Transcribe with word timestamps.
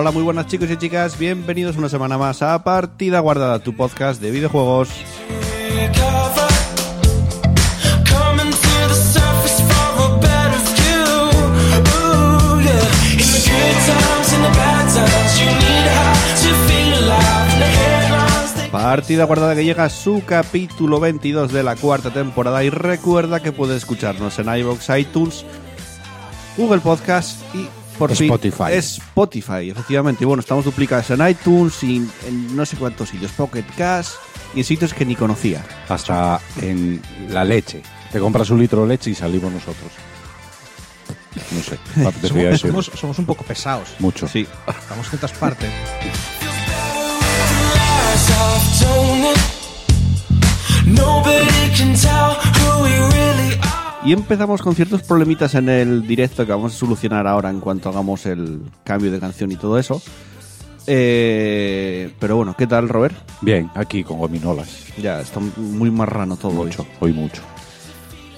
Hola, 0.00 0.12
muy 0.12 0.22
buenas 0.22 0.46
chicos 0.46 0.70
y 0.70 0.78
chicas, 0.78 1.18
bienvenidos 1.18 1.76
una 1.76 1.90
semana 1.90 2.16
más 2.16 2.40
a 2.40 2.64
Partida 2.64 3.20
Guardada, 3.20 3.58
tu 3.58 3.76
podcast 3.76 4.18
de 4.22 4.30
videojuegos. 4.30 4.88
Partida 18.72 19.24
Guardada 19.24 19.54
que 19.54 19.64
llega 19.66 19.84
a 19.84 19.90
su 19.90 20.22
capítulo 20.24 20.98
22 20.98 21.52
de 21.52 21.62
la 21.62 21.76
cuarta 21.76 22.10
temporada. 22.10 22.64
Y 22.64 22.70
recuerda 22.70 23.40
que 23.40 23.52
puedes 23.52 23.76
escucharnos 23.76 24.38
en 24.38 24.48
iVoox, 24.60 24.98
iTunes, 24.98 25.44
Google 26.56 26.80
Podcast 26.80 27.38
y 27.54 27.68
por 28.00 28.16
fin 28.16 28.32
Spotify. 28.32 28.72
Spotify, 28.78 29.70
efectivamente. 29.70 30.24
Y 30.24 30.26
bueno, 30.26 30.40
estamos 30.40 30.64
duplicados 30.64 31.10
en 31.10 31.26
iTunes 31.28 31.82
y 31.82 31.96
en 32.26 32.56
no 32.56 32.64
sé 32.64 32.76
cuántos 32.76 33.10
sitios, 33.10 33.30
Pocket 33.32 33.64
Cash 33.76 34.08
y 34.54 34.60
en 34.60 34.64
sitios 34.64 34.94
que 34.94 35.04
ni 35.04 35.14
conocía. 35.14 35.62
hasta 35.88 36.40
en 36.62 37.02
la 37.28 37.44
leche. 37.44 37.82
Te 38.10 38.18
compras 38.18 38.48
un 38.50 38.58
litro 38.58 38.82
de 38.82 38.88
leche 38.88 39.10
y 39.10 39.14
salimos 39.14 39.52
nosotros. 39.52 39.92
No 41.52 41.62
sé, 41.62 41.78
Somos, 42.28 42.60
somos, 42.60 42.90
somos 42.98 43.18
un 43.18 43.26
poco 43.26 43.44
pesados. 43.44 43.90
Mucho. 43.98 44.26
Sí, 44.26 44.46
Estamos 44.66 45.12
en 45.12 45.18
todas 45.18 45.36
partes. 45.36 45.70
Nobody 50.86 51.70
can 51.76 51.94
tell 51.94 52.34
who 52.56 52.82
we 52.82 52.90
really 53.14 53.54
are. 53.62 53.79
Y 54.02 54.12
empezamos 54.14 54.62
con 54.62 54.74
ciertos 54.74 55.02
problemitas 55.02 55.54
en 55.54 55.68
el 55.68 56.06
directo 56.06 56.46
que 56.46 56.52
vamos 56.52 56.74
a 56.74 56.76
solucionar 56.78 57.26
ahora 57.26 57.50
en 57.50 57.60
cuanto 57.60 57.90
hagamos 57.90 58.24
el 58.24 58.62
cambio 58.82 59.10
de 59.12 59.20
canción 59.20 59.52
y 59.52 59.56
todo 59.56 59.78
eso. 59.78 60.00
Eh, 60.86 62.14
pero 62.18 62.36
bueno, 62.36 62.54
¿qué 62.56 62.66
tal, 62.66 62.88
Robert? 62.88 63.14
Bien, 63.42 63.70
aquí 63.74 64.02
con 64.02 64.18
gominolas. 64.18 64.86
Ya 64.96 65.20
está 65.20 65.38
muy 65.56 65.90
marrano 65.90 66.36
todo 66.36 66.52
Mucho, 66.52 66.82
hoy. 66.82 66.88
hoy 67.00 67.12
mucho. 67.12 67.42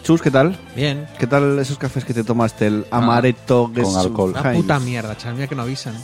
Chus, 0.03 0.21
¿qué 0.21 0.33
tal? 0.33 0.59
Bien. 0.75 1.07
¿Qué 1.17 1.29
tal 1.29 1.57
esos 1.61 1.79
cafés 1.79 2.05
que 2.05 2.13
te 2.13 2.25
tomaste? 2.25 2.67
El 2.67 2.87
amaretto 2.91 3.71
con 3.73 3.97
alcohol. 3.97 4.33
La 4.35 4.53
puta 4.53 4.81
mierda, 4.81 5.17
chaval, 5.17 5.37
mira 5.37 5.47
que 5.47 5.55
no 5.55 5.63
avisan. 5.63 5.95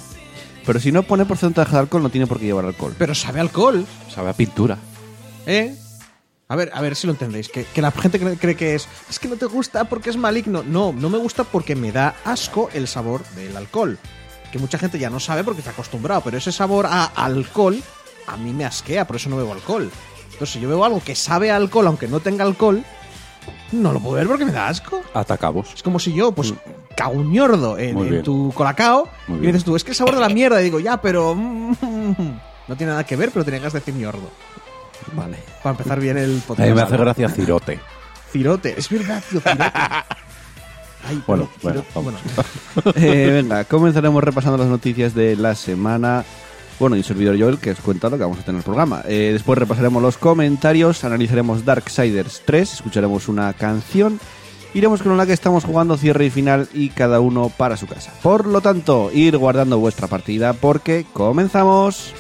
Pero 0.64 0.78
si 0.78 0.92
no 0.92 1.02
pone 1.02 1.24
porcentaje 1.24 1.72
de 1.72 1.78
alcohol, 1.78 2.04
no 2.04 2.10
tiene 2.10 2.28
por 2.28 2.38
qué 2.38 2.44
llevar 2.46 2.64
alcohol. 2.64 2.94
Pero 2.96 3.12
sabe 3.14 3.40
a 3.40 3.42
alcohol, 3.42 3.84
Sabe 4.14 4.30
a 4.30 4.34
pintura. 4.34 4.78
¿eh? 5.46 5.74
A 6.50 6.56
ver, 6.56 6.70
a 6.72 6.80
ver 6.80 6.96
si 6.96 7.06
lo 7.06 7.12
entendéis. 7.12 7.48
Que, 7.48 7.64
que 7.64 7.82
la 7.82 7.90
gente 7.90 8.18
cree, 8.18 8.36
cree 8.36 8.56
que 8.56 8.74
es. 8.74 8.88
Es 9.10 9.18
que 9.18 9.28
no 9.28 9.36
te 9.36 9.46
gusta 9.46 9.84
porque 9.84 10.08
es 10.10 10.16
maligno. 10.16 10.62
No, 10.62 10.92
no 10.92 11.10
me 11.10 11.18
gusta 11.18 11.44
porque 11.44 11.76
me 11.76 11.92
da 11.92 12.14
asco 12.24 12.70
el 12.72 12.88
sabor 12.88 13.22
del 13.36 13.56
alcohol. 13.56 13.98
Que 14.50 14.58
mucha 14.58 14.78
gente 14.78 14.98
ya 14.98 15.10
no 15.10 15.20
sabe 15.20 15.44
porque 15.44 15.60
está 15.60 15.72
acostumbrado. 15.72 16.22
Pero 16.22 16.38
ese 16.38 16.50
sabor 16.50 16.86
a 16.86 17.04
alcohol 17.04 17.82
a 18.26 18.36
mí 18.36 18.52
me 18.52 18.64
asquea, 18.64 19.06
por 19.06 19.16
eso 19.16 19.28
no 19.28 19.36
bebo 19.36 19.52
alcohol. 19.52 19.90
Entonces, 20.24 20.50
si 20.50 20.60
yo 20.60 20.68
bebo 20.68 20.84
algo 20.84 21.02
que 21.04 21.14
sabe 21.14 21.50
a 21.50 21.56
alcohol, 21.56 21.86
aunque 21.86 22.08
no 22.08 22.20
tenga 22.20 22.44
alcohol, 22.44 22.82
no 23.72 23.92
lo 23.92 24.00
puedo 24.00 24.14
beber 24.14 24.28
porque 24.28 24.44
me 24.44 24.52
da 24.52 24.68
asco. 24.68 25.02
Atacabos. 25.14 25.74
Es 25.74 25.82
como 25.82 25.98
si 25.98 26.12
yo, 26.12 26.32
pues, 26.32 26.54
cago 26.96 27.12
un 27.12 27.32
ñordo 27.32 27.78
en, 27.78 27.98
en 27.98 28.22
tu 28.22 28.52
colacao 28.54 29.08
y 29.28 29.46
dices 29.46 29.64
tú, 29.64 29.76
es 29.76 29.84
que 29.84 29.90
el 29.90 29.96
sabor 29.96 30.14
de 30.14 30.20
la 30.20 30.28
mierda. 30.28 30.60
Y 30.60 30.64
digo, 30.64 30.80
ya, 30.80 31.00
pero. 31.00 31.34
mm, 31.34 31.72
no 32.68 32.76
tiene 32.76 32.92
nada 32.92 33.04
que 33.04 33.16
ver, 33.16 33.30
pero 33.32 33.44
tenías 33.44 33.72
que 33.72 33.78
decir 33.80 33.94
ñordo. 33.94 34.30
Vale. 35.14 35.38
Para 35.62 35.72
empezar 35.76 36.00
bien 36.00 36.18
el 36.18 36.30
A 36.30 36.34
mí 36.34 36.42
podcast. 36.46 36.74
me 36.74 36.82
hace 36.82 36.96
gracia 36.96 37.28
Cirote. 37.28 37.80
Cirote, 38.32 38.74
es 38.78 38.88
verdad, 38.88 39.22
tío, 39.30 39.40
cirote. 39.40 39.64
Ay, 41.08 41.22
Bueno, 41.26 41.48
bueno, 41.62 41.84
vamos. 41.94 42.14
Eh, 42.96 43.30
venga, 43.32 43.64
comenzaremos 43.64 44.22
repasando 44.22 44.58
las 44.58 44.66
noticias 44.66 45.14
de 45.14 45.36
la 45.36 45.54
semana. 45.54 46.24
Bueno, 46.78 46.94
y 46.96 47.00
un 47.00 47.04
servidor 47.04 47.38
Joel, 47.38 47.58
que 47.58 47.72
os 47.72 47.80
cuenta 47.80 48.08
lo 48.08 48.16
que 48.18 48.22
vamos 48.24 48.38
a 48.38 48.42
tener 48.42 48.54
en 48.54 48.58
el 48.58 48.64
programa. 48.64 49.02
Eh, 49.06 49.30
después 49.32 49.58
repasaremos 49.58 50.00
los 50.02 50.16
comentarios, 50.18 51.02
analizaremos 51.04 51.64
Darksiders 51.64 52.42
3, 52.44 52.74
escucharemos 52.74 53.26
una 53.28 53.52
canción, 53.54 54.20
iremos 54.74 55.02
con 55.02 55.16
la 55.16 55.26
que 55.26 55.32
estamos 55.32 55.64
jugando 55.64 55.96
cierre 55.96 56.26
y 56.26 56.30
final 56.30 56.68
y 56.72 56.90
cada 56.90 57.18
uno 57.18 57.48
para 57.48 57.76
su 57.76 57.86
casa. 57.88 58.12
Por 58.22 58.46
lo 58.46 58.60
tanto, 58.60 59.10
ir 59.12 59.36
guardando 59.38 59.78
vuestra 59.78 60.06
partida 60.06 60.52
porque 60.52 61.04
comenzamos. 61.12 62.12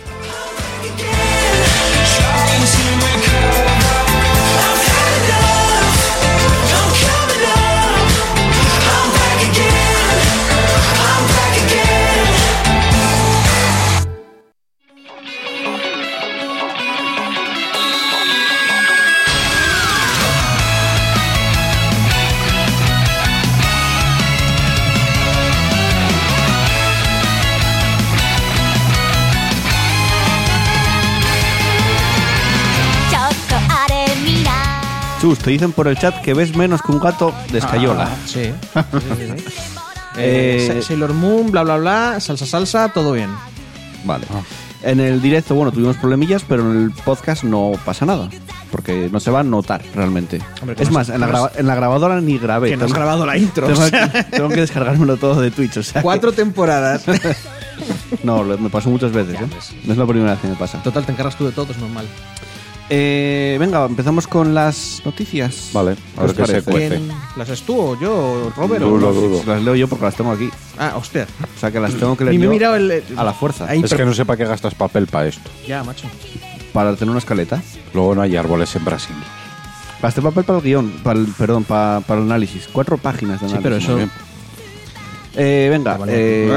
Chus, 35.20 35.38
te 35.38 35.50
dicen 35.50 35.72
por 35.72 35.88
el 35.88 35.98
chat 35.98 36.14
que 36.22 36.32
ves 36.32 36.54
menos 36.54 36.80
que 36.80 36.92
un 36.92 37.00
gato 37.00 37.34
de 37.50 37.58
escayola. 37.58 38.08
Ah, 38.12 38.16
sí. 38.24 38.52
sí, 38.74 38.82
sí, 39.00 39.26
sí. 39.36 39.44
Eh, 40.16 40.78
Eh, 40.78 40.82
Sailor 40.82 41.12
Moon, 41.12 41.50
bla, 41.50 41.62
bla, 41.64 41.76
bla, 41.76 42.20
salsa, 42.20 42.46
salsa, 42.46 42.92
todo 42.92 43.12
bien. 43.12 43.30
Vale. 44.04 44.26
En 44.82 45.00
el 45.00 45.20
directo, 45.20 45.56
bueno, 45.56 45.72
tuvimos 45.72 45.96
problemillas, 45.96 46.44
pero 46.48 46.70
en 46.70 46.84
el 46.84 46.90
podcast 46.92 47.42
no 47.42 47.72
pasa 47.84 48.06
nada. 48.06 48.28
Porque 48.70 49.08
no 49.10 49.18
se 49.18 49.30
va 49.30 49.40
a 49.40 49.42
notar 49.42 49.82
realmente. 49.94 50.40
Hombre, 50.60 50.76
es 50.78 50.88
no 50.88 50.94
más, 50.94 51.08
en 51.08 51.20
la, 51.20 51.50
en 51.56 51.66
la 51.66 51.74
grabadora 51.74 52.20
ni 52.20 52.38
grabé. 52.38 52.70
Que 52.70 52.76
no 52.76 52.84
has 52.84 52.92
grabado 52.92 53.26
la 53.26 53.36
intro. 53.36 53.66
tengo, 53.66 53.80
o 53.80 53.88
sea, 53.88 54.10
que, 54.12 54.24
tengo 54.36 54.48
que 54.50 54.60
descargármelo 54.60 55.16
todo 55.16 55.40
de 55.40 55.50
Twitch. 55.50 55.78
O 55.78 55.82
sea, 55.82 56.02
cuatro 56.02 56.32
temporadas. 56.32 57.04
no, 58.22 58.44
me 58.44 58.70
pasó 58.70 58.90
muchas 58.90 59.10
veces. 59.10 59.40
¿eh? 59.40 59.46
No 59.84 59.92
es 59.92 59.98
la 59.98 60.06
primera 60.06 60.32
vez 60.32 60.40
que 60.40 60.48
me 60.48 60.56
pasa. 60.56 60.80
Total, 60.82 61.04
te 61.04 61.12
encargas 61.12 61.36
tú 61.36 61.46
de 61.46 61.52
todo, 61.52 61.72
es 61.72 61.78
normal. 61.78 62.06
Eh, 62.90 63.56
venga, 63.60 63.84
empezamos 63.84 64.26
con 64.26 64.54
las 64.54 65.02
noticias. 65.04 65.70
Vale, 65.74 65.96
a 66.16 66.22
ver 66.22 66.34
qué 66.34 66.46
se 66.46 66.62
cuece. 66.62 67.00
¿Las 67.36 67.48
es 67.50 67.62
tú 67.62 67.78
o 67.78 68.00
yo 68.00 68.50
Robert? 68.56 68.82
o- 68.82 68.98
dudo. 68.98 69.42
Las 69.46 69.62
leo 69.62 69.74
yo 69.74 69.88
porque 69.88 70.06
las 70.06 70.14
tengo 70.14 70.32
aquí. 70.32 70.48
Ah, 70.78 70.94
hostia. 70.96 71.26
O 71.56 71.60
sea 71.60 71.70
que 71.70 71.80
las 71.80 71.94
tengo 71.94 72.16
que 72.16 72.24
leer 72.24 72.32
Ni 72.34 72.38
me 72.38 72.44
he 72.44 72.46
yo 72.46 72.50
mirado 72.52 72.76
el. 72.76 73.02
a 73.16 73.24
la 73.24 73.34
fuerza. 73.34 73.66
Ahí, 73.68 73.82
Es 73.84 73.92
que 73.92 74.04
no 74.06 74.14
sé 74.14 74.24
para 74.24 74.38
qué 74.38 74.44
gastas 74.46 74.74
papel 74.74 75.06
para 75.06 75.26
esto. 75.28 75.50
Ya, 75.66 75.84
macho. 75.84 76.06
Para 76.72 76.94
tener 76.96 77.10
una 77.10 77.18
escaleta. 77.18 77.60
Luego 77.92 78.14
no 78.14 78.22
hay 78.22 78.36
árboles 78.36 78.74
en 78.76 78.84
Brasil. 78.86 79.16
Para 80.00 80.08
este 80.10 80.22
papel 80.22 80.44
para 80.44 80.58
el 80.58 80.64
guion. 80.64 80.90
Para 81.02 81.18
el, 81.18 81.26
perdón, 81.26 81.64
para, 81.64 82.00
para 82.00 82.20
el 82.20 82.26
análisis. 82.26 82.68
Cuatro 82.72 82.96
páginas 82.96 83.40
de 83.42 83.48
Sí, 83.48 83.54
análisis. 83.54 83.62
pero 83.62 83.76
eso- 83.76 83.90
Muy 83.90 83.96
bien. 83.98 84.10
Eh, 85.36 85.68
venga, 85.70 85.96
vale. 85.98 86.12
eh, 86.14 86.50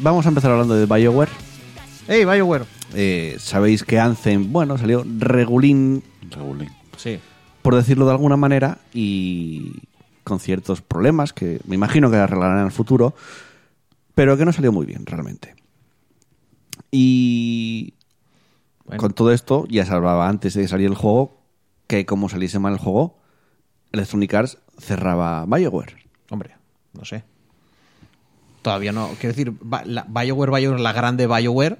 vamos 0.00 0.24
a 0.24 0.28
empezar 0.30 0.50
hablando 0.50 0.74
de 0.74 0.86
BioWare. 0.86 1.30
¡Ey, 2.08 2.24
BioWare! 2.24 2.64
Eh, 2.94 3.36
Sabéis 3.38 3.84
que 3.84 3.98
Anthem, 3.98 4.52
bueno, 4.52 4.76
salió 4.78 5.04
regulín, 5.18 6.02
Regulín. 6.30 6.68
Sí. 6.96 7.18
por 7.62 7.74
decirlo 7.74 8.04
de 8.06 8.12
alguna 8.12 8.36
manera, 8.36 8.78
y 8.92 9.72
con 10.24 10.38
ciertos 10.40 10.82
problemas 10.82 11.32
que 11.32 11.60
me 11.66 11.74
imagino 11.74 12.10
que 12.10 12.16
arreglarán 12.16 12.58
en 12.58 12.66
el 12.66 12.72
futuro, 12.72 13.14
pero 14.14 14.36
que 14.36 14.44
no 14.44 14.52
salió 14.52 14.72
muy 14.72 14.86
bien 14.86 15.06
realmente. 15.06 15.54
Y 16.90 17.94
Bueno. 18.84 19.00
con 19.00 19.12
todo 19.14 19.32
esto, 19.32 19.66
ya 19.68 19.84
se 19.86 19.92
hablaba 19.92 20.28
antes 20.28 20.54
de 20.54 20.62
que 20.62 20.68
saliera 20.68 20.92
el 20.92 20.98
juego, 20.98 21.40
que 21.86 22.04
como 22.06 22.28
saliese 22.28 22.58
mal 22.58 22.74
el 22.74 22.78
juego, 22.78 23.18
Electronic 23.92 24.34
Arts 24.34 24.58
cerraba 24.78 25.44
BioWare. 25.46 25.96
Hombre, 26.30 26.56
no 26.92 27.04
sé. 27.04 27.24
Todavía 28.62 28.92
no. 28.92 29.08
Quiero 29.20 29.34
decir, 29.34 29.52
la- 29.86 30.04
BioWare, 30.08 30.50
BioWare, 30.52 30.80
la 30.80 30.92
grande 30.92 31.26
BioWare, 31.26 31.78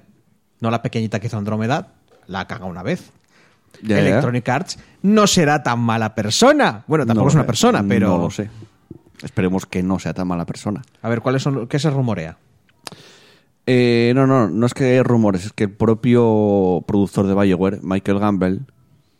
no 0.63 0.71
la 0.71 0.81
pequeñita 0.81 1.19
que 1.19 1.27
hizo 1.27 1.37
Andrómeda, 1.37 1.89
la 2.25 2.47
caga 2.47 2.65
una 2.65 2.81
vez. 2.83 3.11
Ya, 3.81 3.97
ya. 3.97 3.99
Electronic 3.99 4.47
Arts 4.47 4.79
no 5.01 5.27
será 5.27 5.61
tan 5.61 5.79
mala 5.79 6.15
persona. 6.15 6.85
Bueno, 6.87 7.05
tampoco 7.05 7.25
No 7.25 7.29
es 7.29 7.35
una 7.35 7.43
sé, 7.43 7.47
persona, 7.47 7.83
pero. 7.87 8.07
No 8.07 8.17
lo 8.17 8.31
sé. 8.31 8.49
Esperemos 9.21 9.65
que 9.65 9.83
no 9.83 9.99
sea 9.99 10.13
tan 10.13 10.27
mala 10.27 10.45
persona. 10.45 10.81
A 11.01 11.09
ver, 11.09 11.19
¿cuáles 11.21 11.43
son, 11.43 11.67
¿qué 11.67 11.79
se 11.79 11.89
rumorea? 11.89 12.37
Eh, 13.65 14.13
no, 14.15 14.25
no, 14.25 14.49
no 14.49 14.65
es 14.65 14.73
que 14.73 14.85
hay 14.85 15.01
rumores, 15.01 15.45
es 15.45 15.53
que 15.53 15.65
el 15.65 15.71
propio 15.71 16.83
productor 16.87 17.27
de 17.27 17.33
BioWare, 17.33 17.79
Michael 17.81 18.19
Gamble, 18.19 18.59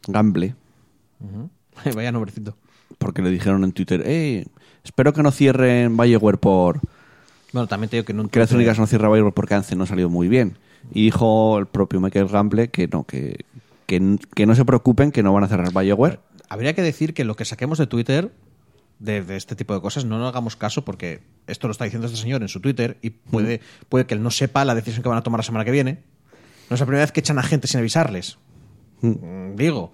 Gamble, 0.07 0.55
Vaya 1.95 2.11
nombrecito. 2.11 2.55
porque 2.97 3.21
le 3.21 3.29
dijeron 3.29 3.63
en 3.63 3.71
Twitter, 3.71 4.01
eh, 4.05 4.45
espero 4.83 5.13
que 5.13 5.23
no 5.23 5.31
cierren 5.31 5.95
BioWare 5.97 6.37
por... 6.37 6.79
Bueno, 7.53 7.67
también 7.67 7.89
te 7.89 7.97
digo 7.97 8.05
que 8.05 8.13
no 8.13 8.27
Que 8.27 8.39
Electronic 8.39 8.77
no 8.77 8.87
cierra 8.87 9.09
BioWare 9.09 9.33
porque 9.33 9.53
Anthem 9.53 9.77
no 9.77 9.85
salió 9.85 10.09
muy 10.09 10.27
bien. 10.27 10.57
Y 10.91 11.05
dijo 11.05 11.57
el 11.57 11.65
propio 11.65 11.99
Michael 12.01 12.27
Gamble 12.27 12.69
que 12.69 12.87
no, 12.87 13.03
que, 13.03 13.45
que, 13.85 14.17
que 14.35 14.45
no 14.45 14.55
se 14.55 14.65
preocupen, 14.65 15.11
que 15.11 15.23
no 15.23 15.33
van 15.33 15.43
a 15.43 15.47
cerrar 15.47 15.71
BioWare. 15.73 16.19
Habría 16.49 16.73
que 16.73 16.81
decir 16.81 17.13
que 17.13 17.23
lo 17.23 17.35
que 17.35 17.45
saquemos 17.45 17.77
de 17.77 17.87
Twitter 17.87 18.31
de, 18.99 19.23
de 19.23 19.35
este 19.37 19.55
tipo 19.55 19.73
de 19.73 19.81
cosas 19.81 20.05
no 20.05 20.19
nos 20.19 20.29
hagamos 20.29 20.55
caso 20.55 20.85
porque 20.85 21.21
esto 21.47 21.67
lo 21.67 21.71
está 21.71 21.85
diciendo 21.85 22.07
este 22.07 22.19
señor 22.19 22.41
en 22.41 22.47
su 22.47 22.59
Twitter 22.59 22.97
y 23.01 23.09
puede, 23.09 23.59
puede 23.89 24.05
que 24.05 24.13
él 24.13 24.21
no 24.21 24.31
sepa 24.31 24.63
la 24.65 24.75
decisión 24.75 25.03
que 25.03 25.09
van 25.09 25.17
a 25.17 25.23
tomar 25.23 25.39
la 25.39 25.43
semana 25.43 25.65
que 25.65 25.71
viene. 25.71 26.03
No 26.69 26.75
es 26.75 26.79
la 26.79 26.85
primera 26.85 27.03
vez 27.03 27.11
que 27.11 27.19
echan 27.19 27.39
a 27.39 27.43
gente 27.43 27.67
sin 27.67 27.79
avisarles. 27.79 28.37
Mm, 29.01 29.55
Digo. 29.55 29.91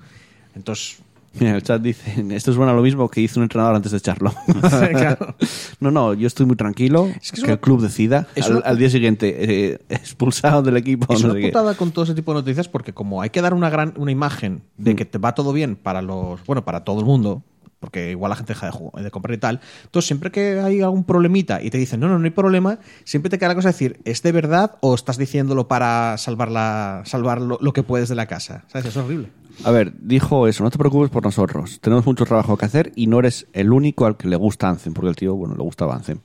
Entonces, 0.56 1.00
Mira, 1.40 1.56
el 1.56 1.62
chat 1.64 1.81
dice, 1.81 2.26
esto 2.31 2.54
suena 2.54 2.72
a 2.72 2.76
lo 2.76 2.81
mismo 2.81 3.08
que 3.10 3.22
hizo 3.22 3.40
un 3.40 3.44
entrenador 3.44 3.76
antes 3.76 3.92
de 3.92 3.98
echarlo. 4.00 4.34
Claro. 4.60 5.36
No, 5.80 5.92
no, 5.92 6.14
yo 6.14 6.28
estoy 6.28 6.46
muy 6.46 6.56
tranquilo, 6.56 7.06
Es 7.22 7.31
que 7.31 7.36
que, 7.36 7.38
es 7.38 7.44
una- 7.44 7.54
el 7.54 7.60
club 7.60 7.81
decida. 7.81 8.28
Al, 8.42 8.52
una- 8.58 8.66
al 8.66 8.78
día 8.78 8.90
siguiente, 8.90 9.36
eh, 9.72 9.80
expulsado 9.90 10.62
del 10.62 10.78
equipo. 10.78 11.14
es 11.14 11.22
no 11.24 11.31
una 11.31 11.40
qué. 11.40 11.48
putada 11.48 11.76
con 11.76 11.92
todo 11.92 12.04
ese 12.04 12.14
tipo 12.16 12.34
de 12.34 12.40
noticias 12.42 12.68
porque 12.68 12.94
como 12.94 13.22
hay 13.22 13.30
que 13.30 13.42
dar 13.42 13.54
una 13.54 13.70
gran 13.70 13.94
una 13.98 14.12
imagen 14.12 14.62
de 14.78 14.96
que 14.96 15.06
te 15.06 15.18
va 15.18 15.34
todo 15.36 15.54
bien 15.54 15.76
para 15.76 16.02
los 16.02 16.44
bueno 16.46 16.66
para 16.66 16.84
todo 16.84 17.00
el 17.00 17.06
mundo 17.06 17.44
porque 17.80 18.12
igual 18.12 18.30
la 18.30 18.36
gente 18.36 18.54
deja 18.54 18.66
de, 18.68 18.72
jugar- 18.72 19.04
de 19.04 19.12
comprar 19.12 19.34
y 19.36 19.40
tal 19.40 19.60
entonces 19.86 20.08
siempre 20.08 20.31
que 20.31 20.60
hay 20.60 20.81
algún 20.81 21.04
problemita 21.04 21.62
y 21.62 21.70
te 21.70 21.78
dicen 21.78 22.00
no 22.00 22.08
no 22.08 22.20
no 22.20 22.26
hay 22.26 22.31
problema 22.31 22.80
siempre 23.04 23.30
te 23.30 23.38
queda 23.38 23.50
la 23.50 23.56
cosa 23.56 23.70
de 23.70 23.74
decir 23.74 24.00
es 24.06 24.22
de 24.22 24.31
verdad 24.31 24.78
o 24.81 24.96
estás 24.96 25.18
diciéndolo 25.18 25.68
para 25.68 26.18
salvar 26.18 26.52
la 26.52 27.04
salvar 27.06 27.42
lo, 27.42 27.58
lo 27.62 27.74
que 27.74 27.84
puedes 27.84 28.10
de 28.10 28.16
la 28.16 28.26
casa 28.26 28.66
sabes 28.68 28.88
es 28.88 28.98
horrible 28.98 29.30
A 29.66 29.72
ver, 29.72 29.94
dijo 30.00 30.48
eso, 30.48 30.64
no 30.64 30.70
te 30.72 30.78
preocupes 30.78 31.10
por 31.10 31.22
nosotros. 31.22 31.81
Tenemos 31.81 32.06
mucho 32.06 32.24
trabajo 32.24 32.56
que 32.56 32.64
hacer 32.66 32.94
y 32.96 33.08
no 33.08 33.20
eres 33.20 33.46
el 33.52 33.74
único 33.74 34.06
al 34.06 34.16
que 34.16 34.30
le 34.30 34.38
gusta 34.38 34.70
Anthem, 34.70 34.94
porque 34.94 35.10
el 35.10 35.18
tío, 35.18 35.36
bueno, 35.36 35.54
le 35.56 35.64
gustaba 35.64 35.96
Anthem. 35.96 36.20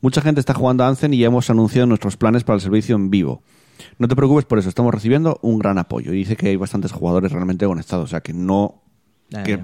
Mucha 0.00 0.22
gente 0.22 0.40
está 0.40 0.54
jugando 0.54 0.84
a 0.84 0.88
Anthem 0.88 1.12
y 1.12 1.18
ya 1.18 1.26
hemos 1.26 1.50
anunciado 1.50 1.86
nuestros 1.86 2.16
planes 2.16 2.44
para 2.44 2.54
el 2.54 2.62
servicio 2.62 2.96
en 2.96 3.10
vivo. 3.10 3.42
No 3.98 4.08
te 4.08 4.16
preocupes 4.16 4.46
por 4.46 4.58
eso, 4.58 4.70
estamos 4.70 4.94
recibiendo 4.94 5.38
un 5.42 5.58
gran 5.58 5.76
apoyo. 5.76 6.14
Y 6.14 6.16
dice 6.18 6.36
que 6.36 6.48
hay 6.48 6.56
bastantes 6.56 6.92
jugadores 6.92 7.30
realmente 7.30 7.66
conectados, 7.66 8.04
o 8.04 8.08
sea 8.08 8.20
que 8.22 8.32
no... 8.32 8.80
Que. 9.44 9.62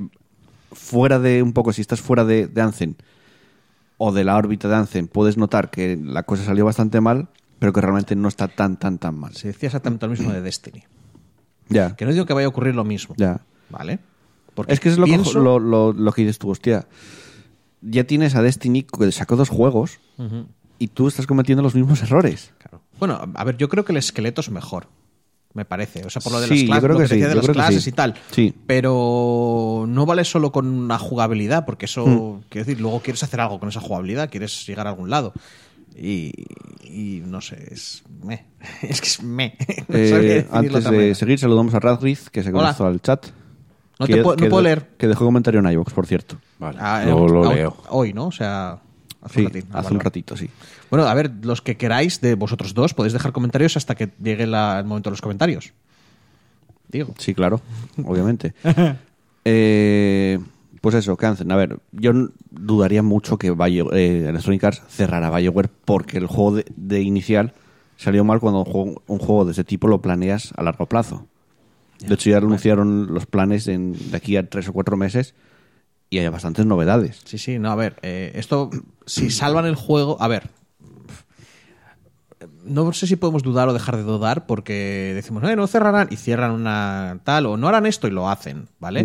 Fuera 0.75 1.19
de 1.19 1.43
un 1.43 1.53
poco, 1.53 1.73
si 1.73 1.81
estás 1.81 2.01
fuera 2.01 2.25
de, 2.25 2.47
de 2.47 2.61
Anthem 2.61 2.95
o 3.97 4.13
de 4.13 4.25
la 4.25 4.37
órbita 4.37 4.69
de 4.69 4.75
Anthem, 4.75 5.07
puedes 5.07 5.37
notar 5.37 5.71
que 5.71 5.97
la 6.03 6.25
cosa 6.25 6.45
salió 6.45 6.65
bastante 6.65 7.01
mal, 7.01 7.29
pero 7.59 7.73
que 7.73 7.81
realmente 7.81 8.17
no 8.17 8.29
está 8.29 8.49
tan, 8.49 8.77
tan, 8.77 8.99
tan 8.99 9.19
mal. 9.19 9.35
se 9.35 9.49
decía 9.49 9.69
exactamente 9.69 10.07
lo 10.07 10.11
mismo 10.11 10.33
de 10.33 10.41
Destiny 10.43 10.83
Ya, 11.69 11.95
que 11.97 12.05
no 12.05 12.13
digo 12.13 12.27
que 12.27 12.33
vaya 12.35 12.47
a 12.47 12.49
ocurrir 12.51 12.75
lo 12.75 12.85
mismo 12.85 13.15
ya. 13.17 13.41
vale 13.71 14.01
porque 14.55 14.73
Es 14.73 14.81
que 14.81 14.89
es 14.89 14.99
lo, 14.99 15.07
que- 15.07 15.13
pienso- 15.13 15.41
lo, 15.41 15.59
lo- 15.59 15.93
lo 15.93 16.13
que 16.13 16.23
dices 16.23 16.39
tú, 16.39 16.51
hostia. 16.51 16.87
Ya 17.83 18.05
tienes 18.05 18.35
a 18.37 18.43
Destiny 18.43 18.83
que 18.85 19.11
sacó 19.13 19.35
dos 19.37 19.49
juegos 19.49 19.99
y 20.79 20.89
tú 20.89 21.09
estás 21.09 21.27
cometiendo 21.27 21.63
los 21.63 21.75
mismos 21.75 22.03
errores. 22.03 22.53
Claro. 22.59 22.81
Bueno, 22.99 23.21
a 23.35 23.45
ver, 23.45 23.57
yo 23.57 23.69
creo 23.69 23.85
que 23.85 23.93
el 23.93 23.99
esqueleto 23.99 24.41
es 24.41 24.51
mejor. 24.51 24.87
Me 25.55 25.65
parece. 25.65 26.05
O 26.05 26.11
sea, 26.11 26.21
por 26.21 26.33
lo 26.33 26.41
de 26.41 26.49
Sí, 26.49 26.67
las 26.67 26.83
yo 26.83 26.89
clases, 26.89 26.89
lo 26.91 26.99
que 26.99 27.07
sí, 27.09 27.15
decía 27.15 27.29
de 27.29 27.35
las 27.37 27.45
creo 27.45 27.55
que 27.55 27.59
clases 27.61 27.83
sí. 27.85 27.91
y 27.91 27.93
tal. 27.93 28.15
Sí. 28.33 28.55
Pero 28.67 29.85
no 29.89 30.05
vale 30.07 30.25
solo 30.25 30.51
con 30.53 30.67
una 30.67 30.99
jugabilidad, 30.99 31.65
porque 31.65 31.87
eso, 31.87 32.05
Hmm. 32.07 32.41
quiero 32.49 32.67
decir, 32.67 32.81
luego 32.81 33.01
quieres 33.01 33.23
hacer 33.23 33.41
algo 33.41 33.59
con 33.61 33.69
esa 33.69 33.81
jugabilidad, 33.81 34.29
quieres 34.31 34.67
llegar 34.67 34.87
a 34.87 34.91
algún 34.91 35.11
lado. 35.11 35.33
Y, 35.97 36.33
y 36.83 37.23
no 37.25 37.41
sé, 37.41 37.69
es 37.73 38.03
me. 38.23 38.47
Es 38.83 39.01
que 39.01 39.07
es 39.07 39.23
me. 39.23 39.57
No 39.89 39.97
Eh, 39.97 40.47
antes 40.51 40.85
de 40.85 40.91
manera. 40.91 41.15
seguir, 41.15 41.39
saludamos 41.39 41.73
a 41.75 41.81
Radriz, 41.81 42.31
que 42.31 42.43
se 42.43 42.51
conectó 42.51 42.87
al 42.87 43.01
chat. 43.01 43.27
No 44.01 44.07
Que- 44.07 44.15
te 44.15 44.23
puedo- 44.23 44.35
no 44.37 44.43
que 44.43 44.51
puedo 44.51 44.63
de- 44.63 44.69
leer. 44.71 44.89
Que 44.99 45.07
dejó 45.07 45.25
comentario 45.25 45.61
en 45.61 45.71
iVoox, 45.71 45.93
por 45.93 46.07
cierto. 46.09 46.37
Vale, 46.59 46.79
Ah, 46.81 47.05
lo, 47.07 47.27
eh, 47.27 47.31
lo 47.31 47.55
leo. 47.55 47.77
Hoy, 47.91 48.13
¿no? 48.13 48.27
O 48.27 48.33
sea, 48.33 48.81
hace 49.25 49.41
Sí, 49.41 49.47
un. 49.47 49.63
Ah, 49.73 49.79
hace 49.81 49.95
un 49.95 50.01
ratito, 50.01 50.37
sí. 50.37 50.49
Bueno, 50.91 51.07
a 51.07 51.15
ver, 51.15 51.31
los 51.43 51.61
que 51.63 51.77
queráis 51.77 52.21
de 52.21 52.35
vosotros 52.35 52.75
dos, 52.75 52.95
podéis 52.95 53.13
dejar 53.15 53.33
comentarios 53.33 53.77
hasta 53.77 53.95
que 53.95 54.11
llegue 54.23 54.47
la- 54.47 54.79
el 54.79 54.85
momento 54.85 55.11
de 55.11 55.13
los 55.15 55.21
comentarios. 55.23 55.73
Digo. 56.89 57.15
Sí, 57.19 57.35
claro, 57.35 57.61
obviamente. 58.05 58.55
Eh, 59.45 60.39
pues 60.81 60.95
eso, 60.97 61.17
Anthem. 61.21 61.51
A 61.51 61.57
ver, 61.57 61.79
yo 61.93 62.13
dudaría 62.51 63.03
mucho 63.03 63.39
que 63.39 63.51
Bio- 63.51 63.93
eh, 63.93 64.27
Electronic 64.29 64.65
Arts 64.65 64.83
cerrara 64.89 65.31
BioWare 65.31 65.71
porque 65.85 66.19
el 66.19 66.27
juego 66.27 66.57
de, 66.57 66.67
de 66.77 67.01
inicial 67.03 67.55
salió 67.97 68.25
mal 68.25 68.41
cuando 68.41 68.61
un 68.61 68.65
juego, 68.67 69.03
un 69.07 69.19
juego 69.19 69.45
de 69.45 69.53
ese 69.53 69.65
tipo 69.65 69.89
lo 69.89 70.01
planeas 70.03 70.53
a 70.57 70.63
largo 70.63 70.87
plazo. 70.87 71.27
De 72.01 72.15
hecho, 72.15 72.29
ya 72.31 72.37
anunciaron 72.39 73.15
los 73.15 73.25
planes 73.27 73.67
en- 73.69 73.93
de 74.11 74.17
aquí 74.17 74.37
a 74.37 74.49
tres 74.49 74.69
o 74.69 74.73
cuatro 74.73 74.97
meses 74.97 75.35
y 76.15 76.19
hay 76.21 76.29
bastantes 76.29 76.65
novedades. 76.65 77.21
Sí, 77.25 77.39
sí, 77.39 77.59
no, 77.59 77.73
a 77.73 77.75
ver, 77.75 77.97
eh, 78.03 78.31
esto, 78.37 78.71
si 79.05 79.31
salvan 79.31 79.67
el 79.67 79.75
juego, 79.75 80.17
a 80.21 80.29
ver, 80.29 80.49
no 82.65 82.93
sé 82.93 83.09
si 83.09 83.17
podemos 83.17 83.43
dudar 83.43 83.69
o 83.69 83.73
dejar 83.73 83.97
de 83.97 84.05
dudar 84.05 84.47
porque 84.47 85.11
decimos, 85.13 85.43
eh, 85.43 85.57
no 85.57 85.67
cerrarán 85.67 86.07
y 86.13 86.17
cierran 86.17 86.53
una 86.53 87.19
tal, 87.25 87.47
o 87.47 87.57
no 87.57 87.67
harán 87.67 87.85
esto 87.87 88.07
y 88.07 88.13
lo 88.13 88.31
hacen, 88.31 88.69
¿vale? 88.79 89.01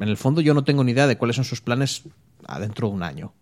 En 0.00 0.08
el 0.08 0.16
fondo 0.16 0.40
yo 0.40 0.54
no 0.54 0.64
tengo 0.64 0.82
ni 0.84 0.92
idea 0.92 1.06
de 1.06 1.18
cuáles 1.18 1.36
son 1.36 1.44
sus 1.44 1.60
planes 1.60 2.04
adentro 2.46 2.88
de 2.88 2.94
un 2.94 3.02
año. 3.02 3.34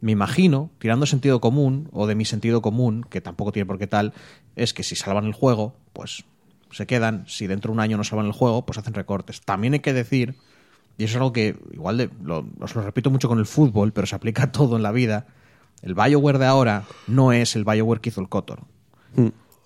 Me 0.00 0.10
imagino, 0.10 0.70
tirando 0.78 1.06
sentido 1.06 1.40
común, 1.40 1.88
o 1.92 2.08
de 2.08 2.16
mi 2.16 2.24
sentido 2.24 2.60
común, 2.60 3.06
que 3.08 3.20
tampoco 3.20 3.52
tiene 3.52 3.66
por 3.66 3.78
qué 3.78 3.86
tal, 3.86 4.14
es 4.56 4.74
que 4.74 4.82
si 4.82 4.96
salvan 4.96 5.26
el 5.26 5.32
juego, 5.32 5.76
pues 5.92 6.24
se 6.72 6.86
quedan. 6.86 7.24
Si 7.28 7.46
dentro 7.46 7.70
de 7.70 7.74
un 7.74 7.80
año 7.80 7.96
no 7.96 8.04
salvan 8.04 8.26
el 8.26 8.32
juego, 8.32 8.66
pues 8.66 8.78
hacen 8.78 8.94
recortes. 8.94 9.40
También 9.42 9.74
hay 9.74 9.80
que 9.80 9.92
decir, 9.92 10.34
y 10.98 11.04
eso 11.04 11.12
es 11.12 11.16
algo 11.16 11.32
que 11.32 11.56
igual 11.72 11.96
de, 11.98 12.10
lo- 12.22 12.46
os 12.60 12.74
lo 12.74 12.82
repito 12.82 13.10
mucho 13.10 13.28
con 13.28 13.38
el 13.38 13.46
fútbol, 13.46 13.92
pero 13.92 14.06
se 14.06 14.14
aplica 14.16 14.44
a 14.44 14.52
todo 14.52 14.76
en 14.76 14.82
la 14.82 14.92
vida. 14.92 15.26
El 15.82 15.94
Bioware 15.94 16.38
de 16.38 16.46
ahora 16.46 16.84
no 17.06 17.32
es 17.32 17.56
el 17.56 17.64
Bioware 17.64 18.00
que 18.00 18.08
hizo 18.10 18.20
el 18.20 18.28
Kotor. 18.28 18.60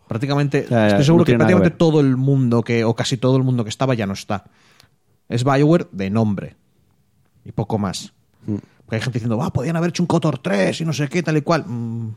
Prácticamente, 0.08 0.62
Ya, 0.70 0.76
ya, 0.78 0.86
estoy 0.88 1.04
seguro 1.04 1.22
no 1.22 1.26
que 1.26 1.36
prácticamente 1.36 1.70
todo 1.76 2.00
el 2.00 2.16
mundo 2.16 2.62
que, 2.62 2.84
o 2.84 2.94
casi 2.94 3.18
todo 3.18 3.36
el 3.36 3.42
mundo 3.42 3.62
que 3.64 3.70
estaba 3.70 3.94
ya 3.94 4.06
no 4.06 4.14
está. 4.14 4.44
Es 5.28 5.44
Bioware 5.44 5.86
de 5.92 6.08
nombre. 6.10 6.56
Y 7.44 7.52
poco 7.52 7.78
más. 7.78 8.12
Mm. 8.46 8.54
Porque 8.84 8.96
hay 8.96 9.02
gente 9.02 9.18
diciendo, 9.18 9.38
ah, 9.42 9.52
podían 9.52 9.76
haber 9.76 9.90
hecho 9.90 10.02
un 10.02 10.06
Kotor 10.06 10.38
3 10.38 10.80
y 10.80 10.84
no 10.86 10.92
sé 10.94 11.08
qué, 11.08 11.22
tal 11.22 11.36
y 11.36 11.42
cual. 11.42 11.64
Mm, 11.66 12.14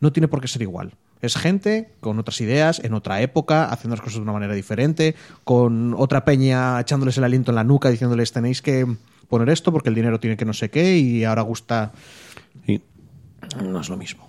no 0.00 0.12
tiene 0.12 0.28
por 0.28 0.40
qué 0.40 0.46
ser 0.48 0.62
igual. 0.62 0.94
Es 1.22 1.36
gente 1.36 1.88
con 2.00 2.18
otras 2.18 2.40
ideas, 2.40 2.80
en 2.84 2.94
otra 2.94 3.22
época, 3.22 3.66
haciendo 3.66 3.94
las 3.96 4.02
cosas 4.02 4.16
de 4.16 4.22
una 4.22 4.32
manera 4.32 4.54
diferente, 4.54 5.14
con 5.44 5.94
otra 5.96 6.24
peña 6.24 6.80
echándoles 6.80 7.16
el 7.16 7.24
aliento 7.24 7.52
en 7.52 7.54
la 7.56 7.64
nuca, 7.64 7.90
diciéndoles 7.90 8.32
tenéis 8.32 8.60
que 8.60 8.86
poner 9.28 9.48
esto 9.48 9.72
porque 9.72 9.88
el 9.88 9.94
dinero 9.94 10.18
tiene 10.20 10.36
que 10.36 10.44
no 10.44 10.52
sé 10.52 10.68
qué 10.68 10.98
y 10.98 11.24
ahora 11.24 11.42
gusta. 11.42 11.92
Sí. 12.66 12.82
No 13.64 13.80
es 13.80 13.88
lo 13.88 13.96
mismo. 13.96 14.28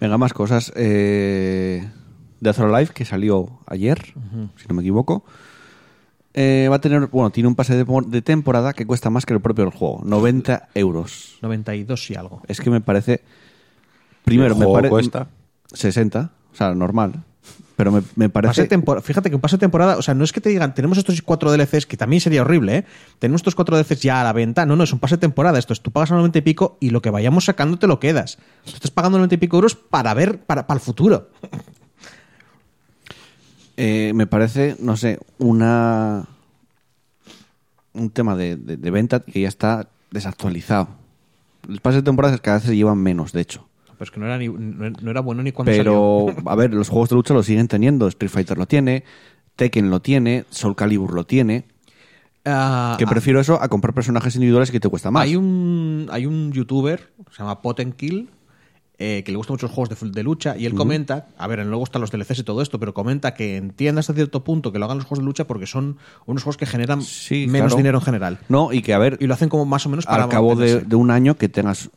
Venga, 0.00 0.16
más 0.18 0.32
cosas. 0.32 0.72
Eh, 0.76 1.84
Death 2.40 2.58
or 2.60 2.74
Alive, 2.74 2.92
que 2.94 3.04
salió 3.04 3.58
ayer, 3.66 4.14
si 4.56 4.68
no 4.68 4.74
me 4.74 4.82
equivoco. 4.82 5.24
Eh, 6.34 6.68
va 6.70 6.76
a 6.76 6.80
tener, 6.80 7.06
bueno, 7.06 7.30
tiene 7.30 7.48
un 7.48 7.54
pase 7.54 7.74
de, 7.74 7.84
de 8.08 8.22
temporada 8.22 8.72
que 8.74 8.84
cuesta 8.86 9.08
más 9.08 9.24
que 9.24 9.32
el 9.32 9.40
propio 9.40 9.70
juego, 9.70 10.02
90 10.04 10.68
euros. 10.74 11.38
92 11.42 12.10
y 12.10 12.14
algo. 12.14 12.42
Es 12.46 12.60
que 12.60 12.68
me 12.70 12.80
parece. 12.82 13.22
Primero, 14.24 14.52
¿El 14.52 14.58
me 14.58 14.64
juego 14.66 14.74
parece. 14.74 14.90
cuesta? 14.90 15.28
60, 15.76 16.30
o 16.52 16.56
sea, 16.56 16.74
normal. 16.74 17.22
Pero 17.76 17.92
me, 17.92 18.02
me 18.16 18.28
parece. 18.30 18.54
Fíjate 19.02 19.28
que 19.28 19.34
un 19.36 19.40
pase 19.40 19.56
de 19.56 19.60
temporada, 19.60 19.98
o 19.98 20.02
sea, 20.02 20.14
no 20.14 20.24
es 20.24 20.32
que 20.32 20.40
te 20.40 20.48
digan, 20.48 20.74
tenemos 20.74 20.96
estos 20.96 21.20
cuatro 21.22 21.52
DLCs, 21.52 21.84
que 21.86 21.96
también 21.98 22.20
sería 22.20 22.40
horrible, 22.40 22.78
¿eh? 22.78 22.84
Tenemos 23.18 23.40
estos 23.40 23.54
cuatro 23.54 23.76
DLCs 23.76 24.00
ya 24.00 24.20
a 24.22 24.24
la 24.24 24.32
venta. 24.32 24.64
No, 24.64 24.76
no, 24.76 24.84
es 24.84 24.92
un 24.94 24.98
pase 24.98 25.16
de 25.16 25.20
temporada. 25.20 25.58
Esto 25.58 25.74
es, 25.74 25.82
tú 25.82 25.90
pagas 25.92 26.10
a 26.10 26.14
90 26.14 26.38
y 26.38 26.42
pico 26.42 26.78
y 26.80 26.88
lo 26.90 27.02
que 27.02 27.10
vayamos 27.10 27.44
sacando 27.44 27.78
te 27.78 27.86
lo 27.86 28.00
quedas. 28.00 28.38
Tú 28.64 28.72
estás 28.72 28.90
pagando 28.90 29.18
90 29.18 29.34
y 29.34 29.38
pico 29.38 29.58
euros 29.58 29.74
para 29.74 30.14
ver, 30.14 30.40
para, 30.40 30.66
para 30.66 30.78
el 30.78 30.82
futuro. 30.84 31.28
eh, 33.76 34.12
me 34.14 34.26
parece, 34.26 34.76
no 34.80 34.96
sé, 34.96 35.20
una. 35.38 36.26
Un 37.92 38.10
tema 38.10 38.36
de, 38.36 38.56
de- 38.56 38.76
de 38.76 38.90
venta 38.90 39.20
que 39.20 39.40
ya 39.40 39.48
está 39.48 39.88
desactualizado. 40.10 40.88
El 41.68 41.80
pase 41.80 41.96
de 41.98 42.02
temporada 42.02 42.36
cada 42.38 42.58
vez 42.58 42.66
se 42.66 42.76
llevan 42.76 42.98
menos, 42.98 43.32
de 43.32 43.40
hecho. 43.40 43.66
Pero 43.98 44.04
es 44.04 44.10
que 44.10 44.20
no 44.20 44.26
era, 44.26 44.38
ni- 44.38 44.48
no 44.48 44.90
no 44.90 45.10
era 45.10 45.20
bueno 45.20 45.42
ni 45.42 45.52
cuando 45.52 45.72
salió. 45.72 46.26
Pero, 46.26 46.50
a 46.50 46.54
ver, 46.56 46.72
los 46.74 46.88
juegos 46.88 47.08
de 47.08 47.16
lucha 47.16 47.34
lo 47.34 47.42
siguen 47.42 47.68
teniendo. 47.68 48.06
Street 48.08 48.30
Fighter 48.30 48.58
lo 48.58 48.66
tiene, 48.66 49.04
Tekken 49.56 49.90
lo 49.90 50.00
tiene, 50.00 50.44
Soul 50.50 50.76
Calibur 50.76 51.14
lo 51.14 51.24
tiene. 51.24 51.64
Ah, 52.44 52.94
Que 52.98 53.04
ah, 53.04 53.08
prefiero 53.08 53.40
eso 53.40 53.60
a 53.60 53.68
comprar 53.68 53.92
personajes 53.94 54.34
individuales 54.36 54.70
que 54.70 54.78
te 54.80 54.88
cuesta 54.88 55.10
más. 55.10 55.22
Hay 55.24 55.34
un, 55.36 56.08
hay 56.12 56.26
un 56.26 56.52
youtuber, 56.52 57.10
se 57.32 57.38
llama 57.38 57.60
Potenkill, 57.60 58.28
eh, 58.98 59.22
que 59.26 59.32
le 59.32 59.36
gustan 59.36 59.54
mucho 59.54 59.66
los 59.66 59.74
juegos 59.74 59.98
de, 60.00 60.10
de 60.10 60.22
lucha, 60.22 60.56
y 60.56 60.64
él 60.64 60.74
comenta, 60.74 61.26
a 61.36 61.46
ver, 61.48 61.58
le 61.66 61.74
gustan 61.76 62.00
los 62.00 62.10
DLCs 62.12 62.38
y 62.38 62.42
todo 62.44 62.62
esto, 62.62 62.78
pero 62.78 62.94
comenta 62.94 63.34
que 63.34 63.56
entiende 63.56 63.98
hasta 63.98 64.14
cierto 64.14 64.44
punto 64.44 64.72
que 64.72 64.78
lo 64.78 64.84
hagan 64.84 64.98
los 64.98 65.06
juegos 65.06 65.18
de 65.18 65.26
lucha 65.26 65.46
porque 65.46 65.66
son 65.66 65.98
unos 66.24 66.44
juegos 66.44 66.56
que 66.56 66.66
generan 66.66 67.02
Sí, 67.02 67.46
menos 67.48 67.68
claro. 67.72 67.76
dinero 67.78 67.98
en 67.98 68.04
general. 68.04 68.38
No, 68.48 68.72
y 68.72 68.80
que 68.80 68.94
a 68.94 68.98
ver, 68.98 69.18
Y 69.20 69.26
lo 69.26 69.34
hacen 69.34 69.48
como 69.48 69.66
más 69.66 69.84
o 69.86 69.88
menos 69.88 70.06
para 70.06 70.24
al 70.24 70.30
cabo 70.30 70.54
de 70.54 70.94
un 70.96 71.10
año 71.10 71.36
que 71.36 71.48
tengas 71.48 71.90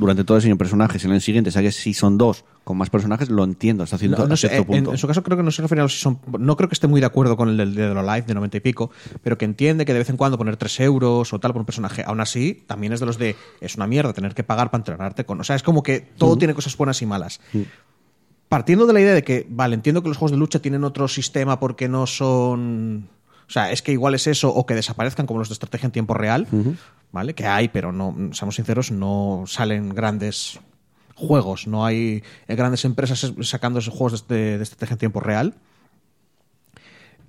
durante 0.00 0.24
todo 0.24 0.38
el 0.38 0.42
de 0.42 0.56
personajes. 0.56 1.04
En 1.04 1.12
el 1.12 1.20
siguiente 1.20 1.50
saques 1.50 1.76
si 1.76 1.92
son 1.94 2.16
dos 2.16 2.44
con 2.64 2.76
más 2.78 2.88
personajes, 2.90 3.28
lo 3.28 3.44
entiendo 3.44 3.84
hasta 3.84 3.98
cierto, 3.98 4.22
No, 4.22 4.28
no 4.28 4.36
sé, 4.36 4.46
hasta 4.46 4.56
cierto 4.56 4.72
punto. 4.72 4.90
en 4.92 4.98
su 4.98 5.06
caso 5.06 5.22
creo 5.22 5.36
que 5.36 5.42
no 5.42 5.50
se 5.50 5.62
refiere 5.62 5.80
a 5.80 5.84
los 5.84 6.00
son 6.00 6.18
no 6.38 6.56
creo 6.56 6.68
que 6.68 6.74
esté 6.74 6.86
muy 6.86 7.00
de 7.00 7.06
acuerdo 7.06 7.36
con 7.36 7.48
el 7.48 7.56
del 7.56 7.74
Dead 7.74 7.90
or 7.90 7.98
Alive 7.98 8.26
de 8.26 8.34
90 8.34 8.56
y 8.56 8.60
pico 8.60 8.90
pero 9.22 9.36
que 9.36 9.44
entiende 9.44 9.84
que 9.84 9.92
de 9.92 9.98
vez 9.98 10.08
en 10.10 10.16
cuando 10.16 10.38
poner 10.38 10.56
3 10.56 10.80
euros 10.80 11.32
o 11.32 11.38
tal 11.38 11.52
por 11.52 11.60
un 11.60 11.66
personaje 11.66 12.02
aún 12.06 12.20
así 12.20 12.62
también 12.66 12.92
es 12.92 13.00
de 13.00 13.06
los 13.06 13.18
de 13.18 13.36
es 13.60 13.76
una 13.76 13.86
mierda 13.86 14.12
tener 14.12 14.34
que 14.34 14.42
pagar 14.42 14.70
para 14.70 14.80
entrenarte 14.80 15.24
con 15.24 15.40
o 15.40 15.44
sea 15.44 15.56
es 15.56 15.62
como 15.62 15.82
que 15.82 16.00
todo 16.00 16.36
tiene 16.36 16.54
cosas 16.54 16.76
buenas 16.76 17.02
y 17.02 17.06
malas 17.06 17.40
partiendo 18.48 18.86
de 18.86 18.92
la 18.92 19.00
idea 19.00 19.14
de 19.14 19.22
que 19.22 19.46
vale 19.50 19.74
entiendo 19.74 20.02
que 20.02 20.08
los 20.08 20.16
juegos 20.16 20.32
de 20.32 20.38
lucha 20.38 20.60
tienen 20.60 20.84
otro 20.84 21.08
sistema 21.08 21.60
porque 21.60 21.88
no 21.88 22.06
son 22.06 23.08
o 23.50 23.52
sea, 23.52 23.72
es 23.72 23.82
que 23.82 23.90
igual 23.90 24.14
es 24.14 24.28
eso 24.28 24.48
o 24.54 24.64
que 24.64 24.76
desaparezcan 24.76 25.26
como 25.26 25.40
los 25.40 25.48
de 25.48 25.54
estrategia 25.54 25.86
en 25.88 25.90
tiempo 25.92 26.14
real, 26.14 26.46
¿vale? 27.10 27.34
Que 27.34 27.46
hay, 27.46 27.66
pero 27.66 27.90
no, 27.90 28.14
seamos 28.32 28.54
sinceros, 28.54 28.92
no 28.92 29.42
salen 29.48 29.88
grandes 29.88 30.60
juegos, 31.16 31.66
no 31.66 31.84
hay 31.84 32.22
eh, 32.46 32.54
grandes 32.54 32.84
empresas 32.84 33.24
es- 33.24 33.48
sacando 33.48 33.80
esos 33.80 33.92
juegos 33.92 34.28
de, 34.28 34.56
de 34.56 34.62
estrategia 34.62 34.94
en 34.94 34.98
tiempo 35.00 35.18
real. 35.18 35.54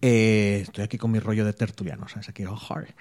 Eh, 0.03 0.59
estoy 0.63 0.83
aquí 0.83 0.97
con 0.97 1.11
mi 1.11 1.19
rollo 1.19 1.43
de 1.45 1.53
tertuliano, 1.53 2.07
¿sabes? 2.07 2.29
Aquí, 2.29 2.45
oh, 2.45 2.55
joder. 2.55 2.93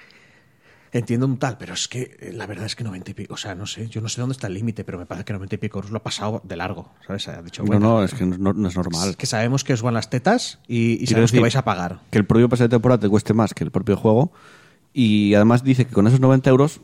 Entiendo 0.92 1.26
un 1.26 1.38
tal, 1.38 1.56
pero 1.56 1.74
es 1.74 1.86
que 1.86 2.16
eh, 2.18 2.32
la 2.32 2.46
verdad 2.46 2.66
es 2.66 2.74
que 2.74 2.82
90 2.82 3.12
y 3.12 3.14
pico, 3.14 3.34
o 3.34 3.36
sea, 3.36 3.54
no 3.54 3.66
sé, 3.66 3.88
yo 3.88 4.00
no 4.00 4.08
sé 4.08 4.20
dónde 4.20 4.32
está 4.32 4.48
el 4.48 4.54
límite, 4.54 4.82
pero 4.82 4.98
me 4.98 5.06
parece 5.06 5.24
que 5.24 5.32
90 5.32 5.54
y 5.54 5.58
pico 5.58 5.78
euros 5.78 5.92
lo 5.92 5.98
ha 5.98 6.02
pasado 6.02 6.40
de 6.44 6.56
largo, 6.56 6.92
¿sabes? 7.06 7.28
Ha 7.28 7.42
dicho, 7.42 7.62
no, 7.62 7.68
bueno, 7.68 7.88
no, 7.88 8.04
es 8.04 8.12
que 8.12 8.26
no, 8.26 8.52
no 8.52 8.68
es 8.68 8.76
normal. 8.76 9.10
es 9.10 9.16
que 9.16 9.26
sabemos 9.26 9.62
que 9.62 9.72
os 9.72 9.82
van 9.82 9.94
las 9.94 10.10
tetas 10.10 10.58
y, 10.66 11.06
sabemos 11.06 11.30
que 11.30 11.38
vais 11.38 11.54
a 11.54 11.64
pagar. 11.64 12.00
Que 12.10 12.18
el 12.18 12.26
propio 12.26 12.48
pase 12.48 12.64
de 12.64 12.70
temporada 12.70 13.00
te 13.00 13.08
cueste 13.08 13.34
más 13.34 13.54
que 13.54 13.62
el 13.62 13.70
propio 13.70 13.96
juego. 13.96 14.32
Y 14.92 15.34
además 15.34 15.62
dice 15.62 15.86
que 15.86 15.92
con 15.92 16.08
esos 16.08 16.18
90 16.18 16.50
euros 16.50 16.80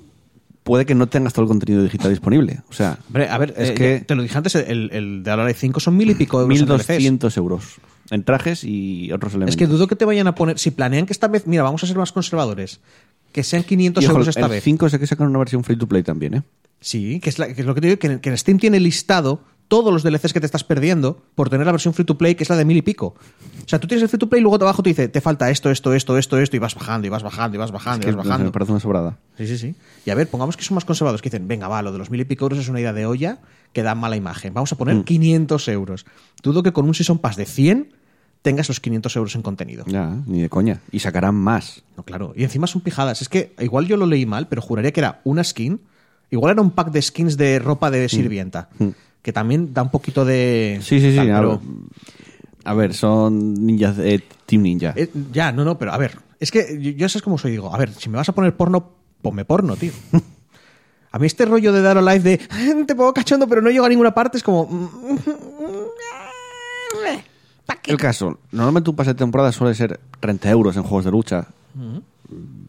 puede 0.62 0.86
que 0.86 0.94
no 0.94 1.08
tengas 1.08 1.32
todo 1.32 1.42
el 1.42 1.48
contenido 1.48 1.82
digital 1.82 2.10
disponible. 2.10 2.60
O 2.70 2.72
sea, 2.72 2.98
Hombre, 3.08 3.28
a 3.28 3.38
ver, 3.38 3.54
es 3.56 3.70
eh, 3.70 3.75
que 3.75 4.00
te 4.00 4.14
lo 4.14 4.22
dije 4.22 4.38
antes, 4.38 4.54
el, 4.54 4.90
el 4.92 5.25
de 5.25 5.30
Alara 5.32 5.52
5 5.52 5.80
son 5.80 5.96
mil 5.96 6.10
y 6.10 6.14
pico 6.14 6.40
euros. 6.40 6.60
en 6.60 6.66
DLCs. 6.66 6.88
1.200 6.88 7.36
euros 7.38 7.78
en 8.10 8.25
trajes 8.25 8.64
y 8.64 9.12
otros 9.12 9.32
elementos. 9.32 9.54
Es 9.54 9.56
que 9.56 9.66
dudo 9.66 9.86
que 9.86 9.96
te 9.96 10.04
vayan 10.04 10.26
a 10.26 10.34
poner. 10.34 10.58
Si 10.58 10.70
planean 10.70 11.06
que 11.06 11.12
esta 11.12 11.28
vez, 11.28 11.46
mira, 11.46 11.62
vamos 11.62 11.82
a 11.84 11.86
ser 11.86 11.96
más 11.96 12.12
conservadores, 12.12 12.80
que 13.37 13.43
sean 13.45 13.62
500 13.64 14.02
Y, 14.02 14.07
ojo, 14.07 14.14
euros 14.14 14.28
esta 14.28 14.47
el 14.47 14.50
vez. 14.50 14.64
5 14.64 14.88
sé 14.88 14.99
que 14.99 15.07
sacan 15.07 15.28
una 15.28 15.38
versión 15.38 15.62
free 15.62 15.76
to 15.76 15.87
play 15.87 16.02
también, 16.02 16.33
¿eh? 16.35 16.43
Sí, 16.81 17.21
que 17.21 17.28
es, 17.28 17.38
la- 17.38 17.52
que 17.52 17.61
es 17.61 17.66
lo 17.66 17.75
que 17.75 17.83
te 17.83 17.87
digo, 17.88 17.99
que 17.99 18.07
en, 18.07 18.19
que 18.21 18.31
en 18.31 18.38
Steam 18.38 18.59
tiene 18.59 18.81
listado 18.81 19.43
todos 19.69 19.93
los 19.93 20.02
DLCs 20.02 20.33
que 20.33 20.40
te 20.40 20.47
estás 20.47 20.64
perdiendo 20.64 21.23
por 21.35 21.50
tener 21.50 21.66
la 21.66 21.73
versión 21.73 21.93
free 21.93 22.07
to 22.07 22.16
play, 22.16 22.35
que 22.35 22.45
es 22.45 22.49
la 22.49 22.57
de 22.57 22.64
mil 22.64 22.76
y 22.78 22.83
pico. 22.83 23.09
O 23.64 23.69
sea, 23.69 23.78
tú 23.78 23.87
tienes 23.87 24.02
el 24.05 24.09
free 24.09 24.19
to 24.19 24.28
play 24.31 24.40
y 24.40 24.43
luego 24.43 24.57
abajo 24.57 24.83
te 24.83 24.88
dice, 24.90 25.09
te 25.09 25.21
falta 25.21 25.50
esto, 25.50 25.71
esto, 25.71 25.93
esto, 25.93 26.16
esto, 26.16 26.38
esto, 26.38 26.57
y 26.57 26.59
vas 26.59 26.75
bajando, 26.75 27.07
y 27.07 27.11
vas 27.11 27.23
bajando, 27.23 27.57
y 27.57 27.59
vas 27.59 27.73
bajando, 27.73 28.05
Que 28.07 28.11
y 28.12 28.14
vas 28.14 28.25
bajando. 28.26 28.47
me 28.47 28.52
parece 28.52 28.73
una 28.73 28.81
sobrada. 28.81 29.19
Sí, 29.37 29.47
sí, 29.47 29.59
sí. 29.59 29.75
Y 30.07 30.11
a 30.11 30.14
ver, 30.14 30.28
pongamos 30.28 30.57
que 30.57 30.62
son 30.64 30.76
más 30.76 30.87
conservadores, 30.87 31.21
que 31.21 31.28
dicen, 31.28 31.47
venga, 31.47 31.69
va, 31.69 31.83
lo 31.83 31.93
de 31.93 31.99
los 31.99 32.11
mil 32.11 32.21
y 32.21 32.25
pico 32.25 32.47
euros 32.47 32.59
es 32.61 32.69
una 32.71 32.81
idea 32.81 32.93
de 32.95 33.05
olla 33.07 33.38
que 33.75 33.83
da 33.83 33.95
mala 33.95 34.16
imagen. 34.16 34.55
Vamos 34.55 34.73
a 34.73 34.76
Mm. 34.76 34.78
poner 34.78 35.05
500 35.05 35.69
euros. 35.69 36.07
Dudo 36.43 36.62
que 36.62 36.73
con 36.73 36.87
un 36.87 36.95
Season 36.95 37.19
Pass 37.19 37.37
de 37.37 37.45
100 37.45 37.93
tengas 38.43 38.69
los 38.69 38.81
500 38.81 39.14
euros 39.16 39.35
en 39.35 39.43
contenido. 39.43 39.85
Ya, 39.87 40.16
ni 40.26 40.40
de 40.43 40.49
coña. 40.49 40.81
Y 40.93 41.00
sacarán 41.00 41.35
más. 41.35 41.83
No, 41.97 42.02
claro. 42.05 42.33
Y 42.37 42.45
encima 42.45 42.66
son 42.66 42.81
pijadas. 42.83 43.23
Es 43.23 43.28
que 43.28 43.55
igual 43.59 43.87
yo 43.87 43.97
lo 43.97 44.07
leí 44.07 44.25
mal, 44.26 44.47
pero 44.49 44.62
juraría 44.62 44.93
que 44.93 45.00
era 45.00 45.21
una 45.25 45.43
skin. 45.45 45.81
Igual 46.31 46.52
era 46.52 46.62
un 46.62 46.71
pack 46.71 46.90
de 46.90 47.02
skins 47.02 47.37
de 47.37 47.59
ropa 47.59 47.90
de 47.90 48.09
sirvienta. 48.09 48.69
Que 49.23 49.33
también 49.33 49.73
da 49.75 49.83
un 49.83 49.90
poquito 49.90 50.25
de. 50.25 50.76
Mm. 50.78 50.83
Sí, 50.83 51.00
sí, 51.00 51.11
sí. 51.11 51.16
tal, 51.16 51.31
a, 51.33 51.38
pero- 51.40 51.61
a 52.64 52.75
ver, 52.75 52.95
son 52.95 53.55
ninjas, 53.66 53.97
eh, 53.99 54.23
Team 54.45 54.62
Ninja. 54.62 54.93
Eh, 54.97 55.09
ya, 55.33 55.52
no, 55.52 55.64
no, 55.64 55.78
pero 55.78 55.93
a 55.93 55.99
ver. 55.99 56.19
Es 56.40 56.50
que 56.50 56.78
yo, 56.81 56.90
yo 56.93 57.09
sabes 57.09 57.23
cómo 57.23 57.38
soy. 57.38 57.52
Digo, 57.52 57.73
a 57.75 57.78
ver, 57.78 57.93
si 57.95 58.09
me 58.09 58.16
vas 58.16 58.28
a 58.28 58.33
poner 58.35 58.57
porno, 58.57 58.90
ponme 59.23 59.45
porno, 59.45 59.76
tío. 59.76 59.93
A 61.12 61.19
mí 61.19 61.26
este 61.26 61.47
rollo 61.47 61.73
de 61.73 61.81
dar 61.81 61.97
live 62.02 62.19
de 62.21 62.35
"Eh, 62.35 62.85
te 62.87 62.95
pongo 62.95 63.14
cachondo, 63.14 63.49
pero 63.49 63.62
no 63.62 63.71
llego 63.71 63.87
a 63.87 63.88
ninguna 63.88 64.12
parte, 64.12 64.37
es 64.37 64.43
como. 64.43 64.69
El 67.87 67.96
caso, 67.96 68.38
normalmente 68.50 68.90
un 68.90 68.96
pase 68.96 69.11
de 69.11 69.14
temporada 69.14 69.52
suele 69.52 69.75
ser 69.75 70.00
30 70.20 70.50
euros 70.50 70.76
en 70.76 70.82
juegos 70.82 71.04
de 71.04 71.11
lucha. 71.12 71.46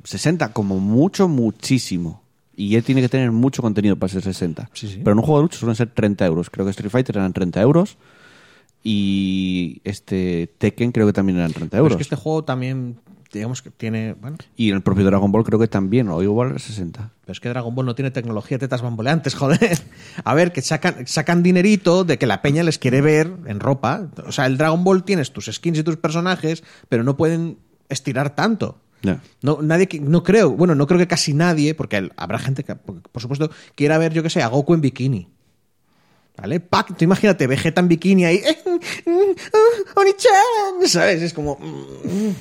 60 0.04 0.54
como 0.54 0.80
mucho, 0.80 1.28
muchísimo. 1.28 2.22
Y 2.56 2.70
ya 2.70 2.82
tiene 2.82 3.02
que 3.02 3.10
tener 3.10 3.32
mucho 3.32 3.62
contenido 3.62 3.96
para 3.96 4.12
ser 4.12 4.22
60. 4.24 4.70
Sí, 4.74 4.88
sí. 4.88 4.98
Pero 5.04 5.12
en 5.12 5.18
un 5.20 5.24
juego 5.24 5.40
de 5.40 5.44
lucha 5.44 5.58
suelen 5.60 5.76
ser 5.76 5.90
30 5.92 6.26
euros. 6.26 6.50
Creo 6.50 6.66
que 6.66 6.72
Street 6.72 6.90
Fighter 6.92 7.18
eran 7.18 7.34
30 7.34 7.62
euros. 7.62 7.98
Y 8.84 9.82
este 9.84 10.52
Tekken 10.58 10.92
creo 10.92 11.06
que 11.08 11.14
también 11.14 11.38
eran 11.40 11.52
30 11.52 11.72
Pero 11.72 11.84
euros. 11.84 11.94
es 11.94 11.98
que 11.98 12.04
este 12.04 12.16
juego 12.16 12.44
también, 12.44 12.98
digamos 13.34 13.62
que 13.62 13.70
tiene. 13.72 14.14
Bueno, 14.14 14.38
Y 14.56 14.72
el 14.72 14.82
propio 14.82 15.06
Dragon 15.06 15.32
Ball 15.32 15.44
creo 15.44 15.60
que 15.60 15.68
también, 15.68 16.10
o 16.10 16.22
igual 16.24 16.50
era 16.52 16.60
60. 16.60 17.12
Pero 17.22 17.32
es 17.34 17.40
que 17.40 17.50
Dragon 17.50 17.74
Ball 17.76 17.86
no 17.86 17.96
tiene 17.96 18.12
tecnología 18.12 18.58
de 18.58 18.60
tetas 18.68 18.82
bamboleantes, 18.82 19.36
joder. 19.36 19.78
A 20.24 20.34
ver, 20.34 20.52
que 20.54 20.62
sacan, 20.62 21.06
sacan 21.08 21.44
dinerito 21.44 22.04
de 22.04 22.18
que 22.18 22.26
la 22.28 22.42
peña 22.42 22.64
les 22.64 22.78
quiere 22.80 23.02
ver 23.02 23.32
en 23.46 23.60
ropa. 23.60 24.08
O 24.26 24.32
sea, 24.32 24.46
el 24.46 24.58
Dragon 24.58 24.84
Ball 24.84 25.04
tienes 25.04 25.32
tus 25.32 25.46
skins 25.46 25.80
y 25.80 25.84
tus 25.84 25.98
personajes, 25.98 26.64
pero 26.90 27.04
no 27.04 27.18
pueden 27.18 27.58
estirar 27.90 28.36
tanto. 28.36 28.80
Ya. 29.04 29.22
No, 29.44 29.60
nadie, 29.62 29.88
no 30.02 30.24
creo, 30.24 30.50
bueno, 30.52 30.74
no 30.74 30.88
creo 30.88 30.98
que 31.00 31.08
casi 31.08 31.34
nadie, 31.34 31.76
porque 31.76 31.98
el- 31.98 32.14
habrá 32.18 32.40
gente 32.40 32.64
que, 32.64 32.76
por 32.76 33.22
supuesto, 33.22 33.52
quiera 33.76 33.98
ver, 34.00 34.12
yo 34.14 34.24
que 34.24 34.30
sé, 34.32 34.42
a 34.42 34.48
Goku 34.48 34.74
en 34.74 34.82
bikini. 34.82 35.30
¿Vale? 36.38 36.60
Pac, 36.60 36.96
tú 36.98 37.04
imagínate, 37.04 37.48
Vegeta 37.48 37.82
en 37.82 37.88
bikini 37.88 38.26
ahí. 38.26 38.42
"Ah, 39.08 39.92
Oni-chan", 39.96 40.88
¿Sabes? 40.88 41.22
Es 41.22 41.34
como. 41.34 41.56
mm, 41.60 42.32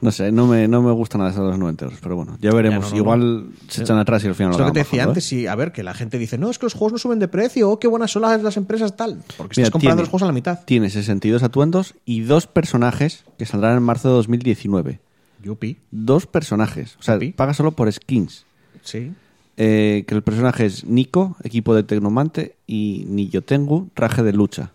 No 0.00 0.10
sé, 0.10 0.32
no 0.32 0.46
me, 0.46 0.66
no 0.66 0.80
me 0.82 0.92
gustan 0.92 1.18
nada 1.20 1.30
esos 1.32 1.58
90 1.58 1.84
euros. 1.84 2.00
Pero 2.02 2.16
bueno, 2.16 2.38
ya 2.40 2.52
veremos. 2.52 2.84
Ya, 2.86 2.90
no, 2.90 2.90
no, 2.90 2.96
Igual 2.96 3.46
se 3.68 3.82
echan 3.82 3.98
atrás 3.98 4.24
y 4.24 4.28
al 4.28 4.34
final 4.34 4.52
lo 4.52 4.58
lo 4.58 4.66
que 4.66 4.72
te 4.72 4.78
decía 4.80 5.04
antes, 5.04 5.24
¿eh? 5.24 5.28
sí, 5.28 5.46
a 5.46 5.54
ver, 5.54 5.72
que 5.72 5.82
la 5.82 5.92
gente 5.94 6.18
dice, 6.18 6.38
no, 6.38 6.50
es 6.50 6.58
que 6.58 6.66
los 6.66 6.74
juegos 6.74 6.92
no 6.92 6.98
suben 6.98 7.18
de 7.18 7.28
precio, 7.28 7.70
oh, 7.70 7.78
qué 7.78 7.86
buenas 7.88 8.10
son 8.10 8.22
las, 8.22 8.42
las 8.42 8.56
empresas 8.56 8.96
tal. 8.96 9.22
Porque 9.36 9.54
Mira, 9.56 9.66
estás 9.66 9.70
comprando 9.70 9.96
tiene- 9.96 10.02
los 10.02 10.08
juegos 10.08 10.22
a 10.22 10.26
la 10.26 10.32
mitad. 10.32 10.60
Tiene 10.64 10.88
62 10.90 11.42
atuendos 11.42 11.94
y 12.04 12.20
dos 12.22 12.46
personajes 12.46 13.24
que 13.38 13.44
saldrán 13.46 13.76
en 13.76 13.82
marzo 13.82 14.08
de 14.08 14.14
2019. 14.14 15.00
Yupi. 15.42 15.76
Dos 15.90 16.26
personajes. 16.26 16.96
O 16.98 17.02
sea, 17.02 17.18
paga 17.36 17.54
solo 17.54 17.72
por 17.72 17.90
skins. 17.92 18.44
Sí. 18.82 19.12
Eh, 19.56 20.04
que 20.06 20.14
el 20.14 20.22
personaje 20.22 20.64
es 20.64 20.84
Nico, 20.84 21.36
equipo 21.42 21.74
de 21.74 21.82
Tecnomante, 21.82 22.56
y 22.66 23.04
Niyotengu, 23.08 23.88
traje 23.94 24.22
de 24.22 24.32
lucha. 24.32 24.72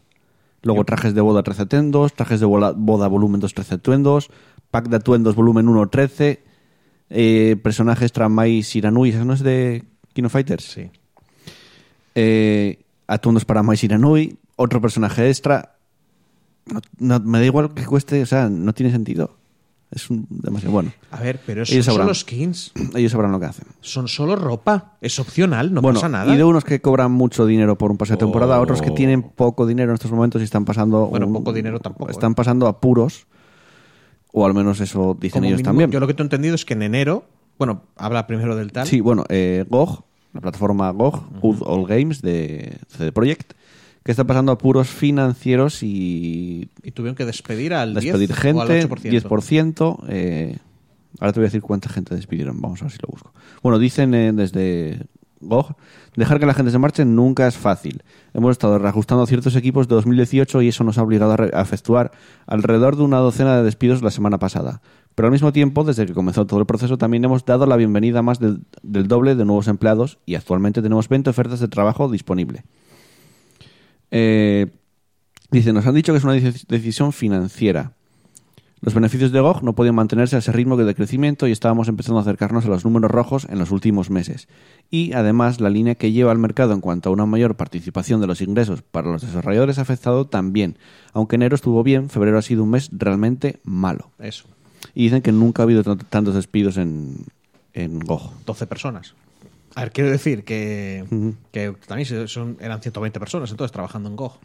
Luego 0.62 0.84
trajes 0.84 1.14
de 1.14 1.22
boda 1.22 1.44
13 1.44 1.64
atuendos, 1.64 2.14
trajes 2.14 2.40
de 2.40 2.46
boda 2.48 3.08
volumen 3.08 3.40
2 3.40 3.54
13 3.54 3.76
atuendos, 3.76 4.30
pack 4.72 4.88
de 4.90 4.98
atuendos 4.98 5.36
volumen 5.36 5.68
1 5.70 5.88
13, 5.90 6.44
eh, 7.10 7.56
personajes 7.64 8.12
Tramai 8.12 8.64
Siranui, 8.64 9.10
¿esa 9.10 9.26
no 9.26 9.34
es 9.34 9.42
de 9.42 9.84
Kino 10.14 10.30
Fighters? 10.30 10.64
Sí. 10.66 10.90
Eh, 12.16 12.80
atuendos 13.08 13.46
para 13.46 13.64
Mai 13.64 13.78
Siranui, 13.78 14.38
otro 14.56 14.82
personaje 14.82 15.28
extra. 15.30 15.76
No, 16.66 16.80
no- 16.98 17.20
me 17.20 17.40
da 17.40 17.46
igual 17.46 17.74
que 17.74 17.86
cueste, 17.86 18.22
o 18.22 18.26
sea, 18.26 18.50
no 18.50 18.74
tiene 18.74 18.92
sentido. 18.92 19.36
Es 19.92 20.10
un- 20.10 20.26
demasiado 20.30 20.74
bueno. 20.74 20.92
A 21.12 21.20
ver, 21.22 21.40
pero 21.46 21.64
son 21.66 21.74
Ellos 21.74 21.86
sabrán. 21.86 22.06
solo 22.08 22.16
skins. 22.16 22.72
Ellos 22.96 23.12
sabrán 23.12 23.32
lo 23.32 23.40
que 23.40 23.46
hacen. 23.46 23.66
Son 23.82 24.08
solo 24.08 24.36
ropa. 24.36 24.98
Es 25.00 25.20
opcional, 25.20 25.74
no 25.74 25.82
bueno, 25.82 26.00
pasa 26.00 26.10
nada. 26.10 26.34
y 26.34 26.38
de 26.38 26.44
unos 26.44 26.64
que 26.66 26.82
cobran 26.82 27.12
mucho 27.12 27.46
dinero 27.46 27.78
por 27.78 27.92
un 27.92 27.98
pase 27.98 28.14
de 28.14 28.18
temporada, 28.18 28.60
Oh. 28.60 28.64
otros 28.64 28.82
que 28.82 28.92
tienen 28.92 29.22
poco 29.22 29.68
dinero 29.68 29.92
en 29.92 29.96
estos 29.96 30.12
momentos 30.12 30.42
y 30.42 30.46
están 30.46 30.66
pasando. 30.66 31.06
Bueno, 31.08 31.28
un- 31.28 31.34
poco 31.34 31.54
dinero 31.54 31.80
tampoco, 31.80 32.10
Están 32.12 32.32
¿eh? 32.32 32.36
pasando 32.36 32.68
apuros. 32.68 33.28
O 34.38 34.46
al 34.46 34.54
menos 34.54 34.82
eso 34.82 35.18
dicen 35.18 35.40
Como 35.40 35.46
ellos 35.46 35.60
mínimo, 35.60 35.70
también. 35.70 35.92
Yo 35.92 36.02
lo 36.02 36.08
que 36.08 36.14
te 36.14 36.22
he 36.22 36.26
entendido 36.26 36.56
es 36.56 36.66
que 36.66 36.74
en 36.74 36.82
enero, 36.82 37.24
bueno, 37.58 37.84
habla 37.96 38.28
primero 38.28 38.58
del 38.58 38.74
tal. 38.74 38.86
Sí, 38.86 39.00
bueno, 39.00 39.24
eh, 39.30 39.64
GOG, 39.70 40.04
la 40.34 40.42
plataforma 40.42 40.92
GOG, 40.92 41.40
Good 41.40 41.62
All 41.66 41.88
Games 41.88 42.22
de 42.22 42.78
CD 42.90 43.14
Projekt, 43.14 43.54
que 44.04 44.12
está 44.12 44.26
pasando 44.26 44.52
apuros 44.52 44.90
financieros 44.90 45.82
y 45.84 46.68
Y 46.84 46.92
tuvieron 46.92 47.16
que 47.16 47.24
despedir 47.24 47.74
al 47.74 47.94
despedir 47.94 48.28
10 48.28 48.38
gente, 48.40 48.60
o 48.60 48.62
al 48.62 48.68
8%. 48.70 49.24
10%. 49.24 50.00
eh, 50.10 50.58
ahora 51.22 51.32
te 51.32 51.40
voy 51.40 51.46
a 51.46 51.48
decir 51.48 51.62
cuánta 51.62 51.88
gente 51.88 52.14
despidieron, 52.14 52.60
vamos 52.60 52.82
a 52.82 52.86
ver 52.86 52.92
si 52.92 52.98
lo 53.02 53.08
busco. 53.10 53.32
Bueno, 53.64 53.80
dicen 53.80 54.14
eh, 54.14 54.34
desde 54.34 55.00
Dejar 56.16 56.40
que 56.40 56.46
la 56.46 56.54
gente 56.54 56.72
se 56.72 56.80
marche 56.80 57.06
nunca 57.06 57.48
es 57.48 57.58
fácil. 57.58 58.04
Hemos 58.34 58.52
estado 58.52 58.80
reajustando 58.80 59.26
ciertos 59.26 59.56
equipos 59.56 59.88
de 59.88 59.96
2018 59.96 60.62
y 60.62 60.70
eso 60.70 60.84
nos 60.84 60.98
ha 60.98 61.04
obligado 61.04 61.36
a, 61.54 61.62
efectuar 61.62 62.12
alrededor 62.48 62.96
de 62.96 63.04
una 63.04 63.18
docena 63.18 63.58
de 63.58 63.64
despidos 63.64 64.02
la 64.02 64.12
semana 64.12 64.40
pasada. 64.40 64.82
Pero 65.14 65.28
al 65.28 65.32
mismo 65.32 65.54
tiempo, 65.54 65.84
desde 65.84 66.06
que 66.06 66.14
comenzó 66.14 66.46
todo 66.46 66.60
el 66.60 66.66
proceso, 66.66 66.98
también 66.98 67.24
hemos 67.24 67.46
dado 67.46 67.66
la 67.66 67.78
bienvenida 67.78 68.20
a 68.20 68.22
más 68.22 68.40
del, 68.40 68.62
doble 68.84 69.36
de 69.36 69.46
nuevos 69.46 69.68
empleados 69.68 70.20
y 70.26 70.36
actualmente 70.36 70.82
tenemos 70.82 71.08
20 71.08 71.30
ofertas 71.30 71.60
de 71.60 71.68
trabajo 71.68 72.10
disponible. 72.10 72.64
Eh, 74.12 74.68
dice, 75.52 75.74
nos 75.74 75.86
han 75.86 75.96
dicho 75.96 76.12
que 76.12 76.18
es 76.18 76.24
una 76.24 76.36
deci- 76.36 76.66
decisión 76.68 77.14
financiera. 77.14 77.94
Los 78.86 78.94
beneficios 78.94 79.32
de 79.32 79.40
GOG 79.42 79.64
no 79.64 79.74
podían 79.74 79.96
mantenerse 79.96 80.36
a 80.36 80.40
ese 80.40 80.52
ritmo 80.52 80.78
de 80.78 80.94
crecimiento 80.94 81.48
y 81.48 81.52
estábamos 81.52 81.88
empezando 81.88 82.20
a 82.20 82.22
acercarnos 82.22 82.66
a 82.66 82.68
los 82.68 82.86
números 82.86 83.10
rojos 83.10 83.48
en 83.50 83.58
los 83.58 83.72
últimos 83.72 84.12
meses. 84.12 84.48
Y 84.92 85.14
además 85.14 85.60
la 85.60 85.72
línea 85.72 85.96
que 85.96 86.12
lleva 86.12 86.32
al 86.32 86.38
mercado 86.38 86.74
en 86.74 86.82
cuanto 86.82 87.10
a 87.10 87.12
una 87.12 87.26
mayor 87.26 87.56
participación 87.56 88.22
de 88.22 88.28
los 88.28 88.42
ingresos 88.42 88.84
para 88.84 89.12
los 89.12 89.24
desarrolladores 89.24 89.80
ha 89.80 89.82
afectado 89.82 90.28
también. 90.28 90.78
Aunque 91.14 91.36
enero 91.36 91.56
estuvo 91.56 91.82
bien, 91.82 92.10
febrero 92.12 92.38
ha 92.38 92.44
sido 92.44 92.62
un 92.64 92.70
mes 92.70 92.90
realmente 92.94 93.60
malo. 93.64 94.12
Eso. 94.20 94.46
Y 94.94 95.06
dicen 95.06 95.24
que 95.24 95.32
nunca 95.32 95.64
ha 95.64 95.66
habido 95.66 95.84
tant- 95.84 96.06
tantos 96.08 96.36
despidos 96.36 96.78
en, 96.78 97.16
en 97.74 97.98
GOG. 98.00 98.34
12 98.46 98.68
personas. 98.68 99.16
A 99.74 99.82
ver, 99.82 99.92
quiero 99.94 100.12
decir 100.12 100.44
que, 100.44 101.04
también 101.88 102.28
son, 102.28 102.58
eran 102.62 102.82
120 102.82 103.20
personas 103.20 103.50
entonces 103.50 103.72
trabajando 103.74 104.10
en 104.10 104.16
GOG. 104.16 104.38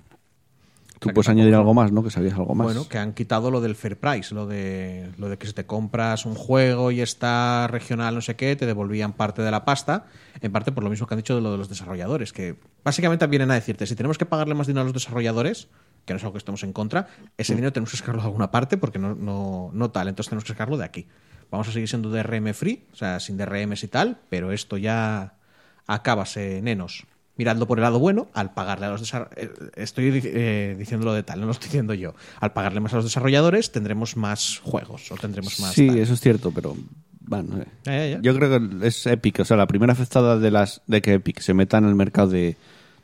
Tú 1.00 1.08
puedes 1.14 1.30
añadir 1.30 1.54
algo 1.54 1.72
más, 1.72 1.92
¿no? 1.92 2.02
Que 2.02 2.10
sabías 2.10 2.34
algo 2.34 2.54
más. 2.54 2.66
Bueno, 2.66 2.86
que 2.86 2.98
han 2.98 3.14
quitado 3.14 3.50
lo 3.50 3.62
del 3.62 3.74
fair 3.74 3.98
price, 3.98 4.34
lo 4.34 4.46
de, 4.46 5.10
lo 5.16 5.30
de 5.30 5.38
que 5.38 5.46
si 5.46 5.54
te 5.54 5.64
compras 5.64 6.26
un 6.26 6.34
juego 6.34 6.90
y 6.90 7.00
está 7.00 7.66
regional, 7.68 8.14
no 8.14 8.20
sé 8.20 8.36
qué, 8.36 8.54
te 8.54 8.66
devolvían 8.66 9.14
parte 9.14 9.40
de 9.40 9.50
la 9.50 9.64
pasta, 9.64 10.04
en 10.42 10.52
parte 10.52 10.72
por 10.72 10.84
lo 10.84 10.90
mismo 10.90 11.06
que 11.06 11.14
han 11.14 11.20
dicho 11.20 11.34
de 11.34 11.40
lo 11.40 11.52
de 11.52 11.56
los 11.56 11.70
desarrolladores, 11.70 12.34
que 12.34 12.56
básicamente 12.84 13.26
vienen 13.28 13.50
a 13.50 13.54
decirte, 13.54 13.86
si 13.86 13.96
tenemos 13.96 14.18
que 14.18 14.26
pagarle 14.26 14.54
más 14.54 14.66
dinero 14.66 14.82
a 14.82 14.84
los 14.84 14.92
desarrolladores, 14.92 15.68
que 16.04 16.12
no 16.12 16.18
es 16.18 16.22
algo 16.22 16.34
que 16.34 16.38
estemos 16.38 16.62
en 16.64 16.74
contra, 16.74 17.08
ese 17.38 17.54
dinero 17.54 17.72
tenemos 17.72 17.92
que 17.92 17.96
sacarlo 17.96 18.20
de 18.20 18.26
alguna 18.26 18.50
parte 18.50 18.76
porque 18.76 18.98
no, 18.98 19.14
no, 19.14 19.70
no 19.72 19.90
tal, 19.90 20.08
entonces 20.08 20.28
tenemos 20.28 20.44
que 20.44 20.52
sacarlo 20.52 20.76
de 20.76 20.84
aquí. 20.84 21.06
Vamos 21.50 21.66
a 21.66 21.72
seguir 21.72 21.88
siendo 21.88 22.10
DRM 22.10 22.52
free, 22.52 22.84
o 22.92 22.96
sea, 22.96 23.20
sin 23.20 23.38
DRMs 23.38 23.84
y 23.84 23.88
tal, 23.88 24.20
pero 24.28 24.52
esto 24.52 24.76
ya 24.76 25.38
acábase, 25.86 26.60
nenos. 26.60 27.06
Mirando 27.40 27.66
por 27.66 27.78
el 27.78 27.82
lado 27.84 27.98
bueno, 27.98 28.28
al 28.34 28.52
pagarle 28.52 28.84
a 28.84 28.90
los 28.90 29.00
desarrolladores. 29.00 29.50
Estoy 29.76 30.10
di- 30.10 30.20
eh, 30.24 30.76
diciéndolo 30.78 31.14
de 31.14 31.22
tal, 31.22 31.40
no 31.40 31.46
lo 31.46 31.52
estoy 31.52 31.68
diciendo 31.68 31.94
yo. 31.94 32.14
Al 32.38 32.52
pagarle 32.52 32.80
más 32.80 32.92
a 32.92 32.96
los 32.96 33.06
desarrolladores, 33.06 33.72
tendremos 33.72 34.14
más 34.18 34.60
juegos 34.62 35.10
o 35.10 35.14
tendremos 35.16 35.58
más. 35.58 35.72
sí, 35.72 35.86
tal. 35.86 35.98
eso 36.00 36.12
es 36.12 36.20
cierto, 36.20 36.50
pero 36.52 36.76
bueno, 37.20 37.56
eh. 37.62 37.66
Ya, 37.84 37.92
ya, 37.96 38.06
ya. 38.08 38.18
yo 38.20 38.34
creo 38.36 38.50
que 38.80 38.86
es 38.88 39.06
Epic, 39.06 39.40
o 39.40 39.44
sea, 39.46 39.56
la 39.56 39.66
primera 39.66 39.94
afectada 39.94 40.38
de 40.38 40.50
las 40.50 40.82
de 40.86 41.00
que 41.00 41.14
Epic 41.14 41.40
se 41.40 41.54
meta 41.54 41.78
en 41.78 41.86
el 41.86 41.94
mercado 41.94 42.28
de 42.28 42.56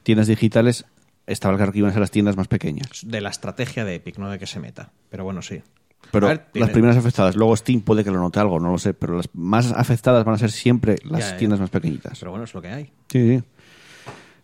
tiendas 0.03 0.27
digitales 0.27 0.85
estaba 1.27 1.57
claro 1.57 1.73
que 1.73 1.79
iban 1.79 1.91
a 1.91 1.95
ser 1.95 2.01
las 2.01 2.11
tiendas 2.11 2.37
más 2.37 2.49
pequeñas. 2.49 2.89
De 3.05 3.23
la 3.23 3.31
estrategia 3.31 3.87
de 3.87 3.95
Epic, 3.95 4.19
no 4.19 4.29
de 4.31 4.39
que 4.39 4.47
se 4.47 4.61
meta. 4.61 4.91
Pero 5.09 5.25
bueno, 5.25 5.41
sí. 5.41 5.63
Pero 6.13 6.27
A 6.27 6.31
ver, 6.31 6.47
tiene- 6.53 6.67
las 6.67 6.73
primeras 6.73 6.97
afectadas, 6.99 7.35
luego 7.37 7.57
Steam 7.57 7.81
puede 7.81 8.05
que 8.05 8.11
lo 8.13 8.21
note 8.21 8.39
algo, 8.39 8.61
no 8.61 8.71
lo 8.71 8.79
sé, 8.79 8.93
pero 8.95 9.17
las 9.17 9.29
más 9.33 9.73
afectadas 9.73 10.25
van 10.25 10.35
a 10.37 10.39
ser 10.39 10.53
siempre 10.53 10.97
las 11.05 11.31
ya. 11.33 11.37
tiendas 11.39 11.59
más 11.59 11.71
pequeñitas. 11.71 12.19
Pero 12.19 12.31
bueno, 12.33 12.45
es 12.45 12.55
lo 12.55 12.61
que 12.63 12.69
hay. 12.69 12.85
Sí, 13.11 13.39
sí. 13.39 13.43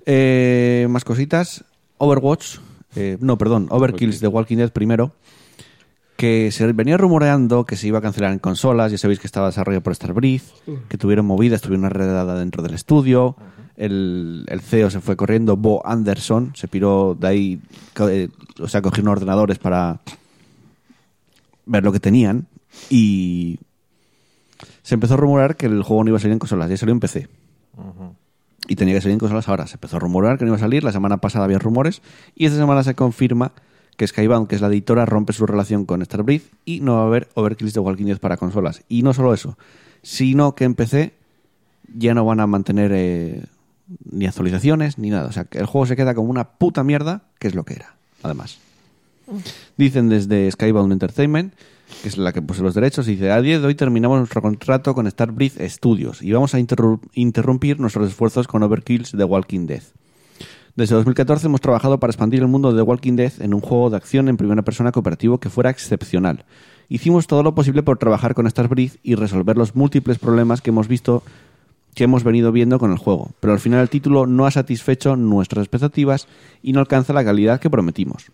Eh, 0.06 0.86
más 0.90 1.04
cositas. 1.04 1.64
Overwatch. 1.98 2.58
eh, 2.96 3.16
no, 3.20 3.38
perdón. 3.38 3.66
Overkills 3.70 4.20
de 4.20 4.28
Walking 4.28 4.56
Dead 4.56 4.70
primero. 4.72 5.12
Que 6.16 6.50
se 6.52 6.70
venía 6.72 6.96
rumoreando 6.96 7.64
que 7.64 7.76
se 7.76 7.88
iba 7.88 7.98
a 7.98 8.02
cancelar 8.02 8.32
en 8.32 8.38
consolas. 8.38 8.92
Ya 8.92 8.98
sabéis 8.98 9.18
que 9.18 9.26
estaba 9.26 9.46
desarrollado 9.48 9.82
por 9.82 9.94
Starbreeze. 9.94 10.52
Que 10.88 10.98
tuvieron 10.98 11.26
movidas, 11.26 11.60
tuvieron 11.62 11.80
una 11.80 11.88
redada 11.90 12.38
dentro 12.38 12.62
del 12.62 12.74
estudio. 12.74 13.36
El, 13.76 14.44
el 14.48 14.60
CEO 14.60 14.90
se 14.90 15.00
fue 15.00 15.16
corriendo. 15.16 15.56
Bo 15.56 15.84
Anderson 15.86 16.52
se 16.54 16.68
piró 16.68 17.16
de 17.18 17.26
ahí. 17.28 17.60
eh, 18.08 18.28
o 18.60 18.68
sea, 18.68 18.82
cogieron 18.82 19.08
ordenadores 19.08 19.58
para 19.58 20.00
ver 21.66 21.82
lo 21.82 21.92
que 21.92 22.00
tenían. 22.00 22.46
Y 22.90 23.58
se 24.82 24.94
empezó 24.94 25.14
a 25.14 25.16
rumorar 25.16 25.56
que 25.56 25.66
el 25.66 25.82
juego 25.82 26.04
no 26.04 26.10
iba 26.10 26.18
a 26.18 26.20
salir 26.20 26.32
en 26.34 26.38
consolas. 26.38 26.68
Ya 26.70 26.76
salió 26.76 26.92
en 26.92 27.00
PC 27.00 27.28
y 28.68 28.76
tenía 28.76 28.94
que 28.94 29.00
salir 29.00 29.14
en 29.14 29.18
consolas 29.18 29.48
ahora. 29.48 29.66
Se 29.66 29.74
empezó 29.74 29.96
a 29.96 30.00
rumorar 30.00 30.38
que 30.38 30.44
no 30.44 30.50
iba 30.50 30.56
a 30.56 30.60
salir, 30.60 30.84
la 30.84 30.92
semana 30.92 31.18
pasada 31.18 31.44
había 31.44 31.58
rumores 31.58 32.02
y 32.34 32.46
esta 32.46 32.58
semana 32.58 32.82
se 32.82 32.94
confirma 32.94 33.52
que 33.96 34.06
Skybound, 34.06 34.48
que 34.48 34.54
es 34.54 34.60
la 34.60 34.68
editora, 34.68 35.04
rompe 35.04 35.32
su 35.32 35.46
relación 35.46 35.84
con 35.84 36.04
Starbreeze 36.04 36.46
y 36.64 36.80
no 36.80 36.94
va 36.94 37.02
a 37.02 37.06
haber 37.06 37.28
Overkills 37.34 37.74
de 37.74 37.80
Walking 37.80 38.06
Dead 38.06 38.18
para 38.18 38.36
consolas. 38.36 38.82
Y 38.88 39.02
no 39.02 39.12
solo 39.12 39.34
eso, 39.34 39.58
sino 40.02 40.54
que 40.54 40.64
en 40.64 40.74
PC 40.74 41.12
ya 41.94 42.14
no 42.14 42.24
van 42.24 42.40
a 42.40 42.46
mantener 42.46 42.92
eh, 42.94 43.44
ni 44.10 44.26
actualizaciones 44.26 44.98
ni 44.98 45.10
nada. 45.10 45.28
O 45.28 45.32
sea, 45.32 45.44
que 45.44 45.58
el 45.58 45.66
juego 45.66 45.86
se 45.86 45.96
queda 45.96 46.14
como 46.14 46.30
una 46.30 46.50
puta 46.50 46.84
mierda, 46.84 47.22
que 47.38 47.48
es 47.48 47.54
lo 47.54 47.64
que 47.64 47.74
era, 47.74 47.94
además. 48.22 48.58
Dicen 49.76 50.08
desde 50.08 50.50
Skybound 50.50 50.92
Entertainment, 50.92 51.54
que 52.00 52.08
es 52.08 52.16
la 52.18 52.32
que 52.32 52.42
puso 52.42 52.62
los 52.62 52.74
derechos, 52.74 53.06
dice, 53.06 53.30
a 53.30 53.40
día 53.40 53.60
de 53.60 53.66
hoy 53.66 53.74
terminamos 53.74 54.18
nuestro 54.18 54.40
contrato 54.42 54.94
con 54.94 55.10
Starbreeze 55.10 55.68
Studios 55.68 56.22
y 56.22 56.32
vamos 56.32 56.54
a 56.54 56.60
interru- 56.60 57.00
interrumpir 57.14 57.78
nuestros 57.80 58.08
esfuerzos 58.08 58.46
con 58.48 58.62
Overkills 58.62 59.12
de 59.12 59.24
Walking 59.24 59.66
Dead. 59.66 59.82
Desde 60.74 60.94
2014 60.94 61.46
hemos 61.46 61.60
trabajado 61.60 62.00
para 62.00 62.10
expandir 62.10 62.40
el 62.40 62.48
mundo 62.48 62.70
de 62.72 62.76
The 62.78 62.82
Walking 62.82 63.14
Dead 63.16 63.32
en 63.40 63.52
un 63.54 63.60
juego 63.60 63.90
de 63.90 63.96
acción 63.98 64.28
en 64.28 64.36
primera 64.38 64.62
persona 64.62 64.90
cooperativo 64.90 65.38
que 65.38 65.50
fuera 65.50 65.70
excepcional. 65.70 66.44
Hicimos 66.88 67.26
todo 67.26 67.42
lo 67.42 67.54
posible 67.54 67.82
por 67.82 67.98
trabajar 67.98 68.34
con 68.34 68.48
Starbreeze 68.50 68.98
y 69.02 69.14
resolver 69.14 69.56
los 69.56 69.74
múltiples 69.76 70.18
problemas 70.18 70.60
que 70.60 70.70
hemos 70.70 70.88
visto 70.88 71.22
que 71.94 72.04
hemos 72.04 72.24
venido 72.24 72.52
viendo 72.52 72.78
con 72.78 72.90
el 72.90 72.96
juego, 72.96 73.32
pero 73.38 73.52
al 73.52 73.60
final 73.60 73.80
el 73.80 73.90
título 73.90 74.26
no 74.26 74.46
ha 74.46 74.50
satisfecho 74.50 75.14
nuestras 75.14 75.64
expectativas 75.64 76.26
y 76.62 76.72
no 76.72 76.80
alcanza 76.80 77.12
la 77.12 77.22
calidad 77.22 77.60
que 77.60 77.68
prometimos. 77.68 78.30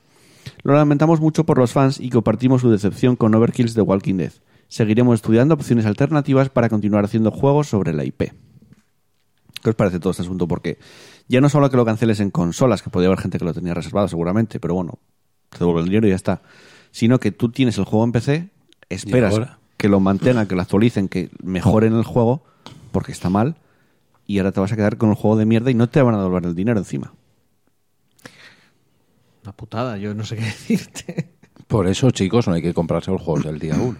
Lo 0.62 0.74
lamentamos 0.74 1.20
mucho 1.20 1.44
por 1.44 1.58
los 1.58 1.72
fans 1.72 2.00
y 2.00 2.10
compartimos 2.10 2.60
su 2.60 2.70
decepción 2.70 3.16
con 3.16 3.34
Overkills 3.34 3.74
de 3.74 3.82
Walking 3.82 4.16
Dead. 4.16 4.32
Seguiremos 4.68 5.14
estudiando 5.14 5.54
opciones 5.54 5.86
alternativas 5.86 6.50
para 6.50 6.68
continuar 6.68 7.04
haciendo 7.04 7.30
juegos 7.30 7.68
sobre 7.68 7.92
la 7.92 8.04
IP. 8.04 8.32
¿Qué 9.62 9.70
os 9.70 9.76
parece 9.76 9.98
todo 9.98 10.10
este 10.10 10.22
asunto? 10.22 10.46
Porque 10.46 10.78
ya 11.28 11.40
no 11.40 11.48
solo 11.48 11.70
que 11.70 11.76
lo 11.76 11.84
canceles 11.84 12.20
en 12.20 12.30
consolas, 12.30 12.82
que 12.82 12.90
podría 12.90 13.08
haber 13.08 13.20
gente 13.20 13.38
que 13.38 13.44
lo 13.44 13.54
tenía 13.54 13.74
reservado 13.74 14.08
seguramente, 14.08 14.60
pero 14.60 14.74
bueno, 14.74 14.98
te 15.50 15.58
devuelve 15.58 15.80
el 15.80 15.86
dinero 15.86 16.06
y 16.06 16.10
ya 16.10 16.16
está. 16.16 16.42
Sino 16.90 17.18
que 17.18 17.32
tú 17.32 17.50
tienes 17.50 17.78
el 17.78 17.84
juego 17.84 18.04
en 18.04 18.12
PC, 18.12 18.50
esperas 18.88 19.40
que 19.76 19.88
lo 19.88 20.00
mantengan, 20.00 20.46
que 20.46 20.54
lo 20.54 20.62
actualicen, 20.62 21.08
que 21.08 21.30
mejoren 21.42 21.94
el 21.94 22.04
juego, 22.04 22.44
porque 22.92 23.12
está 23.12 23.30
mal, 23.30 23.56
y 24.26 24.38
ahora 24.38 24.52
te 24.52 24.60
vas 24.60 24.72
a 24.72 24.76
quedar 24.76 24.96
con 24.96 25.10
el 25.10 25.14
juego 25.14 25.36
de 25.36 25.46
mierda 25.46 25.70
y 25.70 25.74
no 25.74 25.88
te 25.88 26.02
van 26.02 26.14
a 26.14 26.18
devolver 26.18 26.46
el 26.46 26.54
dinero 26.54 26.78
encima. 26.78 27.12
Una 29.48 29.56
putada, 29.56 29.96
yo 29.96 30.12
no 30.12 30.26
sé 30.26 30.36
qué 30.36 30.42
decirte. 30.44 31.30
Por 31.68 31.86
eso, 31.86 32.10
chicos, 32.10 32.46
no 32.46 32.52
hay 32.52 32.60
que 32.60 32.74
comprarse 32.74 33.10
los 33.10 33.22
juegos 33.22 33.44
del 33.44 33.58
día 33.58 33.76
uno. 33.76 33.96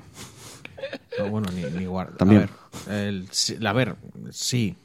No, 1.19 1.29
bueno, 1.31 1.49
ni, 1.53 1.63
ni 1.79 1.87
guarda. 1.87 2.19
También. 2.19 2.51
A 2.87 2.91
ver, 2.91 2.99
el- 2.99 3.67
a 3.67 3.73
ver, 3.73 3.97
sí. 4.31 4.77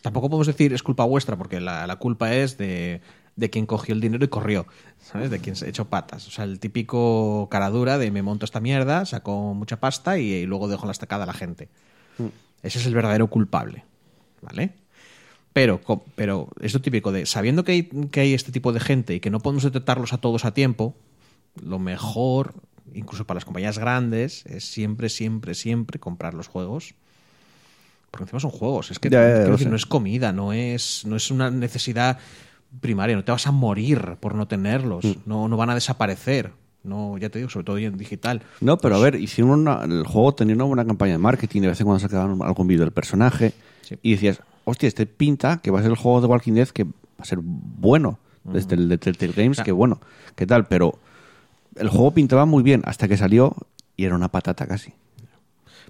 Tampoco 0.00 0.30
podemos 0.30 0.46
decir 0.46 0.72
es 0.72 0.82
culpa 0.82 1.04
vuestra, 1.04 1.36
porque 1.36 1.60
la, 1.60 1.86
la 1.86 1.96
culpa 1.96 2.32
es 2.34 2.56
de, 2.56 3.02
de 3.36 3.50
quien 3.50 3.66
cogió 3.66 3.94
el 3.94 4.00
dinero 4.00 4.24
y 4.24 4.28
corrió, 4.28 4.66
¿sabes? 5.02 5.28
De 5.30 5.38
quien 5.38 5.54
se 5.54 5.68
echó 5.68 5.84
patas. 5.84 6.26
O 6.28 6.30
sea, 6.30 6.44
el 6.44 6.60
típico 6.60 7.48
cara 7.50 7.68
dura 7.68 7.98
de 7.98 8.10
me 8.10 8.22
monto 8.22 8.46
esta 8.46 8.60
mierda, 8.60 9.04
saco 9.04 9.52
mucha 9.52 9.80
pasta 9.80 10.16
y, 10.18 10.32
y 10.32 10.46
luego 10.46 10.66
dejo 10.68 10.86
la 10.86 10.92
estacada 10.92 11.24
a 11.24 11.26
la 11.26 11.34
gente. 11.34 11.68
Ese 12.62 12.78
es 12.78 12.86
el 12.86 12.94
verdadero 12.94 13.26
culpable, 13.28 13.84
¿vale? 14.40 14.72
Pero, 15.56 15.80
pero 16.16 16.50
es 16.60 16.74
lo 16.74 16.82
típico 16.82 17.12
de, 17.12 17.24
sabiendo 17.24 17.64
que 17.64 17.72
hay, 17.72 17.82
que 18.10 18.20
hay 18.20 18.34
este 18.34 18.52
tipo 18.52 18.74
de 18.74 18.80
gente 18.80 19.14
y 19.14 19.20
que 19.20 19.30
no 19.30 19.40
podemos 19.40 19.62
detectarlos 19.64 20.12
a 20.12 20.18
todos 20.18 20.44
a 20.44 20.52
tiempo, 20.52 20.94
lo 21.64 21.78
mejor, 21.78 22.52
incluso 22.92 23.24
para 23.24 23.36
las 23.36 23.46
compañías 23.46 23.78
grandes, 23.78 24.44
es 24.44 24.66
siempre, 24.66 25.08
siempre, 25.08 25.54
siempre 25.54 25.98
comprar 25.98 26.34
los 26.34 26.46
juegos. 26.46 26.92
Porque 28.10 28.24
encima 28.24 28.38
son 28.40 28.50
juegos, 28.50 28.90
es 28.90 28.98
que 28.98 29.08
Ya, 29.08 29.20
ya, 29.22 29.38
decir, 29.50 29.70
no 29.70 29.76
es 29.76 29.86
comida, 29.86 30.30
no 30.30 30.52
es, 30.52 31.06
no 31.06 31.16
es 31.16 31.30
una 31.30 31.50
necesidad 31.50 32.18
primaria, 32.82 33.16
no 33.16 33.24
te 33.24 33.32
vas 33.32 33.46
a 33.46 33.50
morir 33.50 34.16
por 34.20 34.34
no 34.34 34.46
tenerlos, 34.46 35.06
Mm. 35.06 35.12
no, 35.24 35.48
no 35.48 35.56
van 35.56 35.70
a 35.70 35.74
desaparecer. 35.74 36.52
No, 36.84 37.16
ya 37.16 37.30
te 37.30 37.38
digo, 37.38 37.48
sobre 37.50 37.64
todo 37.64 37.78
en 37.78 37.96
digital. 37.96 38.42
No, 38.60 38.76
pero 38.76 38.96
a 38.96 38.98
ver, 39.00 39.14
hicieron 39.14 39.60
una- 39.60 39.84
el 39.84 40.04
juego 40.06 40.34
tenía 40.34 40.54
una 40.54 40.64
buena 40.64 40.84
campaña 40.84 41.12
de 41.12 41.18
marketing, 41.18 41.62
de 41.62 41.68
vez 41.68 41.80
en 41.80 41.86
cuando 41.86 42.00
sacaban 42.00 42.42
algún 42.42 42.66
vídeo 42.66 42.82
del 42.84 42.92
personaje 42.92 43.54
Sí. 43.80 43.96
y 44.02 44.10
decías, 44.12 44.40
hostia, 44.66 44.86
este 44.88 45.06
pinta 45.06 45.58
que 45.62 45.70
va 45.70 45.78
a 45.78 45.82
ser 45.82 45.90
el 45.92 45.96
juego 45.96 46.20
de 46.20 46.26
Walking 46.26 46.52
Dead 46.52 46.68
que 46.68 46.84
va 46.84 46.90
a 47.20 47.24
ser 47.24 47.38
bueno, 47.42 48.18
desde 48.44 48.74
el 48.76 48.88
de 48.88 48.98
Telltale 48.98 49.32
Games, 49.32 49.56
sea- 49.56 49.64
que 49.64 49.72
bueno, 49.72 50.00
qué 50.34 50.46
tal, 50.46 50.66
pero 50.66 50.98
el 51.76 51.88
juego 51.88 52.12
pintaba 52.12 52.44
muy 52.44 52.62
bien 52.62 52.82
hasta 52.84 53.08
que 53.08 53.16
salió 53.16 53.56
y 53.96 54.04
era 54.04 54.14
una 54.14 54.28
patata 54.28 54.66
casi. 54.66 54.92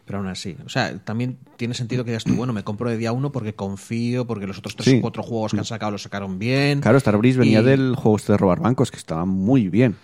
Pero 0.04 0.18
aún 0.18 0.28
así, 0.28 0.56
o 0.64 0.68
sea, 0.68 0.96
también 1.00 1.36
tiene 1.56 1.74
sentido 1.74 2.04
que 2.04 2.12
digas 2.12 2.22
tú, 2.22 2.34
bueno, 2.36 2.52
me 2.52 2.62
compro 2.62 2.88
de 2.88 2.96
día 2.96 3.10
uno 3.10 3.32
porque 3.32 3.54
confío, 3.56 4.24
porque 4.24 4.46
los 4.46 4.56
otros 4.58 4.76
tres 4.76 4.88
Sí. 4.92 4.98
o 4.98 5.00
cuatro 5.00 5.24
juegos 5.24 5.50
que 5.52 5.58
han 5.58 5.64
sacado 5.64 5.90
los 5.90 6.02
sacaron 6.02 6.38
bien. 6.38 6.80
Claro, 6.80 7.00
Starbreeze 7.00 7.40
venía 7.40 7.60
Y 7.60 7.64
del 7.64 7.96
juego 7.96 8.16
este 8.16 8.32
de 8.32 8.38
robar 8.38 8.60
bancos, 8.60 8.92
que 8.92 8.98
estaba 8.98 9.24
muy 9.24 9.68
bien. 9.68 9.96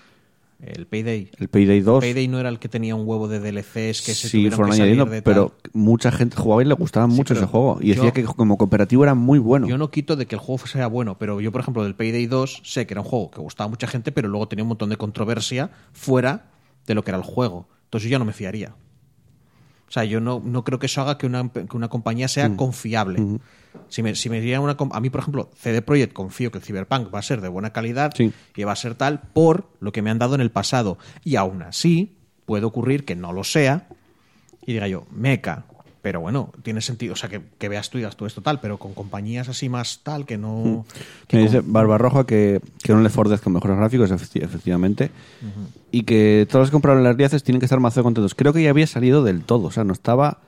El 0.63 0.87
Payday. 0.87 1.29
El 1.39 1.49
Payday 1.49 1.81
2 1.81 2.01
Payday 2.05 2.29
no 2.29 2.39
era 2.39 2.49
el 2.49 2.61
que 2.61 2.69
tenía 2.69 2.95
un 2.95 3.07
huevo 3.07 3.27
de 3.27 3.41
DLCs 3.41 4.01
que 4.03 4.15
se 4.15 4.29
sí 4.29 4.39
tuvieron 4.39 4.71
que 4.71 4.77
salir 4.77 4.97
de 5.05 5.23
tal. 5.23 5.23
pero 5.23 5.57
mucha 5.73 6.13
gente 6.13 6.37
jugaba 6.37 6.63
y 6.63 6.67
le 6.67 6.75
gustaba 6.75 7.09
mucho 7.09 7.35
ese 7.35 7.47
juego. 7.47 7.79
Y 7.81 7.89
yo- 7.89 7.95
decía 7.97 8.13
que 8.13 8.23
como 8.23 8.57
cooperativo 8.57 9.03
era 9.03 9.15
muy 9.15 9.41
bueno. 9.41 9.67
Yo 9.67 9.77
no 9.77 9.91
quito 9.91 10.15
de 10.15 10.27
que 10.27 10.37
el 10.37 10.41
juego 10.41 10.65
sea 10.67 10.87
bueno, 10.87 11.19
pero 11.19 11.41
yo, 11.41 11.51
por 11.51 11.61
ejemplo, 11.63 11.83
del 11.83 11.97
Payday 11.97 12.27
2 12.27 12.61
sé 12.65 12.87
que 12.87 12.95
era 12.95 13.01
un 13.01 13.07
juego 13.09 13.31
que 13.33 13.41
gustaba 13.41 13.67
a 13.67 13.71
mucha 13.71 13.89
gente, 13.89 14.13
pero 14.13 14.29
luego 14.29 14.47
tenía 14.47 14.63
un 14.63 14.69
montón 14.69 14.91
de 14.91 14.97
controversia 14.97 15.71
fuera 15.93 16.53
de 16.87 16.95
lo 16.95 17.03
que 17.03 17.11
era 17.11 17.19
el 17.19 17.25
juego. 17.25 17.69
Entonces 17.87 18.09
yo 18.09 18.13
ya 18.15 18.19
no 18.21 18.25
me 18.25 18.33
fiaría. 18.33 18.75
O 19.93 19.95
sea, 19.95 20.05
yo 20.05 20.21
no, 20.21 20.41
no 20.43 20.65
creo 20.65 20.79
que 20.79 20.87
eso 20.87 21.03
haga 21.03 21.19
que 21.19 21.27
una, 21.27 21.51
que 21.53 21.77
una 21.77 21.89
compañía 21.89 22.27
sea 22.27 22.49
Mm. 22.49 22.57
confiable. 22.57 23.23
Si 23.91 24.03
me, 24.03 24.15
si 24.15 24.31
me 24.31 24.41
diera 24.41 24.59
una... 24.61 24.75
A 24.91 25.01
mí, 25.01 25.11
por 25.11 25.21
ejemplo, 25.21 25.51
CD 25.55 25.83
Projekt 25.83 26.15
confío 26.15 26.51
que 26.51 26.57
el 26.57 26.65
Cyberpunk 26.65 27.15
va 27.15 27.19
a 27.19 27.23
ser 27.23 27.43
de 27.43 27.49
buena 27.49 27.75
calidad 27.75 28.11
Sí. 28.17 28.33
y 28.57 28.65
va 28.65 28.73
a 28.73 28.77
ser 28.77 28.95
tal 28.95 29.21
por 29.35 29.69
lo 29.81 29.93
que 29.93 30.01
me 30.01 30.09
han 30.09 30.19
dado 30.19 30.35
en 30.35 30.41
el 30.41 30.51
pasado. 30.51 30.97
Y 31.25 31.37
aún 31.37 31.61
así, 31.61 32.17
puede 32.47 32.65
ocurrir 32.65 33.05
que 33.05 33.17
no 33.17 33.35
lo 33.35 33.45
sea 33.45 33.87
y 34.65 34.73
diga 34.73 34.89
yo, 34.89 35.07
meca. 35.11 35.67
Pero 36.03 36.21
bueno, 36.21 36.51
tiene 36.65 36.81
sentido. 36.81 37.13
O 37.13 37.17
sea, 37.17 37.29
que, 37.29 37.41
que 37.59 37.69
veas 37.69 37.89
tú 37.89 37.97
y 37.97 38.01
digas 38.01 38.17
tú 38.17 38.27
esto 38.27 38.41
tal, 38.43 38.59
pero 38.61 38.77
con 38.77 38.93
compañías 38.93 39.49
así 39.49 39.69
más 39.69 40.01
tal 40.03 40.27
que 40.27 40.37
no. 40.37 40.85
que 41.29 41.37
Me 41.37 41.45
con- 41.45 41.53
dice 41.53 41.63
Barbarroja 41.65 42.27
que, 42.27 42.61
que 42.83 42.93
Left 42.93 43.15
4 43.15 43.31
Dead 43.31 43.41
con 43.41 43.53
mejores 43.53 43.77
gráficos, 43.77 44.11
efecti- 44.11 44.43
efectivamente. 44.43 45.11
Y 45.93 46.03
que 46.03 46.47
todos 46.51 46.63
los 46.65 46.71
que 46.71 46.73
compraron 46.73 47.05
las 47.05 47.17
10 47.17 47.43
tienen 47.45 47.61
que 47.61 47.67
estar 47.67 47.79
mazo 47.79 48.03
contentos. 48.03 48.35
Creo 48.35 48.53
que 48.53 48.63
ya 48.65 48.71
había 48.71 48.87
salido 48.89 49.23
del 49.23 49.43
todo. 49.45 49.69
O 49.69 49.71
sea, 49.71 49.85
no 49.85 49.93
estaba 49.93 50.39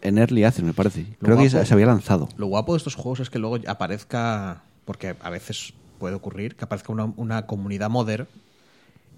en 0.00 0.18
Early 0.18 0.42
Access, 0.42 0.64
me 0.64 0.72
parece. 0.72 1.06
Creo 1.20 1.36
que 1.38 1.48
ya 1.48 1.64
se 1.64 1.74
había 1.74 1.86
lanzado. 1.86 2.28
Lo 2.36 2.46
guapo 2.48 2.72
de 2.72 2.78
estos 2.78 2.96
juegos 2.96 3.20
es 3.20 3.30
que 3.30 3.38
luego 3.38 3.58
aparezca, 3.68 4.62
porque 4.84 5.14
a 5.22 5.30
veces 5.30 5.74
puede 6.00 6.16
ocurrir, 6.16 6.56
que 6.56 6.64
aparezca 6.64 6.92
una, 6.92 7.04
una 7.16 7.46
comunidad 7.46 7.88
modder 7.88 8.26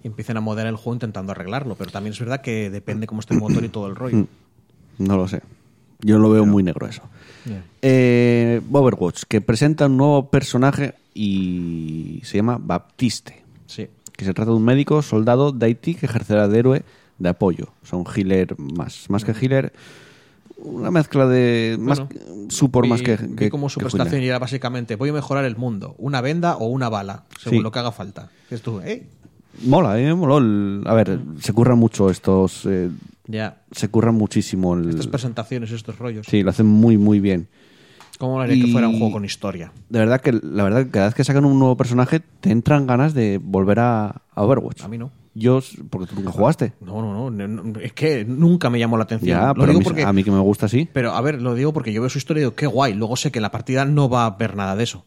y 0.03 0.07
empiecen 0.07 0.37
a 0.37 0.41
moderar 0.41 0.67
el 0.69 0.75
juego 0.75 0.93
intentando 0.93 1.31
arreglarlo. 1.31 1.73
Pero 1.73 1.89
también 1.89 2.13
es 2.13 2.19
verdad 2.19 2.41
que 2.41 2.69
depende 2.69 3.07
cómo 3.07 3.21
esté 3.21 3.33
el 3.33 3.39
motor 3.39 3.63
y 3.65 3.69
todo 3.69 3.87
el 3.87 3.95
rollo. 3.95 4.27
No 4.99 5.17
lo 5.17 5.27
sé. 5.27 5.41
Yo 6.05 6.19
lo 6.19 6.29
veo 6.29 6.45
muy 6.45 6.61
negro 6.61 6.87
eso. 6.87 7.01
Eh, 7.81 8.61
Overwatch, 8.71 9.23
que 9.27 9.41
presenta 9.41 9.87
un 9.87 9.97
nuevo 9.97 10.29
personaje 10.29 10.93
y 11.13 12.21
se 12.23 12.37
llama 12.37 12.59
Baptiste. 12.61 13.43
Sí. 13.67 13.87
Que 14.15 14.25
se 14.25 14.33
trata 14.33 14.51
de 14.51 14.57
un 14.57 14.63
médico 14.63 15.01
soldado 15.01 15.51
de 15.51 15.65
Haití 15.65 15.95
que 15.95 16.05
ejercerá 16.05 16.47
de 16.47 16.59
héroe 16.59 16.83
de 17.17 17.29
apoyo. 17.29 17.69
O 17.83 17.85
sea, 17.85 17.97
un 17.99 18.05
healer 18.15 18.55
más. 18.59 19.09
Más 19.09 19.25
que 19.25 19.31
healer, 19.33 19.73
una 20.57 20.91
mezcla 20.91 21.25
de. 21.27 21.77
Más, 21.79 21.99
Bueno, 21.99 22.87
más 22.89 23.01
que. 23.01 23.17
que 23.35 23.49
como 23.49 23.69
su 23.69 23.79
prestación 23.79 24.21
era 24.21 24.39
básicamente 24.39 24.95
voy 24.95 25.09
a 25.09 25.13
mejorar 25.13 25.45
el 25.45 25.55
mundo, 25.57 25.95
una 25.97 26.21
venda 26.21 26.55
o 26.57 26.67
una 26.67 26.89
bala, 26.89 27.23
según 27.39 27.59
Sí. 27.59 27.63
lo 27.63 27.71
que 27.71 27.79
haga 27.79 27.91
falta. 27.91 28.29
Dices 28.43 28.61
tú, 28.61 28.79
"Ey". 28.81 29.03
Mola, 29.65 29.93
me 29.93 30.13
moló. 30.13 30.37
el- 30.39 30.83
A 30.85 30.93
ver, 30.93 31.19
se 31.39 31.53
curran 31.53 31.77
mucho 31.79 32.09
estos. 32.09 32.65
eh, 32.65 32.89
ya, 33.27 33.63
se 33.71 33.87
curran 33.89 34.15
muchísimo. 34.15 34.75
El, 34.75 34.89
estas 34.89 35.07
presentaciones, 35.07 35.71
estos 35.71 35.97
rollos. 35.97 36.25
sí, 36.29 36.43
lo 36.43 36.49
hacen 36.49 36.65
muy, 36.65 36.97
muy 36.97 37.19
bien. 37.19 37.47
¿Cómo 38.17 38.39
haría 38.39 38.63
que 38.63 38.71
fuera 38.71 38.87
un 38.87 38.97
juego 38.97 39.13
con 39.13 39.25
historia? 39.25 39.73
De 39.89 39.99
verdad 39.99 40.21
que 40.21 40.31
la 40.31 40.63
verdad 40.63 40.85
que 40.85 40.89
cada 40.91 41.07
vez 41.07 41.15
que 41.15 41.23
sacan 41.25 41.43
un 41.43 41.59
nuevo 41.59 41.75
personaje 41.75 42.21
te 42.39 42.49
entran 42.49 42.87
ganas 42.87 43.13
de 43.13 43.39
volver 43.43 43.79
a, 43.79 44.21
a 44.33 44.43
Overwatch. 44.43 44.83
A 44.83 44.87
mí 44.87 44.97
no. 44.97 45.11
Yo, 45.33 45.59
porque 45.89 46.07
tú 46.07 46.15
nunca 46.15 46.31
jugaste. 46.31 46.71
No, 46.79 47.01
no, 47.01 47.29
no, 47.29 47.79
es 47.81 47.91
que 47.91 48.23
nunca 48.23 48.69
me 48.69 48.79
llamó 48.79 48.95
la 48.95 49.03
atención. 49.03 49.37
Ya, 49.37 49.47
Lo 49.47 49.53
pero 49.55 49.63
a 49.63 49.67
digo 49.67 49.79
mí, 49.79 49.83
porque, 49.83 50.03
a 50.03 50.13
mí 50.13 50.23
que 50.23 50.31
me 50.31 50.39
gusta 50.39 50.69
sí. 50.69 50.87
Pero 50.93 51.11
a 51.11 51.19
ver, 51.19 51.41
lo 51.41 51.55
digo 51.55 51.73
porque 51.73 51.91
yo 51.91 51.99
veo 51.99 52.09
su 52.09 52.19
historia 52.19 52.39
y 52.39 52.43
digo, 52.43 52.55
qué 52.55 52.67
guay. 52.67 52.93
Luego 52.93 53.17
sé 53.17 53.31
que 53.33 53.39
en 53.39 53.43
la 53.43 53.51
partida 53.51 53.83
no 53.83 54.07
va 54.07 54.23
a 54.23 54.27
haber 54.27 54.55
nada 54.55 54.77
de 54.77 54.85
eso. 54.85 55.05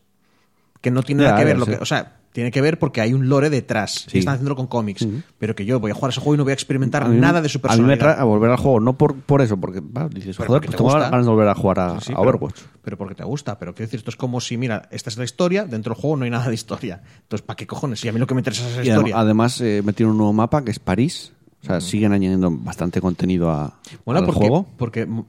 Que 0.81 0.91
no 0.91 1.03
tiene 1.03 1.23
Ya, 1.23 1.31
nada 1.31 1.39
que 1.41 1.43
ya 1.45 1.47
ver. 1.49 1.59
Lo 1.59 1.67
que, 1.67 1.75
o 1.77 1.85
sea, 1.85 2.15
tiene 2.33 2.51
que 2.53 2.61
ver 2.61 2.79
porque 2.79 3.01
hay 3.01 3.13
un 3.15 3.29
lore 3.29 3.51
detrás. 3.51 4.05
Sí. 4.07 4.11
Y 4.15 4.19
están 4.21 4.35
haciéndolo 4.35 4.55
con 4.55 4.69
cómics. 4.69 5.07
Pero 5.39 5.57
que 5.57 5.65
yo 5.65 5.81
voy 5.81 5.91
a 5.91 5.95
jugar 5.95 6.11
ese 6.11 6.21
juego 6.21 6.35
y 6.35 6.39
no 6.39 6.45
voy 6.45 6.53
a 6.53 6.55
experimentar 6.55 7.03
A 7.03 7.09
mí- 7.09 7.17
nada 7.19 7.41
de 7.43 7.49
su 7.49 7.59
A 7.59 7.59
mí 7.59 7.63
me 7.63 7.69
personalidad. 7.69 7.99
trae 7.99 8.21
a 8.21 8.25
volver 8.25 8.51
al 8.51 8.59
juego, 8.59 8.79
no 8.79 8.97
por, 8.97 9.17
por 9.17 9.43
eso, 9.43 9.57
porque 9.57 9.81
va, 9.81 10.09
dices, 10.09 10.37
Pero 10.37 10.47
joder, 10.49 10.61
porque 10.61 10.67
pues 10.67 10.71
te 10.73 10.77
tengo 10.77 10.91
gusta. 10.91 11.11
ganas 11.11 11.27
de 11.27 11.31
volver 11.33 11.49
a 11.49 11.55
jugar 11.57 11.81
a, 11.81 11.91
Sí, 12.01 12.07
sí, 12.07 12.13
a 12.13 12.17
pero- 12.17 12.29
Overwatch. 12.31 12.61
Pero, 12.83 12.97
porque 12.97 13.15
te 13.17 13.25
gusta. 13.25 13.59
Pero 13.59 13.75
quiero 13.75 13.87
decir, 13.89 13.99
esto 13.99 14.11
es 14.11 14.17
como 14.17 14.41
si, 14.41 14.57
mira, 14.57 14.89
esta 14.93 15.11
es 15.11 15.17
la 15.19 15.25
historia, 15.25 15.65
dentro 15.65 15.95
del 15.95 16.01
juego 16.01 16.17
no 16.17 16.25
hay 16.25 16.31
nada 16.31 16.49
de 16.49 16.55
historia. 16.55 17.03
Entonces, 17.23 17.45
¿para 17.45 17.57
qué 17.57 17.67
cojones? 17.67 17.99
Si 18.01 18.09
a 18.09 18.13
mí 18.13 18.19
lo 18.21 18.27
que 18.27 18.35
me 18.35 18.41
interesa 18.41 18.65
es 18.67 18.73
esa 18.73 18.85
Y 18.85 18.89
historia. 18.89 19.19
además 19.19 19.61
eh, 19.61 19.83
metieron 19.85 20.13
un 20.13 20.19
nuevo 20.19 20.33
mapa 20.33 20.63
que 20.65 20.71
es 20.71 20.79
París. 20.79 21.33
O 21.63 21.67
sea, 21.67 21.81
siguen 21.81 22.13
añadiendo 22.13 22.51
bastante 22.53 23.01
contenido 23.01 23.51
a, 23.51 23.79
Mola 24.05 24.21
al 24.21 24.27
porque, 24.27 24.39
juego. 24.39 24.67
porque 24.77 25.07
mo- 25.07 25.27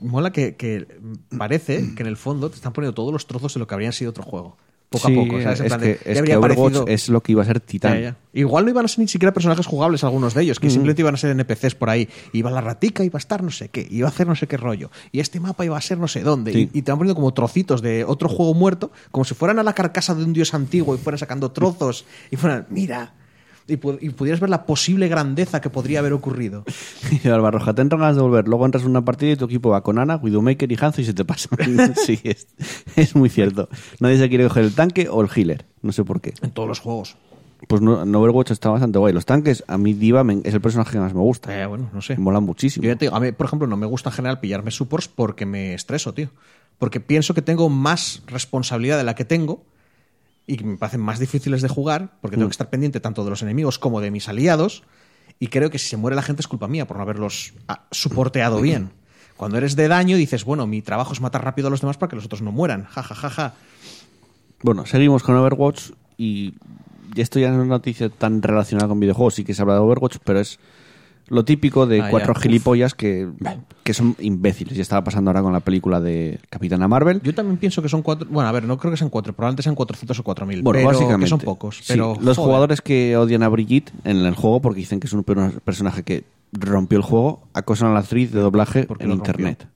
mola 0.00 0.30
que, 0.30 0.54
que 0.56 0.86
parece 1.36 1.94
que 1.94 2.02
en 2.02 2.08
el 2.08 2.16
fondo 2.16 2.48
te 2.48 2.56
están 2.56 2.72
poniendo 2.72 2.94
todos 2.94 3.12
los 3.12 3.26
trozos 3.26 3.52
de 3.54 3.60
lo 3.60 3.66
que 3.66 3.74
habrían 3.74 3.92
sido 3.92 4.10
otro 4.10 4.22
juego. 4.22 4.56
Poco 4.88 5.08
Sí, 5.08 5.14
a 5.18 5.22
poco. 5.22 5.42
¿sabes? 5.42 5.60
En 5.60 5.66
es 5.66 5.70
plan 5.70 5.80
que, 5.80 5.86
de, 5.86 5.92
es 6.04 6.22
que 6.22 6.36
Overwatch 6.36 7.08
lo 7.08 7.22
que 7.22 7.32
iba 7.32 7.42
a 7.42 7.46
ser. 7.46 7.62
Ya, 7.80 7.98
ya. 7.98 8.16
Igual 8.34 8.64
no 8.66 8.70
iban 8.70 8.84
a 8.84 8.88
ser 8.88 8.98
ni 9.00 9.08
siquiera 9.08 9.32
personajes 9.32 9.66
jugables 9.66 10.04
algunos 10.04 10.34
de 10.34 10.42
ellos, 10.42 10.60
que 10.60 10.68
simplemente 10.70 11.00
iban 11.00 11.14
a 11.14 11.16
ser 11.16 11.30
NPCs 11.30 11.74
por 11.74 11.88
ahí. 11.88 12.08
Iba 12.34 12.50
la 12.50 12.60
ratica, 12.60 13.02
iba 13.02 13.16
a 13.16 13.18
estar 13.18 13.42
no 13.42 13.50
sé 13.50 13.70
qué, 13.70 13.86
iba 13.90 14.06
a 14.06 14.10
hacer 14.10 14.26
no 14.28 14.36
sé 14.36 14.46
qué 14.46 14.58
rollo. 14.58 14.90
Y 15.10 15.20
este 15.20 15.40
mapa 15.40 15.64
iba 15.64 15.76
a 15.78 15.80
ser 15.80 15.96
no 15.98 16.08
sé 16.08 16.20
dónde. 16.20 16.52
Sí. 16.52 16.70
Y, 16.74 16.78
y 16.80 16.82
te 16.82 16.92
van 16.92 16.98
poniendo 16.98 17.14
como 17.16 17.32
trocitos 17.32 17.80
de 17.80 18.04
otro 18.04 18.28
juego 18.28 18.52
muerto, 18.54 18.92
como 19.10 19.24
si 19.24 19.34
fueran 19.34 19.58
a 19.58 19.62
la 19.62 19.72
carcasa 19.72 20.14
de 20.14 20.24
un 20.24 20.34
dios 20.34 20.52
antiguo 20.52 20.94
y 20.94 20.98
fueran 20.98 21.18
sacando 21.18 21.50
trozos 21.50 22.04
y 22.30 22.36
fueran, 22.36 22.66
mira. 22.70 23.14
Y, 23.68 23.76
pu- 23.76 23.98
y 24.00 24.10
pudieras 24.10 24.40
ver 24.40 24.50
la 24.50 24.66
posible 24.66 25.06
grandeza 25.08 25.60
que 25.60 25.70
podría 25.70 26.00
haber 26.00 26.12
ocurrido. 26.12 26.64
Y 27.24 27.28
Alba 27.28 27.50
Roja, 27.50 27.74
te 27.74 27.82
entran 27.82 28.00
ganas 28.00 28.16
de 28.16 28.22
volver. 28.22 28.48
Luego 28.48 28.64
entras 28.66 28.82
en 28.84 28.90
una 28.90 29.04
partida 29.04 29.30
y 29.32 29.36
tu 29.36 29.44
equipo 29.44 29.70
va 29.70 29.82
con 29.82 29.98
Ana, 29.98 30.16
Widowmaker 30.16 30.70
y 30.70 30.76
Hanzo 30.80 31.00
y 31.00 31.04
se 31.04 31.14
te 31.14 31.24
pasa. 31.24 31.48
sí, 32.06 32.18
es, 32.24 32.48
es 32.96 33.14
muy 33.14 33.28
cierto. 33.28 33.68
Nadie 34.00 34.18
se 34.18 34.28
quiere 34.28 34.44
coger 34.48 34.64
el 34.64 34.74
tanque 34.74 35.08
o 35.08 35.20
el 35.22 35.28
healer. 35.34 35.64
No 35.82 35.92
sé 35.92 36.04
por 36.04 36.20
qué. 36.20 36.34
En 36.42 36.50
todos 36.50 36.68
los 36.68 36.80
juegos. 36.80 37.16
Pues 37.68 37.80
no, 37.80 38.02
en 38.02 38.12
Overwatch 38.12 38.50
está 38.50 38.70
bastante 38.70 38.98
guay. 38.98 39.12
Los 39.12 39.24
tanques, 39.24 39.62
a 39.68 39.78
mí 39.78 39.92
Diva 39.94 40.24
me- 40.24 40.40
es 40.42 40.52
el 40.52 40.60
personaje 40.60 40.90
que 40.92 40.98
más 40.98 41.14
me 41.14 41.20
gusta. 41.20 41.56
Eh, 41.62 41.64
bueno, 41.66 41.88
no 41.92 42.02
sé. 42.02 42.16
Mola 42.16 42.40
muchísimo. 42.40 42.82
Yo 42.82 42.90
ya 42.90 42.96
te 42.96 43.04
digo, 43.04 43.14
a 43.16 43.20
mí, 43.20 43.30
por 43.30 43.46
ejemplo, 43.46 43.68
no 43.68 43.76
me 43.76 43.86
gusta 43.86 44.10
en 44.10 44.16
general 44.16 44.40
pillarme 44.40 44.72
supports 44.72 45.06
porque 45.06 45.46
me 45.46 45.72
estreso, 45.74 46.12
tío. 46.12 46.28
Porque 46.78 46.98
pienso 46.98 47.34
que 47.34 47.42
tengo 47.42 47.68
más 47.68 48.24
responsabilidad 48.26 48.98
de 48.98 49.04
la 49.04 49.14
que 49.14 49.24
tengo 49.24 49.62
y 50.46 50.56
que 50.56 50.64
me 50.64 50.76
parecen 50.76 51.00
más 51.00 51.18
difíciles 51.18 51.62
de 51.62 51.68
jugar 51.68 52.10
porque 52.20 52.36
Mm. 52.36 52.40
tengo 52.40 52.48
que 52.48 52.52
estar 52.54 52.70
pendiente 52.70 53.00
tanto 53.00 53.24
de 53.24 53.30
los 53.30 53.42
enemigos 53.42 53.78
como 53.78 54.00
de 54.00 54.10
mis 54.10 54.28
aliados 54.28 54.82
y 55.38 55.48
creo 55.48 55.70
que 55.70 55.78
si 55.78 55.88
se 55.88 55.96
muere 55.96 56.16
la 56.16 56.22
gente 56.22 56.40
es 56.42 56.48
culpa 56.48 56.68
mía 56.68 56.86
por 56.86 56.96
no 56.96 57.02
haberlos 57.02 57.54
ah, 57.68 57.84
soporteado 57.90 58.60
bien. 58.60 58.90
Cuando 59.36 59.58
eres 59.58 59.74
de 59.76 59.88
daño 59.88 60.16
dices, 60.16 60.44
bueno, 60.44 60.66
mi 60.66 60.82
trabajo 60.82 61.12
es 61.12 61.20
matar 61.20 61.44
rápido 61.44 61.68
a 61.68 61.70
los 61.70 61.80
demás 61.80 61.96
para 61.96 62.10
que 62.10 62.16
los 62.16 62.26
otros 62.26 62.42
no 62.42 62.52
mueran. 62.52 62.84
Ja, 62.84 63.02
ja, 63.02 63.14
ja, 63.14 63.30
ja. 63.30 63.54
Bueno, 64.62 64.86
seguimos 64.86 65.22
con 65.22 65.36
Overwatch 65.36 65.90
y 66.16 66.54
y 67.14 67.20
esto 67.20 67.38
ya 67.38 67.48
no 67.50 67.56
es 67.56 67.60
una 67.66 67.74
noticia 67.74 68.08
tan 68.08 68.40
relacionada 68.40 68.88
con 68.88 68.98
videojuegos, 68.98 69.34
sí 69.34 69.44
que 69.44 69.52
se 69.52 69.60
habla 69.60 69.74
de 69.74 69.80
Overwatch, 69.80 70.16
pero 70.24 70.40
es 70.40 70.58
lo 71.28 71.44
típico 71.44 71.86
de 71.86 72.02
Ah, 72.02 72.08
cuatro 72.10 72.34
gilipollas 72.34 72.94
que, 72.94 73.28
que 73.84 73.94
son 73.94 74.16
imbéciles. 74.20 74.76
Y 74.76 74.80
estaba 74.80 75.02
pasando 75.04 75.30
ahora 75.30 75.42
con 75.42 75.52
la 75.52 75.60
película 75.60 76.00
de 76.00 76.38
Capitana 76.50 76.88
Marvel. 76.88 77.20
Yo 77.22 77.34
también 77.34 77.56
pienso 77.56 77.80
que 77.82 77.88
son 77.88 78.02
cuatro. 78.02 78.28
Bueno, 78.30 78.48
a 78.48 78.52
ver, 78.52 78.64
no 78.64 78.76
creo 78.78 78.90
que 78.90 78.96
sean 78.96 79.10
cuatro, 79.10 79.32
probablemente 79.32 79.62
sean 79.62 79.74
400 79.74 80.18
o 80.18 80.22
4000. 80.22 80.62
Bueno, 80.62 80.78
pero 80.78 80.88
básicamente. 80.88 81.24
Que 81.24 81.30
son 81.30 81.38
pocos. 81.40 81.76
sí, 81.78 81.84
Pero, 81.88 82.16
los 82.20 82.36
joder. 82.36 82.46
jugadores 82.48 82.80
que 82.82 83.16
odian 83.16 83.42
a 83.42 83.48
Brigitte 83.48 83.92
en 84.04 84.18
el 84.18 84.34
juego 84.34 84.60
porque 84.60 84.78
dicen 84.80 85.00
que 85.00 85.06
es 85.06 85.12
un 85.12 85.24
per- 85.24 85.60
personaje 85.60 86.02
que 86.02 86.24
rompió 86.52 86.98
el 86.98 87.04
juego, 87.04 87.42
acosan 87.54 87.88
a 87.88 87.94
la 87.94 88.00
actriz 88.00 88.30
de 88.32 88.40
doblaje 88.40 88.84
¿Por 88.84 88.98
qué 88.98 89.04
en 89.04 89.10
rompió? 89.10 89.30
internet. 89.32 89.66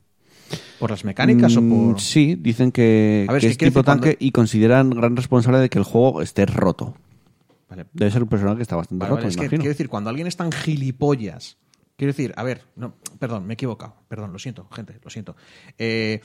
¿Por 0.78 0.90
las 0.90 1.04
mecánicas 1.06 1.56
o 1.56 1.62
Mm, 1.62 1.70
por.? 1.92 2.00
Sí, 2.00 2.36
dicen 2.38 2.70
que, 2.70 3.24
A 3.28 3.32
ver, 3.32 3.40
que 3.40 3.48
es 3.48 3.56
que 3.56 3.66
tipo 3.66 3.82
cuando- 3.82 4.02
tanque 4.04 4.16
y 4.20 4.30
consideran 4.30 4.90
gran 4.90 5.16
responsable 5.16 5.58
de 5.58 5.70
que 5.70 5.78
el 5.78 5.84
juego 5.84 6.20
esté 6.20 6.44
roto. 6.44 6.94
Vale, 7.68 7.86
Debe 7.92 8.10
ser 8.10 8.22
un 8.22 8.28
personaje 8.28 8.56
que 8.58 8.62
está 8.62 8.76
bastante 8.76 9.00
Vale, 9.02 9.10
roto, 9.10 9.22
vale, 9.22 9.28
es 9.28 9.36
me 9.36 9.40
que 9.40 9.44
imagino. 9.46 9.60
quiero 9.62 9.72
decir, 9.74 9.88
cuando 9.88 10.10
alguien 10.10 10.26
es 10.28 10.36
tan 10.36 10.52
gilipollas, 10.52 11.56
quiero 11.96 12.12
decir, 12.12 12.32
a 12.36 12.42
ver, 12.44 12.62
no, 12.76 12.94
perdón, 13.18 13.46
me 13.46 13.52
he 13.52 13.54
equivocado, 13.54 13.96
perdón, 14.08 14.32
lo 14.32 14.38
siento, 14.38 14.68
gente, 14.72 14.98
lo 15.02 15.10
siento. 15.10 15.34
Eh, 15.78 16.20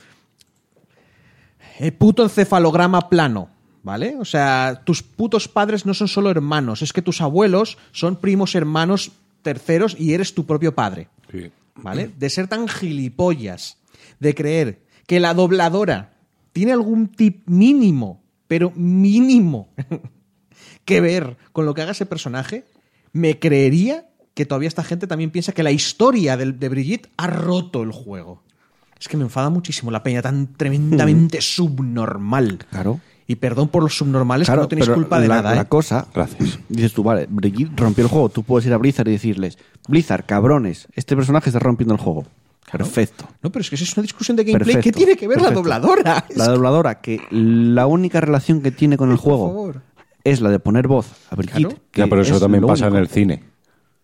el 1.78 1.92
puto 1.94 2.22
encefalograma 2.22 3.08
plano, 3.08 3.48
¿vale? 3.82 4.16
O 4.18 4.24
sea, 4.24 4.82
tus 4.84 5.02
putos 5.02 5.48
padres 5.48 5.86
no 5.86 5.94
son 5.94 6.08
solo 6.08 6.30
hermanos, 6.30 6.82
es 6.82 6.92
que 6.92 7.02
tus 7.02 7.20
abuelos 7.20 7.78
son 7.92 8.16
primos 8.16 8.54
hermanos 8.54 9.12
terceros 9.42 9.96
y 9.98 10.12
eres 10.14 10.34
tu 10.34 10.46
propio 10.46 10.74
padre, 10.74 11.08
Sí. 11.30 11.50
¿vale? 11.76 12.10
De 12.16 12.30
ser 12.30 12.46
tan 12.48 12.68
gilipollas, 12.68 13.78
de 14.20 14.34
creer 14.34 14.82
que 15.06 15.18
la 15.18 15.34
dobladora 15.34 16.12
tiene 16.52 16.72
algún 16.72 17.08
tip 17.08 17.48
mínimo, 17.48 18.22
pero 18.46 18.70
mínimo, 18.76 19.70
que 20.84 21.00
ver 21.00 21.36
con 21.52 21.66
lo 21.66 21.74
que 21.74 21.82
haga 21.82 21.92
ese 21.92 22.06
personaje, 22.06 22.64
me 23.12 23.38
creería 23.38 24.06
que 24.34 24.46
todavía 24.46 24.68
esta 24.68 24.84
gente 24.84 25.06
también 25.06 25.30
piensa 25.30 25.52
que 25.52 25.62
la 25.62 25.70
historia 25.70 26.36
de, 26.36 26.68
Brigitte 26.68 27.10
ha 27.16 27.26
roto 27.26 27.82
el 27.82 27.92
juego. 27.92 28.42
Es 28.98 29.08
que 29.08 29.16
me 29.16 29.24
enfada 29.24 29.50
muchísimo 29.50 29.90
la 29.90 30.02
peña 30.02 30.22
tan 30.22 30.54
tremendamente 30.54 31.40
subnormal. 31.40 32.58
Claro. 32.70 33.00
Y 33.26 33.36
perdón 33.36 33.68
por 33.68 33.82
los 33.82 33.96
subnormales 33.96 34.46
Claro, 34.46 34.62
que 34.62 34.64
no 34.64 34.68
tenéis 34.68 34.88
culpa 34.90 35.20
de 35.20 35.28
la, 35.28 35.36
nada. 35.36 35.54
la 35.54 35.62
¿eh? 35.62 35.68
cosa, 35.68 36.06
Gracias. 36.12 36.58
dices 36.68 36.92
tú, 36.92 37.02
vale, 37.02 37.26
Brigitte 37.28 37.78
rompió 37.78 38.04
el 38.04 38.10
juego, 38.10 38.28
tú 38.28 38.42
puedes 38.42 38.66
ir 38.66 38.72
a 38.72 38.78
Blizzard 38.78 39.08
y 39.08 39.12
decirles, 39.12 39.58
Blizzard, 39.88 40.24
cabrones, 40.26 40.88
este 40.94 41.16
personaje 41.16 41.48
está 41.48 41.58
rompiendo 41.58 41.94
el 41.94 42.00
juego. 42.00 42.26
Perfecto. 42.70 43.28
No, 43.42 43.50
pero 43.50 43.60
es 43.60 43.68
que 43.68 43.76
esa 43.76 43.84
es 43.84 43.96
una 43.96 44.02
discusión 44.02 44.36
de 44.36 44.44
gameplay. 44.44 44.74
Perfecto, 44.76 44.98
¿Qué 44.98 45.04
tiene 45.04 45.16
que 45.16 45.28
ver 45.28 45.40
la 45.40 45.50
dobladora? 45.50 46.24
La 46.34 46.48
dobladora, 46.48 47.00
que 47.00 47.20
la 47.30 47.86
única 47.86 48.20
relación 48.20 48.62
que 48.62 48.70
tiene 48.70 48.96
con 48.96 49.10
el 49.10 49.16
Por 49.16 49.24
juego 49.24 49.48
favor. 49.48 49.82
Es 50.24 50.40
la 50.40 50.50
de 50.50 50.58
poner 50.58 50.86
voz 50.88 51.06
a 51.30 51.36
Brigitte. 51.36 51.56
Claro. 51.58 51.76
que 51.90 52.00
Ya, 52.00 52.06
pero 52.06 52.22
eso 52.22 52.34
es 52.34 52.40
también 52.40 52.64
pasa 52.66 52.84
único. 52.86 52.96
en 52.96 53.02
el 53.02 53.08
cine. 53.08 53.42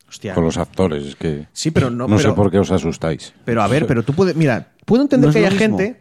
Hostia. 0.08 0.34
Con 0.34 0.44
los 0.44 0.56
actores. 0.56 1.04
Es 1.06 1.16
que. 1.16 1.46
Sí, 1.52 1.70
pero 1.70 1.90
no- 1.90 2.08
No 2.08 2.16
pero- 2.16 2.30
sé 2.30 2.34
por 2.34 2.50
qué 2.50 2.58
os 2.58 2.70
asustáis. 2.70 3.34
Pero 3.44 3.62
a 3.62 3.68
ver, 3.68 3.86
pero 3.86 4.02
tú 4.02 4.14
puedes. 4.14 4.34
Mira, 4.36 4.72
puedo 4.86 5.02
entender 5.02 5.28
No 5.28 5.32
que 5.32 5.38
haya 5.40 5.50
mismo. 5.50 5.78
gente. 5.78 6.00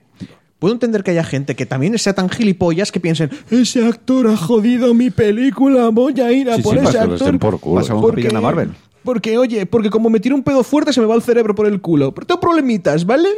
Puedo 0.59 0.73
entender 0.73 1.03
que 1.03 1.11
haya 1.11 1.23
gente 1.23 1.55
que 1.55 1.65
también 1.67 1.95
sea 1.99 2.13
tan 2.13 2.29
gilipollas 2.29 2.91
que 2.91 2.99
piensen, 2.99 3.29
ese 3.51 3.85
actor 3.85 4.25
ha 4.27 4.35
jodido 4.37 4.93
mi 4.95 5.11
película, 5.11 5.89
voy 5.89 6.19
a 6.19 6.31
ir 6.31 6.49
a 6.49 6.55
Sí, 6.55 6.61
por 6.63 6.79
sí, 6.79 6.85
ese 6.87 6.97
actor. 6.97 7.37
por 7.37 7.59
culo. 7.59 7.81
Pasa 7.81 7.93
Porque- 7.93 8.31
Marvel. 8.31 8.71
Porque, 9.03 9.37
oye, 9.37 9.65
porque 9.67 9.89
como 9.91 10.09
me 10.09 10.19
tiro 10.19 10.35
un 10.35 10.41
pedo 10.43 10.63
fuerte 10.63 10.91
se 10.93 10.99
me 10.99 11.05
va 11.05 11.13
el 11.15 11.21
cerebro 11.21 11.53
por 11.53 11.67
el 11.67 11.79
culo. 11.79 12.11
Pero 12.13 12.25
tengo 12.25 12.39
problemitas, 12.41 13.05
¿vale? 13.05 13.29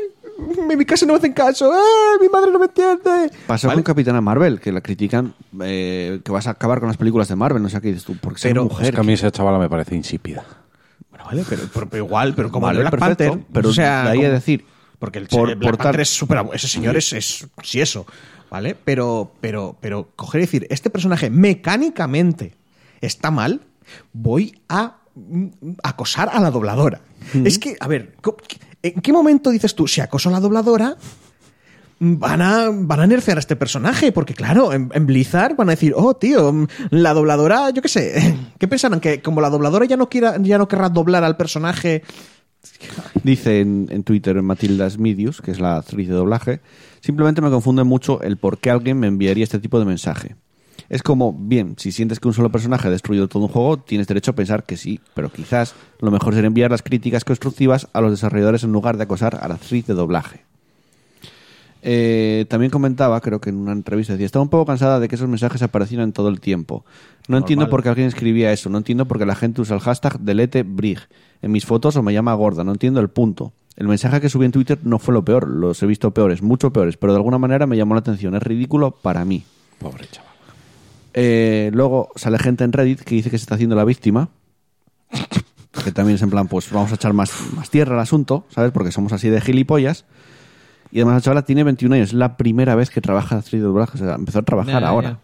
En 0.70 0.78
mi 0.78 0.86
casa 0.86 1.06
no 1.06 1.14
me 1.14 1.20
hacen 1.20 1.34
caso. 1.34 1.72
¡Ah! 1.74 2.18
Mi 2.22 2.30
madre 2.30 2.52
no 2.52 2.60
me 2.60 2.66
entiende. 2.66 3.32
Pasó 3.48 3.68
¿Vale? 3.68 3.78
con 3.78 3.84
Capitana 3.84 4.22
Marvel, 4.22 4.60
que 4.60 4.72
la 4.72 4.82
critican 4.82 5.34
eh, 5.62 6.22
que 6.24 6.32
vas 6.32 6.48
a 6.48 6.52
acabar 6.52 6.80
con 6.80 6.88
las 6.88 6.98
películas 6.98 7.28
de 7.28 7.36
Marvel, 7.36 7.62
no 7.62 7.70
sé 7.70 7.80
qué 7.82 7.90
dices 7.90 8.04
tú, 8.06 8.16
porque 8.20 8.40
Pero- 8.44 8.64
mujer. 8.66 8.86
Es 8.88 8.92
que 8.92 9.00
a 9.02 9.04
mí 9.04 9.14
esa 9.14 9.32
chavala 9.32 9.58
me 9.60 9.70
parece 9.70 9.96
insípida. 9.96 10.44
Bueno, 11.10 11.26
vale, 11.26 11.44
pero, 11.50 11.64
pero- 11.74 11.90
pero 11.90 12.06
igual, 12.06 12.34
pero 12.36 12.52
como 12.52 12.68
Vale, 12.68 12.80
el 12.80 12.84
Black 12.84 12.92
perfecto, 13.00 13.30
Panther. 13.34 13.48
pero 13.54 13.70
o 13.70 13.74
sea, 13.74 14.04
de 14.06 14.10
ahí 14.12 14.26
a 14.26 14.30
decir, 14.32 14.66
Porque 15.00 15.20
el, 15.20 15.28
por- 15.28 15.48
Black 15.56 15.60
por 15.60 15.78
tal- 15.78 15.84
Panther 15.86 16.02
es 16.02 16.10
súper. 16.10 16.44
Ese 16.54 16.68
señor 16.68 16.96
es, 16.98 17.14
es. 17.14 17.48
Sí, 17.64 17.82
eso. 17.82 18.06
¿Vale? 18.50 18.76
Pero, 18.84 19.32
pero, 19.42 19.78
pero, 19.80 20.10
coger 20.16 20.42
y 20.42 20.46
decir, 20.46 20.68
este 20.70 20.90
personaje 20.90 21.30
mecánicamente 21.30 22.56
está 23.02 23.30
mal, 23.32 23.62
voy 24.12 24.60
a 24.70 24.98
acosar 25.84 26.30
a 26.32 26.40
la 26.40 26.52
dobladora. 26.52 27.02
Es 27.44 27.60
que, 27.60 27.76
a 27.80 27.88
ver, 27.88 28.16
¿en 28.82 29.02
qué 29.02 29.14
momento 29.14 29.50
dices 29.50 29.76
tú, 29.76 29.88
si 29.88 30.02
acoso 30.02 30.30
a 30.30 30.32
la 30.32 30.40
dobladora, 30.40 30.96
van 32.00 32.42
a, 32.42 32.70
van 32.72 33.00
a 33.00 33.08
nerfear 33.08 33.38
a 33.38 33.40
este 33.40 33.56
personaje? 33.56 34.12
Porque 34.12 34.34
claro, 34.34 34.74
en, 34.74 34.90
en 34.94 35.06
Blizzard 35.06 35.56
van 35.56 35.70
a 35.70 35.74
decir, 35.74 35.94
oh, 35.96 36.16
tío, 36.16 36.68
la 36.90 37.14
dobladora, 37.14 37.70
yo 37.72 37.82
qué 37.82 37.88
sé, 37.90 38.38
¿qué 38.58 38.68
pensarán? 38.68 39.00
Que 39.00 39.22
como 39.22 39.42
la 39.42 39.50
dobladora 39.50 39.86
ya 39.86 39.98
no, 39.98 40.10
quiera, 40.10 40.38
ya 40.42 40.58
no 40.58 40.68
querrá 40.68 40.90
doblar 40.90 41.24
al 41.24 41.38
personaje... 41.38 42.04
Dice 43.24 43.62
en, 43.62 43.88
en 43.90 44.04
Twitter 44.04 44.42
Matildas 44.42 44.98
Medius, 44.98 45.42
que 45.42 45.52
es 45.52 45.62
la 45.62 45.78
actriz 45.78 46.10
de 46.10 46.14
doblaje, 46.14 46.60
simplemente 47.00 47.42
me 47.42 47.50
confunde 47.50 47.86
mucho 47.86 48.22
el 48.22 48.36
por 48.36 48.58
qué 48.58 48.70
alguien 48.70 49.00
me 49.00 49.08
enviaría 49.08 49.46
este 49.46 49.60
tipo 49.60 49.80
de 49.80 49.86
mensaje. 49.86 50.36
Es 50.90 51.04
como, 51.04 51.34
bien, 51.34 51.76
si 51.78 51.92
sientes 51.92 52.20
que 52.20 52.28
un 52.28 52.34
solo 52.34 52.52
personaje 52.52 52.88
ha 52.88 52.92
destruido 52.92 53.28
todo 53.28 53.44
un 53.44 53.50
juego, 53.50 53.78
tienes 53.78 54.08
derecho 54.08 54.32
a 54.32 54.36
pensar 54.36 54.64
que 54.64 54.76
sí, 54.76 55.00
pero 55.14 55.32
quizás 55.32 55.76
lo 56.00 56.10
mejor 56.10 56.34
sería 56.34 56.48
enviar 56.48 56.72
las 56.72 56.82
críticas 56.82 57.24
constructivas 57.24 57.88
a 57.94 58.02
los 58.02 58.12
desarrolladores 58.12 58.64
en 58.64 58.72
lugar 58.72 58.98
de 58.98 59.04
acosar 59.04 59.40
a 59.42 59.48
la 59.48 59.56
actriz 59.56 59.86
de 59.86 59.94
doblaje. 59.94 60.42
Eh, 61.82 62.46
también 62.50 62.72
comentaba, 62.72 63.22
creo 63.22 63.40
que 63.40 63.52
en 63.52 63.58
una 63.58 63.72
entrevista, 63.72 64.14
decía, 64.14 64.26
estaba 64.26 64.44
un 64.44 64.50
poco 64.50 64.66
cansada 64.66 65.00
de 65.00 65.08
que 65.08 65.16
esos 65.16 65.30
mensajes 65.30 65.62
aparecieran 65.62 66.12
todo 66.12 66.28
el 66.30 66.40
tiempo. 66.40 66.84
No 67.28 67.38
entiendo 67.38 67.70
por 67.70 67.84
qué 67.84 67.90
alguien 67.90 68.08
escribía 68.08 68.52
eso, 68.52 68.70
no 68.70 68.80
entiendo 68.80 69.06
por 69.06 69.20
qué 69.20 69.26
la 69.26 69.36
gente 69.36 69.62
usa 69.62 69.76
el 69.76 69.82
hashtag 69.82 70.20
delete 70.20 70.64
brig 70.64 71.00
en 71.42 71.52
mis 71.52 71.66
fotos 71.66 71.96
o 71.96 72.04
me 72.04 72.14
llama 72.14 72.34
gorda, 72.34 72.64
no 72.64 72.72
entiendo 72.72 73.00
el 73.00 73.10
punto. 73.10 73.54
El 73.78 73.88
mensaje 73.88 74.20
que 74.20 74.28
subí 74.28 74.46
en 74.46 74.52
Twitter 74.52 74.80
no 74.84 75.00
fue 75.00 75.14
lo 75.14 75.24
peor, 75.24 75.48
los 75.48 75.82
he 75.82 75.86
visto 75.86 76.12
peores, 76.12 76.42
mucho 76.42 76.74
peores, 76.74 76.98
pero 76.98 77.14
de 77.14 77.18
alguna 77.18 77.38
manera 77.38 77.66
me 77.66 77.78
llamó 77.78 77.94
la 77.94 78.02
atención, 78.02 78.36
es 78.36 78.44
ridículo 78.44 78.92
para 78.92 79.24
mí. 79.24 79.44
Pobre 79.80 80.06
chaval. 80.12 80.29
Eh, 81.22 81.70
luego 81.74 82.12
sale 82.16 82.40
gente 82.40 82.64
en 82.64 82.72
Reddit 82.72 83.02
que 83.02 83.16
dice 83.16 83.30
que 83.30 83.38
se 83.38 83.44
está 83.44 83.56
haciendo 83.56 83.76
la 83.76 83.84
víctima. 83.84 84.30
Que 85.84 85.92
también 85.92 86.16
es 86.16 86.22
en 86.22 86.30
plan, 86.30 86.48
pues 86.48 86.72
vamos 86.72 86.92
a 86.94 86.96
echar 86.96 87.12
más, 87.12 87.32
más 87.56 87.70
tierra 87.70 87.96
al 87.96 88.02
asunto, 88.02 88.46
¿sabes? 88.50 88.72
Porque 88.72 88.92
somos 88.92 89.12
así 89.12 89.28
de 89.30 89.42
gilipollas. 89.42 90.06
Y 90.92 91.00
además 91.00 91.16
la 91.16 91.22
chavala 91.22 91.42
tiene 91.44 91.66
21 91.66 91.96
años, 91.96 92.10
es 92.10 92.14
la 92.14 92.38
primera 92.38 92.74
vez 92.76 92.90
que 92.90 93.02
trabaja 93.02 93.38
actriz 93.38 93.62
de 93.62 93.68
doblaje, 93.68 93.98
o 93.98 94.02
sea, 94.02 94.16
empezó 94.16 94.40
a 94.40 94.44
trabajar 94.44 94.82
Ya, 94.82 94.88
ahora. 94.88 95.20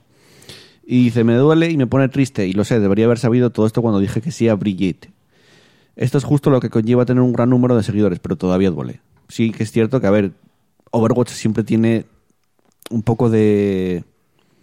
Y 0.85 1.05
dice, 1.05 1.23
me 1.23 1.33
duele 1.35 1.71
y 1.71 1.77
me 1.77 1.87
pone 1.87 2.09
triste, 2.09 2.45
y 2.45 2.53
lo 2.53 2.63
sé, 2.65 2.79
debería 2.79 3.05
haber 3.05 3.17
sabido 3.17 3.49
todo 3.49 3.65
esto 3.65 3.81
cuando 3.81 3.99
dije 3.99 4.21
que 4.21 4.31
sí 4.31 4.47
a 4.49 4.55
Brigitte. 4.55 5.09
Esto 5.95 6.17
es 6.17 6.23
justo 6.23 6.49
lo 6.49 6.59
que 6.59 6.69
conlleva 6.69 7.05
tener 7.05 7.23
un 7.23 7.33
gran 7.33 7.49
número 7.49 7.75
de 7.75 7.83
seguidores, 7.83 8.19
pero 8.19 8.35
todavía 8.35 8.69
duele. 8.69 8.99
Sí 9.29 9.51
que 9.51 9.63
es 9.63 9.71
cierto 9.71 10.01
que, 10.01 10.07
a 10.07 10.11
ver, 10.11 10.33
Overwatch 10.91 11.29
siempre 11.29 11.63
tiene 11.63 12.05
un 12.91 13.01
poco 13.01 13.29
de 13.29 14.03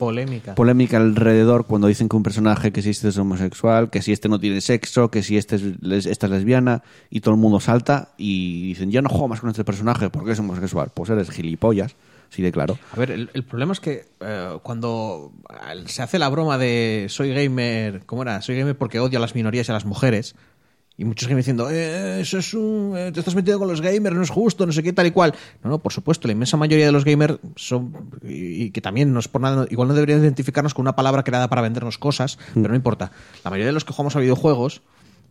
Polémica. 0.03 0.57
polémica 0.57 0.97
alrededor 0.97 1.67
cuando 1.67 1.87
dicen 1.87 2.09
que 2.09 2.17
un 2.17 2.25
personaje, 2.25 2.73
que 2.73 2.83
si 2.83 2.91
este 2.91 3.09
es 3.09 3.19
homosexual, 3.19 3.89
que 3.89 4.03
si 4.03 4.11
este 4.11 4.29
no 4.29 4.41
tiene 4.41 4.61
sexo, 4.61 5.13
que 5.13 5.23
si 5.23 5.37
este 5.37 5.55
es, 5.57 6.07
esta 6.07 6.27
es 6.27 6.33
lesbiana, 6.33 6.83
y 7.09 7.21
todo 7.21 7.35
el 7.35 7.41
mundo 7.41 7.61
salta 7.61 8.09
y 8.17 8.67
dicen, 8.67 8.91
ya 8.91 9.01
no 9.01 9.09
juego 9.09 9.29
más 9.29 9.41
con 9.41 9.51
este 9.51 9.63
personaje 9.63 10.11
porque 10.11 10.33
es 10.33 10.41
homosexual. 10.41 10.91
Pues 10.93 11.09
eres 11.11 11.31
gilipollas, 11.31 11.95
sí 12.31 12.43
de 12.43 12.51
claro. 12.51 12.79
A 12.93 12.99
ver, 12.99 13.13
el, 13.13 13.31
el 13.33 13.45
problema 13.45 13.75
es 13.75 13.79
que 13.79 14.07
eh, 14.21 14.59
cuando 14.65 15.33
se 15.87 16.03
hace 16.03 16.19
la 16.19 16.29
broma 16.29 16.59
de 16.59 17.07
soy 17.09 17.33
gamer, 17.33 18.05
¿cómo 18.05 18.23
era? 18.23 18.43
Soy 18.43 18.57
gamer 18.59 18.77
porque 18.77 18.99
odio 18.99 19.19
a 19.19 19.21
las 19.21 19.37
minorías 19.37 19.69
y 19.69 19.71
a 19.71 19.75
las 19.75 19.85
mujeres. 19.85 20.35
Y 21.03 21.05
muchos 21.05 21.27
que 21.27 21.35
me 21.35 21.41
diciendo, 21.41 21.69
eh, 21.69 22.21
eso 22.21 22.39
es 22.39 22.55
un. 22.55 22.95
eh, 22.97 23.11
te 23.11 23.19
estás 23.19 23.35
metiendo 23.35 23.59
con 23.59 23.67
los 23.67 23.81
gamers, 23.81 24.15
no 24.15 24.23
es 24.23 24.31
justo, 24.31 24.65
no 24.67 24.71
sé 24.71 24.85
qué, 24.85 24.93
tal 24.93 25.09
y 25.09 25.11
cual. 25.11 25.35
No, 25.65 25.71
no, 25.71 25.79
por 25.81 25.93
supuesto, 25.93 26.29
la 26.29 26.33
inmensa 26.33 26.57
mayoría 26.57 26.87
de 26.87 26.93
los 26.93 27.05
gamers 27.05 27.41
son. 27.57 27.93
Y, 28.23 28.63
y 28.63 28.71
que 28.71 28.81
también 28.81 29.13
no 29.13 29.19
es 29.19 29.27
por 29.27 29.41
nada. 29.41 29.67
Igual 29.69 29.89
no 29.89 29.95
deberían 29.95 30.21
identificarnos 30.21 30.75
con 30.75 30.85
una 30.85 30.95
palabra 30.95 31.25
creada 31.25 31.49
para 31.49 31.61
vendernos 31.61 31.99
cosas, 31.99 32.39
pero 32.55 32.69
no 32.69 32.77
importa. 32.77 33.11
La 33.43 33.51
mayoría 33.51 33.67
de 33.67 33.73
los 33.73 33.85
que 33.85 33.93
jugamos 33.93 34.15
a 34.15 34.21
videojuegos 34.21 34.83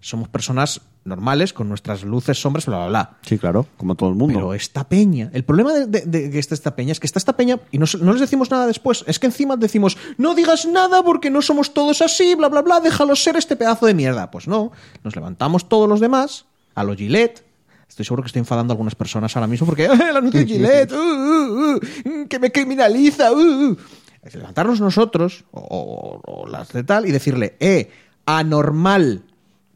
somos 0.02 0.28
personas 0.30 0.82
normales, 1.06 1.54
con 1.54 1.70
nuestras 1.70 2.04
luces, 2.04 2.40
sombras, 2.42 2.66
bla, 2.66 2.78
bla, 2.80 2.88
bla. 2.88 3.18
Sí, 3.22 3.38
claro, 3.38 3.66
como 3.78 3.96
todo 3.96 4.10
el 4.10 4.16
mundo. 4.16 4.34
Pero 4.36 4.54
esta 4.54 4.84
peña, 4.90 5.30
el 5.34 5.44
problema 5.44 5.74
de, 5.74 5.86
de- 5.88 6.02
de 6.06 6.30
que 6.32 6.40
está 6.40 6.54
esta 6.56 6.76
peña 6.76 6.92
es 6.92 7.00
que 7.00 7.08
está 7.08 7.18
esta 7.20 7.38
peña 7.38 7.60
y 7.72 7.78
no, 7.78 7.86
no 8.02 8.12
les 8.12 8.22
decimos 8.22 8.52
nada 8.52 8.68
después. 8.68 9.04
Es 9.08 9.18
que 9.20 9.28
encima 9.28 9.56
decimos, 9.58 9.98
no 10.18 10.36
digas 10.36 10.66
nada 10.66 11.02
porque 11.04 11.30
no 11.30 11.42
somos 11.42 11.74
todos 11.74 12.02
así, 12.02 12.36
bla, 12.36 12.50
bla, 12.50 12.62
bla, 12.62 12.80
déjalo 12.82 13.16
ser 13.16 13.36
este 13.38 13.56
pedazo 13.56 13.86
de 13.86 13.94
mierda. 13.94 14.30
Pues 14.32 14.48
no, 14.48 14.72
nos 15.04 15.16
levantamos 15.16 15.70
todos 15.70 15.88
los 15.88 16.00
demás 16.00 16.46
a 16.76 16.84
lo 16.84 16.96
Gillette. 16.96 17.44
Estoy 17.90 18.06
seguro 18.06 18.24
que 18.24 18.28
estoy 18.28 18.40
enfadando 18.42 18.72
a 18.72 18.76
algunas 18.76 18.96
personas 18.96 19.36
ahora 19.36 19.48
mismo 19.48 19.66
porque 19.68 19.86
"Ah, 19.92 20.10
el 20.12 20.18
anuncio 20.18 20.40
de 20.40 20.48
Gillette, 20.48 20.92
uh, 20.94 20.96
uh, 20.98 21.76
uh, 21.76 22.28
que 22.28 22.40
me 22.40 22.52
criminaliza. 22.52 23.32
uh, 23.32 23.38
uh". 23.72 23.78
Levantarnos 24.34 24.80
nosotros 24.80 25.46
o, 25.52 25.60
o- 25.60 26.22
o 26.44 26.48
las 26.48 26.70
de 26.74 26.84
tal 26.84 27.06
y 27.08 27.12
decirle, 27.12 27.56
eh, 27.60 27.90
anormal, 28.26 29.24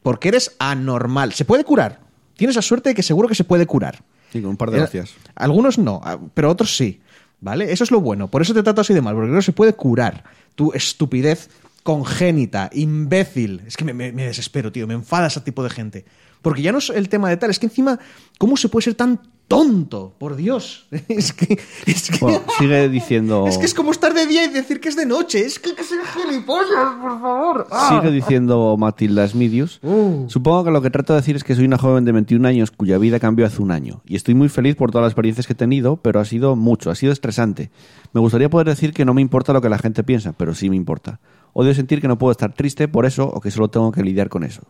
porque 0.05 0.27
eres 0.27 0.55
anormal. 0.59 1.33
¿Se 1.33 1.45
puede 1.45 1.63
curar? 1.63 1.99
Tienes 2.37 2.55
la 2.55 2.61
suerte 2.61 2.89
de 2.89 2.95
que 2.95 3.01
seguro 3.01 3.27
que 3.27 3.33
se 3.33 3.43
puede 3.43 3.65
curar. 3.65 4.03
Sí, 4.31 4.39
con 4.39 4.51
un 4.51 4.57
par 4.57 4.69
de 4.69 4.77
Eh, 4.77 4.81
gracias. 4.81 5.15
Algunos 5.33 5.79
no, 5.79 5.99
ah, 6.03 6.19
pero 6.35 6.51
otros 6.51 6.77
sí. 6.77 7.01
¿Vale? 7.41 7.71
Eso 7.71 7.83
es 7.83 7.89
lo 7.89 8.01
bueno. 8.01 8.29
Por 8.29 8.43
eso 8.43 8.53
te 8.53 8.61
trato 8.61 8.81
así 8.81 8.93
de 8.93 9.01
mal, 9.01 9.15
porque 9.15 9.31
no 9.31 9.41
se 9.41 9.51
puede 9.51 9.73
curar 9.73 10.23
tu 10.53 10.71
estupidez 10.73 11.49
congénita, 11.83 12.69
imbécil. 12.73 13.61
Es 13.65 13.77
que 13.77 13.83
me, 13.85 13.93
me- 13.93 14.11
me 14.11 14.25
desespero, 14.25 14.71
tío. 14.71 14.85
Me 14.85 14.93
enfada 14.93 15.25
ese 15.27 15.41
tipo 15.41 15.63
de 15.63 15.69
gente. 15.71 16.05
Porque 16.45 16.61
ya 16.61 16.71
no 16.71 16.77
es 16.77 16.91
el 16.91 17.09
tema 17.09 17.27
de 17.27 17.37
tal, 17.37 17.49
es 17.49 17.57
que 17.57 17.65
encima, 17.65 17.97
¿cómo 18.37 18.55
se 18.55 18.69
puede 18.69 18.83
ser 18.83 18.93
tan 18.93 19.19
tonto? 19.47 20.13
Por 20.19 20.35
Dios. 20.35 20.85
Es 21.07 21.33
que. 21.33 21.57
Es 21.87 22.11
que, 22.11 22.19
Bueno, 22.19 22.43
sigue 22.59 22.87
diciendo... 22.99 23.47
es, 23.47 23.57
que 23.57 23.65
es 23.65 23.73
como 23.73 23.89
estar 23.89 24.13
de 24.13 24.27
día 24.27 24.45
y 24.45 24.49
decir 24.49 24.79
que 24.79 24.89
es 24.89 24.95
de 24.95 25.07
noche. 25.07 25.39
Es 25.39 25.57
que 25.57 25.73
que 25.73 25.83
ser 25.83 26.01
gilipollas, 26.05 27.01
por 27.01 27.19
favor. 27.19 27.67
Ah. 27.71 27.99
Sigue 27.99 28.13
diciendo 28.13 28.75
Matilda 28.77 29.27
Smidius. 29.27 29.79
Uh. 29.81 30.25
Supongo 30.29 30.65
que 30.65 30.69
lo 30.69 30.83
que 30.83 30.91
trato 30.91 31.13
de 31.13 31.21
decir 31.21 31.35
es 31.35 31.43
que 31.43 31.55
soy 31.55 31.65
una 31.65 31.79
joven 31.79 32.05
de 32.05 32.11
21 32.11 32.47
años 32.47 32.69
cuya 32.69 32.99
vida 32.99 33.19
cambió 33.19 33.47
hace 33.47 33.63
un 33.63 33.71
año. 33.71 34.03
Y 34.05 34.15
estoy 34.15 34.35
muy 34.35 34.49
feliz 34.49 34.75
por 34.75 34.91
todas 34.91 35.05
las 35.05 35.13
experiencias 35.13 35.47
que 35.47 35.53
he 35.53 35.55
tenido, 35.55 35.97
pero 35.97 36.19
ha 36.19 36.25
sido 36.25 36.55
mucho, 36.55 36.91
ha 36.91 36.95
sido 36.95 37.11
estresante. 37.11 37.71
Me 38.13 38.21
gustaría 38.21 38.51
poder 38.51 38.67
decir 38.67 38.93
que 38.93 39.03
no 39.03 39.15
me 39.15 39.21
importa 39.21 39.51
lo 39.51 39.61
que 39.61 39.69
la 39.69 39.79
gente 39.79 40.03
piensa, 40.03 40.31
pero 40.33 40.53
sí 40.53 40.69
me 40.69 40.75
importa. 40.75 41.19
Odio 41.53 41.73
sentir 41.73 42.01
que 42.01 42.07
no 42.07 42.19
puedo 42.19 42.33
estar 42.33 42.53
triste 42.53 42.87
por 42.87 43.07
eso 43.07 43.27
o 43.27 43.41
que 43.41 43.49
solo 43.49 43.67
tengo 43.67 43.91
que 43.91 44.03
lidiar 44.03 44.29
con 44.29 44.43
eso. 44.43 44.61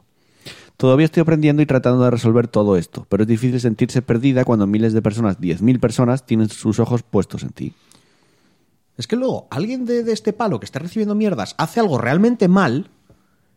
Todavía 0.78 1.06
estoy 1.06 1.22
aprendiendo 1.22 1.62
y 1.62 1.66
tratando 1.66 2.04
de 2.04 2.12
resolver 2.12 2.48
todo 2.48 2.76
esto, 2.76 3.06
pero 3.10 3.24
es 3.24 3.28
difícil 3.28 3.60
sentirse 3.62 4.02
perdida 4.02 4.44
cuando 4.44 4.68
miles 4.68 4.94
de 4.94 5.02
personas, 5.02 5.40
10.000 5.40 5.80
personas, 5.80 6.26
tienen 6.26 6.50
sus 6.50 6.80
ojos 6.80 7.02
puestos 7.04 7.44
en 7.44 7.50
ti. 7.50 7.74
Es 8.98 9.08
que 9.08 9.16
luego 9.16 9.48
alguien 9.50 9.86
de, 9.86 10.04
de 10.04 10.12
este 10.12 10.34
palo 10.34 10.60
que 10.60 10.66
está 10.66 10.80
recibiendo 10.80 11.16
mierdas 11.16 11.56
hace 11.58 11.80
algo 11.80 11.98
realmente 11.98 12.48
mal 12.48 12.90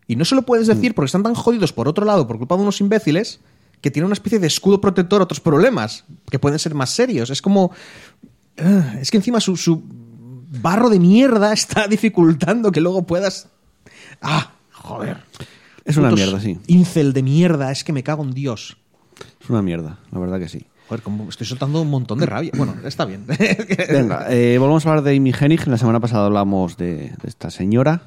y 0.07 0.17
no 0.17 0.25
se 0.25 0.35
lo 0.35 0.43
puedes 0.43 0.67
decir 0.67 0.95
porque 0.95 1.07
están 1.07 1.23
tan 1.23 1.35
jodidos 1.35 1.73
por 1.73 1.87
otro 1.87 2.05
lado 2.05 2.27
por 2.27 2.39
culpa 2.39 2.57
de 2.57 2.63
unos 2.63 2.81
imbéciles 2.81 3.41
que 3.81 3.91
tienen 3.91 4.07
una 4.07 4.15
especie 4.15 4.39
de 4.39 4.47
escudo 4.47 4.81
protector 4.81 5.21
a 5.21 5.25
otros 5.25 5.41
problemas 5.41 6.05
que 6.31 6.39
pueden 6.39 6.59
ser 6.59 6.75
más 6.75 6.91
serios. 6.91 7.31
Es 7.31 7.43
como... 7.43 7.73
es 8.57 9.11
que 9.11 9.19
encima 9.19 9.41
su, 9.41 9.57
su 9.57 9.83
barro 10.61 10.89
de 10.89 10.99
mierda 10.99 11.53
está 11.53 11.87
dificultando 11.87 12.73
que 12.73 12.81
luego 12.81 13.07
puedas... 13.07 13.49
Ah, 14.21 14.53
joder. 14.73 15.19
Es 15.89 15.97
una 15.97 16.11
mierda, 16.11 16.39
sí. 16.39 16.59
Incel 16.67 17.13
de 17.13 17.23
mierda, 17.23 17.73
es 17.73 17.83
que 17.83 17.93
me 17.93 18.03
cago 18.03 18.23
en 18.23 18.33
Dios. 18.33 18.77
Es 19.41 19.51
una 19.51 19.63
mierda, 19.63 19.99
la 20.13 20.19
verdad 20.19 20.39
que 20.39 20.49
sí. 20.49 20.67
Joder, 20.89 21.03
como 21.03 21.29
estoy 21.29 21.47
soltando 21.47 21.81
un 21.81 21.91
montón 21.91 22.19
de 22.19 22.27
rabia. 22.27 22.53
Bueno, 22.57 22.75
está 22.85 23.05
bien. 23.05 23.27
Venga, 23.91 24.27
eh, 24.31 24.59
volvemos 24.59 24.85
a 24.87 24.91
hablar 24.91 25.05
de 25.05 25.17
Amy 25.17 25.33
Hennig. 25.39 25.67
La 25.67 25.79
semana 25.79 25.99
pasada 25.99 26.27
hablamos 26.27 26.77
de, 26.77 27.13
de 27.21 27.29
esta 27.29 27.51
señora. 27.51 28.03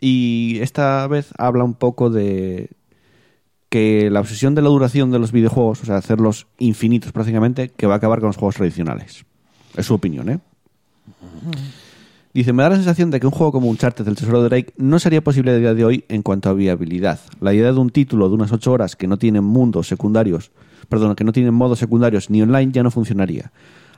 Y 0.00 0.58
esta 0.60 1.06
vez 1.06 1.30
habla 1.38 1.64
un 1.64 1.74
poco 1.74 2.10
de 2.10 2.70
que 3.72 4.10
la 4.10 4.20
obsesión 4.20 4.54
de 4.54 4.60
la 4.60 4.68
duración 4.68 5.10
de 5.10 5.18
los 5.18 5.32
videojuegos, 5.32 5.82
o 5.82 5.86
sea, 5.86 5.96
hacerlos 5.96 6.46
infinitos 6.58 7.10
prácticamente, 7.12 7.70
que 7.70 7.86
va 7.86 7.94
a 7.94 7.96
acabar 7.96 8.20
con 8.20 8.28
los 8.28 8.36
juegos 8.36 8.56
tradicionales. 8.56 9.24
Es 9.74 9.86
su 9.86 9.94
opinión, 9.94 10.28
¿eh? 10.28 10.40
Dice, 12.34 12.54
me 12.54 12.62
da 12.62 12.70
la 12.70 12.76
sensación 12.76 13.10
de 13.10 13.20
que 13.20 13.26
un 13.26 13.32
juego 13.32 13.52
como 13.52 13.68
Uncharted, 13.68 14.08
el 14.08 14.16
tesoro 14.16 14.42
de 14.42 14.48
Drake, 14.48 14.72
no 14.78 14.98
sería 14.98 15.22
posible 15.22 15.50
a 15.50 15.58
día 15.58 15.74
de 15.74 15.84
hoy 15.84 16.04
en 16.08 16.22
cuanto 16.22 16.48
a 16.48 16.54
viabilidad. 16.54 17.20
La 17.40 17.52
idea 17.52 17.70
de 17.70 17.78
un 17.78 17.90
título 17.90 18.28
de 18.28 18.34
unas 18.34 18.52
8 18.52 18.72
horas 18.72 18.96
que 18.96 19.06
no 19.06 19.18
tienen 19.18 19.44
mundos 19.44 19.86
secundarios, 19.86 20.50
perdón, 20.88 21.14
que 21.14 21.24
no 21.24 21.32
tienen 21.32 21.52
modos 21.52 21.78
secundarios 21.78 22.30
ni 22.30 22.40
online 22.40 22.72
ya 22.72 22.82
no 22.82 22.90
funcionaría. 22.90 23.52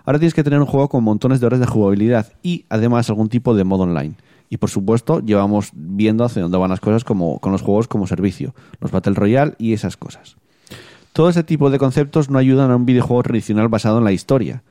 Ahora 0.04 0.18
tienes 0.18 0.34
que 0.34 0.42
tener 0.42 0.58
un 0.58 0.66
juego 0.66 0.88
con 0.88 1.04
montones 1.04 1.38
de 1.38 1.46
horas 1.46 1.60
de 1.60 1.66
jugabilidad 1.66 2.32
y 2.42 2.64
además 2.68 3.08
algún 3.08 3.28
tipo 3.28 3.54
de 3.54 3.62
modo 3.62 3.84
online. 3.84 4.16
Y 4.50 4.56
por 4.56 4.68
supuesto, 4.68 5.20
llevamos 5.20 5.70
viendo 5.72 6.24
hacia 6.24 6.42
dónde 6.42 6.58
van 6.58 6.70
las 6.70 6.80
cosas 6.80 7.04
como, 7.04 7.38
con 7.38 7.52
los 7.52 7.62
juegos 7.62 7.86
como 7.86 8.08
servicio, 8.08 8.52
los 8.80 8.90
Battle 8.90 9.14
Royale 9.14 9.54
y 9.58 9.74
esas 9.74 9.96
cosas. 9.96 10.36
Todo 11.12 11.28
ese 11.28 11.44
tipo 11.44 11.70
de 11.70 11.78
conceptos 11.78 12.30
no 12.30 12.38
ayudan 12.38 12.72
a 12.72 12.76
un 12.76 12.84
videojuego 12.84 13.22
tradicional 13.22 13.68
basado 13.68 13.98
en 13.98 14.04
la 14.04 14.12
historia. 14.12 14.64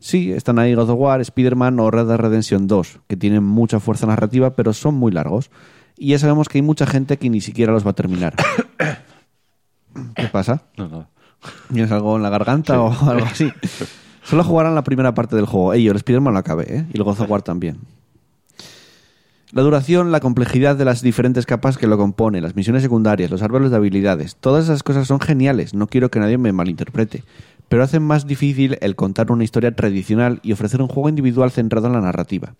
Sí, 0.00 0.32
están 0.32 0.58
ahí 0.58 0.74
God 0.74 0.88
of 0.88 0.98
War, 0.98 1.20
Spider-Man 1.20 1.78
o 1.78 1.90
Red 1.90 2.06
Dead 2.06 2.16
Redemption 2.16 2.66
2, 2.66 3.00
que 3.06 3.16
tienen 3.16 3.44
mucha 3.44 3.80
fuerza 3.80 4.06
narrativa, 4.06 4.56
pero 4.56 4.72
son 4.72 4.94
muy 4.94 5.12
largos. 5.12 5.50
Y 5.96 6.08
ya 6.08 6.18
sabemos 6.18 6.48
que 6.48 6.58
hay 6.58 6.62
mucha 6.62 6.86
gente 6.86 7.18
que 7.18 7.28
ni 7.28 7.42
siquiera 7.42 7.72
los 7.72 7.86
va 7.86 7.90
a 7.90 7.94
terminar. 7.94 8.34
¿Qué 10.16 10.26
pasa? 10.28 10.62
No, 10.78 10.88
no. 10.88 11.06
¿Tienes 11.70 11.92
algo 11.92 12.16
en 12.16 12.22
la 12.22 12.30
garganta 12.30 12.80
o 12.80 12.90
algo 13.08 13.26
así? 13.26 13.52
Solo 14.24 14.42
jugarán 14.42 14.74
la 14.74 14.84
primera 14.84 15.14
parte 15.14 15.36
del 15.36 15.44
juego. 15.44 15.74
Ey, 15.74 15.82
yo 15.84 15.92
el 15.92 15.98
Spider-Man 15.98 16.32
lo 16.32 16.38
acabé, 16.38 16.76
¿eh? 16.76 16.86
Y 16.92 16.96
el 16.96 17.04
God 17.04 17.20
of 17.20 17.30
War 17.30 17.42
también. 17.42 17.78
La 19.52 19.62
duración, 19.62 20.12
la 20.12 20.20
complejidad 20.20 20.76
de 20.76 20.84
las 20.84 21.02
diferentes 21.02 21.44
capas 21.44 21.76
que 21.76 21.88
lo 21.88 21.98
componen, 21.98 22.42
las 22.42 22.54
misiones 22.54 22.82
secundarias, 22.82 23.30
los 23.30 23.42
árboles 23.42 23.70
de 23.72 23.76
habilidades, 23.76 24.36
todas 24.36 24.64
esas 24.64 24.84
cosas 24.84 25.08
son 25.08 25.18
geniales, 25.18 25.74
no 25.74 25.88
quiero 25.88 26.08
que 26.08 26.20
nadie 26.20 26.38
me 26.38 26.52
malinterprete, 26.52 27.24
pero 27.70 27.84
hacen 27.84 28.02
más 28.02 28.26
difícil 28.26 28.78
el 28.80 28.96
contar 28.96 29.30
una 29.30 29.44
historia 29.44 29.76
tradicional 29.76 30.40
y 30.42 30.50
ofrecer 30.50 30.82
un 30.82 30.88
juego 30.88 31.08
individual 31.08 31.52
centrado 31.52 31.86
en 31.86 31.92
la 31.92 32.00
narrativa. 32.00 32.56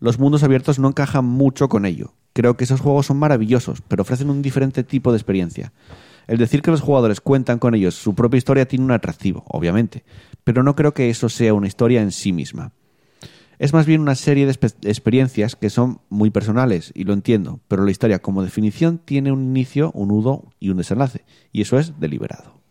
Los 0.00 0.18
mundos 0.18 0.42
abiertos 0.42 0.78
no 0.78 0.88
encajan 0.88 1.26
mucho 1.26 1.68
con 1.68 1.84
ello. 1.84 2.14
Creo 2.32 2.56
que 2.56 2.64
esos 2.64 2.80
juegos 2.80 3.04
son 3.04 3.18
maravillosos, 3.18 3.82
pero 3.86 4.00
ofrecen 4.00 4.30
un 4.30 4.40
diferente 4.40 4.84
tipo 4.84 5.12
de 5.12 5.18
experiencia. 5.18 5.74
El 6.26 6.38
decir 6.38 6.62
que 6.62 6.70
los 6.70 6.80
jugadores 6.80 7.20
cuentan 7.20 7.58
con 7.58 7.74
ellos 7.74 7.94
su 7.94 8.14
propia 8.14 8.38
historia 8.38 8.66
tiene 8.66 8.86
un 8.86 8.92
atractivo, 8.92 9.44
obviamente, 9.48 10.02
pero 10.44 10.62
no 10.62 10.74
creo 10.76 10.94
que 10.94 11.10
eso 11.10 11.28
sea 11.28 11.52
una 11.52 11.66
historia 11.66 12.00
en 12.00 12.10
sí 12.10 12.32
misma. 12.32 12.72
Es 13.58 13.74
más 13.74 13.84
bien 13.84 14.00
una 14.00 14.14
serie 14.14 14.46
de 14.46 14.52
experiencias 14.52 15.56
que 15.56 15.68
son 15.68 16.00
muy 16.08 16.30
personales, 16.30 16.90
y 16.94 17.04
lo 17.04 17.12
entiendo, 17.12 17.60
pero 17.68 17.84
la 17.84 17.90
historia 17.90 18.20
como 18.20 18.42
definición 18.42 18.96
tiene 18.96 19.30
un 19.30 19.42
inicio, 19.42 19.92
un 19.92 20.08
nudo 20.08 20.46
y 20.58 20.70
un 20.70 20.78
desenlace, 20.78 21.26
y 21.52 21.60
eso 21.60 21.78
es 21.78 22.00
deliberado. 22.00 22.61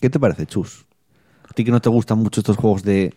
¿Qué 0.00 0.10
te 0.10 0.18
parece, 0.20 0.46
Chus? 0.46 0.86
A 1.48 1.52
ti 1.54 1.64
que 1.64 1.70
no 1.70 1.80
te 1.80 1.88
gustan 1.88 2.18
mucho 2.18 2.40
estos 2.40 2.56
juegos 2.56 2.82
de 2.82 3.14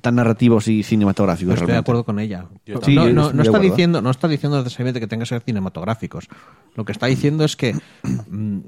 tan 0.00 0.16
narrativos 0.16 0.68
y 0.68 0.82
cinematográficos. 0.82 1.54
Estoy 1.54 1.72
de 1.72 1.76
acuerdo 1.78 2.04
con 2.04 2.18
ella. 2.18 2.46
No, 2.66 3.42
está 3.42 3.58
diciendo, 3.58 4.02
no 4.02 4.10
está 4.10 4.28
diciendo 4.28 4.58
necesariamente 4.58 5.00
que 5.00 5.06
tengan 5.06 5.24
que 5.24 5.28
ser 5.28 5.42
cinematográficos. 5.42 6.28
Lo 6.74 6.84
que 6.84 6.92
está 6.92 7.06
diciendo 7.06 7.44
es 7.44 7.56
que, 7.56 7.74
mm, 8.30 8.58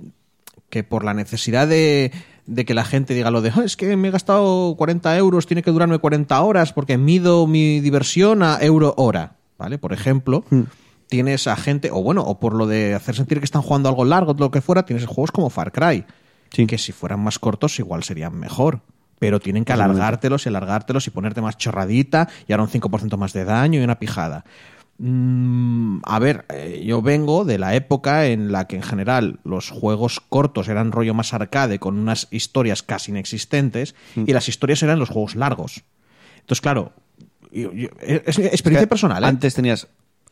que 0.70 0.84
por 0.84 1.04
la 1.04 1.14
necesidad 1.14 1.66
de, 1.68 2.12
de 2.46 2.64
que 2.64 2.74
la 2.74 2.84
gente 2.84 3.14
diga 3.14 3.30
lo 3.30 3.42
de 3.42 3.50
"Ah, 3.54 3.62
es 3.64 3.76
que 3.76 3.96
me 3.96 4.08
he 4.08 4.10
gastado 4.10 4.74
40 4.76 5.16
euros, 5.18 5.46
tiene 5.46 5.62
que 5.62 5.70
durarme 5.70 5.98
40 5.98 6.40
horas 6.40 6.72
porque 6.72 6.98
mido 6.98 7.46
mi 7.46 7.80
diversión 7.80 8.42
a 8.42 8.58
euro 8.60 8.94
hora. 8.96 9.36
¿Vale? 9.58 9.76
Por 9.78 9.92
ejemplo, 9.92 10.44
Hmm. 10.50 10.62
tienes 11.08 11.46
a 11.48 11.56
gente, 11.56 11.90
o 11.90 12.00
bueno, 12.02 12.22
o 12.22 12.38
por 12.38 12.54
lo 12.54 12.66
de 12.66 12.94
hacer 12.94 13.16
sentir 13.16 13.38
que 13.40 13.44
están 13.44 13.62
jugando 13.62 13.88
algo 13.88 14.04
largo, 14.04 14.34
lo 14.38 14.50
que 14.52 14.60
fuera, 14.60 14.84
tienes 14.84 15.04
juegos 15.06 15.32
como 15.32 15.50
Far 15.50 15.72
Cry. 15.72 16.04
Sí. 16.50 16.66
Que 16.66 16.78
si 16.78 16.92
fueran 16.92 17.20
más 17.20 17.38
cortos, 17.38 17.78
igual 17.78 18.02
serían 18.04 18.34
mejor. 18.38 18.80
Pero 19.18 19.40
tienen 19.40 19.64
que 19.64 19.72
alargártelos 19.72 20.46
y 20.46 20.48
alargártelos 20.48 21.06
y 21.06 21.10
ponerte 21.10 21.40
más 21.40 21.56
chorradita 21.58 22.28
y 22.46 22.52
ahora 22.52 22.62
un 22.64 22.68
5% 22.70 23.16
más 23.16 23.32
de 23.32 23.44
daño 23.44 23.80
y 23.80 23.82
una 23.84 23.98
pijada. 23.98 24.44
Mm, 25.00 26.00
a 26.04 26.18
ver, 26.18 26.44
eh, 26.48 26.82
yo 26.84 27.02
vengo 27.02 27.44
de 27.44 27.58
la 27.58 27.74
época 27.74 28.26
en 28.26 28.50
la 28.50 28.66
que 28.66 28.76
en 28.76 28.82
general 28.82 29.38
los 29.44 29.70
juegos 29.70 30.20
cortos 30.28 30.68
eran 30.68 30.90
rollo 30.92 31.14
más 31.14 31.32
arcade 31.34 31.78
con 31.78 31.98
unas 31.98 32.26
historias 32.32 32.82
casi 32.82 33.12
inexistentes 33.12 33.94
y 34.16 34.32
las 34.32 34.48
historias 34.48 34.82
eran 34.82 34.98
los 34.98 35.08
juegos 35.08 35.36
largos. 35.36 35.84
Entonces, 36.40 36.60
claro, 36.60 36.92
yo- 37.52 37.72
yo- 37.72 37.88
es 38.02 38.38
experiencia 38.38 38.80
Que 38.80 38.86
personal. 38.88 39.22
¿eh? 39.22 39.26
Antes 39.26 39.54
tenías 39.54 39.86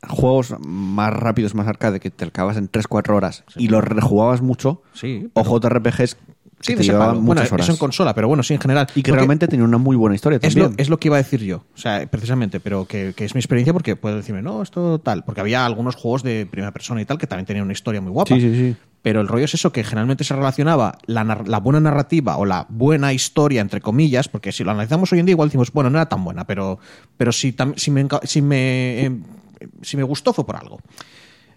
juegos 0.08 0.54
más 0.66 1.12
rápidos, 1.12 1.54
más 1.54 1.66
arcade, 1.66 2.00
que 2.00 2.10
te 2.10 2.24
acabas 2.26 2.56
en 2.56 2.70
3-4 2.70 3.14
horas 3.14 3.44
y 3.56 3.68
los 3.68 3.82
rejugabas 3.84 4.42
mucho. 4.42 4.82
Sí, 4.92 5.28
O 5.34 5.42
pero- 5.42 5.60
JRPGs 5.60 6.14
que 6.14 6.72
Sí, 6.72 6.74
te 6.74 6.80
ese 6.82 6.92
llevaban 6.92 7.08
palo. 7.16 7.20
Bueno, 7.20 7.40
muchas 7.42 7.52
horas. 7.52 7.66
eso 7.66 7.72
en 7.72 7.78
consola, 7.78 8.14
pero 8.14 8.28
bueno, 8.28 8.42
sí, 8.42 8.54
en 8.54 8.60
general. 8.60 8.86
y 8.94 9.02
que 9.02 9.12
realmente 9.12 9.46
tenían 9.46 9.68
una 9.68 9.76
muy 9.78 9.94
buena 9.94 10.14
historia 10.16 10.38
Es 10.40 10.54
también. 10.54 10.70
lo, 10.76 10.82
es 10.82 10.88
lo 10.88 10.98
que 10.98 11.08
iba 11.08 11.16
a 11.16 11.18
decir 11.18 11.42
yo, 11.44 11.58
o 11.58 11.78
sea, 11.78 12.06
precisamente, 12.10 12.60
pero 12.60 12.86
que, 12.86 13.12
que 13.14 13.26
es 13.26 13.34
mi 13.34 13.40
experiencia 13.40 13.74
porque 13.74 13.94
puedo 13.94 14.16
decirme, 14.16 14.40
no, 14.40 14.62
esto 14.62 14.98
tal, 14.98 15.22
porque 15.22 15.42
había 15.42 15.66
algunos 15.66 15.96
juegos 15.96 16.22
de 16.22 16.46
primera 16.50 16.72
persona 16.72 17.02
y 17.02 17.04
tal 17.04 17.18
que 17.18 17.26
también 17.26 17.44
tenían 17.44 17.64
una 17.64 17.74
historia 17.74 18.00
muy 18.00 18.10
guapa. 18.10 18.34
Sí, 18.34 18.40
sí, 18.40 18.54
sí. 18.54 18.76
Pero 19.02 19.20
el 19.20 19.28
rollo 19.28 19.44
es 19.44 19.52
eso, 19.54 19.70
que 19.70 19.84
generalmente 19.84 20.24
se 20.24 20.34
relacionaba 20.34 20.96
la, 21.06 21.22
buena 21.62 21.78
narrativa 21.78 22.38
o 22.38 22.46
la 22.46 22.66
buena 22.70 23.12
historia, 23.12 23.60
entre 23.60 23.82
comillas, 23.82 24.26
porque 24.28 24.50
si 24.50 24.64
lo 24.64 24.70
analizamos 24.70 25.12
hoy 25.12 25.20
en 25.20 25.26
día 25.26 25.34
igual 25.34 25.48
decimos, 25.50 25.70
bueno, 25.72 25.90
no 25.90 25.98
era 25.98 26.08
tan 26.08 26.24
buena, 26.24 26.44
pero, 26.46 26.78
pero 27.18 27.32
si, 27.32 27.52
tam- 27.52 27.76
si, 27.76 27.90
me, 27.90 28.04
enca- 28.08 28.24
si, 28.24 28.40
me, 28.42 29.04
em, 29.04 29.22
si 29.82 29.96
me 29.96 30.02
gustó 30.02 30.32
fue 30.32 30.46
por 30.46 30.56
algo. 30.56 30.80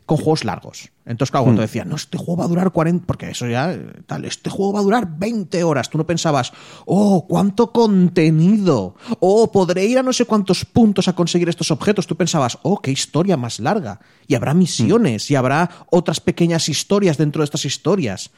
Con 0.06 0.18
juegos 0.18 0.44
largos. 0.44 0.90
Entonces, 1.06 1.30
claro, 1.30 1.44
cuando 1.44 1.62
decía, 1.62 1.86
no, 1.86 1.96
este 1.96 2.18
juego 2.18 2.38
va 2.38 2.46
a 2.46 2.48
durar 2.48 2.72
40, 2.72 3.06
porque 3.06 3.30
eso 3.30 3.48
ya, 3.48 3.78
tal, 4.08 4.26
este 4.26 4.50
juego 4.50 4.74
va 4.74 4.80
a 4.80 4.84
durar 4.84 5.08
20 5.20 5.64
horas. 5.64 5.88
Tú 5.88 6.00
no 6.00 6.08
pensabas, 6.08 6.52
oh, 6.88 7.28
cuánto 7.28 7.72
contenido. 7.72 8.96
Oh, 9.20 9.52
podré 9.52 9.86
ir 9.86 10.00
a 10.00 10.04
no 10.04 10.12
sé 10.12 10.26
cuántos 10.26 10.66
puntos 10.66 11.08
a 11.08 11.14
conseguir 11.14 11.48
estos 11.48 11.70
objetos. 11.70 12.08
Tú 12.08 12.16
pensabas, 12.16 12.58
oh, 12.64 12.82
qué 12.82 12.90
historia 12.90 13.38
más 13.38 13.60
larga. 13.60 14.00
Y 14.26 14.34
habrá 14.34 14.56
misiones, 14.56 15.30
y 15.30 15.36
habrá 15.36 15.70
otras 15.92 16.20
pequeñas 16.20 16.70
historias 16.70 17.18
dentro 17.18 17.42
de 17.42 17.46
estas 17.46 17.66
historias. 17.66 18.32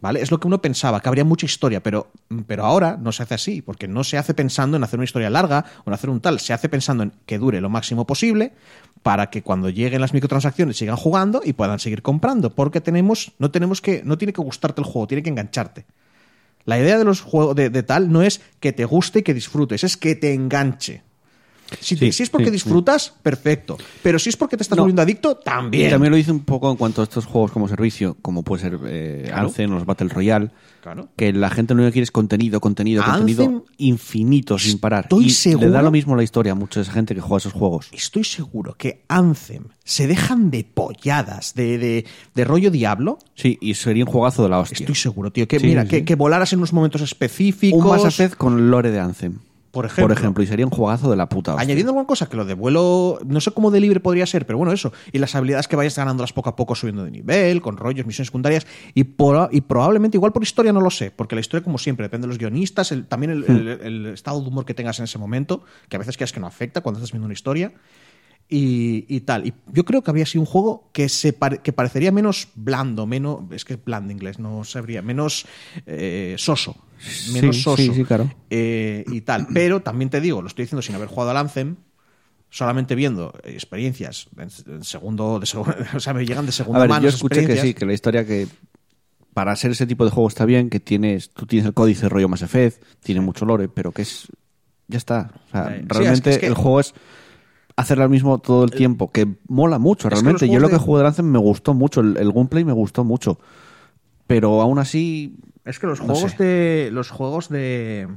¿Vale? 0.00 0.22
Es 0.22 0.30
lo 0.30 0.40
que 0.40 0.46
uno 0.46 0.62
pensaba, 0.62 1.00
que 1.00 1.08
habría 1.08 1.24
mucha 1.24 1.44
historia, 1.44 1.82
pero, 1.82 2.10
pero 2.46 2.64
ahora 2.64 2.96
no 2.98 3.12
se 3.12 3.22
hace 3.22 3.34
así, 3.34 3.60
porque 3.60 3.86
no 3.86 4.02
se 4.02 4.16
hace 4.16 4.32
pensando 4.32 4.78
en 4.78 4.84
hacer 4.84 4.98
una 4.98 5.04
historia 5.04 5.28
larga 5.28 5.66
o 5.84 5.90
en 5.90 5.94
hacer 5.94 6.08
un 6.08 6.20
tal, 6.20 6.40
se 6.40 6.54
hace 6.54 6.70
pensando 6.70 7.02
en 7.02 7.12
que 7.26 7.38
dure 7.38 7.60
lo 7.60 7.68
máximo 7.68 8.06
posible 8.06 8.54
para 9.02 9.28
que 9.28 9.42
cuando 9.42 9.68
lleguen 9.68 10.00
las 10.00 10.14
microtransacciones 10.14 10.78
sigan 10.78 10.96
jugando 10.96 11.42
y 11.44 11.52
puedan 11.52 11.78
seguir 11.78 12.00
comprando, 12.00 12.54
porque 12.54 12.80
tenemos, 12.80 13.32
no 13.38 13.50
tenemos 13.50 13.82
que, 13.82 14.02
no 14.02 14.16
tiene 14.16 14.32
que 14.32 14.40
gustarte 14.40 14.80
el 14.80 14.86
juego, 14.86 15.06
tiene 15.06 15.22
que 15.22 15.30
engancharte. 15.30 15.84
La 16.64 16.78
idea 16.78 16.96
de 16.96 17.04
los 17.04 17.20
juegos 17.20 17.54
de, 17.54 17.68
de 17.68 17.82
tal 17.82 18.10
no 18.10 18.22
es 18.22 18.40
que 18.58 18.72
te 18.72 18.86
guste 18.86 19.18
y 19.18 19.22
que 19.22 19.34
disfrutes, 19.34 19.84
es 19.84 19.98
que 19.98 20.14
te 20.14 20.32
enganche. 20.32 21.02
Si, 21.80 21.96
te- 21.96 22.06
Sí, 22.06 22.12
si 22.12 22.22
es 22.24 22.30
porque 22.30 22.46
sí, 22.46 22.52
disfrutas, 22.52 23.12
perfecto. 23.22 23.76
Pero 24.02 24.18
si 24.18 24.28
es 24.30 24.36
porque 24.36 24.56
te 24.56 24.62
estás 24.62 24.76
No. 24.76 24.82
volviendo 24.82 25.02
adicto, 25.02 25.38
Y 25.40 25.44
también. 25.44 25.90
también 25.90 26.10
lo 26.10 26.16
hice 26.18 26.32
un 26.32 26.40
poco 26.40 26.70
en 26.70 26.76
cuanto 26.76 27.00
a 27.00 27.04
estos 27.04 27.26
juegos 27.26 27.52
como 27.52 27.68
servicio, 27.68 28.16
como 28.22 28.42
puede 28.42 28.62
ser 28.62 28.78
eh, 28.86 29.22
Claro. 29.26 29.48
Anthem, 29.48 29.70
los 29.70 29.86
Battle 29.86 30.08
Royale, 30.08 30.50
Claro. 30.82 31.08
que 31.16 31.32
la 31.32 31.50
gente 31.50 31.74
lo 31.74 31.80
único 31.80 31.90
que 31.90 31.92
quiere 31.94 32.04
es 32.04 32.10
contenido, 32.10 32.58
contenido, 32.60 33.02
Anthem, 33.02 33.36
contenido 33.36 33.64
infinito 33.78 34.58
sin 34.58 34.78
parar. 34.78 35.04
estoy 35.04 35.24
y 35.24 35.28
le 35.28 35.32
seguro- 35.34 35.70
da 35.70 35.82
lo 35.82 35.90
mismo 35.90 36.16
la 36.16 36.22
historia 36.22 36.52
a 36.52 36.54
mucha 36.54 36.80
esa 36.80 36.92
gente 36.92 37.14
que 37.14 37.20
juega 37.20 37.36
esos 37.38 37.52
juegos. 37.52 37.88
estoy 37.92 38.24
seguro 38.24 38.74
que 38.78 39.04
Anthem 39.08 39.64
se 39.84 40.06
dejan 40.06 40.50
de 40.50 40.64
polladas, 40.64 41.54
de, 41.54 41.76
de, 41.78 42.04
de 42.34 42.44
rollo 42.44 42.70
diablo. 42.70 43.18
Sí, 43.34 43.58
y 43.60 43.74
sería 43.74 44.04
un 44.04 44.10
juegazo 44.10 44.42
de 44.42 44.48
la 44.48 44.58
hostia. 44.58 44.76
Estoy 44.84 44.94
seguro, 44.94 45.30
tío. 45.30 45.46
Que 45.46 45.60
mira, 45.60 45.84
que 45.86 46.14
volaras 46.14 46.52
en 46.52 46.60
unos 46.60 46.72
momentos 46.72 47.02
específicos. 47.02 47.80
un 47.84 47.88
Mass 47.90 48.04
Effect 48.04 48.36
con 48.36 48.70
lore 48.70 48.90
de 48.90 49.00
Anthem. 49.00 49.38
Por 49.70 49.86
ejemplo. 50.10 50.42
y 50.42 50.46
sería 50.48 50.66
un 50.66 50.72
juegazo 50.72 51.08
de 51.10 51.16
la 51.16 51.28
puta 51.28 51.52
hostia. 51.52 51.62
Añadiendo 51.62 51.90
alguna 51.90 52.06
cosa 52.06 52.28
que 52.28 52.36
lo 52.36 52.44
de 52.44 52.54
vuelo, 52.54 53.20
no 53.24 53.40
sé 53.40 53.52
cómo 53.52 53.70
de 53.70 53.78
libre 53.80 54.00
podría 54.00 54.26
ser, 54.26 54.44
pero 54.44 54.58
bueno, 54.58 54.72
eso. 54.72 54.92
Y 55.12 55.18
las 55.18 55.34
habilidades 55.36 55.68
que 55.68 55.76
vayas 55.76 55.96
ganándolas 55.96 56.32
poco 56.32 56.48
a 56.50 56.56
poco 56.56 56.74
subiendo 56.74 57.04
de 57.04 57.10
nivel, 57.12 57.60
con 57.62 57.76
rollos, 57.76 58.04
misiones 58.04 58.26
secundarias. 58.28 58.66
Y, 58.94 59.04
por- 59.04 59.48
y 59.52 59.60
probablemente, 59.60 60.16
igual 60.16 60.32
por 60.32 60.42
historia 60.42 60.72
no 60.72 60.80
lo 60.80 60.90
sé, 60.90 61.12
porque 61.12 61.36
la 61.36 61.40
historia, 61.40 61.62
como 61.62 61.78
siempre, 61.78 62.04
depende 62.06 62.26
de 62.26 62.28
los 62.28 62.38
guionistas, 62.38 62.90
el- 62.90 63.06
también 63.06 63.30
el, 63.30 63.44
el- 63.44 63.68
el 63.68 64.06
estado 64.06 64.40
de 64.40 64.48
humor 64.48 64.64
que 64.64 64.74
tengas 64.74 64.98
en 64.98 65.04
ese 65.04 65.18
momento, 65.18 65.62
que 65.88 65.96
a 65.96 65.98
veces 66.00 66.16
creas 66.16 66.32
que 66.32 66.40
no 66.40 66.46
afecta 66.48 66.80
cuando 66.80 66.98
estás 66.98 67.12
viendo 67.12 67.26
una 67.26 67.34
historia. 67.34 67.72
Y, 68.52 69.04
y 69.08 69.20
tal. 69.20 69.46
Y 69.46 69.54
yo 69.72 69.84
creo 69.84 70.02
que 70.02 70.10
habría 70.10 70.26
sido 70.26 70.42
un 70.42 70.46
juego 70.46 70.88
que, 70.92 71.08
se 71.08 71.32
pare- 71.32 71.58
que 71.58 71.72
parecería 71.72 72.10
menos 72.10 72.48
blando, 72.56 73.06
menos. 73.06 73.42
Es 73.52 73.64
que 73.64 73.74
es 73.74 73.84
bland 73.84 74.10
inglés, 74.10 74.40
no 74.40 74.64
sabría. 74.64 75.02
Menos 75.02 75.46
eh, 75.86 76.34
soso. 76.36 76.74
Menos 77.32 77.56
Sí, 77.56 77.62
soso. 77.62 77.76
sí, 77.82 77.94
sí, 77.94 78.04
claro. 78.04 78.30
Eh, 78.50 79.04
y 79.08 79.20
tal. 79.22 79.46
Pero 79.52 79.80
también 79.80 80.10
te 80.10 80.20
digo, 80.20 80.42
lo 80.42 80.48
estoy 80.48 80.64
diciendo 80.64 80.82
sin 80.82 80.94
haber 80.94 81.08
jugado 81.08 81.30
al 81.30 81.36
Anthem, 81.38 81.76
solamente 82.50 82.94
viendo 82.94 83.32
experiencias 83.44 84.28
en, 84.36 84.82
segundo, 84.84 85.38
de 85.38 85.46
segundo, 85.46 85.74
o 85.94 86.00
sea, 86.00 86.12
me 86.14 86.24
llegan 86.26 86.44
de 86.46 86.50
A 86.50 86.54
segunda 86.54 86.80
ver, 86.80 86.88
mano. 86.90 87.02
yo 87.02 87.08
escuché 87.08 87.46
que 87.46 87.56
sí, 87.56 87.74
que 87.74 87.86
la 87.86 87.92
historia 87.94 88.24
que 88.26 88.48
para 89.34 89.54
ser 89.56 89.70
ese 89.70 89.86
tipo 89.86 90.04
de 90.04 90.10
juego 90.10 90.28
está 90.28 90.44
bien, 90.44 90.68
que 90.70 90.80
tienes, 90.80 91.30
tú 91.30 91.46
tienes 91.46 91.66
el 91.66 91.74
códice 91.74 92.08
rollo 92.08 92.28
Mass 92.28 92.42
Effect, 92.42 92.82
tiene 93.02 93.20
mucho 93.20 93.44
lore, 93.46 93.68
pero 93.68 93.92
que 93.92 94.02
es, 94.02 94.26
ya 94.88 94.98
está. 94.98 95.30
O 95.46 95.50
sea, 95.52 95.80
realmente 95.86 96.30
es 96.30 96.38
que- 96.38 96.38
es 96.38 96.38
que- 96.40 96.46
el 96.48 96.54
juego 96.54 96.80
es 96.80 96.94
hacer 97.76 97.98
lo 97.98 98.08
mismo 98.08 98.38
todo 98.38 98.64
el 98.64 98.72
tiempo, 98.72 99.10
que 99.12 99.26
mola 99.46 99.78
mucho, 99.78 100.10
realmente. 100.10 100.48
Yo 100.48 100.58
lo 100.58 100.68
que 100.68 100.76
jugué 100.78 101.02
de 101.02 101.08
Anthem 101.08 101.26
me 101.26 101.38
gustó 101.38 101.72
mucho, 101.74 102.00
el, 102.00 102.16
el 102.16 102.32
gameplay 102.32 102.64
me 102.64 102.72
gustó 102.72 103.04
mucho, 103.04 103.38
pero 104.26 104.60
aún 104.60 104.78
así 104.80 105.36
Es 105.70 105.78
que 105.78 105.86
los 105.86 106.00
No 106.00 106.06
juegos 106.14 106.32
sé. 106.32 106.44
de. 106.44 106.90
Los 106.92 107.10
juegos 107.10 107.48
de. 107.48 108.08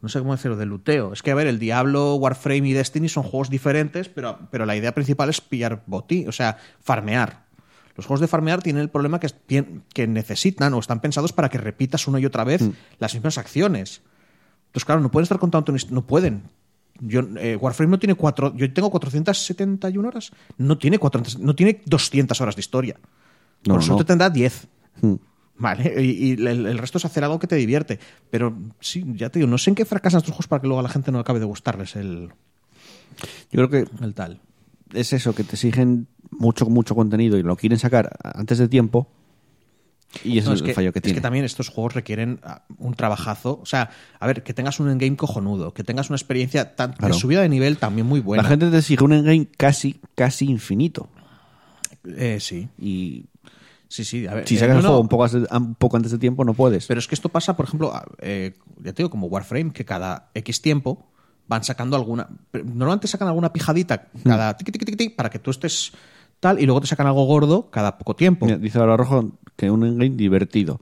No 0.00 0.08
sé 0.10 0.18
cómo 0.18 0.32
decirlo, 0.36 0.56
de 0.56 0.66
luteo. 0.66 1.12
Es 1.14 1.22
que, 1.22 1.30
a 1.30 1.34
ver, 1.34 1.46
el 1.46 1.58
Diablo, 1.58 2.14
Warframe 2.16 2.68
y 2.68 2.72
Destiny 2.74 3.08
son 3.08 3.22
juegos 3.22 3.48
diferentes, 3.48 4.08
pero, 4.10 4.38
pero 4.50 4.66
la 4.66 4.76
idea 4.76 4.92
principal 4.94 5.30
es 5.30 5.40
pillar 5.40 5.82
botín, 5.86 6.28
o 6.28 6.32
sea, 6.32 6.58
farmear. 6.82 7.44
Los 7.96 8.04
juegos 8.06 8.20
de 8.20 8.26
farmear 8.28 8.60
tienen 8.62 8.82
el 8.82 8.90
problema 8.90 9.18
que, 9.18 9.28
que 9.94 10.06
necesitan 10.06 10.74
o 10.74 10.78
están 10.80 11.00
pensados 11.00 11.32
para 11.32 11.48
que 11.48 11.56
repitas 11.58 12.06
una 12.06 12.20
y 12.20 12.26
otra 12.26 12.44
vez 12.44 12.60
las 12.98 13.14
mismas 13.14 13.38
acciones. 13.38 14.02
Entonces, 14.66 14.84
claro, 14.84 15.00
no 15.00 15.10
pueden 15.10 15.22
estar 15.22 15.38
contando 15.38 15.72
No 15.90 16.06
pueden. 16.06 16.42
Yo, 17.00 17.20
eh, 17.38 17.56
Warframe 17.56 17.92
no 17.92 17.98
tiene 17.98 18.14
cuatro. 18.14 18.52
Yo 18.56 18.70
tengo 18.74 18.90
471 18.90 20.06
horas. 20.06 20.32
No 20.58 20.76
tiene, 20.76 20.98
400 20.98 21.38
no 21.42 21.54
tiene 21.54 21.80
200 21.86 22.38
horas 22.40 22.56
de 22.56 22.60
historia. 22.60 22.96
No, 23.66 23.74
Por 23.74 23.82
suerte 23.82 24.04
tendrá 24.04 24.28
10. 24.28 24.68
hmm, 25.00 25.14
Vale, 25.56 26.02
y, 26.02 26.10
y 26.10 26.32
el, 26.32 26.66
el 26.66 26.78
resto 26.78 26.98
es 26.98 27.04
hacer 27.04 27.22
algo 27.24 27.38
que 27.38 27.46
te 27.46 27.54
divierte. 27.56 27.98
Pero 28.30 28.56
sí, 28.80 29.04
ya 29.14 29.30
te 29.30 29.38
digo, 29.38 29.48
no 29.50 29.58
sé 29.58 29.70
en 29.70 29.76
qué 29.76 29.84
fracasan 29.84 30.18
estos 30.18 30.32
juegos 30.32 30.48
para 30.48 30.60
que 30.60 30.66
luego 30.66 30.80
a 30.80 30.82
la 30.82 30.88
gente 30.88 31.12
no 31.12 31.18
acabe 31.20 31.38
de 31.38 31.44
gustarles 31.46 31.94
el, 31.96 32.30
yo 33.52 33.68
creo 33.68 33.70
que 33.70 34.04
el 34.04 34.14
tal. 34.14 34.40
es 34.92 35.12
eso, 35.12 35.34
que 35.34 35.44
te 35.44 35.54
exigen 35.56 36.08
mucho, 36.30 36.66
mucho 36.66 36.94
contenido 36.94 37.38
y 37.38 37.42
lo 37.42 37.56
quieren 37.56 37.78
sacar 37.78 38.10
antes 38.22 38.58
de 38.58 38.68
tiempo. 38.68 39.08
Y 40.22 40.38
ese 40.38 40.48
No, 40.48 40.54
es, 40.54 40.62
el 40.62 40.74
fallo 40.74 40.92
que 40.92 41.00
tiene. 41.00 41.12
Es 41.14 41.18
que 41.18 41.22
también 41.22 41.44
estos 41.44 41.68
juegos 41.68 41.94
requieren 41.94 42.38
ah, 42.44 42.62
un 42.78 42.94
trabajazo. 42.94 43.58
O 43.60 43.66
sea, 43.66 43.90
a 44.20 44.26
ver, 44.28 44.44
que 44.44 44.54
tengas 44.54 44.78
un 44.78 44.88
endgame 44.88 45.16
cojonudo, 45.16 45.74
que 45.74 45.82
tengas 45.82 46.08
una 46.08 46.16
experiencia 46.16 46.76
tan, 46.76 46.92
Claro. 46.92 47.14
de 47.14 47.20
subida 47.20 47.40
de 47.42 47.48
nivel 47.48 47.78
también 47.78 48.06
muy 48.06 48.20
buena. 48.20 48.42
La 48.44 48.48
gente 48.48 48.70
te 48.70 48.78
exige 48.78 49.02
un 49.02 49.12
endgame 49.12 49.48
casi, 49.56 50.00
casi 50.14 50.46
infinito. 50.46 51.08
Eh, 52.04 52.38
sí, 52.40 52.68
Y 52.78 53.24
sí, 53.94 54.04
sí. 54.04 54.26
A 54.26 54.34
ver, 54.34 54.48
si 54.48 54.56
eh, 54.56 54.58
sacas 54.58 54.74
no, 54.76 54.80
el 54.80 54.86
juego 54.86 54.96
no, 54.96 55.00
un 55.02 55.08
poco, 55.08 55.24
hace- 55.24 55.44
un 55.50 55.74
poco 55.74 55.96
antes 55.96 56.12
de 56.12 56.18
tiempo, 56.18 56.44
no 56.44 56.54
puedes. 56.54 56.86
Pero 56.86 56.98
es 57.00 57.06
que 57.08 57.14
esto 57.14 57.28
pasa, 57.28 57.56
por 57.56 57.66
ejemplo, 57.66 57.92
eh, 58.20 58.54
ya 58.82 58.92
te 58.92 59.02
digo, 59.02 59.10
como 59.10 59.26
Warframe, 59.28 59.72
que 59.72 59.84
cada 59.84 60.30
X 60.34 60.60
tiempo 60.62 61.06
van 61.46 61.62
sacando 61.64 61.96
alguna. 61.96 62.28
Normalmente 62.52 63.06
sacan 63.06 63.28
alguna 63.28 63.52
pijadita 63.52 64.08
cada 64.24 64.56
tiqui, 64.56 64.72
tiqui, 64.72 64.84
tiqui, 64.86 64.96
tiqui, 64.96 65.14
para 65.14 65.30
que 65.30 65.38
tú 65.38 65.50
estés 65.50 65.92
tal, 66.40 66.58
y 66.60 66.66
luego 66.66 66.80
te 66.80 66.86
sacan 66.86 67.06
algo 67.06 67.24
gordo 67.24 67.70
cada 67.70 67.96
poco 67.98 68.16
tiempo. 68.16 68.46
Mira, 68.46 68.58
dice 68.58 68.78
ahora 68.78 68.96
Rojo 68.96 69.32
que 69.56 69.70
un 69.70 69.84
endgame 69.84 70.16
divertido. 70.16 70.80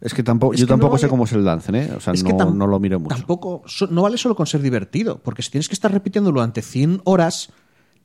Es 0.00 0.12
que 0.12 0.22
tampoco, 0.22 0.52
Es 0.52 0.60
yo 0.60 0.66
que 0.66 0.70
tampoco 0.70 0.92
no 0.94 0.98
sé 0.98 1.06
vale- 1.06 1.10
cómo 1.10 1.24
es 1.24 1.32
el 1.32 1.42
Dancen, 1.44 1.74
¿eh? 1.74 1.90
O 1.96 2.00
sea, 2.00 2.12
Es 2.12 2.22
no, 2.22 2.50
no 2.52 2.66
lo 2.66 2.78
miro 2.78 3.00
mucho. 3.00 3.16
Tampoco, 3.16 3.62
no 3.90 4.02
vale 4.02 4.18
solo 4.18 4.36
con 4.36 4.46
ser 4.46 4.60
divertido, 4.60 5.18
porque 5.22 5.42
si 5.42 5.50
tienes 5.50 5.68
que 5.68 5.74
estar 5.74 5.90
repitiéndolo 5.90 6.34
durante 6.40 6.60
100 6.60 7.00
horas, 7.04 7.48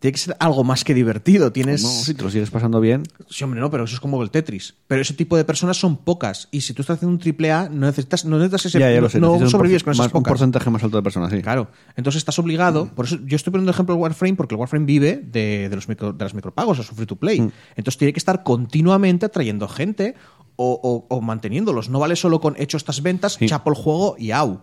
tiene 0.01 0.13
que 0.13 0.17
ser 0.17 0.35
algo 0.39 0.63
más 0.63 0.83
que 0.83 0.93
divertido. 0.95 1.51
Tienes. 1.53 1.83
No, 1.83 1.89
si 1.89 2.13
te 2.15 2.23
lo 2.23 2.29
sigues 2.31 2.49
pasando 2.49 2.81
bien, 2.81 3.03
Sí, 3.29 3.43
hombre, 3.43 3.61
no, 3.61 3.69
pero 3.69 3.83
eso 3.85 3.93
es 3.93 3.99
como 4.01 4.21
el 4.23 4.31
Tetris. 4.31 4.73
Pero 4.87 5.01
ese 5.01 5.13
tipo 5.13 5.37
de 5.37 5.45
personas 5.45 5.77
son 5.77 5.95
pocas. 5.95 6.49
Y 6.51 6.61
si 6.61 6.73
tú 6.73 6.81
estás 6.81 6.97
haciendo 6.97 7.13
un 7.13 7.19
triple 7.19 7.51
A, 7.51 7.69
no 7.69 7.85
necesitas, 7.85 8.25
no 8.25 8.37
necesitas 8.39 8.65
ese. 8.65 8.79
ya, 8.79 8.91
ya 8.91 8.99
lo 8.99 9.09
sé. 9.09 9.19
no 9.19 9.47
sobrevives 9.47 9.83
con 9.83 9.93
esas 9.93 10.07
más- 10.07 10.13
un 10.15 10.23
porcentaje 10.23 10.69
más 10.71 10.83
alto 10.83 10.97
de 10.97 11.03
personas, 11.03 11.31
sí. 11.31 11.41
Claro. 11.41 11.69
Entonces 11.95 12.17
estás 12.19 12.37
obligado. 12.39 12.87
Por 12.95 13.05
eso 13.05 13.17
yo 13.25 13.35
estoy 13.35 13.51
poniendo 13.51 13.71
de 13.71 13.75
ejemplo 13.75 13.95
el 13.95 14.01
Warframe, 14.01 14.35
porque 14.35 14.55
el 14.55 14.59
Warframe 14.59 14.85
vive 14.85 15.21
de, 15.23 15.69
de 15.69 15.75
los 15.75 15.87
micro- 15.87 16.13
de 16.13 16.25
las 16.25 16.33
micropagos, 16.33 16.79
es 16.79 16.89
un 16.89 16.97
free 16.97 17.05
to 17.05 17.15
play. 17.15 17.39
Mm. 17.39 17.51
Entonces 17.75 17.97
tiene 17.99 18.11
que 18.11 18.19
estar 18.19 18.41
continuamente 18.43 19.27
atrayendo 19.27 19.67
gente 19.67 20.15
o, 20.55 20.79
o- 20.81 21.15
o 21.15 21.21
manteniéndolos. 21.21 21.89
No 21.89 21.99
vale 21.99 22.15
solo 22.15 22.41
con 22.41 22.55
hecho 22.57 22.75
estas 22.77 23.03
ventas, 23.03 23.33
Sí. 23.35 23.45
chapo 23.45 23.69
el 23.69 23.75
juego 23.75 24.15
y 24.17 24.31
au. 24.31 24.61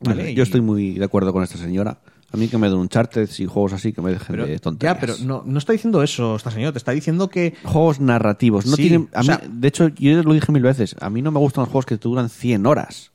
¿Vale? 0.00 0.32
Yo 0.34 0.42
Y- 0.42 0.46
estoy 0.46 0.60
muy 0.60 0.92
de 0.92 1.04
acuerdo 1.04 1.32
con 1.32 1.42
esta 1.42 1.58
señora. 1.58 1.98
A 2.30 2.36
mí 2.36 2.48
que 2.48 2.58
me 2.58 2.68
den 2.68 2.78
un 2.78 2.88
charter 2.90 3.26
y 3.38 3.46
juegos 3.46 3.72
así 3.72 3.92
que 3.94 4.02
me 4.02 4.10
dejen 4.10 4.26
pero, 4.28 4.46
de 4.46 4.58
tonterías. 4.58 4.96
ya, 4.96 5.00
pero 5.00 5.14
no, 5.24 5.42
no 5.46 5.58
está 5.58 5.72
diciendo 5.72 6.02
eso 6.02 6.36
esta 6.36 6.50
señora. 6.50 6.72
Te 6.72 6.78
está 6.78 6.92
diciendo 6.92 7.28
que. 7.30 7.54
Juegos 7.64 8.00
narrativos. 8.00 8.66
No 8.66 8.76
Sí, 8.76 8.82
tienen, 8.82 9.08
a 9.14 9.20
mí- 9.20 9.26
sea- 9.26 9.40
de 9.50 9.68
hecho, 9.68 9.88
yo 9.88 10.22
lo 10.22 10.34
dije 10.34 10.52
mil 10.52 10.62
veces. 10.62 10.94
A 11.00 11.08
mí 11.08 11.22
no 11.22 11.30
me 11.30 11.38
gustan 11.38 11.62
los 11.62 11.68
juegos 11.70 11.86
que 11.86 11.96
te 11.96 12.06
duran 12.08 12.28
100 12.28 12.66
horas. 12.66 13.12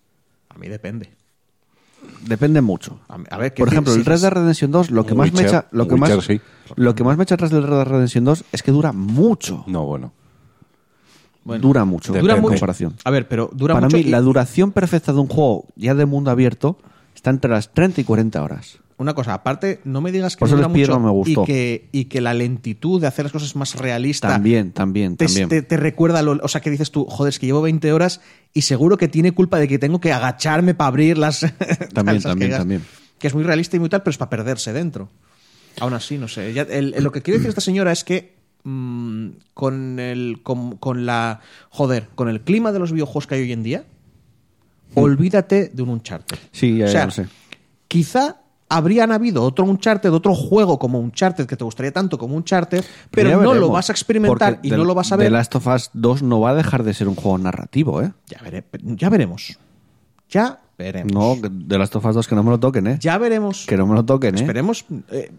A 0.50 0.58
mí 0.58 0.68
depende. 0.68 1.12
Depende 2.26 2.62
mucho. 2.62 3.00
A, 3.08 3.18
a 3.36 3.38
ver, 3.38 3.54
¿qué 3.54 3.62
Por 3.62 3.70
ejemplo, 3.72 3.94
el 3.94 4.04
Red 4.04 4.20
Dead 4.22 4.32
Redemption 4.32 4.72
2, 4.72 4.92
lo 4.92 5.06
que 5.06 5.14
más 5.14 5.28
me 5.32 5.40
Witcher, 5.40 5.48
echa, 5.48 5.68
lo 5.72 5.88
que 5.88 5.94
Witcher, 5.96 6.16
más, 6.18 6.26
sí. 6.26 6.42
lo 6.76 6.96
que 6.96 7.04
más 7.04 7.16
me 7.18 7.24
echa 7.24 7.36
atrás 7.36 7.52
del 7.52 7.64
Red 7.64 7.76
Dead 7.78 7.86
Redemption 7.86 8.26
2 8.26 8.44
es 8.52 8.64
que 8.64 8.72
dura 8.72 8.92
mucho. 8.94 9.64
No, 9.68 9.86
bueno. 9.86 10.12
dura 11.46 11.86
mucho. 11.86 12.16
En 12.16 12.26
mucho. 12.26 12.42
comparación. 12.42 12.96
A 13.04 13.12
ver, 13.12 13.28
pero 13.28 13.50
dura 13.54 13.74
Para 13.76 13.88
mucho. 13.88 13.98
mí, 13.98 14.04
y- 14.04 14.10
la 14.10 14.22
duración 14.22 14.72
perfecta 14.72 15.14
de 15.14 15.20
un 15.20 15.28
juego 15.28 15.66
ya 15.76 15.94
de 15.96 16.06
mundo 16.06 16.32
abierto 16.32 16.78
está 17.16 17.30
entre 17.30 17.52
las 17.52 17.74
30 17.74 18.02
y 18.02 18.04
40 18.04 18.42
horas. 18.42 18.80
Una 18.98 19.14
cosa, 19.16 19.34
aparte, 19.34 19.80
no 19.86 20.02
me 20.02 20.12
digas 20.12 20.36
que 20.36 20.42
Por 20.42 20.48
eso 20.50 20.56
dura 20.56 20.68
mucho 20.68 21.00
me 21.00 21.10
gustó. 21.10 21.42
Y, 21.44 21.46
que, 21.46 21.90
y 21.92 22.06
que 22.06 22.22
la 22.22 22.34
lentitud 22.34 23.02
de 23.02 23.08
hacer 23.08 23.26
las 23.26 23.32
cosas 23.32 23.56
más 23.56 23.76
realista 23.76 24.28
También, 24.28 24.72
también, 24.72 25.18
te, 25.18 25.26
también. 25.26 25.50
te- 25.50 25.62
te 25.64 25.78
recuerda, 25.78 26.22
lo, 26.22 26.34
o 26.44 26.48
sea, 26.48 26.62
que 26.62 26.70
dices 26.70 26.92
tú, 26.92 27.06
joder, 27.06 27.30
es 27.32 27.40
que 27.40 27.48
llevo 27.48 27.62
20 27.62 27.92
horas 27.92 28.22
y 28.54 28.62
seguro 28.62 28.98
que 28.98 29.08
tiene 29.08 29.32
culpa 29.32 29.58
de 29.60 29.68
que 29.68 29.80
tengo 29.80 30.00
que 30.00 30.14
agacharme 30.14 30.76
para 30.76 30.90
abrir 30.90 31.18
las... 31.18 31.40
También, 31.94 32.22
también, 32.22 32.52
que- 32.52 32.58
también. 32.58 32.86
Que 33.20 33.28
es 33.28 33.34
muy 33.34 33.44
realista 33.44 33.76
y 33.78 33.80
muy 33.80 33.90
tal, 33.90 34.04
pero 34.04 34.12
es 34.12 34.18
para 34.18 34.30
perderse 34.30 34.74
dentro. 34.74 35.10
Aún 35.80 35.94
así, 35.94 36.18
no 36.18 36.28
sé. 36.28 36.54
Ya- 36.54 36.62
el- 36.64 36.94
el- 36.94 37.04
lo 37.04 37.12
que 37.12 37.22
quiere 37.22 37.40
decir 37.40 37.50
esta 37.50 37.62
señora 37.62 37.92
es 37.92 38.04
que 38.04 38.36
mm, 38.64 39.28
con 39.56 40.00
el 40.00 40.42
con, 40.44 40.78
con 40.78 41.06
la 41.08 41.40
joder, 41.70 42.10
con 42.16 42.30
el 42.30 42.42
clima 42.42 42.72
de 42.72 42.80
los 42.80 42.92
videojuegos 42.92 43.26
que 43.28 43.36
hay 43.36 43.42
hoy 43.42 43.52
en 43.54 43.64
día, 43.64 43.84
olvídate 44.96 45.70
de 45.74 45.82
un 45.82 45.90
Uncharted. 45.90 46.38
Sí, 46.52 46.78
ya, 46.78 46.86
O 46.86 46.90
ya 46.90 47.06
lo 47.06 47.12
sé. 47.12 47.26
Quizá 47.88 48.38
habrían 48.76 49.12
habido 49.12 49.44
otro 49.44 49.66
Uncharted, 49.66 50.12
otro 50.12 50.34
juego 50.36 50.80
como 50.80 51.00
Uncharted 51.00 51.46
que 51.46 51.56
te 51.56 51.64
gustaría 51.64 51.92
tanto 51.92 52.18
como 52.18 52.36
Uncharted, 52.36 52.84
pero 53.12 53.30
ya 53.30 53.38
no 53.38 53.54
lo 53.54 53.70
vas 53.70 53.90
a 53.90 53.94
experimentar 53.94 54.56
porque 54.56 54.68
y 54.68 54.72
no 54.72 54.84
lo 54.84 54.94
vas 54.96 55.12
a 55.12 55.16
ver. 55.16 55.28
The 55.28 55.32
Last 55.32 55.56
of 55.56 55.68
Us 55.68 55.90
2 55.94 56.24
no 56.24 56.40
va 56.40 56.52
a 56.52 56.56
dejar 56.56 56.84
de 56.84 56.94
ser 56.94 57.08
un 57.08 57.16
juego 57.16 57.38
narrativo, 57.38 58.02
¿eh? 58.02 58.12
Ya, 58.28 58.40
veré- 58.40 58.64
ya 58.96 59.10
veremos. 59.10 59.58
Ya 60.30 60.60
veremos. 60.78 61.12
No, 61.14 61.38
The 61.68 61.78
Last 61.78 61.96
of 61.96 62.06
Us 62.06 62.16
2 62.16 62.28
que 62.28 62.36
no 62.36 62.44
me 62.44 62.50
lo 62.50 62.60
toquen, 62.60 62.88
¿eh? 62.88 62.98
Ya 63.00 63.18
veremos. 63.18 63.66
Que 63.68 63.78
no 63.78 63.86
me 63.88 63.94
lo 63.96 64.04
toquen, 64.04 64.36
¿eh? 64.36 64.40
Esperemos. 64.42 64.86
eh, 65.12 65.32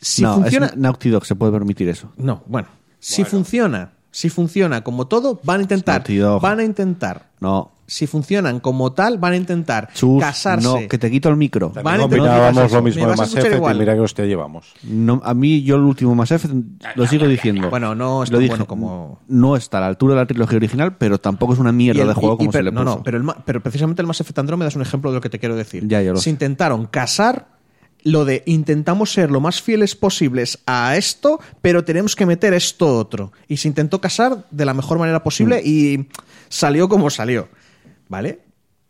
si 0.00 0.22
no, 0.22 0.34
funciona. 0.36 0.66
es 0.66 0.76
Naughty 0.76 1.10
Dog, 1.10 1.26
se 1.26 1.34
puede 1.34 1.52
permitir 1.52 1.88
eso. 1.88 2.10
No, 2.16 2.42
bueno. 2.46 2.68
Si 2.98 3.24
funciona, 3.24 3.92
si 4.10 4.28
funciona 4.30 4.82
como 4.82 5.06
todo, 5.06 5.38
van 5.44 5.60
a 5.60 5.62
intentar. 5.62 5.96
Naughty 6.00 6.16
Dog. 6.16 6.40
Van 6.42 6.58
a 6.58 6.64
intentar. 6.64 7.28
No, 7.40 7.70
Si 7.92 8.06
funcionan 8.06 8.60
como 8.60 8.92
tal, 8.92 9.18
van 9.18 9.32
a 9.32 9.36
intentar 9.36 9.88
chus, 9.92 10.22
casarse. 10.22 10.62
no, 10.64 10.88
que 10.88 10.96
te 10.96 11.10
quito 11.10 11.28
el 11.28 11.34
micro. 11.36 11.70
Van 11.70 11.78
a 11.78 11.82
También 12.02 12.22
intentar- 12.22 12.54
vas 12.54 12.72
a- 12.72 12.76
lo 12.76 12.82
mismo 12.82 13.08
de 13.08 13.16
Mass 13.16 13.34
Effect 13.34 13.56
igual. 13.56 13.74
y 13.76 13.78
mira 13.80 13.94
que 13.94 14.00
hostia 14.00 14.24
llevamos. 14.26 14.72
No, 14.84 15.20
a 15.24 15.34
mí, 15.34 15.62
yo 15.64 15.74
el 15.74 15.82
último 15.82 16.14
Mass 16.14 16.30
Effect 16.30 16.54
lo 16.94 17.06
sigo 17.08 17.26
diciendo. 17.26 17.68
Bueno, 17.68 17.96
no 17.96 18.22
es 18.22 18.30
Lo 18.30 18.36
tan 18.36 18.42
dije, 18.42 18.50
bueno 18.50 18.66
como- 18.68 19.18
No 19.26 19.56
está 19.56 19.78
a 19.78 19.80
la 19.80 19.86
altura 19.88 20.14
de 20.14 20.20
la 20.20 20.26
trilogía 20.26 20.56
original, 20.56 20.96
pero 20.98 21.18
tampoco 21.18 21.52
es 21.54 21.58
una 21.58 21.72
mierda 21.72 21.98
Y 21.98 22.02
el- 22.02 22.08
de 22.08 22.14
juego 22.14 22.34
y- 22.34 22.34
y 22.34 22.38
como 22.38 22.52
se 22.52 22.58
pero- 22.58 22.64
le 22.66 22.70
puso. 22.70 22.84
No, 22.84 22.96
no, 22.98 23.02
pero, 23.02 23.18
el 23.18 23.24
pero 23.44 23.60
precisamente 23.60 24.02
el 24.02 24.06
Mass 24.06 24.20
Effect 24.20 24.38
Andromeda 24.38 24.68
es 24.68 24.76
un 24.76 24.82
ejemplo 24.82 25.10
de 25.10 25.16
lo 25.16 25.20
que 25.20 25.28
te 25.28 25.40
quiero 25.40 25.56
decir. 25.56 25.88
Ya, 25.88 26.00
ya 26.00 26.12
lo 26.12 26.18
Se 26.18 26.24
sé. 26.24 26.30
intentaron 26.30 26.86
casar 26.86 27.48
lo 28.04 28.24
de 28.24 28.44
intentamos 28.46 29.12
ser 29.12 29.32
lo 29.32 29.40
más 29.40 29.60
fieles 29.60 29.96
posibles 29.96 30.60
a 30.64 30.96
esto, 30.96 31.40
pero 31.60 31.84
tenemos 31.84 32.14
que 32.14 32.24
meter 32.24 32.54
esto 32.54 32.96
otro. 32.96 33.32
Y 33.48 33.56
se 33.56 33.66
intentó 33.66 34.00
casar 34.00 34.44
de 34.52 34.64
la 34.64 34.74
mejor 34.74 34.98
manera 35.00 35.22
posible 35.24 35.56
Mm. 35.56 35.66
y 35.68 36.08
salió 36.48 36.88
como 36.88 37.10
salió. 37.10 37.48
¿Vale? 38.10 38.40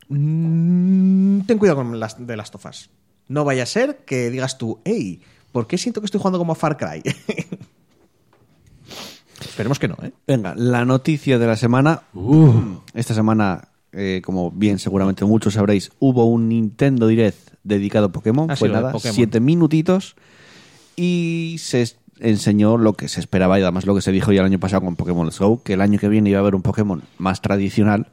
Mm, 0.09 1.43
ten 1.43 1.59
cuidado 1.59 1.77
con 1.77 2.01
las 2.01 2.27
de 2.27 2.37
las 2.37 2.51
tofas. 2.51 2.89
No 3.29 3.45
vaya 3.45 3.63
a 3.63 3.67
ser 3.67 3.99
que 4.07 4.31
digas 4.31 4.59
tú, 4.59 4.81
hey, 4.85 5.21
¿por 5.53 5.69
qué 5.69 5.79
siento 5.79 6.01
que 6.01 6.07
estoy 6.07 6.19
jugando 6.19 6.39
como 6.39 6.53
a 6.53 6.57
Far 6.57 6.77
Cry? 6.79 7.03
Esperemos 9.41 9.79
que 9.79 9.89
no, 9.89 9.97
¿eh? 10.03 10.13
Venga, 10.27 10.55
la 10.57 10.85
noticia 10.87 11.39
de 11.39 11.47
la 11.47 11.57
semana. 11.57 12.03
Esta 12.95 13.15
semana, 13.15 13.69
eh, 13.93 14.23
como 14.25 14.51
bien 14.51 14.79
seguramente 14.79 15.25
muchos 15.27 15.55
sabréis, 15.55 15.93
hubo 15.99 16.25
un 16.25 16.49
Nintendo 16.49 17.07
Direct 17.07 17.51
dedicado 17.63 18.07
a 18.07 18.13
Pokémon. 18.13 18.51
Ah, 18.51 18.57
Fue 18.57 18.69
sí, 18.69 18.75
nada, 18.75 18.93
Pokémon. 18.93 19.15
siete 19.15 19.39
minutitos. 19.41 20.17
Y 20.97 21.57
se 21.59 21.87
enseñó 22.21 22.79
lo 22.79 22.95
que 22.95 23.09
se 23.09 23.21
esperaba 23.21 23.59
y 23.59 23.63
además 23.63 23.85
lo 23.87 23.95
que 23.95 24.01
se 24.03 24.13
dijo 24.13 24.33
ya 24.33 24.41
el 24.41 24.47
año 24.47 24.59
pasado 24.61 24.83
con 24.83 24.97
Pokémon 24.97 25.27
Let's 25.27 25.39
Go, 25.39 25.63
que 25.63 25.75
el 25.75 25.83
año 25.83 25.99
que 25.99 26.09
viene 26.09 26.31
iba 26.31 26.39
a 26.39 26.43
haber 26.43 26.55
un 26.55 26.63
Pokémon 26.63 27.03
más 27.19 27.41
tradicional, 27.43 28.09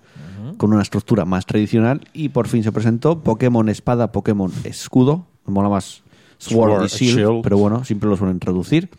con 0.57 0.73
una 0.73 0.81
estructura 0.81 1.25
más 1.25 1.45
tradicional. 1.45 2.01
Y 2.13 2.29
por 2.29 2.47
fin 2.47 2.63
se 2.63 2.71
presentó 2.71 3.21
Pokémon 3.23 3.69
Espada, 3.69 4.11
Pokémon 4.11 4.51
Escudo. 4.63 5.25
Me 5.45 5.53
mola 5.53 5.69
más 5.69 6.03
Sword, 6.39 6.85
y 6.85 6.87
Shield, 6.87 7.17
Shield. 7.17 7.41
pero 7.43 7.57
bueno, 7.57 7.83
siempre 7.83 8.09
lo 8.09 8.17
suelen 8.17 8.39
traducir. 8.39 8.89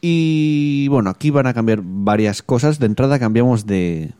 Y 0.00 0.86
bueno, 0.88 1.10
aquí 1.10 1.30
van 1.30 1.46
a 1.46 1.54
cambiar 1.54 1.80
varias 1.82 2.42
cosas. 2.42 2.78
De 2.78 2.86
entrada 2.86 3.18
cambiamos 3.18 3.66
de. 3.66 4.12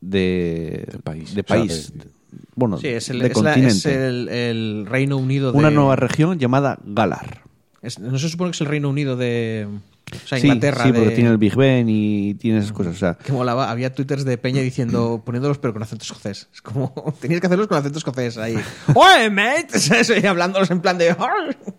de, 0.00 0.86
De 0.92 0.98
país. 1.04 1.34
de 1.34 1.40
O 1.42 1.44
sea, 1.44 1.56
país. 1.58 1.92
de- 1.94 2.06
bueno, 2.54 2.78
Sí, 2.78 2.88
es 2.88 3.10
el, 3.10 3.18
de 3.18 3.26
es 3.26 3.30
la- 3.30 3.34
continente. 3.34 3.70
es 3.70 3.86
el- 3.86 4.28
el 4.28 4.86
Reino 4.86 5.16
Unido 5.18 5.52
de... 5.52 5.58
Una 5.58 5.70
nueva 5.70 5.96
región 5.96 6.38
llamada 6.38 6.78
Galar. 6.84 7.42
Es- 7.82 7.98
no 7.98 8.18
se 8.18 8.28
supone 8.28 8.50
que 8.50 8.56
es 8.56 8.60
el 8.62 8.66
Reino 8.68 8.88
Unido 8.88 9.16
de. 9.16 9.66
O 10.12 10.26
sea, 10.26 10.38
sí, 10.38 10.46
Inglaterra. 10.48 10.84
sí, 10.84 10.92
porque 10.92 11.08
de- 11.10 11.14
tiene 11.14 11.30
el 11.30 11.38
Big 11.38 11.54
Ben 11.56 11.86
y 11.88 12.34
tiene 12.34 12.58
esas 12.58 12.72
cosas. 12.72 12.94
O 12.94 12.98
sea, 12.98 13.14
Que 13.14 13.32
molaba. 13.32 13.70
Había 13.70 13.92
twitters 13.94 14.24
de 14.24 14.38
Peña 14.38 14.60
diciendo, 14.60 15.22
poniéndolos 15.24 15.58
pero 15.58 15.72
con 15.72 15.82
acento 15.82 16.04
escocés. 16.04 16.48
Es 16.52 16.62
como, 16.62 16.92
tenías 17.20 17.40
que 17.40 17.46
hacerlos 17.46 17.66
con 17.68 17.78
acento 17.78 17.98
escocés 17.98 18.36
ahí. 18.38 18.56
¡Oye, 18.94 19.30
mate! 19.30 19.68
Y 20.22 20.26
hablándolos 20.26 20.70
en 20.70 20.80
plan 20.80 20.98
de. 20.98 21.14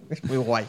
Es 0.09 0.23
muy 0.23 0.37
guay. 0.37 0.65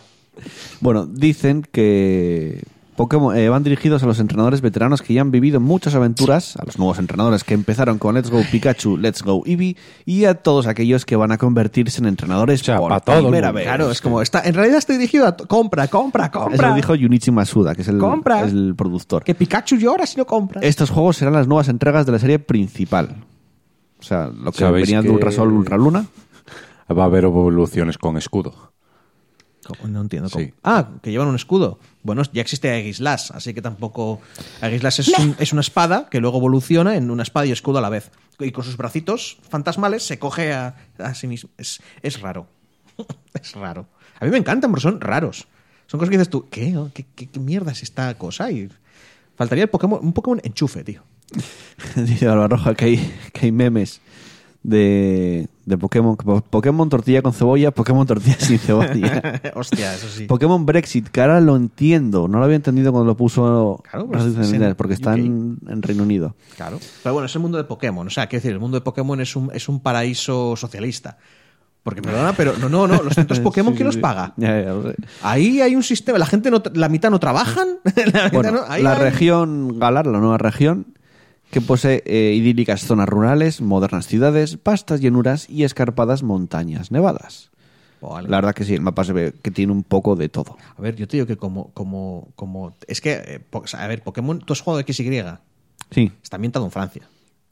bueno, 0.80 1.06
dicen 1.06 1.62
que 1.70 2.62
Pokémon 3.02 3.36
eh, 3.36 3.48
van 3.48 3.64
dirigidos 3.64 4.02
a 4.04 4.06
los 4.06 4.20
entrenadores 4.20 4.60
veteranos 4.60 5.02
que 5.02 5.12
ya 5.12 5.20
han 5.22 5.30
vivido 5.32 5.58
muchas 5.58 5.94
aventuras, 5.96 6.56
a 6.56 6.64
los 6.64 6.78
nuevos 6.78 6.98
entrenadores 7.00 7.42
que 7.42 7.54
empezaron 7.54 7.98
con 7.98 8.14
Let's 8.14 8.30
Go 8.30 8.42
Pikachu, 8.50 8.96
Let's 8.96 9.22
Go 9.22 9.42
Eevee 9.44 9.76
y 10.04 10.24
a 10.26 10.34
todos 10.34 10.66
aquellos 10.68 11.04
que 11.04 11.16
van 11.16 11.32
a 11.32 11.38
convertirse 11.38 12.00
en 12.00 12.06
entrenadores 12.06 12.60
O 12.60 12.64
sea, 12.64 12.78
por 12.78 13.00
primera 13.02 13.50
vez. 13.50 13.64
Claro, 13.64 13.90
es 13.90 14.00
como. 14.00 14.22
Está, 14.22 14.42
en 14.44 14.54
realidad 14.54 14.78
estoy 14.78 14.96
dirigido 14.98 15.26
a. 15.26 15.36
to- 15.36 15.46
Compra, 15.48 15.88
compra, 15.88 16.26
Eso 16.26 16.40
compra. 16.44 16.68
lo 16.70 16.74
dijo 16.76 16.94
Junichi 16.96 17.30
Masuda, 17.32 17.74
que 17.74 17.82
es 17.82 17.88
el, 17.88 17.98
Compra. 17.98 18.44
es 18.44 18.52
el 18.52 18.74
productor. 18.76 19.24
Que 19.24 19.34
Pikachu 19.34 19.76
llora 19.76 20.06
si 20.06 20.16
no 20.16 20.24
compra. 20.26 20.60
Estos 20.62 20.90
juegos 20.90 21.16
serán 21.16 21.34
las 21.34 21.48
nuevas 21.48 21.68
entregas 21.68 22.06
de 22.06 22.12
la 22.12 22.18
serie 22.20 22.38
principal. 22.38 23.16
O 23.98 24.02
sea, 24.04 24.28
lo 24.28 24.52
que 24.52 24.58
¿Sabéis 24.58 24.86
venía 24.86 25.02
de 25.02 25.10
Ultrasol, 25.10 25.52
Ultraluna. 25.52 26.06
Va 26.96 27.02
a 27.02 27.06
haber 27.06 27.24
evoluciones 27.24 27.98
con 27.98 28.16
escudo. 28.16 28.71
¿Cómo? 29.66 29.88
No 29.88 30.00
entiendo 30.00 30.28
cómo. 30.28 30.44
Sí. 30.44 30.52
Ah, 30.64 30.90
que 31.02 31.10
llevan 31.10 31.28
un 31.28 31.36
escudo. 31.36 31.78
Bueno, 32.02 32.22
ya 32.32 32.42
existe 32.42 32.68
Aegislash, 32.70 33.30
así 33.32 33.54
que 33.54 33.62
tampoco. 33.62 34.20
Aegislash 34.60 35.00
es, 35.00 35.08
un- 35.18 35.36
es 35.38 35.52
una 35.52 35.60
espada 35.60 36.08
que 36.10 36.20
luego 36.20 36.38
evoluciona 36.38 36.96
en 36.96 37.10
una 37.10 37.22
espada 37.22 37.46
y 37.46 37.52
escudo 37.52 37.78
a 37.78 37.80
la 37.80 37.88
vez. 37.88 38.10
Y 38.40 38.50
con 38.50 38.64
sus 38.64 38.76
bracitos 38.76 39.38
fantasmales 39.48 40.02
se 40.02 40.18
coge 40.18 40.52
a, 40.52 40.74
a 40.98 41.14
sí 41.14 41.26
mismo. 41.28 41.50
Es, 41.58 41.80
es 42.02 42.20
raro. 42.20 42.48
es 43.40 43.52
raro. 43.52 43.86
A 44.18 44.24
mí 44.24 44.30
me 44.32 44.38
encantan, 44.38 44.70
pero 44.72 44.80
son 44.80 45.00
raros. 45.00 45.46
Son 45.86 45.98
cosas 45.98 46.10
que 46.10 46.16
dices 46.18 46.30
tú, 46.30 46.48
¿qué? 46.50 46.74
¿Qué, 46.94 47.06
qué, 47.14 47.28
qué 47.28 47.38
mierda 47.38 47.70
es 47.72 47.82
esta 47.82 48.12
cosa? 48.18 48.50
Y 48.50 48.68
faltaría 49.36 49.64
el 49.64 49.70
Pokémon, 49.70 50.00
un 50.02 50.12
Pokémon 50.12 50.40
enchufe, 50.42 50.82
tío. 50.82 51.02
Dice 51.96 52.26
Barbarroja 52.26 52.74
que 52.74 52.84
hay, 52.86 53.14
que 53.32 53.46
hay 53.46 53.52
memes 53.52 54.00
de, 54.62 55.48
de 55.64 55.78
Pokémon. 55.78 56.16
Pokémon 56.16 56.88
tortilla 56.88 57.22
con 57.22 57.32
cebolla, 57.32 57.70
Pokémon 57.70 58.06
tortilla 58.06 58.36
sin 58.38 58.58
cebolla. 58.58 59.40
Hostia, 59.54 59.94
eso 59.94 60.08
sí. 60.08 60.26
Pokémon 60.26 60.66
Brexit, 60.66 61.08
que 61.08 61.20
ahora 61.20 61.40
lo 61.40 61.54
entiendo. 61.56 62.26
No 62.28 62.38
lo 62.38 62.44
había 62.44 62.56
entendido 62.56 62.90
cuando 62.92 63.06
lo 63.12 63.16
puso 63.16 63.82
Claro, 63.90 64.06
pues, 64.08 64.24
es 64.24 64.52
en 64.52 64.74
porque 64.74 64.94
está 64.94 65.12
UK. 65.12 65.18
en, 65.18 65.58
en 65.68 65.82
Reino 65.82 66.02
Unido. 66.02 66.34
Claro. 66.56 66.78
Pero 67.02 67.12
bueno, 67.12 67.26
es 67.26 67.34
el 67.34 67.42
mundo 67.42 67.58
de 67.58 67.64
Pokémon. 67.64 68.06
O 68.06 68.10
sea, 68.10 68.26
quiero 68.26 68.40
decir, 68.42 68.52
el 68.52 68.60
mundo 68.60 68.76
de 68.76 68.80
Pokémon 68.82 69.20
es 69.20 69.36
un, 69.36 69.50
es 69.54 69.68
un 69.68 69.80
paraíso 69.80 70.56
socialista. 70.56 71.18
Porque, 71.84 72.00
perdona, 72.00 72.32
pero 72.36 72.56
no, 72.58 72.68
no, 72.68 72.86
no. 72.86 73.02
Los 73.02 73.14
centros 73.14 73.40
Pokémon, 73.40 73.72
Sí, 73.72 73.78
¿quién 73.78 73.86
los 73.86 73.96
paga? 73.96 74.34
Ya, 74.36 74.60
ya. 74.62 74.74
Ahí 75.22 75.60
hay 75.60 75.74
un 75.74 75.82
sistema. 75.82 76.16
La 76.18 76.26
gente, 76.26 76.48
no, 76.50 76.62
la 76.74 76.88
mitad 76.88 77.10
no 77.10 77.18
trabajan. 77.18 77.78
la 77.96 78.04
mitad 78.04 78.32
Bueno, 78.32 78.50
no- 78.52 78.64
ahí 78.68 78.82
la 78.84 78.92
hay- 78.94 79.02
región 79.02 79.78
Galar, 79.80 80.06
la 80.06 80.18
nueva 80.20 80.38
región, 80.38 80.86
que 81.52 81.60
posee 81.60 82.02
eh, 82.06 82.34
idílicas 82.34 82.80
zonas 82.84 83.08
rurales, 83.08 83.60
modernas 83.60 84.08
ciudades, 84.08 84.58
vastas 84.64 85.00
llanuras 85.00 85.48
y 85.48 85.62
escarpadas 85.62 86.24
montañas 86.24 86.90
nevadas. 86.90 87.50
Vale. 88.00 88.28
La 88.28 88.38
verdad 88.38 88.52
que 88.54 88.64
sí, 88.64 88.74
el 88.74 88.80
mapa 88.80 89.04
se 89.04 89.12
ve 89.12 89.32
que 89.42 89.52
tiene 89.52 89.70
un 89.70 89.84
poco 89.84 90.16
de 90.16 90.28
todo. 90.28 90.56
A 90.76 90.82
ver, 90.82 90.96
yo 90.96 91.06
te 91.06 91.16
digo 91.18 91.26
que 91.28 91.36
como. 91.36 91.70
como, 91.72 92.28
como 92.34 92.74
es 92.88 93.00
que, 93.00 93.12
eh, 93.12 93.38
po- 93.38 93.62
a 93.74 93.86
ver, 93.86 94.02
Pokémon, 94.02 94.40
tú 94.40 94.54
has 94.54 94.60
jugado 94.60 94.82
XY. 94.84 95.22
Sí, 95.92 96.10
Está 96.20 96.34
ambientado 96.36 96.64
en 96.64 96.72
Francia. 96.72 97.02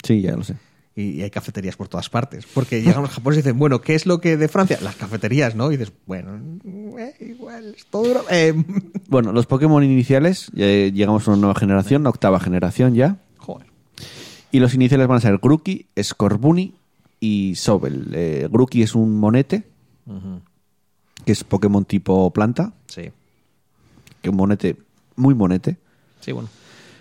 sí, 0.02 0.22
ya 0.22 0.34
lo 0.34 0.42
sé. 0.42 0.56
Y, 0.96 1.10
y 1.10 1.22
hay 1.22 1.30
cafeterías 1.30 1.76
por 1.76 1.86
todas 1.86 2.08
partes. 2.10 2.46
Porque 2.52 2.82
llegan 2.82 3.02
los 3.02 3.12
japoneses 3.12 3.44
y 3.44 3.46
dicen, 3.46 3.58
bueno, 3.60 3.80
¿qué 3.80 3.94
es 3.94 4.06
lo 4.06 4.20
que 4.20 4.36
de 4.36 4.48
Francia? 4.48 4.78
Las 4.82 4.96
cafeterías, 4.96 5.54
¿no? 5.54 5.70
Y 5.70 5.76
dices, 5.76 5.92
bueno, 6.06 6.58
eh, 6.98 7.14
igual, 7.20 7.74
es 7.76 7.86
todo. 7.86 8.08
duro. 8.08 8.24
Eh, 8.28 8.52
Bueno, 9.08 9.32
los 9.32 9.46
Pokémon 9.46 9.84
iniciales, 9.84 10.50
eh, 10.56 10.90
llegamos 10.92 11.28
a 11.28 11.32
una 11.32 11.40
nueva 11.42 11.54
generación, 11.54 12.02
la 12.02 12.10
octava 12.10 12.40
generación 12.40 12.94
ya. 12.94 13.18
Y 14.52 14.58
los 14.60 14.74
iniciales 14.74 15.06
van 15.06 15.18
a 15.18 15.20
ser 15.20 15.38
Grookey, 15.38 15.86
Scorbunny 16.02 16.74
y 17.20 17.54
Sobel. 17.56 18.08
Eh, 18.14 18.48
Grookey 18.50 18.82
es 18.82 18.94
un 18.94 19.18
monete, 19.18 19.64
que 21.24 21.32
es 21.32 21.44
Pokémon 21.44 21.84
tipo 21.84 22.30
planta, 22.32 22.72
Sí. 22.86 23.10
que 24.22 24.30
un 24.30 24.36
monete 24.36 24.76
muy 25.16 25.34
monete. 25.34 25.76
Sí, 26.20 26.32
bueno. 26.32 26.48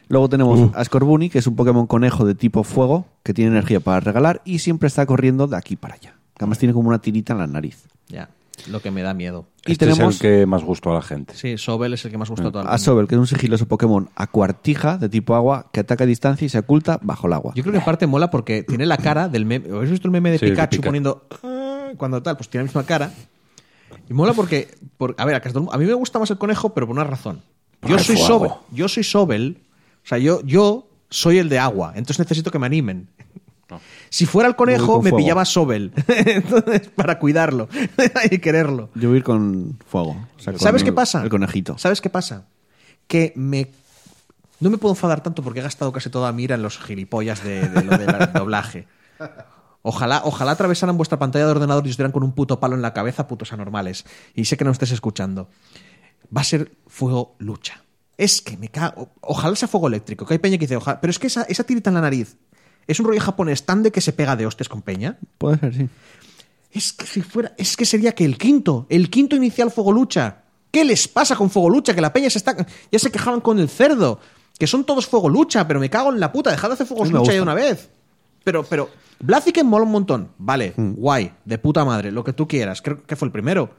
Luego 0.10 0.28
tenemos 0.30 0.72
a 0.76 0.84
Scorbunny, 0.84 1.30
que 1.30 1.40
es 1.40 1.48
un 1.48 1.56
Pokémon 1.56 1.86
conejo 1.88 2.26
de 2.26 2.34
tipo 2.36 2.64
fuego, 2.64 3.06
que 3.24 3.34
tiene 3.34 3.52
energía 3.52 3.80
para 3.80 4.00
regalar 4.00 4.42
y 4.44 4.60
siempre 4.60 4.88
está 4.88 5.06
corriendo 5.06 5.46
de 5.48 5.56
aquí 5.58 5.76
para 5.76 5.96
allá. 5.96 6.16
Además 6.38 6.58
tiene 6.58 6.74
como 6.74 6.90
una 6.90 7.00
tirita 7.00 7.34
en 7.34 7.40
la 7.40 7.48
nariz. 7.48 7.84
Ya. 8.08 8.30
Lo 8.70 8.82
que 8.82 8.92
me 8.92 9.02
da 9.04 9.14
miedo. 9.14 9.46
Y 9.70 9.72
este 9.74 9.86
tenemos 9.88 10.16
es 10.16 10.22
el 10.24 10.40
que 10.40 10.46
más 10.46 10.64
gustó 10.64 10.92
a 10.92 10.96
la 10.96 11.02
gente. 11.02 11.34
Sí, 11.36 11.58
Sobel 11.58 11.94
es 11.94 12.04
el 12.06 12.12
que 12.12 12.18
más 12.18 12.30
gusta 12.30 12.48
a 12.48 12.52
todo 12.52 12.62
el 12.62 12.68
a 12.68 12.72
mundo. 12.72 12.84
Sobel, 12.84 13.08
que 13.08 13.16
es 13.16 13.20
un 13.20 13.28
sigiloso 13.28 13.68
Pokémon 13.68 14.10
acuartija 14.16 14.98
de 14.98 15.10
tipo 15.10 15.36
agua 15.36 15.70
que 15.72 15.80
ataca 15.80 16.04
a 16.04 16.08
distancia 16.08 16.46
y 16.46 16.50
se 16.50 16.60
oculta 16.60 17.00
bajo 17.02 17.28
el 17.28 17.34
agua. 17.34 17.54
Yo 17.56 17.64
creo 17.64 17.72
que 17.74 17.80
en 17.80 17.86
parte 17.86 18.08
mola 18.08 18.30
porque 18.32 18.64
tiene 18.64 18.86
la 18.86 18.98
cara 18.98 19.30
del 19.30 19.46
meme. 19.46 19.70
¿Habéis 19.74 19.92
visto 19.92 20.08
el 20.08 20.12
meme 20.12 20.32
de 20.32 20.40
Sí, 20.40 20.46
Pikachu 20.48 20.78
Pika. 20.78 20.88
poniendo. 20.88 21.26
"Ah", 21.44 21.90
Cuando 21.98 22.22
tal, 22.22 22.38
pues 22.38 22.50
tiene 22.50 22.64
la 22.64 22.68
misma 22.68 22.84
cara. 22.86 23.12
Y 24.10 24.14
mola 24.14 24.34
porque. 24.34 24.70
por- 24.98 25.16
a 25.18 25.26
ver, 25.26 25.36
a, 25.36 25.42
a 25.74 25.78
mí 25.78 25.86
me 25.86 25.94
gusta 25.94 26.20
más 26.20 26.30
el 26.30 26.38
conejo, 26.38 26.74
pero 26.74 26.86
por 26.88 26.96
una 26.96 27.04
razón. 27.04 27.42
Yo 27.88 27.98
soy. 28.00 28.18
Sobel. 28.18 28.52
Yo 28.72 28.88
soy 28.88 29.04
Sobel. 29.04 29.64
O 30.04 30.08
sea, 30.08 30.18
yo, 30.18 30.42
yo 30.46 30.88
soy 31.10 31.38
el 31.40 31.50
de 31.50 31.60
agua. 31.60 31.94
Entonces 31.96 32.20
necesito 32.20 32.52
que 32.52 32.60
me 32.60 32.66
animen. 32.66 33.10
Si 34.10 34.26
fuera 34.26 34.50
el 34.50 34.56
conejo, 34.56 34.96
con 34.96 35.04
me 35.04 35.10
fuego. 35.12 35.18
pillaba 35.18 35.46
Sobel. 35.46 35.92
Entonces, 36.08 36.90
para 36.90 37.20
cuidarlo 37.20 37.68
y 38.32 38.40
quererlo. 38.40 38.90
Yo 38.96 39.10
voy 39.10 39.16
a 39.16 39.20
ir 39.20 39.24
con 39.24 39.78
fuego. 39.86 40.12
o 40.38 40.40
sea, 40.40 40.54
con 40.54 40.60
¿Sabes 40.60 40.84
qué 40.84 40.92
pasa? 40.94 41.24
El 41.24 41.30
conejito. 41.30 41.78
¿Sabes 41.78 42.02
qué 42.02 42.10
pasa? 42.10 42.48
Que 43.08 43.34
me. 43.36 43.72
No 44.60 44.70
me 44.70 44.78
puedo 44.78 44.94
enfadar 44.94 45.22
tanto 45.24 45.42
porque 45.42 45.60
he 45.60 45.64
gastado 45.64 45.92
casi 45.92 46.10
toda 46.10 46.32
mi 46.32 46.44
ira 46.44 46.56
en 46.56 46.62
los 46.64 46.78
gilipollas 46.80 47.44
de, 47.44 47.70
de 47.70 47.84
lo 47.84 47.98
del 47.98 48.08
doblaje. 48.34 48.88
Ojalá, 49.82 50.22
ojalá 50.26 50.52
atravesaran 50.52 50.98
vuestra 50.98 51.18
pantalla 51.18 51.46
de 51.46 51.52
ordenador 51.52 51.88
y 51.88 51.90
os 51.92 51.98
dieran 51.98 52.12
con 52.12 52.24
un 52.24 52.34
puto 52.34 52.60
palo 52.60 52.76
en 52.76 52.82
la 52.82 52.94
cabeza, 52.94 53.28
putos 53.28 53.54
anormales. 53.54 54.06
Y 54.36 54.46
sé 54.46 54.58
que 54.58 54.66
no 54.66 54.72
estés 54.72 54.92
escuchando. 54.92 55.50
Va 56.36 56.42
a 56.42 56.44
ser 56.44 56.74
fuego 56.88 57.36
lucha. 57.40 57.84
Es 58.18 58.42
que 58.42 58.58
me 58.58 58.68
cago. 58.68 59.14
Ojalá 59.22 59.56
sea 59.56 59.70
fuego 59.70 59.88
eléctrico, 59.88 60.26
que 60.26 60.34
hay 60.34 60.40
peña 60.40 60.58
que 60.58 60.66
dice, 60.66 60.76
ojalá. 60.76 61.00
Pero 61.00 61.12
es 61.12 61.20
que 61.20 61.28
esa, 61.28 61.44
esa 61.44 61.64
tirita 61.64 61.90
en 61.90 61.94
la 61.94 62.02
nariz 62.02 62.36
es 62.92 63.00
un 63.00 63.06
rollo 63.06 63.22
japonés 63.22 63.64
tan 63.66 63.84
de 63.84 63.92
que 63.92 64.02
se 64.02 64.14
pega 64.14 64.36
de 64.36 64.46
hostes 64.46 64.68
con 64.70 64.82
peña. 64.82 65.18
Puede 65.38 65.60
ser, 65.60 65.74
sí. 65.76 65.90
Es 66.72 66.94
que 66.94 67.06
si 67.06 67.22
fuera, 67.22 67.54
es 67.58 67.76
que 67.78 67.86
sería 67.86 68.14
que 68.14 68.26
el 68.26 68.38
quinto, 68.38 68.86
el 68.90 69.10
quinto 69.10 69.36
inicial 69.36 69.72
Fuego 69.72 69.92
Lucha. 69.92 70.44
¿Qué 70.72 70.86
les 70.86 71.08
pasa 71.08 71.36
con 71.36 71.50
Fuego 71.50 71.70
Lucha? 71.70 71.96
Que 71.96 72.02
la 72.02 72.14
peña 72.14 72.30
se 72.30 72.38
está, 72.38 72.56
ya 72.92 73.00
se 73.00 73.12
quejaban 73.12 73.42
con 73.42 73.58
el 73.60 73.70
cerdo, 73.70 74.20
que 74.60 74.68
son 74.68 74.84
todos 74.84 75.08
Fuego 75.08 75.30
Lucha, 75.30 75.68
pero 75.68 75.80
me 75.80 75.90
cago 75.90 76.12
en 76.14 76.20
la 76.20 76.32
puta, 76.32 76.52
dejad 76.52 76.68
de 76.70 76.74
hacer 76.76 76.86
Fuego 76.88 77.06
Lucha 77.06 77.32
ya 77.32 77.34
de 77.34 77.42
una 77.42 77.56
vez. 77.56 77.90
Pero, 78.44 78.64
pero, 78.64 78.90
Blaziken 79.20 79.66
mola 79.66 79.86
un 79.86 79.92
montón, 79.92 80.30
vale, 80.38 80.74
Mm. 80.78 80.94
guay, 80.94 81.32
de 81.44 81.58
puta 81.58 81.84
madre, 81.86 82.12
lo 82.12 82.24
que 82.24 82.34
tú 82.34 82.48
quieras, 82.48 82.82
creo 82.82 83.04
que 83.04 83.16
fue 83.16 83.28
el 83.28 83.32
primero. 83.32 83.72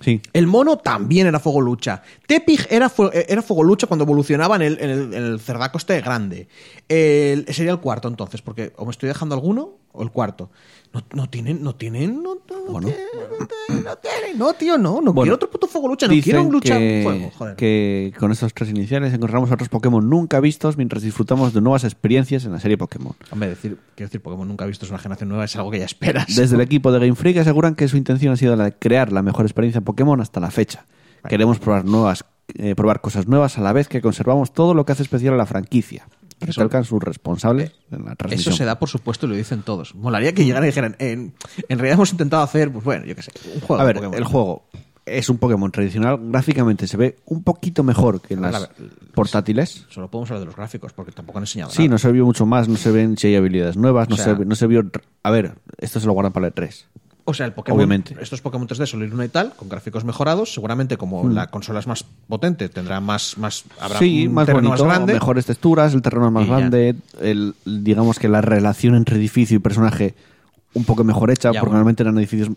Sí. 0.00 0.20
El 0.34 0.46
mono 0.46 0.76
también 0.76 1.26
era 1.26 1.40
fuego 1.40 1.60
lucha. 1.62 2.02
Tepig 2.26 2.66
era, 2.68 2.88
fu- 2.90 3.10
era 3.12 3.40
fuego 3.42 3.62
lucha 3.62 3.86
cuando 3.86 4.04
evolucionaba 4.04 4.56
en 4.56 4.62
el 4.62 5.40
cerdaco 5.40 5.78
este 5.78 6.00
grande. 6.02 6.48
El- 6.88 7.46
sería 7.54 7.72
el 7.72 7.80
cuarto 7.80 8.08
entonces, 8.08 8.42
porque 8.42 8.72
o 8.76 8.84
me 8.84 8.90
estoy 8.90 9.08
dejando 9.08 9.34
alguno 9.34 9.78
o 9.94 10.02
el 10.02 10.10
cuarto. 10.10 10.50
No, 10.92 11.02
no 11.12 11.28
tienen, 11.28 11.62
no 11.62 11.74
tienen, 11.74 12.22
no, 12.22 12.34
no, 12.34 12.72
Bueno. 12.72 12.86
tienen, 12.88 13.84
no 13.84 13.96
tienen, 13.96 14.38
no 14.38 14.54
tío, 14.54 14.78
no, 14.78 15.00
no 15.00 15.12
Bueno, 15.12 15.22
quiero 15.22 15.34
otro 15.34 15.50
puto 15.50 15.66
fuego 15.66 15.88
lucha, 15.88 16.06
no 16.06 16.14
quiero 16.22 16.42
un 16.42 16.52
lucha 16.52 16.78
que, 16.78 17.00
fuego, 17.02 17.30
joder. 17.36 17.56
que 17.56 18.12
con 18.16 18.30
estos 18.30 18.54
tres 18.54 18.70
iniciales 18.70 19.12
encontramos 19.12 19.50
otros 19.50 19.68
Pokémon 19.68 20.08
nunca 20.08 20.38
vistos 20.38 20.76
mientras 20.76 21.02
disfrutamos 21.02 21.52
de 21.52 21.60
nuevas 21.60 21.82
experiencias 21.82 22.44
en 22.44 22.52
la 22.52 22.60
serie 22.60 22.78
Pokémon. 22.78 23.14
Hombre, 23.32 23.48
decir, 23.48 23.76
quiero 23.96 24.08
decir, 24.08 24.20
Pokémon 24.20 24.46
nunca 24.46 24.64
ha 24.64 24.68
visto 24.68 24.84
es 24.84 24.90
una 24.90 25.00
generación 25.00 25.30
nueva, 25.30 25.46
es 25.46 25.56
algo 25.56 25.72
que 25.72 25.80
ya 25.80 25.84
esperas. 25.84 26.34
Desde 26.36 26.54
el 26.54 26.60
equipo 26.62 26.92
de 26.92 27.00
Game 27.00 27.16
Freak 27.16 27.38
aseguran 27.38 27.74
que 27.74 27.88
su 27.88 27.96
intención 27.96 28.32
ha 28.32 28.36
sido 28.36 28.54
la 28.54 28.64
de 28.64 28.72
crear 28.74 29.10
la 29.12 29.22
mejor 29.22 29.46
experiencia 29.46 29.80
Pokémon 29.80 30.20
hasta 30.20 30.38
la 30.38 30.52
fecha. 30.52 30.86
Queremos 31.28 31.58
probar 31.58 31.84
nuevas, 31.84 32.24
eh, 32.54 32.74
probar 32.76 33.00
cosas 33.00 33.26
nuevas 33.26 33.58
a 33.58 33.62
la 33.62 33.72
vez 33.72 33.88
que 33.88 34.00
conservamos 34.00 34.52
todo 34.52 34.74
lo 34.74 34.84
que 34.84 34.92
hace 34.92 35.02
especial 35.02 35.34
a 35.34 35.38
la 35.38 35.46
franquicia. 35.46 36.06
Recalcan 36.40 36.84
sus 36.84 37.02
responsables 37.02 37.72
en 37.90 38.04
la 38.04 38.10
Eso 38.12 38.16
transmisión. 38.16 38.54
se 38.56 38.64
da 38.64 38.78
por 38.78 38.88
supuesto 38.88 39.26
y 39.26 39.30
lo 39.30 39.34
dicen 39.36 39.62
todos. 39.62 39.94
Molaría 39.94 40.32
que 40.34 40.44
llegaran 40.44 40.64
y 40.64 40.68
dijeran, 40.68 40.96
en, 40.98 41.34
en 41.68 41.78
realidad 41.78 41.94
hemos 41.94 42.12
intentado 42.12 42.42
hacer, 42.42 42.70
pues 42.72 42.84
bueno, 42.84 43.04
yo 43.06 43.14
qué 43.16 43.22
sé, 43.22 43.32
un 43.54 43.60
juego. 43.60 43.80
A 43.82 43.84
ver, 43.84 43.96
Pokémon. 43.96 44.14
el 44.18 44.24
juego 44.24 44.64
es 45.06 45.28
un 45.28 45.38
Pokémon 45.38 45.70
tradicional. 45.70 46.18
Gráficamente 46.20 46.86
se 46.86 46.96
ve 46.96 47.16
un 47.26 47.42
poquito 47.42 47.82
mejor 47.82 48.20
que 48.20 48.34
en 48.34 48.42
La- 48.42 48.50
las 48.50 48.62
la- 48.62 48.70
portátiles. 49.14 49.86
Solo 49.90 50.10
podemos 50.10 50.30
hablar 50.30 50.40
de 50.40 50.46
los 50.46 50.56
gráficos 50.56 50.92
porque 50.92 51.12
tampoco 51.12 51.38
han 51.38 51.44
enseñado 51.44 51.70
Sí, 51.70 51.82
nada. 51.82 51.90
no 51.92 51.98
se 51.98 52.12
vio 52.12 52.24
mucho 52.24 52.46
más, 52.46 52.68
no 52.68 52.76
se 52.76 52.90
ven 52.90 53.16
si 53.16 53.28
hay 53.28 53.36
habilidades 53.36 53.76
nuevas, 53.76 54.08
no, 54.08 54.16
sea- 54.16 54.36
se, 54.36 54.44
no 54.44 54.54
se 54.54 54.66
vio... 54.66 54.90
A 55.22 55.30
ver, 55.30 55.54
esto 55.78 56.00
se 56.00 56.06
lo 56.06 56.12
guardan 56.14 56.32
para 56.32 56.46
el 56.48 56.52
3. 56.52 56.86
O 57.26 57.32
sea, 57.32 57.46
el 57.46 57.52
Pokémon, 57.52 57.78
Obviamente. 57.78 58.14
estos 58.20 58.42
Pokémon 58.42 58.68
3D 58.68 58.84
son 58.86 59.08
Luna 59.08 59.24
y 59.24 59.28
tal, 59.28 59.54
con 59.56 59.68
gráficos 59.70 60.04
mejorados. 60.04 60.52
Seguramente, 60.52 60.98
como 60.98 61.26
la 61.30 61.46
consola 61.50 61.78
es 61.80 61.86
más 61.86 62.04
potente, 62.28 62.68
tendrá 62.68 63.00
más. 63.00 63.38
más 63.38 63.64
habrá 63.80 63.96
Hmm. 63.98 64.02
sí, 64.02 64.26
un 64.26 64.34
más 64.34 64.46
terreno 64.46 64.68
bonito, 64.68 64.84
más 64.84 64.94
grande. 64.96 65.14
mejores 65.14 65.46
texturas, 65.46 65.94
el 65.94 66.02
terreno 66.02 66.26
es 66.26 66.32
más 66.32 66.44
Y 66.44 66.48
grande, 66.48 66.94
el, 67.20 67.54
digamos 67.64 68.18
que 68.18 68.28
la 68.28 68.42
relación 68.42 68.94
entre 68.94 69.16
edificio 69.16 69.56
y 69.56 69.60
personaje 69.60 70.14
un 70.74 70.84
poco 70.84 71.02
mejor 71.04 71.30
hecha, 71.30 71.50
Ya, 71.50 71.60
porque 71.60 71.70
bueno. 71.70 71.78
normalmente 71.78 72.02
eran 72.02 72.18
edificios 72.18 72.50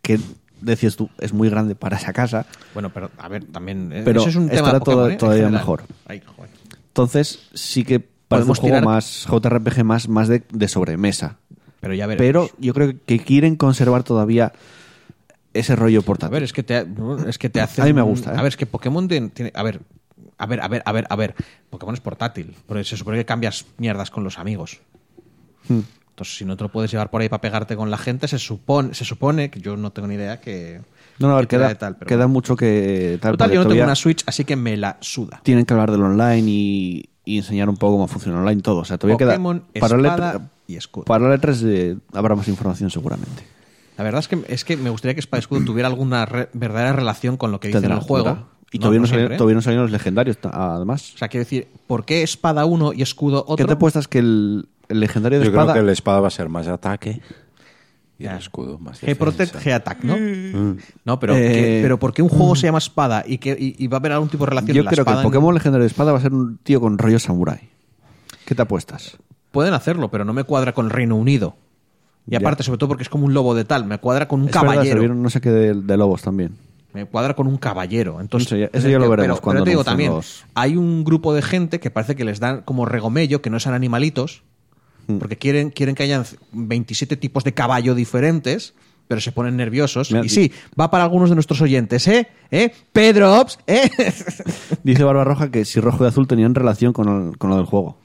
que 0.00 0.18
decías 0.62 0.96
tú, 0.96 1.10
es 1.18 1.34
muy 1.34 1.50
grande 1.50 1.74
para 1.74 1.98
esa 1.98 2.14
casa. 2.14 2.46
Bueno, 2.72 2.88
pero 2.94 3.10
a 3.18 3.28
ver, 3.28 3.44
también. 3.44 3.92
eh, 3.92 4.00
Pero 4.02 4.20
eso 4.20 4.30
es 4.30 4.36
un 4.36 4.46
tema 4.46 4.56
estará 4.56 4.72
de 4.74 4.78
Pokémon, 4.80 4.98
todo- 5.04 5.10
¿eh? 5.10 5.16
Todavía 5.16 5.48
mejor. 5.50 5.82
Ay, 6.06 6.22
joder. 6.24 6.50
Entonces, 6.88 7.40
sí 7.52 7.84
que 7.84 8.00
parece 8.00 8.14
un 8.16 8.28
Podemos 8.28 8.58
juego 8.60 8.76
tirar- 8.76 8.84
más 8.84 9.26
JRPG, 9.30 9.84
más, 9.84 10.08
más 10.08 10.28
de, 10.28 10.42
de 10.50 10.68
sobremesa. 10.68 11.36
Pero 11.86 11.94
ya 11.94 12.06
veremos. 12.08 12.26
Pero 12.50 12.58
yo 12.58 12.74
creo 12.74 12.94
que 13.06 13.20
quieren 13.20 13.54
conservar 13.54 14.02
todavía 14.02 14.52
ese 15.54 15.76
rollo 15.76 16.00
A 16.00 16.02
portátil. 16.02 16.32
ver, 16.32 16.42
es 16.42 16.52
que 16.52 16.64
te, 16.64 16.84
es 17.28 17.38
que 17.38 17.48
te 17.48 17.60
hace. 17.60 17.80
A 17.80 17.84
mí 17.84 17.92
me 17.92 18.02
gusta, 18.02 18.32
¿eh? 18.32 18.36
A 18.36 18.42
ver, 18.42 18.48
es 18.48 18.56
que 18.56 18.66
Pokémon 18.66 19.06
tiene. 19.06 19.30
a 19.54 19.62
ver. 19.62 19.80
A 20.38 20.46
ver, 20.46 20.60
a 20.60 20.66
ver, 20.68 20.82
a 20.84 20.92
ver, 20.92 21.06
a 21.08 21.14
ver. 21.14 21.34
Pokémon 21.70 21.94
es 21.94 22.00
portátil. 22.00 22.56
Porque 22.66 22.82
se 22.82 22.96
supone 22.96 23.18
que 23.18 23.24
cambias 23.24 23.66
mierdas 23.78 24.10
con 24.10 24.24
los 24.24 24.38
amigos. 24.40 24.80
Hmm. 25.68 25.80
Entonces, 26.08 26.36
si 26.36 26.44
no 26.44 26.56
te 26.56 26.64
lo 26.64 26.72
puedes 26.72 26.90
llevar 26.90 27.08
por 27.08 27.20
ahí 27.20 27.28
para 27.28 27.40
pegarte 27.40 27.76
con 27.76 27.88
la 27.88 27.98
gente, 27.98 28.26
se 28.26 28.40
supone, 28.40 28.92
se 28.94 29.04
supone 29.04 29.48
que 29.48 29.60
yo 29.60 29.76
no 29.76 29.92
tengo 29.92 30.08
ni 30.08 30.14
idea 30.16 30.40
que. 30.40 30.80
No, 31.20 31.28
no, 31.28 31.34
a 31.34 31.36
ver, 31.36 31.46
queda, 31.46 31.72
tal, 31.76 31.96
pero 31.96 32.08
queda 32.08 32.18
bueno. 32.18 32.30
mucho 32.30 32.56
que 32.56 33.18
tal. 33.22 33.34
Total, 33.34 33.52
yo 33.52 33.62
no 33.62 33.68
tengo 33.68 33.84
una 33.84 33.94
Switch, 33.94 34.24
así 34.26 34.44
que 34.44 34.56
me 34.56 34.76
la 34.76 34.96
suda. 35.00 35.40
Tienen 35.44 35.64
que 35.64 35.72
hablar 35.72 35.92
del 35.92 36.02
online 36.02 36.50
y, 36.50 37.08
y 37.26 37.36
enseñar 37.36 37.68
un 37.68 37.76
poco 37.76 37.94
cómo 37.96 38.08
funciona 38.08 38.38
online 38.40 38.62
todo. 38.62 38.78
O 38.78 38.84
sea, 38.86 38.96
todavía 38.96 39.18
Pokémon, 39.26 39.62
queda. 39.74 39.80
Para 39.88 39.96
espada 40.00 40.34
E3 40.38 40.42
y 40.68 40.76
escudo. 40.76 41.04
Para 41.04 41.34
el 41.34 41.38
E3 41.40 41.62
eh, 41.66 41.96
habrá 42.14 42.34
más 42.34 42.48
información 42.48 42.88
seguramente. 42.90 43.42
La 43.98 44.04
verdad 44.04 44.20
es 44.20 44.28
que, 44.28 44.44
es 44.48 44.64
que 44.64 44.76
me 44.78 44.88
gustaría 44.90 45.14
que 45.14 45.20
Espada 45.20 45.38
y 45.38 45.42
Escudo 45.42 45.60
tuviera 45.66 45.88
alguna 45.88 46.24
re- 46.24 46.48
verdadera 46.54 46.92
relación 46.94 47.36
con 47.36 47.50
lo 47.52 47.60
que 47.60 47.68
dice 47.68 47.84
en 47.84 47.92
el 47.92 48.00
juego. 48.00 48.46
Y 48.72 48.78
No, 48.78 48.82
todavía, 48.82 48.98
no 48.98 49.02
no 49.02 49.08
salieron, 49.08 49.32
¿eh? 49.32 49.36
todavía 49.36 49.54
no 49.56 49.62
salieron 49.62 49.84
los 49.84 49.92
legendarios, 49.92 50.38
además. 50.42 51.12
O 51.14 51.18
sea, 51.18 51.28
quiero 51.28 51.44
decir, 51.44 51.68
¿por 51.86 52.04
qué 52.04 52.22
espada 52.22 52.64
uno 52.64 52.92
y 52.92 53.02
escudo 53.02 53.42
otro? 53.46 53.56
¿Qué 53.56 53.64
te 53.64 53.72
apuestas 53.74 54.08
que 54.08 54.18
el, 54.18 54.68
el 54.88 55.00
legendario 55.00 55.38
de 55.38 55.44
Yo 55.46 55.50
espada. 55.50 55.72
creo 55.72 55.84
que 55.84 55.88
el 55.88 55.92
espada 55.92 56.20
va 56.20 56.28
a 56.28 56.30
ser 56.32 56.48
más 56.48 56.66
de 56.66 56.72
ataque 56.72 57.20
y 58.18 58.26
el 58.26 58.36
escudo 58.38 58.78
más 58.78 59.02
G 59.02 59.14
Protect. 59.16 59.56
G 59.56 59.72
Attack, 59.74 60.02
¿no? 60.04 60.16
No, 61.04 61.18
pero, 61.20 61.34
Eh, 61.36 61.52
¿qué- 61.52 61.78
pero 61.82 61.98
¿por 61.98 62.14
qué 62.14 62.22
un 62.22 62.28
juego 62.28 62.56
se 62.56 62.66
llama 62.66 62.78
espada 62.78 63.24
y, 63.26 63.38
que, 63.38 63.50
y, 63.58 63.76
y 63.78 63.86
va 63.88 63.96
a 63.96 64.00
haber 64.00 64.12
algún 64.12 64.28
tipo 64.28 64.44
de 64.44 64.50
relación 64.50 64.74
Yo 64.76 64.82
la 64.82 64.90
creo 64.90 65.04
que 65.04 65.10
el 65.10 65.14
espada 65.16 65.22
en- 65.22 65.28
Pokémon 65.32 65.54
legendario 65.54 65.82
de 65.82 65.88
espada 65.88 66.12
va 66.12 66.18
a 66.18 66.22
ser 66.22 66.32
un 66.32 66.58
tío 66.58 66.80
con 66.80 66.96
rollo 66.98 67.18
samurai. 67.18 67.68
¿Qué 68.46 68.54
te 68.54 68.62
apuestas? 68.62 69.18
Pueden 69.50 69.74
hacerlo, 69.74 70.10
pero 70.10 70.24
no 70.24 70.32
me 70.32 70.44
cuadra 70.44 70.72
con 70.72 70.86
el 70.86 70.90
Reino 70.92 71.16
Unido. 71.16 71.56
Y 72.26 72.32
Ya. 72.32 72.38
aparte, 72.38 72.62
sobre 72.62 72.78
todo 72.78 72.88
porque 72.88 73.02
es 73.04 73.08
como 73.08 73.24
un 73.26 73.34
lobo 73.34 73.54
de 73.54 73.64
tal, 73.64 73.84
me 73.86 73.98
cuadra 73.98 74.26
con 74.28 74.40
un 74.40 74.48
Es 74.48 74.54
verdad, 74.54 74.68
caballero. 74.70 74.96
salieron 74.96 75.22
no 75.22 75.30
sé 75.30 75.40
qué 75.40 75.50
de, 75.50 75.74
de 75.74 75.96
lobos 75.96 76.22
también. 76.22 76.52
Me 76.92 77.04
cuadra 77.04 77.34
con 77.34 77.46
un 77.46 77.58
caballero. 77.58 78.20
Entonces, 78.22 78.46
Eso 78.50 78.56
ya- 78.56 78.70
eso 78.72 78.88
ya 78.88 78.98
lo 78.98 79.10
veremos 79.10 79.36
pero, 79.38 79.42
cuando 79.42 79.58
pero 79.60 79.64
te 79.64 79.70
digo 79.70 79.84
también, 79.84 80.12
los- 80.12 80.44
hay 80.54 80.76
un 80.76 81.04
grupo 81.04 81.34
de 81.34 81.42
gente 81.42 81.78
que 81.78 81.90
parece 81.90 82.16
que 82.16 82.24
les 82.24 82.40
dan 82.40 82.62
como 82.62 82.86
regomello, 82.86 83.42
que 83.42 83.50
no 83.50 83.60
sean 83.60 83.74
animalitos. 83.74 84.42
Porque 85.18 85.36
quieren, 85.36 85.70
quieren 85.70 85.94
que 85.94 86.02
hayan 86.02 86.24
27 86.52 87.16
tipos 87.16 87.44
de 87.44 87.52
caballo 87.54 87.94
diferentes, 87.94 88.74
pero 89.08 89.20
se 89.20 89.30
ponen 89.32 89.56
nerviosos. 89.56 90.10
Mira, 90.10 90.24
y 90.24 90.28
sí, 90.28 90.52
va 90.78 90.90
para 90.90 91.04
algunos 91.04 91.28
de 91.28 91.36
nuestros 91.36 91.60
oyentes, 91.60 92.08
¿eh? 92.08 92.28
¿Eh? 92.50 92.72
Pedro 92.92 93.38
Ops, 93.40 93.58
¿eh? 93.66 93.88
Dice 94.82 95.04
Barbarroja 95.04 95.50
que 95.50 95.64
si 95.64 95.80
rojo 95.80 96.04
y 96.04 96.08
azul 96.08 96.26
tenían 96.26 96.54
relación 96.54 96.92
con, 96.92 97.28
el- 97.30 97.38
con 97.38 97.50
lo 97.50 97.56
del 97.56 97.66
juego. 97.66 97.96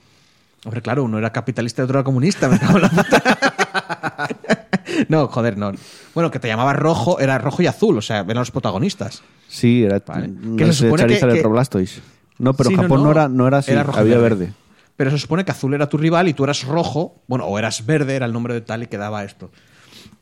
Hombre, 0.64 0.82
claro, 0.84 1.04
uno 1.04 1.18
era 1.18 1.32
capitalista 1.32 1.82
y 1.82 1.86
otro 1.86 1.98
era 2.00 2.04
comunista. 2.04 2.48
Me 2.48 2.60
cago 2.60 2.76
en 2.78 2.82
la 2.84 2.90
puta. 2.90 4.30
no, 5.10 5.28
joder, 5.28 5.58
no. 5.58 5.72
Bueno, 6.14 6.30
que 6.30 6.40
te 6.40 6.48
llamaba 6.48 6.74
rojo, 6.74 7.20
era 7.20 7.38
rojo 7.40 7.64
y 7.64 7.68
azul, 7.68 7.98
o 7.98 8.02
sea, 8.02 8.20
eran 8.20 8.38
los 8.38 8.52
protagonistas. 8.52 9.24
Sí, 9.48 9.84
era 9.84 10.02
Vale. 10.06 10.28
mm, 10.28 10.58
Que 10.58 10.66
se 10.68 10.74
supone 10.74 11.08
que- 11.08 11.20
que-. 11.20 11.90
No, 12.38 12.54
pero 12.54 12.70
Sí, 12.70 12.76
Japón 12.76 13.04
no, 13.04 13.12
era, 13.12 13.28
no 13.28 13.48
era 13.48 13.60
así, 13.60 13.72
Era 13.72 13.84
rojo 13.84 13.98
y 14.00 14.02
había 14.02 14.18
verde. 14.18 14.54
Pero 14.96 15.12
se 15.12 15.18
supone 15.18 15.46
que 15.46 15.52
azul 15.52 15.74
era 15.74 15.90
tu 15.90 15.98
rival 15.98 16.28
y 16.28 16.34
tú 16.34 16.44
eras 16.44 16.66
rojo, 16.66 17.16
bueno, 17.28 17.46
o 17.46 17.58
eras 17.58 17.86
verde, 17.86 18.16
era 18.16 18.26
el 18.26 18.34
nombre 18.34 18.54
de 18.54 18.62
tal 18.62 18.84
y 18.84 18.88
quedaba 18.88 19.24
esto. 19.24 19.52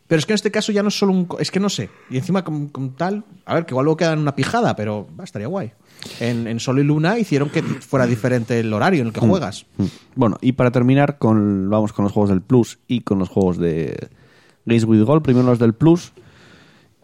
Pero 0.08 0.20
es 0.20 0.26
que 0.26 0.34
en 0.34 0.36
este 0.36 0.50
caso 0.50 0.72
ya 0.72 0.82
no 0.82 0.90
es 0.90 0.98
solo 0.98 1.12
un... 1.12 1.28
Es 1.38 1.52
que 1.52 1.60
no 1.60 1.70
sé. 1.70 1.92
Y 2.10 2.18
encima 2.18 2.44
con, 2.44 2.70
con 2.70 2.96
tal... 2.96 3.26
A 3.46 3.54
ver, 3.54 3.68
que 3.68 3.74
igual 3.74 3.86
luego 3.86 3.98
queda 3.98 4.14
en 4.14 4.20
una 4.20 4.36
pijada, 4.36 4.76
pero 4.76 5.08
estaría 5.24 5.48
guay. 5.48 5.72
En, 6.20 6.48
en 6.48 6.60
Sol 6.60 6.80
y 6.80 6.84
Luna 6.84 7.20
hicieron 7.20 7.50
que 7.50 7.62
fuera 7.62 8.08
diferente 8.08 8.60
el 8.60 8.74
horario 8.74 9.02
en 9.02 9.08
el 9.08 9.14
que 9.14 9.20
juegas. 9.20 9.68
Mm. 9.78 9.86
Bueno, 10.16 10.38
y 10.42 10.54
para 10.54 10.72
terminar, 10.72 11.20
con, 11.20 11.70
vamos 11.70 11.94
con 11.94 12.06
los 12.06 12.12
juegos 12.12 12.32
del 12.32 12.42
Plus 12.42 12.80
y 12.88 13.02
con 13.02 13.20
los 13.20 13.30
juegos 13.30 13.60
de 13.60 14.10
Games 14.66 14.86
with 14.86 15.04
Gold. 15.04 15.22
Primero 15.22 15.46
los 15.46 15.60
del 15.60 15.74
Plus. 15.74 16.12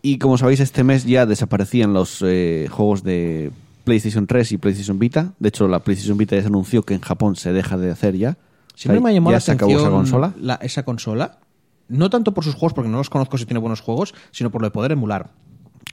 Y 0.01 0.17
como 0.17 0.39
sabéis, 0.39 0.59
este 0.59 0.83
mes 0.83 1.05
ya 1.05 1.27
desaparecían 1.27 1.93
los 1.93 2.23
eh, 2.25 2.67
juegos 2.71 3.03
de 3.03 3.51
PlayStation 3.85 4.27
3 4.27 4.51
y 4.51 4.57
PlayStation 4.57 4.99
Vita. 4.99 5.33
De 5.39 5.47
hecho, 5.49 5.67
la 5.69 5.79
PlayStation 5.79 6.17
Vita 6.17 6.35
ya 6.35 6.41
se 6.41 6.47
anunció 6.47 6.83
que 6.83 6.93
en 6.95 7.01
Japón 7.01 7.37
se 7.37 7.53
deja 7.53 7.77
de 7.77 7.89
hacer 7.91 8.17
ya. 8.17 8.37
Siempre 8.75 8.97
O 8.97 8.99
sea, 8.99 9.03
me 9.05 9.09
ha 9.11 9.13
llamado 9.13 9.31
ya 9.31 9.37
la 9.37 9.39
se 9.41 9.51
acabó 9.53 9.71
atención 9.71 9.87
esa 9.89 9.95
consola. 9.97 10.33
la- 10.41 10.55
esa 10.55 10.83
consola. 10.83 11.39
No 11.87 12.09
tanto 12.09 12.33
por 12.33 12.43
sus 12.43 12.55
juegos, 12.55 12.73
porque 12.73 12.89
no 12.89 12.97
los 12.97 13.09
conozco 13.09 13.37
si 13.37 13.45
tiene 13.45 13.59
buenos 13.59 13.79
juegos, 13.79 14.13
sino 14.31 14.49
por 14.51 14.61
lo 14.61 14.67
de 14.67 14.71
poder 14.71 14.91
emular. 14.91 15.29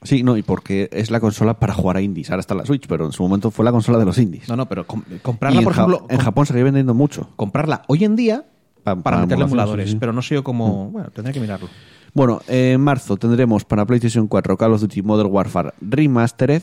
Sí, 0.02 0.22
no, 0.24 0.36
y 0.36 0.42
porque 0.42 0.88
es 0.90 1.10
la 1.12 1.20
consola 1.20 1.60
para 1.60 1.74
jugar 1.74 1.96
a 1.98 2.00
indies. 2.00 2.30
Ahora 2.30 2.40
está 2.40 2.54
la 2.56 2.66
Switch, 2.66 2.86
pero 2.88 3.06
en 3.06 3.12
su 3.12 3.22
momento 3.22 3.50
fue 3.52 3.64
la 3.64 3.70
consola 3.70 3.98
de 3.98 4.04
los 4.06 4.18
indies. 4.18 4.48
No, 4.48 4.56
no, 4.56 4.66
pero 4.66 4.84
com- 4.86 5.04
Y 5.14 5.18
comprarla, 5.18 5.60
por 5.62 5.74
Ja- 5.74 5.82
ejemplo... 5.82 6.06
en 6.08 6.18
Japón 6.18 6.46
se 6.46 6.54
sigue 6.54 6.64
vendiendo 6.64 6.92
mucho. 6.94 7.28
comprarla 7.36 7.82
hoy 7.86 8.02
en 8.04 8.16
día 8.16 8.46
Pa- 8.82 8.96
para, 8.96 9.02
para 9.02 9.18
meterle 9.18 9.44
emuladores, 9.44 9.86
sí, 9.86 9.92
sí. 9.92 9.98
pero 10.00 10.12
no 10.12 10.22
sé 10.22 10.34
yo 10.34 10.42
cómo... 10.42 10.90
Bueno, 10.90 11.10
tendré 11.10 11.32
que 11.32 11.38
mirarlo. 11.40 11.68
Bueno, 12.14 12.40
en 12.48 12.80
marzo 12.80 13.16
tendremos 13.16 13.64
para 13.64 13.86
PlayStation 13.86 14.26
4 14.26 14.56
Call 14.56 14.72
of 14.72 14.80
Duty 14.80 15.02
Modern 15.02 15.30
Warfare 15.30 15.72
Remastered. 15.80 16.62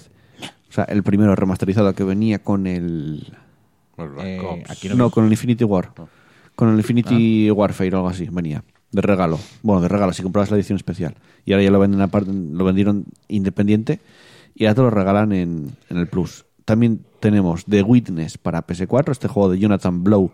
O 0.70 0.74
sea, 0.74 0.84
el 0.86 1.04
primero 1.04 1.36
remasterizado 1.36 1.94
que 1.94 2.04
venía 2.04 2.40
con 2.40 2.68
el. 2.68 3.28
Black 3.98 4.26
Eh, 4.26 4.40
Ops. 4.40 4.72
aquí 4.72 4.90
No, 4.90 4.96
no, 4.96 5.10
con 5.10 5.26
el 5.26 5.32
Infinity 5.32 5.64
War. 5.64 5.92
Con 6.56 6.70
el 6.70 6.78
Infinity 6.78 7.50
Warfare 7.52 7.94
o 7.96 7.98
algo 7.98 8.10
así, 8.10 8.28
venía. 8.32 8.64
De 8.92 9.02
regalo. 9.02 9.40
Bueno, 9.62 9.82
de 9.82 9.88
regalo, 9.88 10.14
si 10.14 10.24
comprabas 10.24 10.50
la 10.52 10.58
edición 10.58 10.76
especial. 10.76 11.16
Y 11.46 11.54
ahora 11.54 11.64
ya 11.64 11.72
lo 11.72 11.80
venden 11.80 12.02
aparte, 12.02 12.32
lo 12.34 12.64
vendieron 12.66 13.06
independiente. 13.28 14.00
Y 14.56 14.66
ahora 14.66 14.76
te 14.76 14.82
lo 14.82 14.90
regalan 14.90 15.32
en, 15.32 15.72
en 15.90 15.98
el 15.98 16.08
Plus. 16.08 16.46
También 16.66 17.02
tenemos 17.20 17.66
The 17.66 17.84
Witness 17.84 18.38
para 18.38 18.66
PS4, 18.66 19.12
este 19.12 19.28
juego 19.28 19.50
de 19.50 19.60
Jonathan 19.60 20.04
Blow 20.04 20.32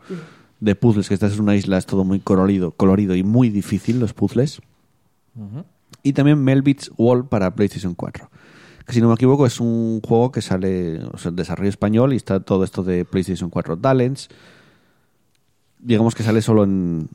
de 0.59 0.75
puzzles, 0.75 1.07
que 1.07 1.13
estás 1.13 1.33
en 1.33 1.41
una 1.41 1.55
isla, 1.55 1.77
es 1.77 1.85
todo 1.85 2.03
muy 2.03 2.19
colorido, 2.19 2.71
colorido 2.71 3.15
y 3.15 3.23
muy 3.23 3.49
difícil 3.49 3.99
los 3.99 4.13
puzzles. 4.13 4.61
Y 6.03 6.13
también 6.13 6.43
Melbits 6.43 6.91
Wall 6.97 7.27
para 7.27 7.53
PlayStation 7.55 7.93
4. 7.93 8.29
Que 8.85 8.93
si 8.93 9.01
no 9.01 9.07
me 9.07 9.15
equivoco 9.15 9.45
es 9.45 9.59
un 9.59 10.01
juego 10.01 10.31
que 10.31 10.41
sale, 10.41 11.03
o 11.05 11.17
sea, 11.17 11.31
desarrollo 11.31 11.69
español 11.69 12.13
y 12.13 12.17
está 12.17 12.39
todo 12.39 12.63
esto 12.63 12.83
de 12.83 13.05
PlayStation 13.05 13.49
4 13.49 13.77
Talents. 13.77 14.29
Digamos 15.79 16.13
que 16.15 16.23
sale 16.23 16.41
solo 16.41 16.63
en, 16.63 17.09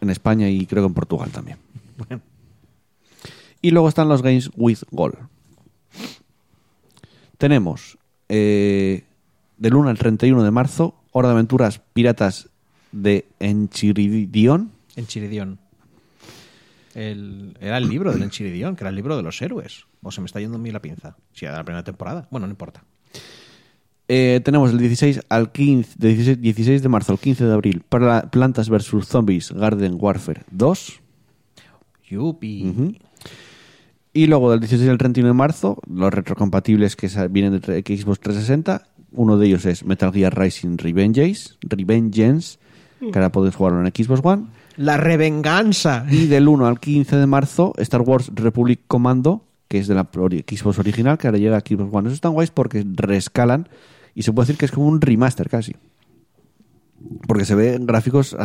en 0.00 0.10
España 0.10 0.48
y 0.48 0.66
creo 0.66 0.82
que 0.82 0.88
en 0.88 0.94
Portugal 0.94 1.30
también. 1.30 1.58
Y 3.62 3.70
luego 3.70 3.88
están 3.88 4.08
los 4.08 4.22
Games 4.22 4.50
with 4.56 4.80
Gold. 4.90 5.16
Tenemos 7.38 7.98
eh, 8.28 9.04
del 9.56 9.74
1 9.74 9.90
al 9.90 9.98
31 9.98 10.42
de 10.42 10.50
marzo 10.50 10.94
Hora 11.12 11.28
de 11.28 11.34
Aventuras 11.34 11.80
Piratas 11.92 12.48
de 12.92 13.26
Enchiridion. 13.40 14.72
Enchiridión. 14.96 15.58
El, 16.96 17.54
era 17.60 17.76
el 17.76 17.90
libro 17.90 18.10
del 18.10 18.22
Enchiridión, 18.22 18.74
que 18.74 18.84
era 18.84 18.88
el 18.88 18.96
libro 18.96 19.18
de 19.18 19.22
los 19.22 19.42
héroes. 19.42 19.84
O 20.00 20.10
se 20.10 20.22
me 20.22 20.26
está 20.26 20.40
yendo 20.40 20.56
a 20.56 20.58
mí 20.58 20.70
la 20.70 20.80
pinza. 20.80 21.14
Si 21.34 21.44
era 21.44 21.54
la 21.54 21.62
primera 21.62 21.84
temporada. 21.84 22.26
Bueno, 22.30 22.46
no 22.46 22.52
importa. 22.52 22.84
Eh, 24.08 24.40
tenemos 24.42 24.70
el 24.70 24.78
16 24.78 25.20
al 25.28 25.52
15, 25.52 25.96
de 25.98 26.08
16, 26.08 26.40
16 26.40 26.82
de 26.82 26.88
marzo 26.88 27.12
al 27.12 27.18
15 27.18 27.44
de 27.44 27.52
abril 27.52 27.82
para 27.86 28.30
Plantas 28.30 28.70
vs 28.70 29.06
Zombies 29.06 29.52
Garden 29.52 29.98
Warfare 29.98 30.44
2. 30.50 31.00
Yupi. 32.08 32.98
Y 34.14 34.26
luego 34.26 34.50
del 34.50 34.60
16 34.60 34.88
al 34.88 34.96
31 34.96 35.28
de 35.28 35.34
marzo, 35.34 35.82
los 35.86 36.14
retrocompatibles 36.14 36.96
que 36.96 37.08
vienen 37.28 37.60
de 37.60 37.82
Xbox 37.82 38.20
360. 38.20 38.88
Uno 39.12 39.36
de 39.36 39.48
ellos 39.48 39.66
es 39.66 39.84
Metal 39.84 40.10
Gear 40.14 40.34
Rising 40.38 40.78
Revengeance, 40.78 41.56
Revengeance 41.60 42.58
que 43.00 43.18
ahora 43.18 43.30
podéis 43.30 43.54
jugarlo 43.54 43.84
en 43.84 43.92
Xbox 43.94 44.20
One. 44.24 44.46
La 44.76 44.96
revenganza. 44.96 46.04
Y 46.10 46.26
del 46.26 46.48
1 46.48 46.66
al 46.66 46.80
15 46.80 47.16
de 47.16 47.26
marzo, 47.26 47.72
Star 47.78 48.02
Wars 48.02 48.30
Republic 48.34 48.80
Commando, 48.86 49.44
que 49.68 49.78
es 49.78 49.86
de 49.88 49.94
la 49.94 50.04
Xbox 50.46 50.78
original, 50.78 51.18
que 51.18 51.26
ahora 51.28 51.38
llega 51.38 51.56
a 51.56 51.60
Xbox 51.60 51.92
One. 51.92 52.08
Eso 52.08 52.14
están 52.14 52.32
guays 52.32 52.50
porque 52.50 52.84
rescalan 52.86 53.68
y 54.14 54.22
se 54.22 54.32
puede 54.32 54.46
decir 54.46 54.58
que 54.58 54.66
es 54.66 54.72
como 54.72 54.86
un 54.86 55.00
remaster 55.00 55.48
casi. 55.48 55.74
Porque 57.26 57.44
se 57.44 57.54
ve 57.54 57.74
en 57.74 57.86
gráficos 57.86 58.36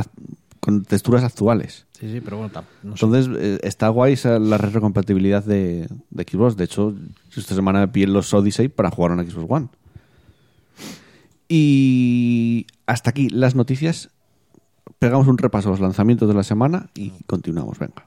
con 0.59 0.83
texturas 0.83 1.23
actuales. 1.23 1.85
Sí, 1.99 2.11
sí, 2.11 2.21
pero 2.21 2.37
bueno, 2.37 2.51
tam- 2.53 2.63
no 2.83 2.95
sé. 2.97 3.05
Entonces, 3.05 3.35
eh, 3.39 3.59
está 3.63 3.89
guay 3.89 4.13
esa- 4.13 4.39
la 4.39 4.57
retrocompatibilidad 4.57 5.43
de, 5.43 5.87
de 6.09 6.23
Xbox. 6.23 6.55
De 6.57 6.63
hecho, 6.65 6.95
esta 7.35 7.55
semana 7.55 7.79
me 7.79 7.87
pillé 7.87 8.07
los 8.07 8.33
Odyssey 8.33 8.67
para 8.69 8.89
jugar 8.91 9.11
en 9.19 9.29
Xbox 9.29 9.45
One. 9.49 9.67
Y 11.47 12.67
hasta 12.85 13.09
aquí 13.09 13.29
las 13.29 13.55
noticias. 13.55 14.09
Pegamos 15.01 15.27
un 15.27 15.39
repaso 15.39 15.69
a 15.69 15.71
los 15.71 15.79
lanzamientos 15.79 16.27
de 16.27 16.35
la 16.35 16.43
semana 16.43 16.85
y 16.93 17.11
continuamos. 17.25 17.79
Venga. 17.79 18.05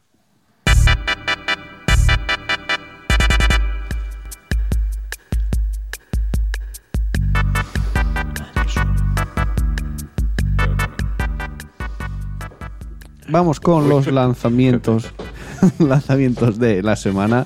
Vamos 13.28 13.58
con 13.58 13.88
los 13.88 14.06
lanzamientos 14.06 15.12
lanzamientos 15.80 16.60
de 16.60 16.80
la 16.84 16.94
semana. 16.94 17.44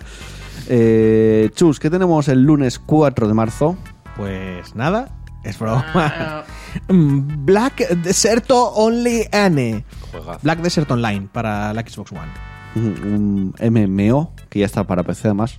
Eh, 0.68 1.48
Chus, 1.54 1.80
¿qué 1.80 1.88
tenemos 1.88 2.28
el 2.28 2.42
lunes 2.42 2.78
4 2.78 3.26
de 3.26 3.32
marzo? 3.32 3.78
Pues 4.14 4.74
nada, 4.74 5.17
es 5.44 5.58
broma. 5.58 6.44
Black 6.88 7.88
Deserto 8.02 8.68
Only 8.74 9.26
N. 9.32 9.84
Juegazo. 10.10 10.40
Black 10.42 10.60
Desert 10.60 10.90
Online 10.90 11.28
para 11.32 11.72
la 11.72 11.82
Xbox 11.82 12.12
One. 12.12 12.30
Un 12.74 13.54
MMO 13.60 14.34
que 14.48 14.60
ya 14.60 14.66
está 14.66 14.84
para 14.86 15.02
PC 15.02 15.28
además. 15.28 15.56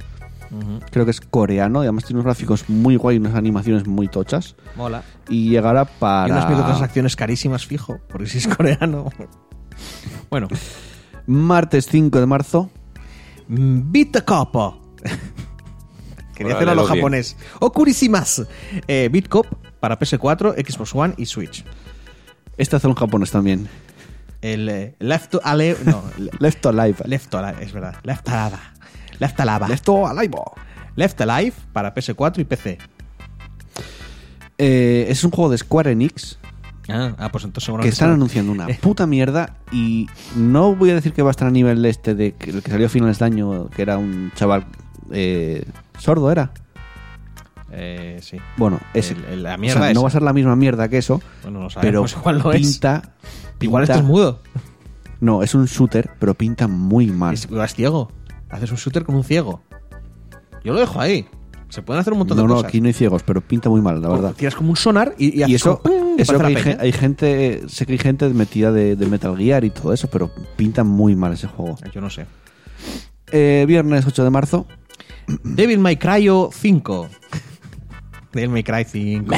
Creo 0.89 1.05
que 1.05 1.11
es 1.11 1.21
coreano 1.21 1.83
y 1.83 1.85
además 1.85 2.05
tiene 2.05 2.17
unos 2.21 2.25
gráficos 2.25 2.67
muy 2.69 2.95
guay 2.95 3.17
y 3.17 3.19
unas 3.19 3.35
animaciones 3.35 3.85
muy 3.85 4.07
tochas. 4.07 4.55
Mola. 4.75 5.03
Y 5.27 5.49
llegará 5.49 5.83
Y 5.83 5.99
para 5.99 6.33
unas 6.33 6.49
microtransacciones 6.49 7.15
carísimas, 7.15 7.67
fijo, 7.67 7.99
porque 8.09 8.27
si 8.27 8.39
es 8.39 8.47
coreano. 8.55 9.11
bueno, 10.31 10.47
martes 11.27 11.87
5 11.87 12.19
de 12.19 12.25
marzo. 12.25 12.71
Bitcopo. 13.47 14.79
Quería 16.35 16.53
hacerlo 16.55 16.71
a 16.71 16.75
lo 16.75 16.85
japonés. 16.85 17.35
Okurisimas. 17.59 18.43
Eh, 18.87 19.09
Bitcop 19.11 19.45
para 19.79 19.97
PS4, 19.97 20.55
Xbox 20.55 20.95
One 20.95 21.13
y 21.17 21.25
Switch. 21.25 21.63
Este 22.57 22.75
hace 22.75 22.87
en 22.87 22.93
japonés 22.95 23.31
también. 23.31 23.67
El 24.41 24.69
eh, 24.69 24.95
Left 24.99 25.31
to. 25.31 25.41
No, 25.85 26.03
Left 26.39 26.65
Alive. 26.65 26.97
Left 27.05 27.35
Alive, 27.35 27.63
es 27.63 27.73
verdad. 27.73 27.95
Left 28.03 28.27
Alive. 28.29 28.57
Left 29.19 29.39
Alive. 29.39 29.67
Left 29.67 29.89
Alive. 29.89 30.31
Left 30.95 31.21
Alive 31.21 31.53
para 31.73 31.93
PS4 31.93 32.39
y 32.39 32.43
PC. 32.45 32.77
Eh, 34.57 35.05
es 35.09 35.23
un 35.23 35.31
juego 35.31 35.49
de 35.51 35.57
Square 35.57 35.91
Enix 35.91 36.37
Ah, 36.89 37.15
ah, 37.19 37.29
pues 37.31 37.43
entonces 37.43 37.73
que 37.81 37.87
están 37.87 38.11
anunciando 38.11 38.51
una 38.51 38.67
puta 38.81 39.05
mierda 39.05 39.55
y 39.71 40.07
no 40.35 40.75
voy 40.75 40.89
a 40.89 40.95
decir 40.95 41.13
que 41.13 41.21
va 41.21 41.29
a 41.29 41.31
estar 41.31 41.47
a 41.47 41.51
nivel 41.51 41.85
este 41.85 42.15
de 42.15 42.31
que, 42.33 42.49
el 42.49 42.63
que 42.63 42.71
salió 42.71 42.87
a 42.87 42.89
finales 42.89 43.19
de 43.19 43.25
año, 43.25 43.69
que 43.69 43.83
era 43.83 43.97
un 43.97 44.31
chaval 44.35 44.65
eh, 45.11 45.65
sordo, 45.99 46.31
¿era? 46.31 46.51
Eh, 47.71 48.19
sí. 48.21 48.37
Bueno, 48.57 48.79
ese. 48.93 49.13
El- 49.13 49.25
el- 49.25 49.43
la 49.43 49.55
O 49.55 49.57
mierda 49.57 49.93
no 49.93 50.01
va 50.01 50.07
a 50.07 50.11
ser 50.11 50.21
la 50.21 50.33
misma 50.33 50.55
mierda 50.55 50.87
que 50.89 50.97
eso, 50.97 51.21
Bueno, 51.43 51.59
no 51.61 51.67
pero 51.81 52.07
sabemos 52.07 52.13
cuál 52.15 52.39
no 52.39 52.51
es. 52.51 52.61
pinta, 52.61 53.13
Igual 53.59 53.83
pinta- 53.83 53.93
este 53.93 54.03
es 54.05 54.09
mudo. 54.09 54.41
No, 55.21 55.43
es 55.43 55.53
un 55.53 55.65
shooter, 55.65 56.11
pero 56.19 56.33
pinta 56.33 56.67
muy 56.67 57.07
mal. 57.07 57.33
Es, 57.33 57.45
igual 57.45 57.65
es 57.65 57.73
ciego. 57.75 58.11
Haces 58.49 58.71
un 58.71 58.77
shooter 58.77 59.03
con 59.03 59.15
un 59.15 59.23
ciego. 59.23 59.61
Yo 60.63 60.73
lo 60.73 60.79
dejo 60.79 60.99
ahí. 60.99 61.27
Se 61.69 61.83
pueden 61.83 61.99
hacer 62.01 62.13
un 62.13 62.19
montón 62.19 62.35
No, 62.37 62.43
de 62.43 62.47
no, 62.47 62.55
cosas. 62.55 62.69
aquí 62.69 62.81
no 62.81 62.87
hay 62.87 62.93
ciegos, 62.93 63.21
pero 63.23 63.41
pinta 63.41 63.69
muy 63.69 63.79
mal, 63.81 64.01
la 64.01 64.09
verdad. 64.09 64.33
Tiras 64.35 64.55
como 64.55 64.71
un 64.71 64.75
sonar 64.75 65.13
y, 65.19 65.39
y, 65.43 65.51
Y 65.51 65.53
eso, 65.55 65.81
eso 66.17 66.37
que 66.39 66.77
hay, 66.79 66.91
gente, 66.91 67.61
sé 67.67 67.85
que 67.85 67.91
hay 67.91 67.97
gente 67.99 68.27
metida 68.29 68.71
de, 68.71 68.95
de 68.95 69.05
Metal 69.05 69.37
Gear 69.37 69.63
y 69.65 69.69
todo 69.69 69.93
eso, 69.93 70.07
pero 70.09 70.31
pinta 70.55 70.83
muy 70.83 71.15
mal 71.15 71.33
ese 71.33 71.45
juego. 71.47 71.77
Yo 71.93 72.01
no 72.01 72.09
sé. 72.09 72.25
Eh, 73.31 73.65
viernes 73.67 74.07
8 74.07 74.23
de 74.23 74.29
marzo, 74.31 74.65
Devil 75.43 75.77
May 75.77 75.97
Cry 75.97 76.27
5. 76.51 77.07
Devil 78.33 78.49
May 78.49 78.63
Cry 78.63 78.83
5. 78.85 79.35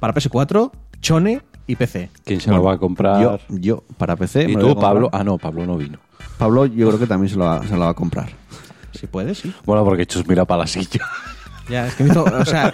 Para 0.00 0.14
PS4, 0.14 0.70
Chone 1.00 1.42
y 1.66 1.76
PC. 1.76 2.10
¿Quién 2.24 2.40
se 2.40 2.50
lo 2.50 2.62
va 2.62 2.74
a 2.74 2.78
comprar? 2.78 3.20
yo, 3.22 3.38
yo 3.48 3.84
para 3.98 4.16
PC. 4.16 4.44
¿Y 4.44 4.56
me 4.56 4.62
lo 4.62 4.74
tú, 4.74 4.80
Pablo? 4.80 5.10
Ah, 5.12 5.24
no, 5.24 5.38
Pablo 5.38 5.66
no 5.66 5.76
vino. 5.76 5.98
Pablo, 6.38 6.66
yo 6.66 6.88
creo 6.88 6.98
que 6.98 7.06
también 7.06 7.30
se 7.30 7.36
lo 7.36 7.44
va, 7.44 7.66
se 7.66 7.74
lo 7.74 7.80
va 7.80 7.90
a 7.90 7.94
comprar. 7.94 8.28
Si 8.92 9.06
puedes, 9.06 9.38
sí. 9.38 9.54
Bueno, 9.64 9.84
porque 9.84 10.06
Chus 10.06 10.26
mira 10.26 10.44
para 10.44 10.60
la 10.60 10.66
silla. 10.66 11.00
Ya, 11.68 11.86
es 11.88 11.94
que 11.94 12.04
me 12.04 12.10
hizo. 12.10 12.24
O 12.24 12.44
sea. 12.44 12.72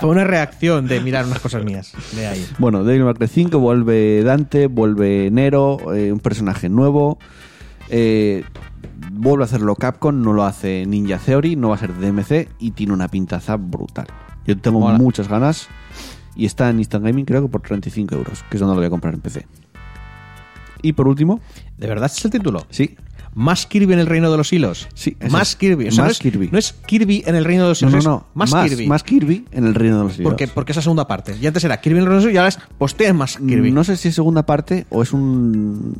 fue 0.00 0.10
una 0.10 0.24
reacción 0.24 0.86
de 0.86 1.00
mirar 1.00 1.24
unas 1.24 1.40
cosas 1.40 1.64
mías. 1.64 1.92
De 2.12 2.26
ahí. 2.26 2.46
Bueno, 2.58 2.84
Devil 2.84 3.04
May 3.04 3.14
Cry 3.14 3.26
5 3.26 3.58
vuelve 3.58 4.22
Dante, 4.22 4.66
vuelve 4.66 5.30
Nero, 5.32 5.94
eh, 5.94 6.12
un 6.12 6.20
personaje 6.20 6.68
nuevo. 6.68 7.18
eh, 7.88 8.44
vuelve 9.12 9.44
a 9.44 9.46
hacerlo 9.46 9.74
Capcom, 9.76 10.20
no 10.22 10.32
lo 10.32 10.44
hace 10.44 10.84
Ninja 10.86 11.18
Theory, 11.18 11.56
no 11.56 11.70
va 11.70 11.76
a 11.76 11.78
ser 11.78 11.94
DMC 11.98 12.48
y 12.58 12.72
tiene 12.72 12.92
una 12.92 13.08
pintaza 13.08 13.56
brutal. 13.56 14.06
Yo 14.46 14.58
tengo 14.58 14.80
Mola. 14.80 14.98
muchas 14.98 15.28
ganas 15.28 15.68
y 16.34 16.46
está 16.46 16.70
en 16.70 16.78
Instant 16.78 17.04
Gaming 17.04 17.24
creo 17.24 17.42
que 17.42 17.48
por 17.48 17.60
35 17.62 18.14
euros, 18.14 18.44
que 18.50 18.56
es 18.56 18.60
donde 18.60 18.74
lo 18.74 18.80
voy 18.80 18.86
a 18.86 18.90
comprar 18.90 19.14
en 19.14 19.20
PC. 19.20 19.46
Y 20.82 20.92
por 20.92 21.08
último, 21.08 21.40
¿De 21.76 21.86
verdad 21.88 22.10
es 22.12 22.24
el 22.24 22.30
título? 22.30 22.64
sí, 22.70 22.96
Más 23.34 23.66
Kirby 23.66 23.92
en 23.92 23.98
el 23.98 24.06
reino 24.06 24.30
de 24.30 24.36
los 24.36 24.52
hilos. 24.52 24.88
Sí, 24.94 25.16
Más 25.30 25.50
es. 25.50 25.56
Kirby. 25.56 25.88
O 25.88 25.92
sea, 25.92 26.04
Más 26.04 26.08
no 26.08 26.12
es, 26.12 26.18
Kirby. 26.18 26.48
No 26.52 26.58
es 26.58 26.72
Kirby 26.72 27.24
en 27.26 27.34
el 27.34 27.44
reino 27.44 27.64
de 27.64 27.68
los 27.70 27.82
no, 27.82 27.88
hilos. 27.88 28.04
no, 28.04 28.16
es 28.16 28.20
no, 28.22 28.26
Más, 28.34 28.68
Kirby. 28.70 28.86
más 28.86 29.02
Kirby 29.02 29.44
en 29.50 29.66
el 29.66 29.74
Reino 29.74 29.98
de 29.98 30.04
los 30.04 30.14
Cielos. 30.14 30.30
porque, 30.32 30.48
porque 30.48 30.72
esa 30.72 30.82
segunda 30.82 31.06
parte. 31.06 31.36
Y 31.40 31.46
antes 31.46 31.62
era 31.64 31.80
Kirby 31.80 31.98
en 31.98 32.04
el 32.04 32.06
reino 32.06 32.20
de 32.20 32.24
los 32.26 32.32
hilos 32.32 32.34
y 32.34 32.38
ahora 32.38 32.48
es 32.86 32.94
tienes 32.96 33.14
más 33.16 33.36
Kirby. 33.36 33.70
No 33.72 33.84
sé 33.84 33.96
si 33.96 34.08
es 34.08 34.14
segunda 34.14 34.44
parte 34.46 34.86
o 34.90 35.02
es 35.02 35.12
un 35.12 35.94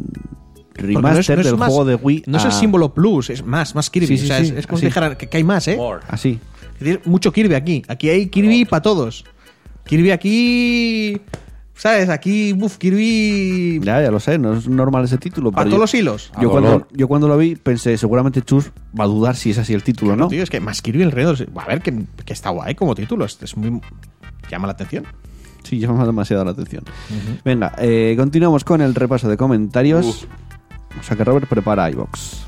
Porque 0.82 0.92
no 0.94 0.98
es- 1.18 1.26
remaster 1.26 1.36
no 1.36 1.40
es 1.42 1.46
del 1.46 1.56
más- 1.56 1.68
juego 1.68 1.84
de 1.84 1.94
Wii. 1.96 2.24
No 2.26 2.36
es 2.38 2.44
el 2.44 2.50
a- 2.50 2.54
símbolo 2.54 2.94
plus, 2.94 3.30
es 3.30 3.44
más, 3.44 3.74
más 3.74 3.90
Kirby. 3.90 4.06
Sí, 4.06 4.18
sí, 4.18 4.24
o 4.24 4.26
sea, 4.28 4.38
sí, 4.38 4.44
es, 4.46 4.50
es 4.58 4.66
como 4.66 4.76
así. 4.76 4.82
si 4.82 4.86
dijeran 4.86 5.16
que, 5.16 5.26
que 5.28 5.36
hay 5.36 5.44
más, 5.44 5.66
¿eh? 5.68 5.78
Así. 6.08 6.38
Es 6.74 6.80
decir, 6.80 7.00
mucho 7.04 7.32
Kirby 7.32 7.54
aquí. 7.54 7.82
Aquí 7.88 8.08
hay 8.08 8.28
Kirby 8.28 8.64
para 8.64 8.82
todos. 8.82 9.24
Kirby 9.84 10.10
aquí. 10.10 11.20
¿Sabes? 11.74 12.08
Aquí, 12.08 12.52
uff, 12.60 12.76
Kirby. 12.76 13.80
Ya, 13.84 14.02
ya 14.02 14.10
lo 14.10 14.18
sé, 14.18 14.36
no 14.36 14.54
es 14.54 14.66
normal 14.68 15.04
ese 15.04 15.16
título. 15.16 15.52
Para 15.52 15.62
pero 15.64 15.76
todos 15.76 15.92
yo- 15.92 15.98
los 15.98 16.20
hilos. 16.28 16.32
Yo 16.40 16.48
A 16.48 16.50
cuando, 16.50 16.88
yo 16.92 17.06
cuando 17.06 17.28
lo 17.28 17.36
vi 17.38 17.54
pensé, 17.54 17.96
seguramente 17.96 18.42
Chus 18.42 18.70
va 18.98 19.04
a 19.04 19.06
dudar 19.06 19.36
si 19.36 19.50
es 19.50 19.58
así 19.58 19.74
el 19.74 19.84
título, 19.84 20.16
¿no? 20.16 20.26
Tío, 20.28 20.42
es 20.42 20.50
que 20.50 20.58
más 20.60 20.82
Kirby 20.82 21.04
hilos. 21.04 21.44
A 21.56 21.66
ver, 21.66 21.80
que, 21.80 22.02
que 22.24 22.32
está 22.32 22.50
guay 22.50 22.74
como 22.74 22.94
título. 22.96 23.24
Es, 23.24 23.38
es 23.42 23.56
muy. 23.56 23.80
llama 24.50 24.66
la 24.66 24.72
atención. 24.72 25.04
Sí, 25.62 25.78
llama 25.78 26.04
demasiado 26.04 26.44
la 26.44 26.50
atención. 26.52 26.82
Venga, 27.44 27.72
eh, 27.78 28.14
continuamos 28.16 28.64
con 28.64 28.80
el 28.80 28.94
repaso 28.94 29.28
de 29.28 29.36
comentarios. 29.36 30.26
O 31.00 31.02
sea 31.02 31.16
que 31.16 31.24
Robert 31.24 31.46
prepara 31.46 31.90
iBox. 31.90 32.47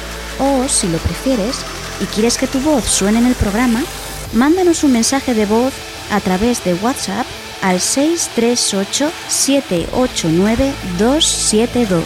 o, 0.39 0.67
si 0.67 0.87
lo 0.87 0.97
prefieres 0.99 1.57
y 2.01 2.05
quieres 2.05 2.37
que 2.37 2.47
tu 2.47 2.59
voz 2.59 2.83
suene 2.85 3.19
en 3.19 3.27
el 3.27 3.35
programa, 3.35 3.83
mándanos 4.33 4.83
un 4.83 4.93
mensaje 4.93 5.33
de 5.33 5.45
voz 5.45 5.73
a 6.11 6.19
través 6.19 6.63
de 6.63 6.73
WhatsApp 6.75 7.25
al 7.61 7.79
638 7.79 9.11
789 9.27 10.73
272. 10.97 12.03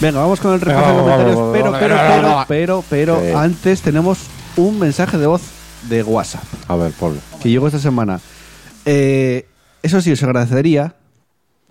Venga, 0.00 0.20
vamos 0.20 0.40
con 0.40 0.54
el 0.54 0.60
repaso 0.60 0.88
de 0.88 1.00
comentarios. 1.00 1.36
Pero, 1.52 1.72
pero, 1.72 1.96
pero, 1.96 2.44
pero, 2.48 2.84
pero, 2.90 3.20
Sí. 3.20 3.32
antes 3.34 3.80
tenemos 3.80 4.18
un 4.56 4.78
mensaje 4.78 5.16
de 5.18 5.26
voz 5.26 5.42
de 5.88 6.02
WhatsApp 6.02 6.42
A 6.68 6.76
ver, 6.76 6.92
Pablo. 6.92 7.18
que 7.42 7.48
llegó 7.50 7.66
esta 7.66 7.78
semana. 7.78 8.20
Eh, 8.86 9.46
eso 9.82 10.00
sí, 10.00 10.12
os 10.12 10.22
agradecería 10.22 10.96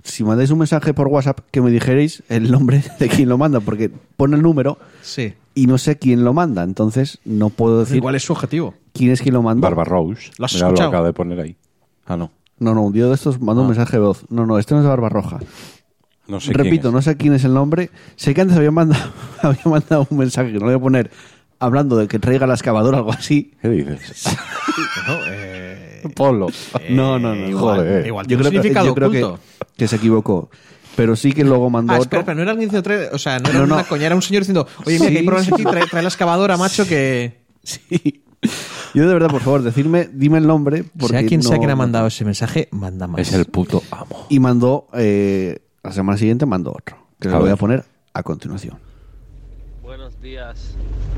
si 0.04 0.24
mandáis 0.24 0.52
un 0.52 0.60
mensaje 0.60 0.94
por 0.94 1.08
WhatsApp 1.08 1.40
que 1.52 1.62
me 1.62 1.72
dijerais 1.72 2.24
el 2.30 2.52
nombre 2.52 2.84
de 3.00 3.08
quien 3.10 3.30
lo 3.30 3.38
manda, 3.38 3.60
porque 3.62 3.90
pone 4.18 4.36
el 4.36 4.42
número 4.42 4.78
Sí. 5.02 5.34
y 5.56 5.68
no 5.68 5.78
sé 5.78 5.98
quién 5.98 6.24
lo 6.24 6.34
manda, 6.34 6.64
entonces 6.64 7.20
no 7.26 7.50
puedo 7.50 7.80
decir 7.80 8.02
¿Cuál 8.02 8.16
es 8.16 8.24
su 8.24 8.34
objetivo? 8.34 8.74
quién 8.94 9.12
es 9.12 9.22
quien 9.22 9.34
lo 9.34 9.42
manda. 9.42 9.62
Barba 9.68 9.84
Rose. 9.86 10.32
¿Lo 10.38 10.46
has 10.46 10.54
Mira, 10.54 10.68
escuchado? 10.68 10.90
acaba 10.90 11.08
de 11.08 11.14
poner 11.14 11.40
ahí. 11.40 11.56
Ah, 12.06 12.18
no. 12.18 12.32
No, 12.60 12.74
no, 12.76 12.84
un 12.84 12.94
día 12.94 13.06
de 13.08 13.14
estos 13.16 13.40
manda 13.42 13.62
un 13.62 13.68
Ah. 13.68 13.72
mensaje 13.72 13.98
de 13.98 14.04
voz. 14.04 14.26
No, 14.30 14.46
no, 14.46 14.60
este 14.60 14.74
no 14.74 14.82
es 14.82 14.84
de 14.84 14.90
Barba 14.90 15.10
Roja. 15.10 15.40
No 16.28 16.40
sé 16.40 16.54
Repito, 16.54 16.84
quién 16.84 16.94
no 16.94 17.02
sé 17.02 17.18
quién 17.18 17.34
es 17.34 17.44
el 17.44 17.54
nombre. 17.54 17.90
Sé 18.16 18.34
que 18.34 18.42
antes 18.42 18.56
había 18.58 18.72
mandado, 18.72 19.12
había 19.42 19.64
mandado 19.66 20.08
un 20.10 20.18
mensaje 20.18 20.52
que 20.54 20.60
no 20.60 20.68
le 20.68 20.76
voy 20.76 20.80
a 20.80 20.84
poner 20.84 21.12
hablando 21.64 21.98
de 21.98 22.08
que 22.08 22.20
traiga 22.20 22.46
la 22.48 22.54
excavadora 22.54 22.98
o 22.98 23.00
algo 23.02 23.12
así. 23.14 23.54
¿Qué 23.62 23.70
dices? 23.70 24.26
No, 25.08 25.18
eh, 25.28 26.02
Pablo. 26.16 26.48
No, 26.90 27.20
no, 27.20 27.36
no. 27.36 27.48
igual, 27.50 27.78
joder. 27.78 28.08
igual 28.08 28.26
Yo 28.28 28.38
creo, 28.38 28.52
que, 28.52 28.74
yo 28.74 28.96
creo 28.96 29.12
que, 29.12 29.24
oculto. 29.24 29.44
que 29.78 29.88
se 29.88 29.96
equivocó. 29.98 30.50
Pero 30.96 31.16
sí 31.16 31.32
que 31.34 31.44
luego 31.44 31.70
mandó 31.70 31.94
Ah, 31.94 31.96
otro. 31.98 32.04
espera, 32.04 32.24
pero 32.26 32.36
no 32.36 32.42
era 32.44 32.52
alguien 32.52 32.70
diciendo, 32.70 32.88
trae- 32.90 33.10
o 33.12 33.18
sea, 33.18 33.40
no 33.40 33.50
era 33.50 33.60
No, 33.60 33.66
no. 33.68 33.76
una 33.76 33.84
coña, 33.84 34.06
era 34.06 34.16
un 34.16 34.22
señor 34.22 34.42
diciendo, 34.44 34.68
oye, 34.86 35.00
mira, 35.00 35.12
que 35.12 35.18
hay 35.18 35.22
Sí, 35.24 35.26
problemas 35.26 35.46
sí. 35.48 35.54
aquí, 35.54 35.64
trae, 35.64 35.88
trae 35.88 36.04
la 36.04 36.10
excavadora, 36.10 36.58
macho, 36.58 36.88
que... 36.88 37.42
Sí. 37.64 38.24
Yo 38.94 39.08
de 39.08 39.14
verdad, 39.14 39.30
por 39.30 39.42
favor, 39.42 39.62
decirme, 39.64 40.10
dime 40.12 40.38
el 40.38 40.46
nombre. 40.46 40.84
Porque 41.00 41.18
sea 41.18 41.26
quien 41.28 41.42
sea 41.42 41.58
quien 41.58 41.70
ha 41.72 41.76
mandado 41.78 42.08
ese 42.08 42.26
mensaje, 42.26 42.68
manda 42.72 43.08
más. 43.08 43.22
Es 43.22 43.34
el 43.34 43.46
puto 43.46 43.82
amo. 43.90 44.26
Y 44.30 44.40
mandó, 44.40 44.88
eh, 44.94 45.60
la 45.82 45.92
semana 45.94 46.18
siguiente 46.18 46.46
mandó 46.46 46.72
otro. 46.72 46.98
Que 47.20 47.30
A 47.30 47.32
lo 47.32 47.40
voy 47.40 47.50
a 47.52 47.56
poner 47.56 47.86
a 48.14 48.22
continuación. 48.22 48.78
Días, 50.24 50.78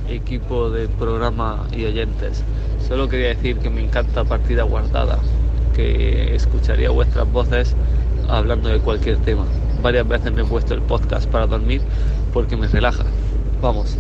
equipo 0.10 0.72
de 0.72 0.88
programa 0.88 1.68
y 1.72 1.86
oyentes. 1.86 2.44
Solo 2.88 3.08
quería 3.08 3.28
decir 3.28 3.60
que 3.60 3.70
me 3.70 3.84
encanta 3.84 4.24
Partida 4.24 4.64
Guardada, 4.64 5.20
que 5.76 6.34
escucharía 6.34 6.90
vuestras 6.90 7.32
voces 7.32 7.76
hablando 8.28 8.70
de 8.70 8.80
cualquier 8.80 9.18
tema. 9.18 9.46
Varias 9.84 10.08
veces 10.08 10.32
me 10.34 10.42
he 10.42 10.46
puesto 10.46 10.74
el 10.74 10.82
podcast 10.82 11.30
para 11.30 11.46
dormir 11.46 11.84
porque 12.34 12.58
me 12.58 12.68
relaja. 12.68 13.06
Vamos. 13.62 13.96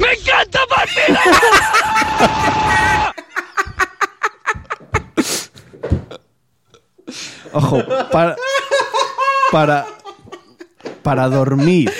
¡Me 0.00 0.14
encanta 0.14 0.58
Partida! 0.68 1.20
Ojo, 7.52 7.84
para. 8.10 8.34
Para. 9.52 9.86
Para 11.04 11.28
dormir. 11.28 11.92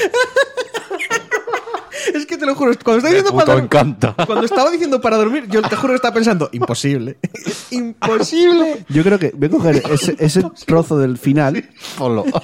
Es 2.14 2.26
que 2.26 2.36
te 2.36 2.46
lo 2.46 2.54
juro, 2.54 2.72
cuando 2.82 2.98
estaba 2.98 3.14
diciendo 3.14 3.32
para 3.32 3.52
dormir, 3.52 3.64
encanta. 3.64 4.14
cuando 4.26 4.44
estaba 4.44 4.70
diciendo 4.70 5.00
para 5.00 5.16
dormir, 5.16 5.46
yo 5.48 5.62
te 5.62 5.76
juro 5.76 5.92
que 5.92 5.96
estaba 5.96 6.14
pensando, 6.14 6.48
imposible. 6.52 7.18
imposible. 7.70 8.84
Yo 8.88 9.02
creo 9.02 9.18
que 9.18 9.32
voy 9.34 9.48
a 9.48 9.50
coger 9.50 9.82
ese, 9.90 10.16
ese 10.18 10.44
trozo 10.66 10.98
del 10.98 11.18
final 11.18 11.68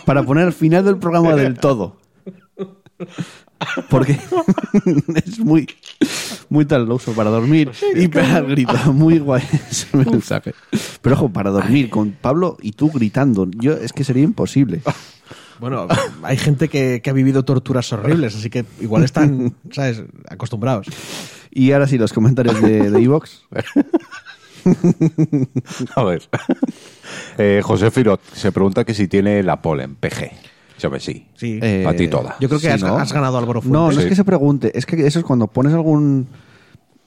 para 0.05 0.23
poner 0.23 0.47
el 0.47 0.53
final 0.53 0.85
del 0.85 0.99
programa 0.99 1.35
del 1.35 1.59
todo. 1.59 1.97
Porque 3.91 4.19
es 5.25 5.39
muy, 5.39 5.69
muy 6.49 6.65
talentoso 6.65 7.13
para 7.13 7.31
dormir 7.31 7.71
y 7.95 8.09
pegar 8.09 8.47
gritos. 8.47 8.87
Muy 8.87 9.19
guay 9.19 9.43
ese 9.71 9.97
mensaje. 9.97 10.55
Pero 11.03 11.17
ojo, 11.17 11.29
para 11.31 11.51
dormir 11.51 11.91
con 11.91 12.13
Pablo 12.13 12.57
y 12.63 12.73
tú 12.73 12.91
gritando, 12.91 13.49
yo 13.57 13.73
es 13.73 13.93
que 13.93 14.05
sería 14.05 14.25
imposible. 14.25 14.81
Bueno, 15.61 15.87
hay 16.23 16.37
gente 16.37 16.69
que, 16.69 17.01
que 17.03 17.11
ha 17.11 17.13
vivido 17.13 17.45
torturas 17.45 17.93
horribles, 17.93 18.35
así 18.35 18.51
que 18.51 18.65
igual 18.81 19.05
están, 19.05 19.55
¿sabes?, 19.73 20.03
acostumbrados. 20.29 20.87
Y 21.51 21.73
ahora 21.73 21.87
sí, 21.87 21.99
los 21.99 22.13
comentarios 22.13 22.61
de 22.63 22.91
de 22.91 23.03
Evox. 23.03 23.45
A 25.97 26.05
ver. 26.05 26.23
Eh, 27.39 27.61
José 27.65 27.91
Firot 27.91 28.21
se 28.33 28.53
pregunta 28.53 28.85
que 28.85 28.95
si 28.95 29.09
tiene 29.09 29.43
la 29.43 29.61
polen, 29.63 29.97
PG. 29.97 30.31
Yo 30.79 30.91
que 30.91 31.01
sí. 31.01 31.27
Sí. 31.35 31.59
Eh, 31.63 31.85
A 31.87 31.95
ti 31.95 32.09
toda. 32.09 32.37
Yo 32.41 32.49
creo 32.49 32.61
que 32.61 32.67
sí, 32.69 32.73
has, 32.73 32.83
¿no? 32.83 32.97
has 32.97 33.13
ganado 33.13 33.37
Álvaro 33.39 33.61
Fuentes. 33.61 33.73
No, 33.73 33.87
no 33.89 33.93
Sí. 33.93 34.01
es 34.01 34.07
que 34.07 34.15
se 34.15 34.25
pregunte, 34.25 34.77
es 34.79 34.87
que 34.87 35.07
eso 35.07 35.19
es 35.19 35.25
cuando 35.25 35.47
pones 35.47 35.73
algún. 35.75 36.27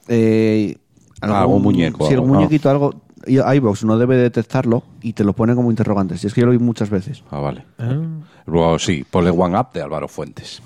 Eh, 0.08 0.76
Ah, 1.20 1.40
algún 1.40 1.62
muñeco, 1.62 2.06
Si 2.06 2.12
algún 2.12 2.30
algo, 2.30 2.40
muñequito, 2.42 2.68
algo. 2.68 3.00
y 3.26 3.38
iVoox 3.38 3.84
no 3.84 3.96
debe 3.96 4.16
detectarlo 4.18 4.82
y 5.00 5.14
te 5.14 5.24
lo 5.24 5.32
pone 5.32 5.54
como 5.54 5.70
interrogante. 5.70 6.18
Si 6.18 6.26
es 6.26 6.34
que 6.34 6.42
yo 6.42 6.46
lo 6.46 6.52
vi 6.52 6.58
muchas 6.58 6.90
veces. 6.90 7.22
Ah, 7.30 7.38
vale. 7.38 7.64
Ah. 7.78 7.96
Luego 8.46 8.78
sí, 8.78 9.04
Pole 9.10 9.30
One 9.30 9.58
Up 9.58 9.68
de 9.72 9.82
Álvaro 9.82 10.08
Fuentes. 10.08 10.60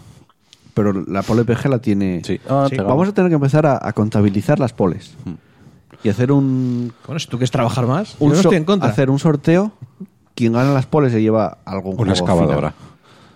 Pero 0.75 0.93
la 0.93 1.23
pole 1.23 1.45
PG 1.45 1.69
la 1.69 1.79
tiene. 1.81 2.23
Sí. 2.25 2.41
Ah, 2.49 2.67
Sí. 2.71 2.77
Vamos 2.77 3.09
a 3.09 3.13
tener 3.13 3.31
que 3.31 3.35
empezar 3.35 3.67
a, 3.67 3.79
a 3.81 3.93
contabilizar 3.93 4.59
las 4.61 4.73
poles. 4.73 5.15
Y 6.05 6.09
hacer 6.09 6.31
un. 6.31 6.93
Bueno, 7.07 7.19
si 7.19 7.27
tú 7.27 7.37
quieres 7.39 7.51
trabajar 7.51 7.87
más, 7.87 8.11
yo 8.19 8.25
un 8.27 8.29
no 8.31 8.35
so- 8.37 8.41
estoy 8.43 8.57
en 8.59 8.65
contra. 8.65 8.89
Hacer 8.89 9.11
un 9.11 9.19
sorteo. 9.19 9.73
Quien 10.35 10.53
gana 10.53 10.73
las 10.73 10.87
poles 10.87 11.11
se 11.13 11.21
lleva 11.21 11.59
algún 11.65 12.01
Una 12.01 12.13
excavadora. 12.13 12.71
final. 12.71 12.75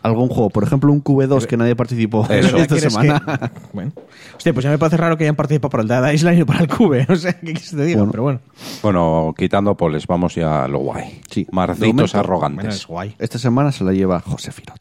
Algún 0.03 0.29
juego. 0.29 0.51
Por 0.51 0.65
ejemplo, 0.65 0.91
un 0.93 1.03
QB2 1.03 1.47
que 1.47 1.57
nadie 1.57 1.77
participó 1.77 2.27
Eso. 2.29 2.57
esta 2.57 2.75
¿Quieres 2.75 2.93
semana. 2.93 3.21
que- 3.21 3.61
Bueno. 3.73 3.93
Hostia, 4.37 4.53
pues 4.53 4.65
ya 4.65 4.71
me 4.71 4.79
parece 4.79 4.97
raro 4.97 5.17
que 5.17 5.25
hayan 5.25 5.37
participado 5.37 5.71
por 5.71 5.81
el 5.81 5.89
Dead 5.89 6.11
Island 6.13 6.41
y 6.41 6.45
para 6.45 6.61
el 6.61 6.69
Cube. 6.69 7.07
No 7.09 7.17
sé 7.17 7.35
qué 7.35 7.41
quieres 7.53 7.71
que 7.71 7.77
te 7.77 7.85
diga, 7.85 7.99
Bueno. 7.99 8.11
pero 8.11 8.23
bueno. 8.25 8.41
Bueno, 8.83 9.35
quitando 9.37 9.77
poles, 9.77 10.07
vamos 10.07 10.35
ya 10.35 10.65
a 10.65 10.69
lo 10.69 10.79
guay. 10.79 11.21
Sí. 11.31 11.47
Marcitos 11.53 12.13
Bueno, 12.13 12.21
arrogantes. 12.25 12.75
es 12.75 12.87
guay. 12.87 13.15
Esta 13.19 13.39
semana 13.39 13.71
se 13.73 13.85
la 13.85 13.93
lleva 13.93 14.21
José 14.21 14.51
Firot. 14.53 14.79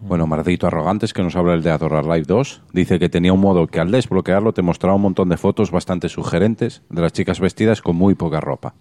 Bueno, 0.00 0.26
Mardito 0.26 0.66
Arrogantes, 0.66 1.14
que 1.14 1.22
nos 1.22 1.34
habla 1.34 1.54
el 1.54 1.62
de 1.62 1.70
Adorar 1.70 2.04
Live 2.04 2.24
2, 2.26 2.60
dice 2.74 2.98
que 2.98 3.08
tenía 3.08 3.32
un 3.32 3.40
modo 3.40 3.66
que 3.66 3.80
al 3.80 3.90
desbloquearlo 3.90 4.52
te 4.52 4.60
mostraba 4.60 4.96
un 4.96 5.00
montón 5.02 5.30
de 5.30 5.38
fotos 5.38 5.70
bastante 5.70 6.10
sugerentes 6.10 6.82
de 6.90 7.00
las 7.00 7.14
chicas 7.14 7.40
vestidas 7.40 7.80
con 7.80 7.96
muy 7.96 8.14
poca 8.14 8.38
ropa. 8.38 8.74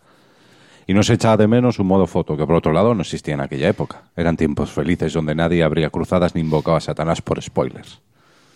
Y 0.88 0.94
no 0.94 1.04
se 1.04 1.14
echaba 1.14 1.38
de 1.38 1.48
menos 1.48 1.80
un 1.80 1.88
modo 1.88 2.08
foto, 2.08 2.36
que 2.36 2.46
por 2.46 2.56
otro 2.56 2.74
lado 2.74 2.94
no 2.94 3.02
existía 3.02 3.34
en 3.34 3.42
aquella 3.42 3.70
época. 3.70 4.04
Eran 4.16 4.36
tiempos 4.38 4.72
felices 4.72 5.14
donde 5.14 5.36
nadie 5.36 5.64
abría 5.64 5.90
cruzadas 5.90 6.36
ni 6.36 6.42
invocaba 6.42 6.78
a 6.78 6.82
Satanás 6.82 7.22
por 7.22 7.42
spoilers. 7.42 8.02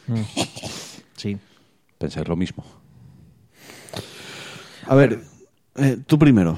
Sí. 1.17 1.36
Pensáis 1.97 2.28
lo 2.28 2.36
mismo. 2.36 2.63
A 4.86 4.93
ver, 4.93 5.19
eh, 5.78 5.97
tú 6.05 6.19
primero. 6.19 6.57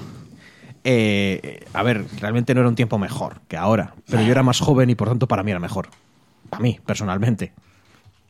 Eh, 0.84 1.65
a 1.74 1.82
ver, 1.82 2.05
realmente 2.20 2.53
no 2.53 2.59
era 2.59 2.70
un 2.70 2.76
tiempo 2.76 2.97
mejor 2.97 3.39
que 3.47 3.55
ahora, 3.55 3.93
pero 4.09 4.22
yo 4.22 4.32
era 4.32 4.43
más 4.43 4.59
joven 4.59 4.89
y 4.89 4.95
por 4.95 5.07
tanto 5.07 5.28
para 5.28 5.43
mí 5.43 5.51
era 5.51 5.61
mejor. 5.61 5.88
Para 6.49 6.61
mí, 6.61 6.78
personalmente. 6.86 7.53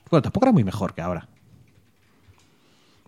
Bueno, 0.09 0.21
tampoco 0.21 0.45
era 0.45 0.51
muy 0.51 0.63
mejor 0.63 0.93
que 0.93 1.01
ahora. 1.01 1.27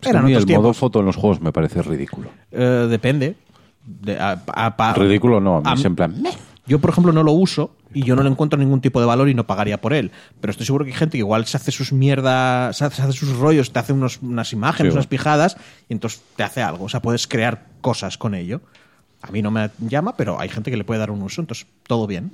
que 0.00 0.08
a 0.08 0.10
Eran 0.10 0.24
mí 0.24 0.34
otros 0.34 0.50
el 0.50 0.56
modo 0.56 0.74
foto 0.74 1.00
en 1.00 1.06
los 1.06 1.16
juegos 1.16 1.40
me 1.40 1.52
parece 1.52 1.80
ridículo. 1.82 2.28
Eh, 2.50 2.86
depende. 2.90 3.36
De- 3.84 4.18
a- 4.18 4.40
a- 4.54 4.76
pa- 4.76 4.94
ridículo 4.94 5.40
no, 5.40 5.58
a 5.58 5.60
mí 5.74 5.80
es 5.80 5.84
en 5.84 5.96
plan... 5.96 6.20
"Meh". 6.22 6.30
Yo, 6.64 6.78
por 6.78 6.90
ejemplo, 6.90 7.12
no 7.12 7.24
lo 7.24 7.32
uso 7.32 7.74
y 7.92 8.04
yo 8.04 8.14
no 8.14 8.22
le 8.22 8.30
encuentro 8.30 8.56
ningún 8.56 8.80
tipo 8.80 9.00
de 9.00 9.06
valor 9.06 9.28
y 9.28 9.34
no 9.34 9.44
pagaría 9.48 9.80
por 9.80 9.92
él. 9.92 10.12
Pero 10.40 10.52
estoy 10.52 10.64
seguro 10.64 10.84
que 10.84 10.92
hay 10.92 10.96
gente 10.96 11.12
que 11.12 11.18
igual 11.18 11.44
se 11.44 11.56
hace 11.56 11.72
sus 11.72 11.92
mierdas, 11.92 12.76
se 12.76 12.84
hace, 12.84 13.12
sus 13.12 13.36
rollos, 13.36 13.72
te 13.72 13.80
hace 13.80 13.92
unos- 13.92 14.20
unas 14.22 14.52
imágenes, 14.52 14.92
Sí, 14.92 14.96
unas 14.96 15.08
pijadas 15.08 15.56
y 15.88 15.92
entonces 15.94 16.22
te 16.36 16.44
hace 16.44 16.62
algo. 16.62 16.84
O 16.84 16.88
sea, 16.88 17.02
puedes 17.02 17.26
crear 17.26 17.64
cosas 17.80 18.16
con 18.16 18.34
ello. 18.36 18.60
A 19.22 19.32
mí 19.32 19.42
no 19.42 19.50
me 19.50 19.70
llama, 19.80 20.16
pero 20.16 20.38
hay 20.40 20.48
gente 20.48 20.70
que 20.70 20.76
le 20.76 20.84
puede 20.84 21.00
dar 21.00 21.10
un 21.10 21.20
uso, 21.22 21.40
entonces 21.40 21.66
todo 21.88 22.06
bien. 22.06 22.30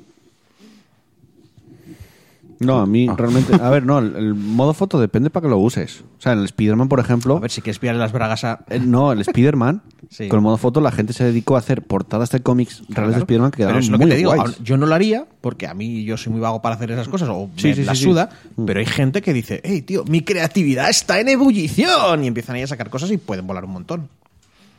No, 2.60 2.78
a 2.80 2.86
mí 2.86 3.06
Ah. 3.08 3.14
realmente. 3.16 3.54
A 3.54 3.70
ver, 3.70 3.84
no, 3.86 3.98
el, 4.00 4.16
el 4.16 4.34
modo 4.34 4.74
foto 4.74 4.98
depende 5.00 5.30
para 5.30 5.44
que 5.44 5.50
lo 5.50 5.58
uses. 5.58 6.02
O 6.18 6.20
sea, 6.20 6.32
en 6.32 6.40
el 6.40 6.44
Spider-Man, 6.46 6.88
por 6.88 6.98
ejemplo. 6.98 7.36
A 7.36 7.40
ver 7.40 7.50
si 7.52 7.60
quieres 7.62 7.78
pillarle 7.78 8.00
las 8.00 8.10
bragas 8.12 8.42
a. 8.44 8.64
eh, 8.68 8.80
no, 8.80 9.12
el 9.12 9.20
Spider-Man, 9.20 9.82
Sí. 10.10 10.26
con 10.28 10.38
el 10.38 10.42
modo 10.42 10.56
foto, 10.56 10.80
la 10.80 10.90
gente 10.90 11.12
se 11.12 11.22
dedicó 11.24 11.54
a 11.56 11.58
hacer 11.60 11.82
portadas 11.82 12.30
de 12.30 12.40
cómics 12.40 12.78
reales 12.88 12.88
de 12.88 12.94
Claro. 12.94 13.18
Spider-Man 13.20 13.50
que 13.52 13.56
Pero 13.58 13.66
quedaron 13.68 13.82
es 13.82 13.90
lo 13.90 13.98
muy 13.98 14.06
que 14.06 14.10
te 14.12 14.16
digo. 14.18 14.30
guays. 14.30 14.40
ahora, 14.54 14.64
Yo 14.64 14.76
no 14.76 14.86
lo 14.86 14.94
haría 14.94 15.26
porque 15.40 15.66
a 15.66 15.74
mí 15.74 16.02
yo 16.04 16.16
soy 16.16 16.32
muy 16.32 16.40
vago 16.40 16.60
para 16.62 16.74
hacer 16.76 16.90
esas 16.90 17.08
cosas 17.08 17.28
o 17.30 17.48
Sí, 17.56 17.68
me 17.68 17.74
sí, 17.74 17.84
la 17.84 17.94
sí, 17.94 17.98
sí. 18.00 18.04
suda. 18.06 18.30
Mm. 18.56 18.64
Pero 18.64 18.80
hay 18.80 18.86
gente 18.86 19.22
que 19.22 19.32
dice, 19.32 19.60
hey, 19.62 19.82
tío, 19.82 20.04
mi 20.08 20.22
creatividad 20.22 20.88
está 20.90 21.20
en 21.20 21.28
ebullición. 21.28 22.24
Y 22.24 22.26
empiezan 22.26 22.56
ahí 22.56 22.62
a 22.62 22.66
sacar 22.66 22.90
cosas 22.90 23.10
y 23.10 23.18
pueden 23.18 23.46
volar 23.46 23.64
un 23.64 23.70
montón. 23.72 24.08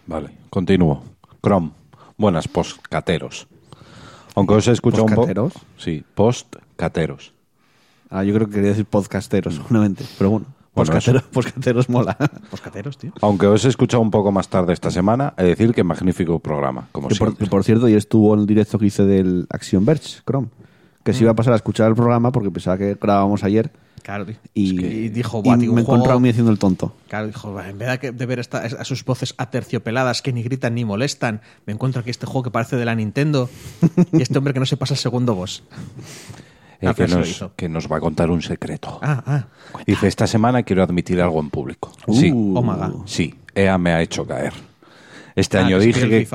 Vale, 0.07 0.29
continúo. 0.49 1.03
Chrome. 1.43 1.71
Buenas, 2.17 2.47
postcateros. 2.47 3.47
Aunque 4.35 4.53
os 4.55 4.67
he 4.67 4.71
escuchado 4.71 5.03
un 5.03 5.09
poco... 5.09 5.21
¿Postcateros? 5.27 5.53
Sí, 5.77 6.03
postcateros. 6.15 7.33
Ah, 8.09 8.23
yo 8.23 8.33
creo 8.33 8.47
que 8.47 8.55
quería 8.55 8.69
decir 8.69 8.85
podcasteros, 8.85 9.55
seguramente. 9.55 10.03
Pero 10.17 10.31
bueno, 10.31 10.45
Bueno, 10.73 10.91
podcateros, 10.91 11.23
podcateros 11.23 11.89
mola. 11.89 12.17
Poscateros, 12.49 12.97
tío. 12.97 13.11
Aunque 13.21 13.45
os 13.47 13.63
he 13.65 13.69
escuchado 13.69 14.01
un 14.01 14.11
poco 14.11 14.31
más 14.31 14.47
tarde 14.49 14.73
esta 14.73 14.89
semana, 14.91 15.33
he 15.37 15.43
de 15.43 15.49
decir 15.49 15.73
que 15.73 15.83
magnífico 15.83 16.39
programa, 16.39 16.87
como 16.91 17.07
que, 17.07 17.15
por, 17.15 17.27
siempre. 17.29 17.45
que, 17.45 17.49
por 17.49 17.63
cierto, 17.63 17.87
y 17.89 17.93
estuvo 17.93 18.33
en 18.33 18.41
el 18.41 18.45
directo 18.47 18.79
que 18.79 18.85
hice 18.87 19.03
del 19.03 19.45
Action 19.49 19.85
Verge, 19.85 20.21
Chrome. 20.25 20.47
Que 21.03 21.11
Mm. 21.11 21.15
se 21.15 21.21
iba 21.23 21.31
a 21.31 21.35
pasar 21.35 21.53
a 21.53 21.55
escuchar 21.55 21.87
el 21.89 21.95
programa 21.95 22.31
porque 22.31 22.51
pensaba 22.51 22.77
que 22.77 22.95
grabábamos 22.99 23.43
ayer. 23.43 23.71
Claro, 24.03 24.25
tío. 24.25 24.35
Y, 24.53 24.75
Es 24.75 24.79
que- 24.79 24.87
y 24.95 25.09
dijo, 25.09 25.39
y 25.39 25.41
"Buah, 25.43 25.57
tío, 25.57 25.73
me 25.73 25.81
encontrado 25.81 26.17
a 26.17 26.21
mí 26.21 26.29
haciendo 26.29 26.51
el 26.51 26.57
tonto. 26.59 26.95
Claro, 27.09 27.27
dijo, 27.27 27.53
"Va, 27.53 27.69
en 27.69 27.77
vez 27.77 27.99
de 28.01 28.25
ver 28.25 28.39
esta- 28.39 28.59
a 28.59 28.85
sus 28.85 29.03
voces 29.05 29.33
aterciopeladas 29.37 30.21
que 30.21 30.31
ni 30.33 30.41
gritan 30.43 30.75
ni 30.75 30.85
molestan, 30.85 31.41
me 31.65 31.73
encuentro 31.73 32.01
aquí 32.01 32.09
este 32.09 32.25
juego 32.25 32.43
que 32.43 32.51
parece 32.51 32.75
de 32.77 32.85
la 32.85 32.95
Nintendo 32.95 33.49
y 34.13 34.21
este 34.21 34.37
hombre 34.37 34.53
que 34.53 34.59
no 34.59 34.65
se 34.65 34.77
pasa 34.77 34.93
el 34.93 34.99
segundo 34.99 35.35
boss. 35.35 35.63
Eh, 36.81 36.93
que, 36.95 37.07
se 37.07 37.15
nos, 37.15 37.45
que 37.55 37.67
nos 37.69 37.91
va 37.91 37.97
a 37.97 37.99
contar 37.99 38.31
un 38.31 38.41
secreto. 38.41 38.99
Ah, 39.01 39.21
ah. 39.25 39.45
Dice, 39.85 40.07
esta 40.07 40.27
semana 40.27 40.63
quiero 40.63 40.81
admitir 40.83 41.21
algo 41.21 41.39
en 41.39 41.49
público. 41.49 41.91
sí, 42.11 42.31
Uh. 42.31 42.57
Oh 42.57 42.61
my 42.63 42.73
God. 42.77 43.01
sí, 43.05 43.35
EA 43.53 43.77
me 43.77 43.91
ha 43.91 44.01
hecho 44.01 44.25
caer. 44.25 44.53
Este 45.35 45.57
Ah, 45.57 45.65
año 45.65 45.79
se 45.79 45.85
dije 45.87 46.09
que... 46.09 46.27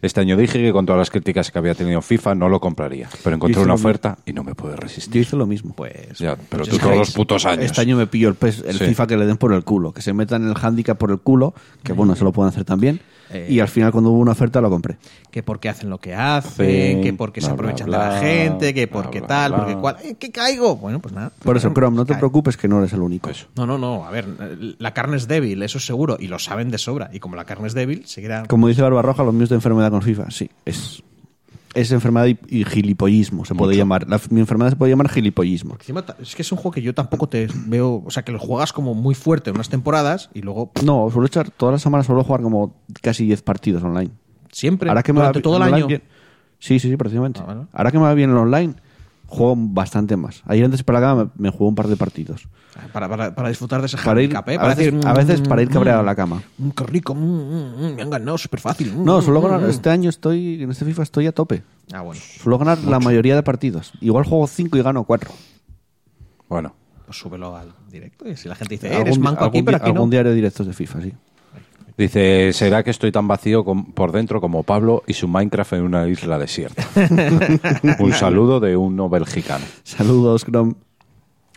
Este 0.00 0.20
año 0.20 0.36
dije 0.36 0.62
que 0.62 0.70
con 0.72 0.86
todas 0.86 1.00
las 1.00 1.10
críticas 1.10 1.50
que 1.50 1.58
había 1.58 1.74
tenido 1.74 2.00
FIFA 2.00 2.36
no 2.36 2.48
lo 2.48 2.60
compraría, 2.60 3.08
pero 3.24 3.34
encontré 3.34 3.60
una 3.60 3.72
mismo. 3.74 3.88
oferta 3.88 4.18
y 4.24 4.32
no 4.32 4.44
me 4.44 4.54
pude 4.54 4.76
resistir. 4.76 5.14
Yo 5.14 5.20
hice 5.22 5.36
lo 5.36 5.44
mismo. 5.44 5.74
Pues. 5.74 6.16
Ya, 6.20 6.36
pero 6.36 6.62
pues 6.62 6.68
tú 6.68 6.78
todos 6.78 6.92
que- 6.92 6.98
los 7.00 7.10
putos 7.10 7.44
años. 7.46 7.64
Este 7.64 7.80
año 7.80 7.96
me 7.96 8.06
pillo 8.06 8.28
el, 8.28 8.36
PES 8.36 8.62
el 8.64 8.78
Sí. 8.78 8.84
FIFA 8.86 9.08
que 9.08 9.16
le 9.16 9.26
den 9.26 9.38
por 9.38 9.52
el 9.52 9.64
culo. 9.64 9.90
Que 9.92 10.00
se 10.00 10.12
metan 10.12 10.48
el 10.48 10.54
handicap 10.56 10.96
por 10.96 11.10
el 11.10 11.18
culo. 11.18 11.52
Que 11.82 11.92
bueno, 11.94 12.12
eso 12.12 12.24
lo 12.24 12.30
pueden 12.30 12.50
hacer 12.50 12.64
también. 12.64 13.00
Eh. 13.30 13.46
Y 13.50 13.60
al 13.60 13.68
final, 13.68 13.92
cuando 13.92 14.10
hubo 14.10 14.20
una 14.20 14.32
oferta, 14.32 14.60
lo 14.60 14.70
compré. 14.70 14.96
que 15.30 15.42
porque 15.42 15.68
hacen 15.68 15.90
lo 15.90 15.98
que 15.98 16.14
hacen, 16.14 16.98
Sí, 16.98 17.00
que 17.02 17.12
porque 17.12 17.40
se 17.40 17.50
aprovechan 17.50 17.86
bla, 17.88 18.08
de 18.08 18.14
la 18.14 18.20
gente, 18.20 18.72
que 18.74 18.88
porque 18.88 19.20
tal, 19.20 19.54
porque 19.54 19.76
cual. 19.76 19.96
¿Eh, 20.02 20.16
¿Qué 20.18 20.30
caigo? 20.30 20.76
Bueno, 20.76 20.98
pues 21.00 21.14
nada. 21.14 21.30
Por 21.42 21.56
eso, 21.56 21.70
Chrome, 21.72 21.96
no 21.96 22.04
te 22.06 22.12
Cae. 22.14 22.20
preocupes 22.20 22.56
que 22.56 22.68
no 22.68 22.78
eres 22.78 22.92
el 22.94 23.00
único. 23.00 23.28
Eso. 23.28 23.46
No, 23.56 23.66
no, 23.66 23.76
no. 23.78 24.06
A 24.06 24.10
ver, 24.10 24.26
la 24.78 24.94
carne 24.94 25.16
es 25.18 25.28
débil, 25.28 25.62
eso 25.62 25.78
es 25.78 25.84
seguro. 25.86 26.16
Y 26.18 26.28
lo 26.28 26.38
saben 26.38 26.70
de 26.70 26.78
sobra. 26.78 27.10
Y 27.12 27.20
como 27.20 27.36
la 27.36 27.44
carne 27.44 27.66
es 27.68 27.74
débil, 27.74 28.06
seguirá. 28.06 28.44
Como 28.46 28.66
dice 28.68 28.80
Barbarroja, 28.82 29.22
los 29.24 29.34
míos 29.34 29.48
de 29.50 29.56
enfermedad 29.56 29.90
con 29.90 30.00
FIFA. 30.02 30.30
Sí, 30.30 30.50
es, 30.64 31.02
es 31.80 31.92
enfermedad 31.92 32.26
y, 32.26 32.38
y 32.48 32.64
gilipollismo, 32.64 33.44
se 33.44 33.54
puede 33.54 33.70
Mucho. 33.72 33.78
llamar. 33.78 34.08
La- 34.08 34.20
mi 34.30 34.40
enfermedad 34.40 34.70
se 34.70 34.76
puede 34.76 34.90
llamar 34.90 35.08
gilipollismo. 35.08 35.74
Encima, 35.74 36.04
ta- 36.04 36.16
es 36.20 36.34
que 36.34 36.42
es 36.42 36.50
un 36.52 36.56
juego 36.58 36.72
que 36.72 36.82
yo 36.82 36.94
tampoco 36.94 37.28
te 37.28 37.48
veo. 37.66 38.02
O 38.04 38.10
sea, 38.10 38.24
que 38.24 38.32
lo 38.32 38.38
juegas 38.38 38.72
como 38.72 38.94
muy 38.94 39.14
fuerte 39.14 39.50
unas 39.50 39.68
temporadas 39.68 40.30
y 40.34 40.42
luego 40.42 40.72
No, 40.84 41.08
suelo 41.10 41.26
echar 41.26 41.50
todas 41.50 41.72
las 41.74 41.82
semanas, 41.82 42.06
suelo 42.06 42.24
jugar 42.24 42.42
como 42.42 42.74
casi 43.02 43.24
10 43.26 43.42
partidos 43.42 43.82
online. 43.82 44.10
siempre, 44.52 44.88
Ahora 44.88 45.02
que 45.02 45.12
me 45.12 45.18
va 45.20 45.26
durante 45.26 45.38
bi- 45.40 45.42
todo 45.42 45.56
el 45.56 45.62
online 45.62 45.76
año. 45.76 45.86
bien- 45.86 46.02
Sí, 46.58 46.78
sí, 46.80 46.88
sí, 46.90 46.96
precisamente. 46.96 47.40
Ah. 47.46 47.66
Ahora 47.72 47.90
que 47.92 47.98
me 47.98 48.04
va 48.04 48.14
bien 48.14 48.30
el 48.30 48.36
online, 48.36 48.74
juego 49.28 49.54
bastante 49.56 50.16
más. 50.16 50.42
Ayer 50.46 50.64
antes 50.64 50.82
para 50.82 50.98
la 51.00 51.06
cama 51.06 51.24
me, 51.36 51.44
me 51.44 51.50
jugué 51.50 51.68
un 51.68 51.74
par 51.76 51.86
de 51.86 51.96
partidos. 51.96 52.48
Para, 52.92 53.08
para, 53.08 53.34
para 53.34 53.48
disfrutar 53.48 53.80
de 53.80 53.86
ese 53.86 53.96
Para 53.98 54.22
ir, 54.22 54.28
handicap, 54.36 54.48
¿eh? 54.48 54.54
a, 54.54 54.56
Para 54.58 54.68
veces, 54.74 54.92
decir, 54.92 55.08
a 55.08 55.12
veces 55.12 55.40
mm, 55.40 55.44
para 55.44 55.62
ir 55.62 55.68
cabreado 55.68 56.00
a 56.00 56.02
mm, 56.02 56.06
la 56.06 56.14
cama. 56.16 56.42
mm, 56.58 56.70
qué 56.70 56.84
rico, 56.84 57.14
mm, 57.14 57.18
mm, 57.20 57.94
me 57.96 58.02
han 58.02 58.10
ganado 58.10 58.38
súper 58.38 58.60
fácil. 58.60 58.92
No, 59.04 59.20
suelo 59.22 59.40
mm, 59.40 59.44
ganar. 59.44 59.68
Este 59.70 59.90
año 59.90 60.08
estoy, 60.10 60.62
en 60.62 60.70
este 60.70 60.84
FIFA 60.84 61.02
estoy 61.02 61.26
a 61.26 61.32
tope. 61.32 61.62
Ah, 61.92 62.00
bueno. 62.02 62.20
Suelo 62.20 62.58
ganar 62.58 62.78
la 62.84 62.98
mayoría 63.00 63.34
de 63.36 63.42
partidos. 63.42 63.92
Igual 64.00 64.24
juego 64.24 64.46
5 64.46 64.76
y 64.78 64.82
gano 64.82 65.04
4. 65.04 65.30
Bueno, 66.48 66.74
Pues 67.04 67.18
súbelo 67.18 67.56
al 67.56 67.72
directo. 67.90 68.28
Y 68.28 68.36
si 68.36 68.48
la 68.48 68.54
gente 68.54 68.74
dice, 68.74 68.88
"Eh, 68.92 69.00
eres 69.00 69.18
manco 69.18 69.44
aquí, 69.44 69.58
algún, 69.58 69.64
pero 69.64 69.78
di- 69.78 69.82
aquí 69.82 69.90
no. 69.92 69.96
algún 69.96 70.10
diario 70.10 70.30
de 70.30 70.36
directos 70.36 70.66
de 70.66 70.72
FIFA, 70.72 71.00
sí. 71.02 71.12
Dice, 71.98 72.52
¿será 72.52 72.82
que 72.82 72.90
estoy 72.90 73.12
tan 73.12 73.28
vacío 73.28 73.64
por 73.64 74.12
dentro 74.12 74.40
como 74.40 74.62
Pablo 74.62 75.02
y 75.06 75.12
su 75.14 75.28
Minecraft 75.28 75.74
en 75.74 75.82
una 75.82 76.06
isla 76.08 76.38
desierta? 76.38 76.86
un 77.98 78.12
saludo 78.12 78.60
de 78.60 78.76
un 78.76 78.96
no 78.96 79.08
belgicano. 79.08 79.64
Saludos, 79.82 80.44
Chrome. 80.44 80.74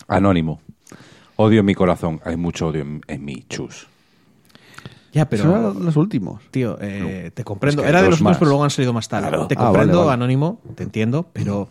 Anónimo. 0.08 0.60
Odio 1.38 1.62
en 1.62 1.66
mi 1.66 1.76
corazón. 1.76 2.20
Hay 2.26 2.36
mucho 2.36 2.68
odio 2.68 2.82
en, 2.82 3.02
en 3.08 3.24
mi 3.24 3.44
chus. 3.48 3.88
Ya, 5.14 5.28
Pero 5.28 5.44
son 5.44 5.86
los 5.86 5.96
últimos. 5.98 6.42
Tío, 6.52 6.78
eh, 6.80 7.32
te 7.34 7.44
comprendo. 7.44 7.82
Es 7.82 7.86
que 7.86 7.90
Era 7.90 8.02
de 8.02 8.08
los 8.10 8.16
últimos, 8.16 8.32
más. 8.32 8.38
pero 8.38 8.50
luego 8.50 8.64
han 8.64 8.70
salido 8.70 8.94
más 8.94 9.10
tarde. 9.10 9.28
Claro. 9.28 9.48
Te 9.48 9.56
Ah, 9.58 9.66
comprendo, 9.66 9.98
vale, 9.98 10.06
vale. 10.08 10.14
Anónimo, 10.14 10.60
te 10.76 10.84
entiendo, 10.84 11.28
pero 11.34 11.68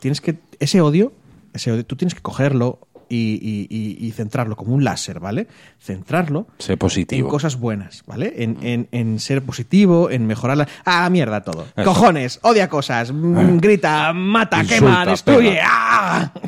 tienes 0.00 0.20
que. 0.20 0.38
Ese 0.58 0.80
odio, 0.80 1.12
ese 1.52 1.70
odio, 1.70 1.86
tú 1.86 1.94
tienes 1.94 2.14
que 2.16 2.20
cogerlo, 2.22 2.80
y, 3.08 3.34
y- 3.40 3.66
y- 3.70 4.06
y 4.06 4.10
centrarlo 4.12 4.56
como 4.56 4.74
un 4.74 4.84
láser, 4.84 5.20
¿vale? 5.20 5.46
Centrarlo 5.80 6.46
Sé 6.58 6.76
positivo. 6.76 7.26
en 7.26 7.30
cosas 7.30 7.58
buenas, 7.58 8.02
¿vale? 8.06 8.32
En, 8.36 8.58
en- 8.62 8.88
en 8.92 9.18
ser 9.20 9.42
positivo, 9.42 10.10
en 10.10 10.26
mejorarla. 10.26 10.66
¡Ah, 10.84 11.08
mierda 11.10 11.42
todo! 11.42 11.66
Eso. 11.76 11.84
¡Cojones! 11.84 12.38
¡Odia 12.42 12.68
cosas! 12.68 13.12
mm, 13.12 13.58
¡Grita! 13.58 14.12
¡Mata! 14.12 14.60
Insulta, 14.62 14.74
¡Quema! 14.86 15.06
¡Destruye! 15.06 15.58
¡Ah! 15.62 16.32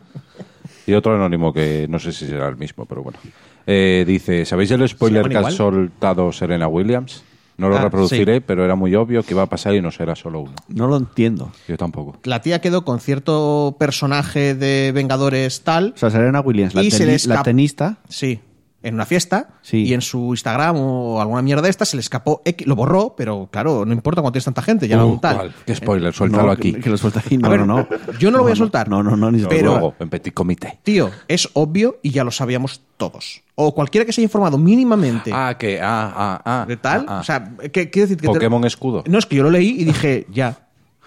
Y 0.88 0.92
otro 0.94 1.16
anónimo 1.16 1.52
que 1.52 1.86
no 1.88 1.98
sé 1.98 2.12
si 2.12 2.28
será 2.28 2.46
el 2.48 2.56
mismo, 2.56 2.86
pero 2.86 3.02
bueno. 3.02 3.18
Eh, 3.66 4.04
dice, 4.06 4.44
¿sabéis 4.44 4.70
el 4.70 4.88
spoiler 4.88 5.28
que 5.28 5.36
ha 5.36 5.50
soltado 5.50 6.30
Serena 6.30 6.68
Williams? 6.68 7.24
No 7.58 7.68
lo 7.70 7.78
Ah, 7.78 7.82
reproduciré, 7.82 8.40
pero 8.42 8.64
era 8.64 8.74
muy 8.74 8.94
obvio 8.94 9.22
que 9.22 9.32
iba 9.32 9.42
a 9.42 9.46
pasar 9.46 9.74
y 9.74 9.80
no 9.80 9.90
será 9.90 10.14
solo 10.14 10.40
uno. 10.40 10.52
No 10.68 10.86
lo 10.88 10.96
entiendo. 10.96 11.52
Yo 11.66 11.76
tampoco. 11.78 12.18
La 12.24 12.42
tía 12.42 12.60
quedó 12.60 12.84
con 12.84 13.00
cierto 13.00 13.76
personaje 13.78 14.54
de 14.54 14.92
Vengadores 14.94 15.62
tal. 15.62 15.92
O 15.96 15.98
sea, 15.98 16.10
Serena 16.10 16.40
Williams, 16.40 16.74
la, 16.74 16.82
Y 16.82 16.90
se 16.90 17.04
teni- 17.06 17.26
le 17.28 17.34
la 17.34 17.42
tenista, 17.42 17.98
Sí. 18.08 18.40
En 18.86 18.94
una 18.94 19.04
fiesta. 19.04 19.48
Sí. 19.62 19.84
Y 19.84 19.94
en 19.94 20.00
su 20.00 20.28
Instagram 20.32 20.76
o 20.78 21.20
alguna 21.20 21.42
mierda 21.42 21.62
de 21.62 21.70
esta 21.70 21.84
se 21.84 21.96
le 21.96 22.00
escapó. 22.00 22.40
X, 22.44 22.66
lo 22.66 22.76
borró, 22.76 23.14
pero 23.16 23.48
claro, 23.50 23.84
no 23.84 23.92
importa 23.92 24.20
cuando 24.22 24.32
tienes 24.32 24.44
tanta 24.44 24.62
gente. 24.62 24.86
Ya 24.86 25.04
Uh, 25.04 25.14
no 25.14 25.20
tal. 25.20 25.52
¿Qué 25.66 25.74
spoiler? 25.74 26.12
Suéltalo 26.14 26.44
no, 26.46 26.52
aquí. 26.52 26.72
Que, 26.72 26.80
que 26.80 26.90
lo 26.90 26.96
suelta 26.96 27.18
aquí. 27.20 27.36
No, 27.36 27.50
ver, 27.50 27.60
no, 27.60 27.66
no. 27.66 27.88
yo 28.18 28.30
no 28.30 28.38
lo 28.38 28.44
voy 28.44 28.52
a 28.52 28.56
soltar. 28.56 28.88
No, 28.88 29.02
no, 29.02 29.16
no, 29.16 29.30
ni 29.30 29.42
Pero-. 29.44 29.72
Luego, 29.72 29.94
en 29.98 30.08
petit 30.08 30.32
comité. 30.32 30.78
Tío, 30.84 31.10
es 31.26 31.48
obvio 31.54 31.98
y 32.02 32.10
ya 32.10 32.22
lo 32.24 32.30
sabíamos 32.30 32.80
todos. 32.96 33.42
O 33.56 33.74
cualquiera 33.74 34.04
que 34.04 34.12
se 34.12 34.20
haya 34.20 34.26
informado 34.26 34.56
mínimamente 34.58 35.30
Ah, 35.34 35.56
que... 35.58 35.80
Ah, 35.82 36.12
ah, 36.14 36.42
ah. 36.44 36.64
de 36.68 36.76
tal. 36.76 37.06
ah, 37.08 37.16
ah. 37.16 37.20
O 37.20 37.24
sea, 37.24 37.52
¿qué 37.72 37.90
quiero 37.90 38.06
decir? 38.06 38.16
Que 38.18 38.28
te- 38.28 38.32
Pokémon 38.34 38.64
escudo. 38.64 39.02
No, 39.08 39.18
es 39.18 39.26
que 39.26 39.34
yo 39.36 39.42
lo 39.42 39.50
leí 39.50 39.70
y 39.80 39.84
dije, 39.84 40.26
ya. 40.32 40.58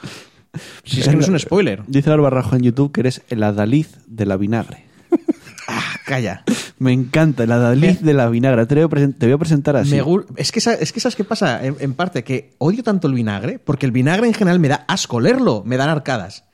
Si 0.84 0.99
es 0.99 1.07
que 1.07 1.15
no 1.15 1.21
es 1.21 1.30
un 1.30 1.39
spoiler. 1.39 1.84
Dice 1.88 2.09
Álvaro 2.11 2.36
Rajo 2.36 2.55
en 2.55 2.63
YouTube 2.63 2.91
que 2.91 3.01
eres 3.01 3.21
el 3.30 3.43
adaliz 3.43 3.97
de 4.07 4.25
la 4.25 4.36
vinagre. 4.36 4.84
Ah, 6.10 6.16
calla. 6.16 6.43
Me 6.80 6.91
encanta, 6.93 7.43
el 7.43 7.51
adaliz 7.51 8.01
de 8.01 8.14
la 8.14 8.30
vinagre. 8.30 8.66
Te 8.66 8.76
voy 8.76 8.84
a, 8.84 8.88
presen- 8.88 9.16
te 9.18 9.26
voy 9.26 9.34
a 9.34 9.38
presentar 9.38 9.76
así. 9.76 9.91
Me 9.95 10.03
es, 10.38 10.51
que, 10.51 10.60
es 10.60 10.91
que 10.93 10.99
sabes 10.99 11.16
qué 11.16 11.24
pasa, 11.24 11.64
en, 11.66 11.76
en 11.80 11.93
parte, 11.93 12.24
que 12.24 12.51
odio 12.57 12.84
tanto 12.84 13.07
el 13.07 13.14
vinagre, 13.14 13.60
porque 13.60 13.86
el 13.86 13.91
vinagre 13.91 14.28
en 14.28 14.34
general 14.34 14.60
me 14.60 14.68
da 14.70 14.86
asco 14.88 15.20
leerlo, 15.20 15.64
me 15.66 15.78
dan 15.78 15.89
arcadas. 15.89 16.45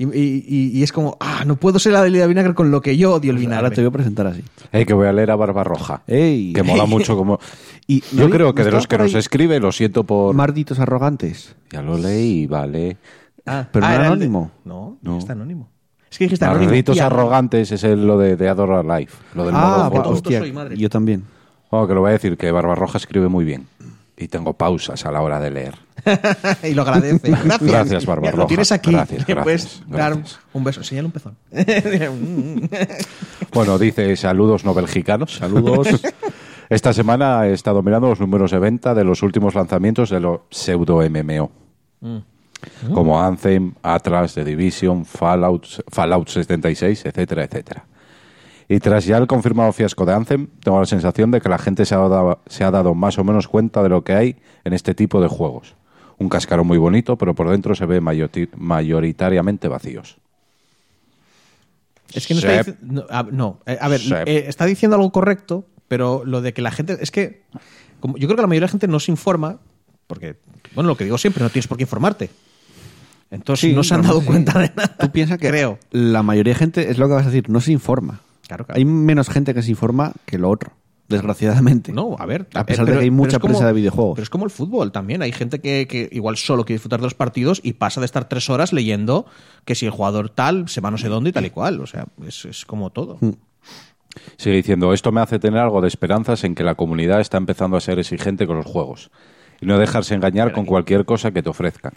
Y, 0.00 0.04
y- 0.04 0.44
y- 0.46 0.78
y 0.78 0.82
es 0.84 0.92
como, 0.92 1.16
ah, 1.18 1.42
no 1.44 1.56
puedo 1.56 1.80
ser 1.80 1.92
la 1.92 2.02
de 2.04 2.26
vinagre 2.28 2.54
con 2.54 2.70
lo 2.70 2.80
que 2.80 2.96
yo 2.96 3.14
odio 3.14 3.30
el 3.32 3.36
Pues 3.36 3.40
vinagre. 3.46 3.64
Ahora 3.66 3.74
te 3.74 3.80
voy 3.80 3.88
a 3.88 3.92
presentar 3.92 4.26
así. 4.28 4.44
Eh, 4.70 4.86
que 4.86 4.94
voy 4.94 5.08
a 5.08 5.12
leer 5.12 5.32
a 5.32 5.36
Barbarroja. 5.36 6.02
Ey. 6.06 6.52
Que 6.52 6.62
mola 6.62 6.86
mucho 6.86 7.16
como... 7.16 7.40
Y 7.88 8.00
Yo 8.14 8.28
¿no- 8.28 8.30
creo 8.30 8.54
que 8.54 8.62
de 8.62 8.70
los 8.70 8.86
que 8.86 8.96
nos 8.96 9.14
escribe, 9.14 9.58
lo 9.58 9.72
siento 9.72 10.04
por... 10.04 10.34
Marditos 10.36 10.78
arrogantes. 10.78 11.56
Ya 11.72 11.82
lo 11.82 11.98
leí, 11.98 12.46
vale. 12.46 12.96
Ah, 13.44 13.66
Pero 13.72 13.86
no 13.86 13.92
era 13.92 14.02
de- 14.02 14.06
anónimo. 14.08 14.50
No. 14.64 14.98
no 15.02 15.18
está 15.18 15.32
anónimo. 15.32 15.68
Es 16.10 16.18
que 16.18 16.24
dijiste 16.26 17.00
arrogantes 17.00 17.70
es 17.72 17.84
el, 17.84 18.06
lo 18.06 18.18
de, 18.18 18.36
de 18.36 18.48
Adora 18.48 18.82
Life. 18.82 19.14
Lo 19.34 19.44
del 19.44 19.54
Ah, 19.56 19.90
modo 19.92 20.10
hostia. 20.10 20.38
soy 20.40 20.52
madre. 20.52 20.76
Yo 20.76 20.88
también. 20.88 21.24
Oh, 21.70 21.86
que 21.86 21.94
lo 21.94 22.00
voy 22.00 22.10
a 22.10 22.12
decir, 22.12 22.36
que 22.36 22.50
Barbarroja 22.50 22.96
escribe 22.98 23.28
muy 23.28 23.44
bien. 23.44 23.66
Y 24.16 24.26
tengo 24.28 24.52
pausas 24.54 25.04
a 25.06 25.12
la 25.12 25.20
hora 25.20 25.38
de 25.38 25.50
leer. 25.50 25.74
y 26.64 26.74
lo 26.74 26.82
agradece. 26.82 27.30
Gracias. 27.30 27.60
Gracias, 27.62 28.06
Barbarroja. 28.06 28.36
Lo 28.42 28.46
tienes 28.46 28.72
aquí. 28.72 28.90
Gracias, 28.90 29.26
gracias, 29.26 29.44
puedes 29.44 29.82
dar 29.88 30.16
un 30.54 30.64
beso. 30.64 30.80
Enseñale 30.80 31.06
un 31.06 31.12
pezón. 31.12 31.36
Bueno, 33.52 33.78
dice 33.78 34.16
saludos 34.16 34.64
no 34.64 34.74
belgicanos. 34.74 35.36
Saludos. 35.36 35.88
Esta 36.68 36.92
semana 36.92 37.46
he 37.46 37.52
estado 37.52 37.82
mirando 37.82 38.08
los 38.08 38.20
números 38.20 38.50
de 38.50 38.58
venta 38.58 38.94
de 38.94 39.04
los 39.04 39.22
últimos 39.22 39.54
lanzamientos 39.54 40.10
de 40.10 40.20
los 40.20 40.40
pseudo 40.50 40.98
MMO. 41.08 41.50
Como 42.92 43.22
Anthem, 43.22 43.74
Atlas, 43.82 44.34
The 44.34 44.44
Division, 44.44 45.04
Fallout, 45.04 45.66
Fallout 45.88 46.28
76, 46.28 47.06
etcétera, 47.06 47.44
etcétera. 47.44 47.84
Y 48.68 48.80
tras 48.80 49.06
ya 49.06 49.16
el 49.16 49.26
confirmado 49.26 49.72
fiasco 49.72 50.04
de 50.04 50.12
Anthem, 50.12 50.48
tengo 50.62 50.78
la 50.78 50.86
sensación 50.86 51.30
de 51.30 51.40
que 51.40 51.48
la 51.48 51.58
gente 51.58 51.86
se 51.86 51.94
ha, 51.94 51.98
dado, 51.98 52.40
se 52.46 52.64
ha 52.64 52.70
dado 52.70 52.94
más 52.94 53.18
o 53.18 53.24
menos 53.24 53.48
cuenta 53.48 53.82
de 53.82 53.88
lo 53.88 54.04
que 54.04 54.12
hay 54.12 54.36
en 54.64 54.74
este 54.74 54.94
tipo 54.94 55.20
de 55.22 55.28
juegos. 55.28 55.74
Un 56.18 56.28
cascarón 56.28 56.66
muy 56.66 56.78
bonito, 56.78 57.16
pero 57.16 57.34
por 57.34 57.48
dentro 57.48 57.74
se 57.74 57.86
ve 57.86 58.00
mayoritariamente 58.00 59.68
vacíos. 59.68 60.18
Es 62.12 62.26
que 62.26 62.34
no 62.34 62.40
está 62.40 62.58
diciendo. 62.58 63.06
No, 63.30 63.60
a, 63.66 63.72
eh, 63.72 63.88
ver, 63.88 64.00
eh, 64.26 64.44
está 64.48 64.64
diciendo 64.64 64.96
algo 64.96 65.12
correcto, 65.12 65.64
pero 65.88 66.24
lo 66.24 66.40
de 66.40 66.52
que 66.52 66.62
la 66.62 66.70
gente. 66.70 66.96
Es 67.00 67.10
que. 67.10 67.42
como- 68.00 68.16
yo 68.16 68.26
creo 68.26 68.36
que 68.36 68.42
la 68.42 68.48
mayoría 68.48 68.66
de 68.66 68.66
la 68.66 68.72
gente 68.72 68.88
no 68.88 69.00
se 69.00 69.10
informa, 69.10 69.58
porque. 70.06 70.36
Bueno, 70.74 70.88
lo 70.88 70.96
que 70.96 71.04
digo 71.04 71.18
siempre, 71.18 71.42
no 71.42 71.50
tienes 71.50 71.66
por 71.66 71.76
qué 71.76 71.84
informarte. 71.84 72.30
Entonces 73.30 73.68
Sí, 73.70 73.74
no 73.76 73.82
se 73.84 73.94
han 73.94 74.02
dado 74.02 74.20
sí. 74.20 74.26
cuenta 74.26 74.58
de 74.58 74.70
nada. 74.74 74.96
Tú 74.98 75.10
piensas 75.10 75.38
que 75.38 75.48
Creo. 75.48 75.78
la 75.90 76.22
mayoría 76.22 76.54
de 76.54 76.58
gente, 76.58 76.90
es 76.90 76.98
lo 76.98 77.08
que 77.08 77.14
vas 77.14 77.24
a 77.26 77.30
decir, 77.30 77.48
no 77.50 77.60
se 77.60 77.72
informa. 77.72 78.20
Claro, 78.46 78.64
claro. 78.64 78.78
Hay 78.78 78.84
menos 78.84 79.28
gente 79.28 79.52
que 79.52 79.62
se 79.62 79.70
informa 79.70 80.12
que 80.24 80.38
lo 80.38 80.48
otro, 80.48 80.72
desgraciadamente. 81.08 81.92
No, 81.92 82.16
a 82.18 82.24
ver. 82.24 82.46
A 82.54 82.60
eh, 82.60 82.64
pesar 82.64 82.86
de 82.86 82.92
que 82.92 82.98
hay 83.00 83.10
mucha 83.10 83.38
como- 83.38 83.52
prensa 83.52 83.66
de 83.66 83.72
videojuegos. 83.74 84.14
Pero 84.16 84.22
es 84.22 84.30
como 84.30 84.44
el 84.46 84.50
fútbol 84.50 84.92
también. 84.92 85.20
Hay 85.20 85.32
gente 85.32 85.60
que, 85.60 85.86
que 85.86 86.08
igual 86.12 86.36
solo 86.38 86.64
quiere 86.64 86.76
disfrutar 86.76 87.00
de 87.00 87.04
los 87.06 87.14
partidos 87.14 87.60
y 87.62 87.74
pasa 87.74 88.00
de 88.00 88.06
estar 88.06 88.28
tres 88.28 88.48
horas 88.48 88.72
leyendo 88.72 89.26
que 89.66 89.74
si 89.74 89.84
el 89.84 89.92
jugador 89.92 90.30
tal 90.30 90.68
se 90.68 90.80
va 90.80 90.90
no 90.90 90.96
sé 90.96 91.08
dónde 91.08 91.30
y 91.30 91.32
tal 91.34 91.44
y 91.44 91.50
cual. 91.50 91.80
O 91.82 91.86
sea, 91.86 92.06
es, 92.26 92.46
es 92.46 92.64
como 92.64 92.88
todo. 92.90 93.18
Mm. 93.20 93.30
Sigue 94.38 94.56
diciendo, 94.56 94.92
esto 94.94 95.12
me 95.12 95.20
hace 95.20 95.38
tener 95.38 95.60
algo 95.60 95.80
de 95.80 95.88
esperanzas 95.88 96.42
en 96.44 96.54
que 96.54 96.64
la 96.64 96.74
comunidad 96.74 97.20
está 97.20 97.36
empezando 97.36 97.76
a 97.76 97.80
ser 97.80 97.98
exigente 97.98 98.46
con 98.46 98.56
los 98.56 98.66
juegos 98.66 99.10
y 99.60 99.66
no 99.66 99.78
dejarse 99.78 100.14
engañar 100.14 100.52
con 100.52 100.64
cualquier 100.64 101.04
cosa 101.04 101.30
que 101.30 101.42
te 101.42 101.50
ofrezcan. 101.50 101.92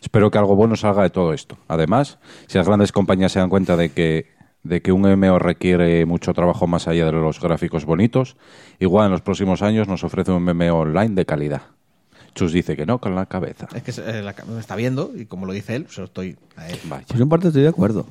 Espero 0.00 0.30
que 0.30 0.38
algo 0.38 0.54
bueno 0.56 0.76
salga 0.76 1.02
de 1.02 1.10
todo 1.10 1.32
esto. 1.32 1.58
Además, 1.68 2.18
si 2.46 2.58
las 2.58 2.66
grandes 2.66 2.92
compañías 2.92 3.32
se 3.32 3.38
dan 3.40 3.48
cuenta 3.50 3.76
de 3.76 3.90
que, 3.90 4.26
de 4.62 4.80
que 4.82 4.92
un 4.92 5.02
MMO 5.02 5.38
requiere 5.38 6.04
mucho 6.06 6.32
trabajo 6.34 6.66
más 6.66 6.86
allá 6.88 7.06
de 7.06 7.12
los 7.12 7.40
gráficos 7.40 7.84
bonitos, 7.84 8.36
igual 8.78 9.06
en 9.06 9.12
los 9.12 9.22
próximos 9.22 9.62
años 9.62 9.88
nos 9.88 10.04
ofrece 10.04 10.30
un 10.32 10.44
MMO 10.44 10.74
online 10.80 11.14
de 11.14 11.26
calidad. 11.26 11.62
Chus 12.34 12.52
dice 12.52 12.76
que 12.76 12.86
no 12.86 12.98
con 13.00 13.14
la 13.16 13.26
cabeza. 13.26 13.66
Es 13.74 13.82
que 13.82 13.90
eh, 13.90 14.22
la- 14.22 14.34
me 14.46 14.60
está 14.60 14.76
viendo 14.76 15.10
y 15.16 15.26
como 15.26 15.46
lo 15.46 15.52
dice 15.52 15.74
él, 15.74 15.84
pues 15.84 15.98
estoy 15.98 16.36
a 16.56 16.68
él. 16.68 16.78
Vaya. 16.84 17.04
Pues 17.08 17.18
yo 17.18 17.22
en 17.24 17.28
parte 17.28 17.48
estoy 17.48 17.62
de 17.62 17.68
acuerdo. 17.68 18.06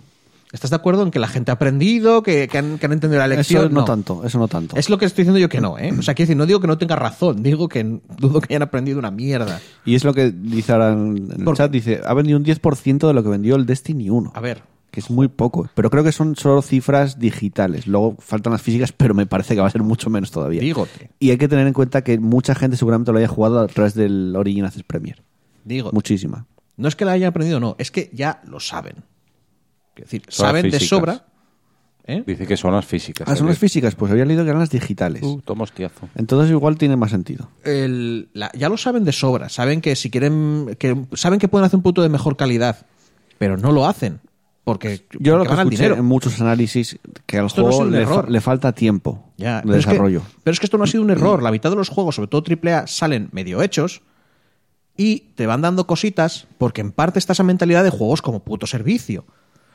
¿Estás 0.54 0.70
de 0.70 0.76
acuerdo 0.78 1.04
en 1.04 1.12
que 1.12 1.20
la 1.20 1.28
gente 1.28 1.52
ha 1.52 1.56
aprendido, 1.56 2.24
que, 2.24 2.48
que 2.48 2.58
han, 2.58 2.78
que 2.78 2.86
han 2.86 2.94
entendido 2.94 3.20
la 3.20 3.28
lección? 3.28 3.66
Eso 3.66 3.74
no, 3.74 3.84
tanto, 3.84 4.24
eso 4.26 4.40
no 4.40 4.48
tanto. 4.48 4.78
Es 4.78 4.90
lo 4.90 4.98
que 4.98 5.06
estoy 5.06 5.24
diciendo 5.24 5.40
yo 5.40 5.50
que 5.50 5.60
no, 5.60 5.78
¿eh? 5.78 5.92
O 5.98 6.02
sea, 6.02 6.14
quiero 6.14 6.28
decir, 6.28 6.38
no 6.38 6.46
digo 6.46 6.62
que 6.62 6.68
no 6.68 6.78
tenga 6.78 6.96
razón, 6.96 7.44
digo 7.44 7.68
que 7.68 7.84
dudo 8.18 8.40
que 8.40 8.54
hayan 8.54 8.62
aprendido 8.62 8.98
una 8.98 9.12
mierda. 9.12 9.60
Y 9.86 9.96
es 9.96 10.06
lo 10.06 10.14
que 10.14 10.32
dice 10.32 10.72
ahora 10.72 10.94
en 10.94 11.30
el 11.38 11.44
Porque- 11.44 11.58
chat, 11.58 11.72
dice, 11.72 12.02
ha 12.06 12.14
vendido 12.14 12.38
un 12.38 12.46
10% 12.46 13.08
de 13.08 13.14
lo 13.14 13.24
que 13.24 13.30
vendió 13.30 13.56
el 13.58 13.66
Destiny 13.66 14.10
1. 14.10 14.32
A 14.36 14.40
ver, 14.40 14.64
Que 14.90 15.02
es 15.02 15.10
muy 15.10 15.28
poco. 15.28 15.70
Pero 15.76 15.90
creo 15.90 16.04
que 16.06 16.14
son 16.14 16.36
solo 16.38 16.62
cifras 16.62 17.20
digitales. 17.20 17.86
Luego 17.86 18.16
faltan 18.20 18.54
las 18.54 18.62
físicas, 18.62 18.94
pero 18.94 19.14
me 19.14 19.26
parece 19.26 19.54
que 19.54 19.60
va 19.62 19.68
a 19.68 19.70
ser 19.70 19.84
mucho 19.84 20.10
menos 20.10 20.32
todavía. 20.32 20.62
dígote, 20.62 21.10
Y 21.20 21.30
hay 21.32 21.38
que 21.38 21.50
tener 21.50 21.68
en 21.68 21.74
cuenta 21.74 22.04
que 22.06 22.18
mucha 22.20 22.56
gente 22.56 22.78
seguramente 22.78 23.12
lo 23.12 23.18
haya 23.18 23.28
jugado 23.28 23.60
a 23.60 23.68
través 23.68 23.94
del 23.96 24.34
Origin 24.36 24.64
Access 24.64 24.84
Premier. 24.84 25.22
digo. 25.66 25.92
Muchísima. 25.92 26.46
No 26.78 26.88
es 26.88 26.96
que 26.96 27.04
la 27.04 27.12
hayan 27.12 27.30
aprendido, 27.30 27.60
no, 27.60 27.76
es 27.80 27.92
que 27.92 28.10
ya 28.14 28.42
lo 28.48 28.62
saben. 28.62 29.04
Es 30.04 30.10
decir, 30.12 30.24
Son 30.30 30.48
saben 30.48 30.70
de 30.70 30.80
sobra. 30.80 31.26
¿eh? 32.06 32.24
Dice 32.26 32.48
que 32.48 32.56
son 32.58 32.74
las 32.74 32.86
físicas. 32.86 33.28
Ah, 33.30 33.36
son 33.36 33.48
las 33.48 33.58
físicas. 33.58 33.96
Pues 33.96 34.12
había 34.12 34.24
leído 34.26 34.44
que 34.44 34.50
eran 34.50 34.60
las 34.62 34.70
digitales. 34.70 35.22
Uh, 35.24 35.42
toma 35.44 35.64
hostiazo. 35.64 36.08
Entonces 36.16 36.52
igual 36.52 36.78
tiene 36.78 36.96
más 36.96 37.12
sentido. 37.12 37.50
El- 37.64 38.30
la- 38.34 38.52
ya 38.54 38.70
lo 38.70 38.78
saben 38.78 39.04
de 39.04 39.12
sobra. 39.12 39.50
Saben 39.50 39.82
que 39.82 39.96
si 39.96 40.10
quieren. 40.10 40.76
que 40.80 40.96
Saben 41.14 41.40
que 41.40 41.48
pueden 41.48 41.66
hacer 41.66 41.78
un 41.78 41.84
punto 41.84 42.02
de 42.02 42.10
mejor 42.10 42.38
calidad, 42.38 42.86
pero 43.38 43.58
no 43.58 43.72
lo 43.72 43.86
hacen. 43.88 44.22
Porque, 44.64 45.06
Yo 45.20 45.38
lo 45.38 45.46
porque 45.46 45.56
que 45.56 45.62
escuché 45.62 45.76
dinero. 45.84 45.96
en 45.96 46.06
muchos 46.06 46.42
análisis 46.42 47.00
que 47.26 47.38
al 47.38 47.46
Esto 47.46 47.62
juego 47.64 47.86
le, 47.86 48.06
fa- 48.06 48.12
error. 48.16 48.30
le 48.32 48.42
falta 48.42 48.74
tiempo 48.74 49.24
Ya, 49.38 49.58
de 49.58 49.62
pero 49.64 49.76
es 49.78 49.86
que- 49.86 49.92
desarrollo. 49.92 50.22
pero 50.44 50.52
es 50.54 50.60
que 50.60 50.66
esto 50.66 50.78
no 50.78 50.84
ha 50.84 50.88
sido 50.88 51.04
un 51.04 51.10
error. 51.10 51.42
La 51.42 51.52
mitad 51.52 51.70
de 51.70 51.78
los 51.78 51.88
juegos, 51.88 52.16
sobre 52.16 52.28
todo 52.28 52.42
AAA, 52.44 52.86
salen 52.86 53.30
medio 53.32 53.62
hechos 53.62 54.02
y 54.98 55.20
te 55.36 55.46
van 55.46 55.62
dando 55.62 55.88
cositas 55.88 56.48
porque 56.58 56.82
en 56.82 56.92
parte 56.92 57.20
está 57.20 57.32
esa 57.34 57.44
mentalidad 57.44 57.84
de 57.84 57.92
juegos 57.92 58.22
como 58.22 58.44
puto 58.44 58.68
servicio. 58.68 59.26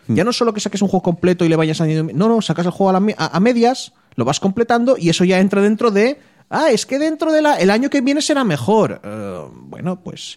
Hmm. 0.08 0.14
Ya 0.16 0.24
no 0.24 0.32
solo 0.32 0.52
que 0.52 0.60
saques 0.60 0.82
un 0.82 0.88
juego 0.88 1.02
completo 1.02 1.44
y 1.44 1.48
le 1.48 1.56
vayas 1.56 1.80
añadiendo... 1.80 2.12
No, 2.14 2.28
no, 2.28 2.40
sacas 2.42 2.66
el 2.66 2.72
juego 2.72 2.90
a, 2.90 3.00
la 3.00 3.14
a- 3.18 3.36
a 3.36 3.40
medias, 3.40 3.92
lo 4.16 4.24
vas 4.24 4.40
completando 4.40 4.96
y 4.98 5.08
eso 5.10 5.24
ya 5.24 5.38
entra 5.40 5.60
dentro 5.62 5.90
de... 5.90 6.18
Ah, 6.50 6.70
es 6.70 6.84
que 6.86 6.98
dentro 6.98 7.32
del 7.32 7.46
año 7.46 7.88
que 7.88 8.00
viene 8.02 8.20
será 8.20 8.44
mejor. 8.44 9.00
Eh, 9.02 9.40
bueno, 9.52 10.00
pues... 10.02 10.36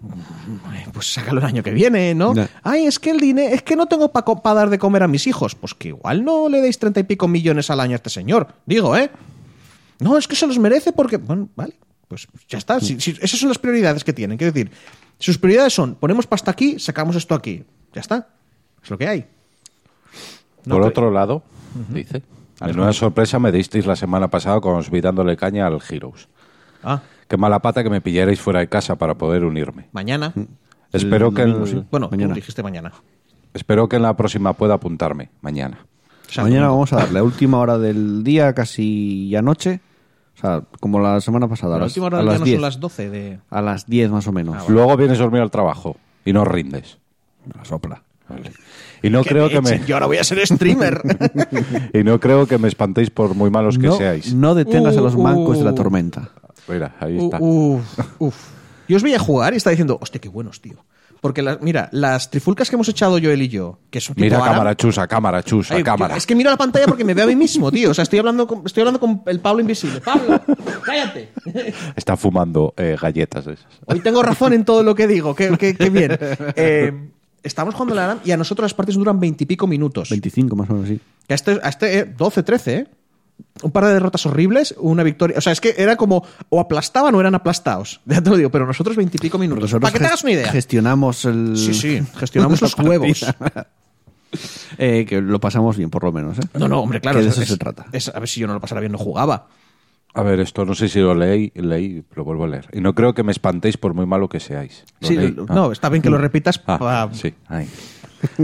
mm, 0.00 0.90
Pues 0.92 1.12
sácalo 1.12 1.38
el 1.40 1.46
año 1.46 1.62
que 1.62 1.70
viene, 1.70 2.14
¿no? 2.14 2.34
Ay, 2.62 2.86
es 2.86 2.98
que 2.98 3.10
el 3.10 3.20
dinero, 3.20 3.54
es 3.54 3.62
que 3.62 3.76
no 3.76 3.86
tengo 3.86 4.10
para 4.12 4.54
dar 4.54 4.70
de 4.70 4.78
comer 4.78 5.02
a 5.02 5.08
mis 5.08 5.26
hijos. 5.26 5.54
Pues 5.54 5.74
que 5.74 5.88
igual 5.88 6.24
no 6.24 6.48
le 6.48 6.60
deis 6.60 6.78
treinta 6.78 7.00
y 7.00 7.04
pico 7.04 7.28
millones 7.28 7.70
al 7.70 7.80
año 7.80 7.92
a 7.92 7.96
este 7.96 8.10
señor. 8.10 8.48
Digo, 8.66 8.96
¿eh? 8.96 9.10
No, 10.00 10.18
es 10.18 10.26
que 10.26 10.36
se 10.36 10.46
los 10.46 10.58
merece 10.58 10.92
porque. 10.92 11.16
Bueno, 11.16 11.48
vale. 11.54 11.78
Pues 12.08 12.26
ya 12.48 12.58
está. 12.58 12.80
Si- 12.80 13.00
si- 13.00 13.16
esas 13.20 13.38
son 13.38 13.48
las 13.48 13.58
prioridades 13.58 14.04
que 14.04 14.12
tienen. 14.12 14.36
Quiero 14.38 14.52
decir, 14.52 14.70
sus 15.18 15.38
prioridades 15.38 15.72
son: 15.72 15.94
ponemos 15.94 16.26
pasta 16.26 16.50
aquí, 16.50 16.78
sacamos 16.78 17.16
esto 17.16 17.34
aquí. 17.34 17.64
Ya 17.92 18.00
está. 18.00 18.28
Es 18.86 18.90
lo 18.92 18.98
que 18.98 19.08
hay. 19.08 19.24
No 20.64 20.76
Por 20.76 20.84
otro 20.84 21.10
lado, 21.10 21.42
dice, 21.90 22.22
menuda 22.60 22.92
sorpresa 22.92 23.40
me 23.40 23.50
disteis 23.50 23.84
la 23.84 23.96
semana 23.96 24.28
pasada 24.28 24.60
cuando 24.60 24.78
os 24.78 24.90
vi 24.90 25.00
dándole 25.00 25.36
caña 25.36 25.66
al 25.66 25.80
Heroes. 25.90 26.28
Ah, 26.84 27.02
Qué 27.26 27.36
mala 27.36 27.58
pata 27.58 27.82
que 27.82 27.90
me 27.90 28.00
pillarais 28.00 28.40
fuera 28.40 28.60
de 28.60 28.68
casa 28.68 28.94
para 28.94 29.14
poder 29.16 29.42
unirme. 29.44 29.88
mañana. 29.90 30.32
Espero 30.92 31.32
que, 31.34 31.42
el-. 31.42 31.84
Bueno, 31.90 32.08
Mañana. 32.12 32.32
dijiste 32.34 32.62
mañana. 32.62 32.92
espero 33.54 33.88
que 33.88 33.96
en 33.96 34.02
la 34.02 34.16
próxima 34.16 34.52
pueda 34.52 34.74
apuntarme, 34.74 35.30
mañana. 35.40 35.78
O 36.28 36.32
sea, 36.32 36.44
Mañana 36.44 36.68
vamos 36.68 36.92
a 36.92 36.96
darle 36.98 37.18
a 37.18 37.24
última 37.24 37.58
hora 37.58 37.76
del 37.78 38.22
día, 38.22 38.52
casi 38.54 39.28
ya 39.28 39.42
noche. 39.42 39.80
O 40.36 40.40
sea, 40.40 40.62
como 40.78 41.00
la 41.00 41.20
semana 41.20 41.48
pasada. 41.48 41.74
a 41.74 41.78
La 41.78 41.84
las- 41.86 41.92
última 41.92 42.06
hora 42.06 42.18
a 42.18 42.20
del 42.20 42.26
día 42.28 42.32
las 42.34 42.40
no 42.40 42.44
10. 42.46 42.56
son 42.56 42.62
las 42.62 42.80
12 42.80 43.10
de... 43.10 43.40
A 43.50 43.62
las 43.62 43.86
10 43.86 44.10
más 44.12 44.26
o 44.28 44.32
menos. 44.32 44.56
Ah, 44.60 44.64
Luego 44.68 44.96
vienes 44.96 45.18
a 45.18 45.22
dormir 45.24 45.40
al 45.42 45.50
trabajo 45.50 45.96
y 46.24 46.32
no 46.32 46.44
rindes. 46.44 46.98
La 47.56 47.64
sopla. 47.64 48.02
Vale. 48.28 48.52
Y 49.02 49.10
no 49.10 49.22
creo 49.22 49.48
que 49.48 49.60
me 49.60 49.80
Yo 49.86 49.96
ahora 49.96 50.06
voy 50.06 50.16
a 50.18 50.24
ser 50.24 50.44
streamer. 50.46 51.00
y 51.92 52.02
no 52.02 52.18
creo 52.18 52.46
que 52.46 52.58
me 52.58 52.68
espantéis 52.68 53.10
por 53.10 53.34
muy 53.34 53.50
malos 53.50 53.78
que 53.78 53.86
no, 53.86 53.96
seáis. 53.96 54.34
no 54.34 54.54
detengas 54.54 54.96
a 54.96 55.00
los 55.00 55.14
Uh, 55.14 55.22
mancos 55.22 55.58
de 55.58 55.64
la 55.64 55.72
uh. 55.72 55.74
tormenta. 55.74 56.30
Mira, 56.68 56.96
ahí 57.00 57.16
Uh, 57.18 57.24
está. 57.24 57.38
uf, 57.40 57.98
uf. 58.18 58.36
Yo 58.88 58.96
os 58.96 59.02
veía 59.02 59.18
jugar 59.18 59.54
y 59.54 59.56
estaba 59.56 59.72
diciendo, 59.72 59.98
hostia, 60.00 60.20
qué 60.20 60.28
buenos, 60.28 60.60
tío. 60.60 60.84
Porque, 61.20 61.40
las- 61.42 61.60
mira, 61.60 61.88
las 61.92 62.30
trifulcas 62.30 62.68
que 62.68 62.76
hemos 62.76 62.88
echado 62.88 63.18
Joel 63.20 63.40
y 63.42 63.48
yo, 63.48 63.78
que 63.90 64.00
son 64.00 64.14
Mira 64.18 64.38
cámara 64.38 64.76
chusa, 64.76 65.06
cámara 65.08 65.42
chusa, 65.42 65.74
Ay, 65.74 65.82
cámara. 65.82 66.16
Es 66.16 66.26
que 66.26 66.34
miro 66.34 66.50
la 66.50 66.56
pantalla 66.56 66.86
porque 66.86 67.04
me 67.04 67.14
veo 67.14 67.24
a 67.24 67.28
mí 67.28 67.34
mismo, 67.34 67.72
tío. 67.72 67.90
O 67.90 67.94
sea, 67.94 68.02
estoy 68.02 68.18
hablando 68.18 68.46
con, 68.46 68.62
estoy 68.66 68.82
hablando 68.82 69.00
con 69.00 69.22
el 69.26 69.40
Pablo 69.40 69.60
Invisible. 69.60 70.00
Pablo, 70.00 70.40
cállate. 70.84 71.30
Está 71.96 72.16
fumando 72.16 72.74
eh, 72.76 72.96
galletas 73.00 73.46
de 73.46 73.54
esas. 73.54 73.66
Hoy 73.86 74.00
tengo 74.00 74.22
razón 74.22 74.52
en 74.52 74.64
todo 74.64 74.82
lo 74.82 74.94
que 74.94 75.06
digo. 75.06 75.34
Qué, 75.34 75.56
qué- 75.58 75.74
qué 75.74 75.90
bien. 75.90 76.18
Eh, 76.54 76.92
estamos 77.46 77.74
jugando 77.74 77.94
la 77.94 78.04
Aram 78.04 78.18
y 78.24 78.32
a 78.32 78.36
nosotros 78.36 78.64
las 78.64 78.74
partidas 78.74 78.96
duran 78.98 79.18
veintipico 79.20 79.66
minutos. 79.66 80.10
25 80.10 80.54
más 80.56 80.68
o 80.70 80.74
menos, 80.74 80.88
sí. 80.88 81.00
A 81.28 81.34
este, 81.34 81.60
a 81.62 81.68
este 81.68 81.98
eh, 82.00 82.04
12, 82.04 82.42
13, 82.42 82.74
¿eh? 82.76 82.86
Un 83.62 83.70
par 83.70 83.84
de 83.84 83.92
derrotas 83.92 84.24
horribles, 84.26 84.74
una 84.78 85.02
victoria. 85.02 85.36
O 85.38 85.40
sea, 85.40 85.52
es 85.52 85.60
que 85.60 85.74
era 85.76 85.96
como 85.96 86.24
o 86.48 86.58
aplastaban 86.60 87.14
o 87.14 87.20
eran 87.20 87.34
aplastados. 87.34 88.00
Ya 88.06 88.22
te 88.22 88.30
lo 88.30 88.36
digo, 88.36 88.50
pero 88.50 88.66
nosotros 88.66 88.96
veintipico 88.96 89.36
minutos. 89.38 89.62
Nosotros 89.64 89.82
Para 89.82 89.92
que 89.92 89.98
te 89.98 90.06
hagas 90.06 90.22
una 90.22 90.32
idea. 90.32 90.50
Gestionamos 90.52 91.24
el... 91.26 91.56
Sí, 91.56 91.74
sí, 91.74 92.02
gestionamos 92.16 92.60
los 92.60 92.76
huevos. 92.78 93.26
Eh, 94.76 95.06
que 95.08 95.20
lo 95.22 95.40
pasamos 95.40 95.76
bien, 95.76 95.88
por 95.88 96.04
lo 96.04 96.12
menos. 96.12 96.38
¿eh? 96.38 96.42
No, 96.58 96.68
no, 96.68 96.80
hombre, 96.80 97.00
claro. 97.00 97.18
Que 97.18 97.24
de 97.24 97.28
es- 97.30 97.34
eso 97.34 97.42
es- 97.42 97.48
se 97.48 97.56
trata. 97.56 97.86
es- 97.92 98.08
a 98.08 98.18
ver 98.18 98.28
si 98.28 98.40
yo 98.40 98.46
no 98.46 98.52
lo 98.54 98.60
pasara 98.60 98.80
bien, 98.80 98.92
no 98.92 98.98
jugaba. 98.98 99.46
A 100.16 100.22
ver, 100.22 100.40
esto 100.40 100.64
no 100.64 100.74
sé 100.74 100.88
si 100.88 100.98
lo 100.98 101.14
leí, 101.14 101.52
leí, 101.54 102.02
lo 102.14 102.24
vuelvo 102.24 102.44
a 102.44 102.48
leer. 102.48 102.68
Y 102.72 102.80
no 102.80 102.94
creo 102.94 103.12
que 103.14 103.22
me 103.22 103.32
espantéis 103.32 103.76
por 103.76 103.92
muy 103.92 104.06
malo 104.06 104.28
que 104.28 104.40
seáis. 104.40 104.84
Lo 105.00 105.08
Sí, 105.08 105.16
leí. 105.16 105.36
Ah. 105.48 105.54
no, 105.54 105.72
está 105.72 105.88
bien 105.90 106.02
que 106.02 106.08
lo 106.10 106.16
repitas. 106.18 106.60
Ah, 106.66 106.78
pa- 106.78 107.10
sí, 107.12 107.34
ahí. 107.48 107.68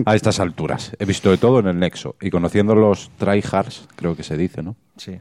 A 0.05 0.15
estas 0.15 0.39
alturas. 0.39 0.93
He 0.99 1.07
visto 1.07 1.31
de 1.31 1.39
todo 1.39 1.61
en 1.61 1.67
el 1.69 1.79
Nexo. 1.79 2.15
Y 2.21 2.29
conociendo 2.31 2.75
los 2.75 3.11
tryhards, 3.17 3.89
creo 3.97 4.15
que 4.15 4.23
se 4.23 4.37
dice, 4.37 4.63
¿no? 4.63 4.77
sí. 4.97 5.19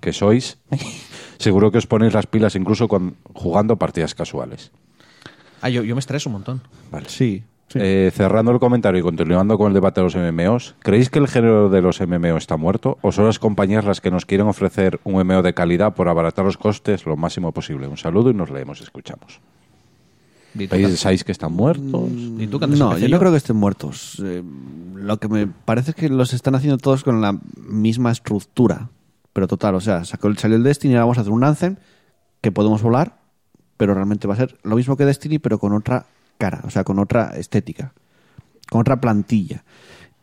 Que 0.00 0.12
sois, 0.12 0.58
seguro 1.38 1.72
que 1.72 1.78
os 1.78 1.86
ponéis 1.86 2.12
las 2.12 2.26
pilas 2.26 2.54
incluso 2.56 2.86
con, 2.88 3.16
jugando 3.32 3.76
partidas 3.78 4.14
casuales. 4.14 4.70
Ah, 5.62 5.70
yo, 5.70 5.82
yo 5.82 5.94
me 5.94 6.00
estreso 6.00 6.28
un 6.28 6.34
montón. 6.34 6.60
Vale. 6.90 7.08
Sí. 7.08 7.42
Sí. 7.68 7.78
Eh, 7.80 8.10
cerrando 8.14 8.52
el 8.52 8.58
comentario 8.58 9.00
y 9.00 9.02
continuando 9.02 9.58
con 9.58 9.68
el 9.68 9.74
debate 9.74 10.00
de 10.00 10.04
los 10.04 10.16
MMOs, 10.16 10.74
¿creéis 10.80 11.10
que 11.10 11.18
el 11.18 11.28
género 11.28 11.68
de 11.68 11.82
los 11.82 12.00
MMO 12.00 12.36
está 12.36 12.56
muerto 12.56 12.98
o 13.02 13.12
son 13.12 13.26
las 13.26 13.38
compañías 13.38 13.84
las 13.84 14.00
que 14.00 14.10
nos 14.10 14.26
quieren 14.26 14.46
ofrecer 14.46 15.00
un 15.04 15.14
MMO 15.14 15.42
de 15.42 15.54
calidad 15.54 15.94
por 15.94 16.08
abaratar 16.08 16.44
los 16.44 16.56
costes 16.56 17.06
lo 17.06 17.16
máximo 17.16 17.52
posible? 17.52 17.86
Un 17.86 17.96
saludo 17.96 18.30
y 18.30 18.34
nos 18.34 18.50
leemos, 18.50 18.80
escuchamos. 18.80 19.40
Tú, 20.56 20.68
¿Pensáis 20.68 21.24
que 21.24 21.32
están 21.32 21.52
muertos? 21.52 22.10
di 22.38 22.46
tú 22.46 22.60
que 22.60 22.66
antes 22.66 22.78
No, 22.78 22.96
yo 22.96 23.08
no 23.08 23.18
creo 23.18 23.32
que 23.32 23.38
estén 23.38 23.56
muertos. 23.56 24.22
Eh, 24.24 24.42
lo 24.94 25.18
que 25.18 25.26
me 25.26 25.48
parece 25.48 25.90
es 25.90 25.96
que 25.96 26.08
los 26.08 26.32
están 26.32 26.54
haciendo 26.54 26.78
todos 26.78 27.02
con 27.02 27.20
la 27.20 27.36
misma 27.56 28.12
estructura. 28.12 28.88
Pero 29.32 29.48
total, 29.48 29.74
o 29.74 29.80
sea, 29.80 30.04
sacó 30.04 30.28
el, 30.28 30.38
salió 30.38 30.56
el 30.56 30.62
Destiny, 30.62 30.94
ahora 30.94 31.04
vamos 31.06 31.18
a 31.18 31.22
hacer 31.22 31.32
un 31.32 31.42
Anthem 31.42 31.76
que 32.40 32.52
podemos 32.52 32.82
volar, 32.82 33.18
pero 33.76 33.94
realmente 33.94 34.28
va 34.28 34.34
a 34.34 34.36
ser 34.36 34.56
lo 34.62 34.76
mismo 34.76 34.96
que 34.96 35.04
Destiny, 35.04 35.40
pero 35.40 35.58
con 35.58 35.72
otra 35.72 36.06
cara, 36.38 36.60
o 36.64 36.70
sea, 36.70 36.84
con 36.84 36.98
otra 36.98 37.36
estética, 37.36 37.92
con 38.70 38.80
otra 38.80 39.00
plantilla. 39.00 39.64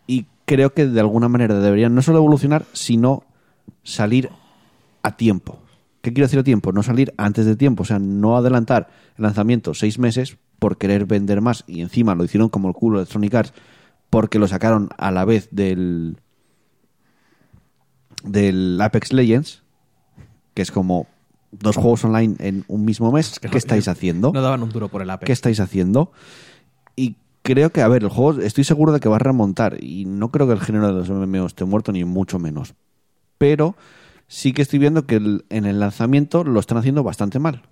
Y 0.07 0.25
creo 0.45 0.73
que 0.73 0.87
de 0.87 0.99
alguna 0.99 1.29
manera 1.29 1.59
deberían 1.59 1.95
no 1.95 2.01
solo 2.01 2.17
evolucionar, 2.19 2.65
sino 2.73 3.23
salir 3.83 4.29
a 5.03 5.15
tiempo. 5.15 5.59
¿Qué 6.01 6.13
quiero 6.13 6.25
decir 6.25 6.39
a 6.39 6.43
tiempo? 6.43 6.71
No 6.71 6.83
salir 6.83 7.13
antes 7.17 7.45
de 7.45 7.55
tiempo, 7.55 7.83
o 7.83 7.85
sea, 7.85 7.99
no 7.99 8.35
adelantar 8.35 8.89
el 9.17 9.23
lanzamiento 9.23 9.73
seis 9.73 9.99
meses 9.99 10.37
por 10.59 10.77
querer 10.77 11.05
vender 11.05 11.41
más 11.41 11.63
y 11.67 11.81
encima 11.81 12.15
lo 12.15 12.23
hicieron 12.23 12.49
como 12.49 12.67
el 12.67 12.75
culo 12.75 12.97
de 12.97 13.03
Electronic 13.03 13.33
Arts 13.33 13.53
porque 14.09 14.39
lo 14.39 14.47
sacaron 14.47 14.89
a 14.97 15.09
la 15.09 15.25
vez 15.25 15.49
del 15.51 16.17
del 18.23 18.79
Apex 18.79 19.13
Legends, 19.13 19.63
que 20.53 20.61
es 20.61 20.71
como 20.71 21.07
dos 21.51 21.75
juegos 21.75 22.03
online 22.05 22.35
en 22.39 22.63
un 22.67 22.85
mismo 22.85 23.11
mes. 23.11 23.39
que 23.39 23.47
¿Qué 23.47 23.53
no- 23.53 23.57
estáis 23.57 23.87
haciendo? 23.87 24.31
No 24.33 24.41
daban 24.41 24.63
un 24.63 24.69
duro 24.69 24.89
por 24.89 25.01
el 25.01 25.09
Apex. 25.09 25.27
¿Qué 25.27 25.33
estáis 25.33 25.59
haciendo? 25.59 26.11
Y 26.95 27.15
creo 27.41 27.71
que, 27.71 27.81
a 27.81 27.87
ver, 27.87 28.03
el 28.03 28.09
juego 28.09 28.39
estoy 28.41 28.63
seguro 28.63 28.91
de 28.91 28.99
que 28.99 29.09
va 29.09 29.17
a 29.17 29.19
remontar. 29.19 29.77
Y 29.83 30.05
no 30.05 30.29
creo 30.31 30.47
que 30.47 30.53
el 30.53 30.61
género 30.61 30.87
de 30.87 30.93
los 30.93 31.09
MMO 31.09 31.45
esté 31.45 31.65
muerto, 31.65 31.91
ni 31.91 32.03
mucho 32.05 32.39
menos. 32.39 32.73
Pero 33.37 33.75
sí 34.27 34.53
que 34.53 34.61
estoy 34.61 34.79
viendo 34.79 35.05
que 35.05 35.15
el- 35.15 35.45
en 35.49 35.65
el 35.65 35.79
lanzamiento 35.79 36.43
lo 36.43 36.59
están 36.59 36.77
haciendo 36.77 37.03
bastante 37.03 37.39
mal. 37.39 37.63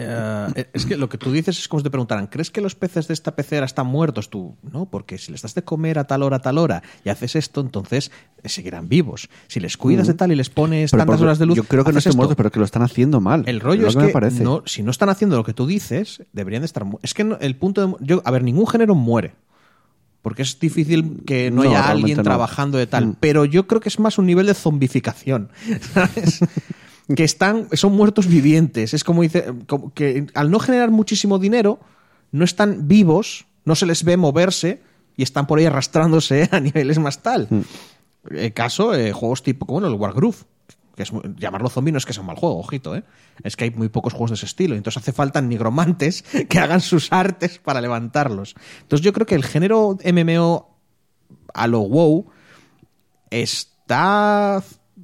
Eh, 0.00 0.68
es 0.72 0.86
que 0.86 0.96
lo 0.96 1.08
que 1.08 1.18
tú 1.18 1.32
dices 1.32 1.58
es 1.58 1.66
como 1.68 1.80
si 1.80 1.84
te 1.84 1.90
preguntaran, 1.90 2.26
¿crees 2.28 2.50
que 2.50 2.60
los 2.60 2.74
peces 2.74 3.08
de 3.08 3.14
esta 3.14 3.34
pecera 3.34 3.66
están 3.66 3.86
muertos 3.86 4.30
tú? 4.30 4.56
No, 4.62 4.86
porque 4.86 5.18
si 5.18 5.32
les 5.32 5.42
das 5.42 5.54
de 5.54 5.62
comer 5.62 5.98
a 5.98 6.04
tal 6.06 6.22
hora, 6.22 6.36
a 6.36 6.40
tal 6.40 6.58
hora 6.58 6.82
y 7.04 7.08
haces 7.08 7.34
esto, 7.36 7.60
entonces 7.60 8.10
eh, 8.42 8.48
seguirán 8.48 8.88
vivos. 8.88 9.28
Si 9.48 9.58
les 9.60 9.76
cuidas 9.76 10.06
de 10.06 10.14
tal 10.14 10.30
y 10.32 10.36
les 10.36 10.50
pones 10.50 10.90
Pero 10.92 11.00
tantas 11.04 11.20
horas 11.20 11.38
de 11.38 11.46
luz, 11.46 11.56
yo 11.56 11.64
creo 11.64 11.84
que 11.84 11.92
no 11.92 11.98
esto. 11.98 12.14
muertos, 12.14 12.36
pero 12.36 12.50
que 12.52 12.58
lo 12.58 12.64
están 12.64 12.82
haciendo 12.82 13.20
mal. 13.20 13.42
El 13.46 13.60
rollo 13.60 13.82
lo 13.82 13.88
es 13.88 13.96
que, 13.96 14.08
parece. 14.08 14.44
no, 14.44 14.62
si 14.66 14.82
no 14.82 14.90
están 14.90 15.08
haciendo 15.08 15.36
lo 15.36 15.44
que 15.44 15.52
tú 15.54 15.66
dices, 15.66 16.22
deberían 16.32 16.62
de 16.62 16.66
estar 16.66 16.84
Es 17.02 17.14
que 17.14 17.24
no- 17.24 17.38
el 17.40 17.56
punto 17.56 17.86
de... 17.86 17.94
Yo, 18.00 18.22
a 18.24 18.30
ver, 18.30 18.42
ningún 18.44 18.66
género 18.66 18.94
muere. 18.94 19.34
Porque 20.22 20.42
es 20.42 20.58
difícil 20.58 21.22
que 21.26 21.50
no, 21.50 21.62
No, 21.62 21.70
haya 21.70 21.88
alguien 21.88 22.22
trabajando 22.22 22.76
de 22.76 22.86
tal. 22.86 23.06
Mm. 23.06 23.16
Pero 23.20 23.44
yo 23.44 23.66
creo 23.66 23.80
que 23.80 23.88
es 23.88 23.98
más 23.98 24.18
un 24.18 24.26
nivel 24.26 24.46
de 24.46 24.54
zombificación. 24.54 25.48
¿sabes? 25.94 26.40
Que 27.14 27.24
están, 27.24 27.68
son 27.72 27.92
muertos 27.94 28.26
vivientes. 28.26 28.94
Es 28.94 29.04
como 29.04 29.22
dice, 29.22 29.52
como 29.66 29.92
que 29.94 30.26
al 30.34 30.50
no 30.50 30.58
generar 30.58 30.90
muchísimo 30.90 31.38
dinero, 31.38 31.80
no 32.32 32.44
están 32.44 32.86
vivos, 32.88 33.46
no 33.64 33.74
se 33.74 33.86
les 33.86 34.04
ve 34.04 34.16
moverse 34.16 34.82
y 35.16 35.22
están 35.22 35.46
por 35.46 35.58
ahí 35.58 35.64
arrastrándose 35.64 36.48
a 36.52 36.60
niveles 36.60 36.98
más 36.98 37.22
tal. 37.22 37.48
El 38.30 38.52
caso, 38.52 38.94
eh, 38.94 39.12
juegos 39.12 39.42
tipo, 39.42 39.66
como 39.66 39.80
bueno, 39.80 39.94
el 39.94 40.00
Wargroove. 40.00 40.36
Que 40.94 41.04
es, 41.04 41.12
llamarlo 41.36 41.70
zombie 41.70 41.92
no 41.92 41.98
es 41.98 42.04
que 42.04 42.12
sea 42.12 42.22
un 42.22 42.26
mal 42.26 42.36
juego, 42.36 42.58
ojito, 42.58 42.96
¿eh? 42.96 43.04
Es 43.44 43.54
que 43.54 43.64
hay 43.64 43.70
muy 43.70 43.88
pocos 43.88 44.12
juegos 44.12 44.30
de 44.30 44.34
ese 44.34 44.46
estilo. 44.46 44.74
Entonces 44.74 45.00
hace 45.00 45.12
falta 45.12 45.40
nigromantes 45.40 46.22
que 46.48 46.58
hagan 46.58 46.80
sus 46.80 47.12
artes 47.12 47.58
para 47.58 47.80
levantarlos. 47.80 48.56
Entonces 48.82 49.04
yo 49.04 49.12
creo 49.12 49.24
que 49.24 49.36
el 49.36 49.44
género 49.44 49.96
MMO 50.04 50.76
a 51.54 51.66
lo 51.68 51.80
WoW 51.80 52.26
está 53.30 54.62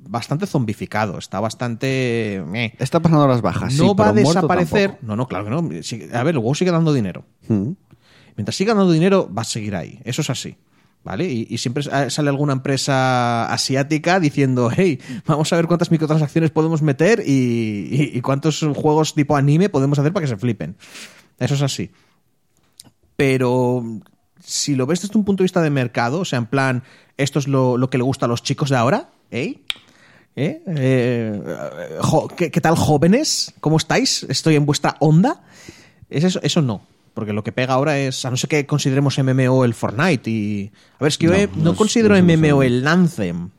bastante 0.08 0.46
zombificado, 0.46 1.18
está 1.18 1.40
bastante... 1.40 2.42
meh. 2.46 2.74
Está 2.78 3.00
pasando 3.00 3.26
las 3.28 3.42
bajas. 3.42 3.74
no 3.74 3.88
sí, 3.90 3.94
va 3.98 4.08
a 4.08 4.12
desaparecer. 4.12 4.90
tampoco. 4.90 5.06
No, 5.06 5.16
no, 5.16 5.26
claro 5.28 5.44
que 5.44 5.50
no. 5.50 6.18
A 6.18 6.22
ver, 6.22 6.34
el 6.34 6.40
WoW 6.40 6.54
sigue 6.54 6.70
dando 6.70 6.92
dinero. 6.92 7.24
Mm. 7.48 7.70
Mientras 8.36 8.56
siga 8.56 8.74
dando 8.74 8.90
dinero, 8.92 9.30
va 9.32 9.42
a 9.42 9.44
seguir 9.44 9.76
ahí. 9.76 10.00
Eso 10.04 10.22
es 10.22 10.30
así. 10.30 10.56
¿Vale? 11.04 11.30
Y, 11.30 11.46
y 11.50 11.58
siempre 11.58 11.82
sa- 11.82 12.08
sale 12.08 12.30
alguna 12.30 12.54
empresa 12.54 13.52
asiática 13.52 14.18
diciendo, 14.20 14.70
hey, 14.74 14.98
vamos 15.26 15.52
a 15.52 15.56
ver 15.56 15.66
cuántas 15.66 15.90
microtransacciones 15.90 16.50
podemos 16.50 16.80
meter 16.80 17.22
y, 17.26 17.88
y- 17.90 18.10
y 18.14 18.20
cuántos 18.22 18.60
juegos 18.74 19.14
tipo 19.14 19.36
anime 19.36 19.68
podemos 19.68 19.98
hacer 19.98 20.12
para 20.14 20.24
que 20.24 20.28
se 20.30 20.36
flipen. 20.38 20.76
Eso 21.38 21.54
es 21.54 21.62
así. 21.62 21.90
Pero 23.16 23.84
si 24.42 24.74
lo 24.74 24.86
ves 24.86 25.02
desde 25.02 25.18
un 25.18 25.24
punto 25.24 25.42
de 25.42 25.44
vista 25.44 25.62
de 25.62 25.70
mercado, 25.70 26.20
o 26.20 26.24
sea, 26.24 26.38
en 26.38 26.46
plan, 26.46 26.82
esto 27.16 27.38
es 27.38 27.48
lo, 27.48 27.76
lo 27.76 27.90
que 27.90 27.98
le 27.98 28.04
gusta 28.04 28.26
a 28.26 28.28
los 28.28 28.42
chicos 28.42 28.70
de 28.70 28.76
ahora, 28.76 29.10
¿eh? 29.30 29.60
¿Eh? 30.36 30.62
Eh, 30.66 31.40
jo- 32.00 32.28
¿qué, 32.28 32.50
qué 32.50 32.60
tal 32.60 32.74
jóvenes? 32.76 33.54
¿Cómo 33.60 33.76
estáis? 33.76 34.24
¿Estoy 34.28 34.56
en 34.56 34.66
vuestra 34.66 34.96
onda? 35.00 35.42
Es 36.10 36.24
eso, 36.24 36.40
eso 36.42 36.60
no. 36.62 36.82
Porque 37.14 37.32
lo 37.32 37.44
que 37.44 37.52
pega 37.52 37.74
ahora 37.74 37.98
es, 37.98 38.24
a 38.24 38.30
no 38.30 38.36
ser 38.36 38.48
que 38.50 38.66
consideremos 38.66 39.16
MMO 39.18 39.64
el 39.64 39.74
Fortnite 39.74 40.28
y... 40.28 40.72
A 40.98 41.04
ver, 41.04 41.08
es 41.08 41.18
que 41.18 41.26
yo 41.26 41.32
No, 41.32 41.38
eh, 41.38 41.48
no 41.54 41.76
considero 41.76 42.16
es 42.16 42.24
MMO 42.24 42.62
el 42.64 42.86
Anthem. 42.88 43.50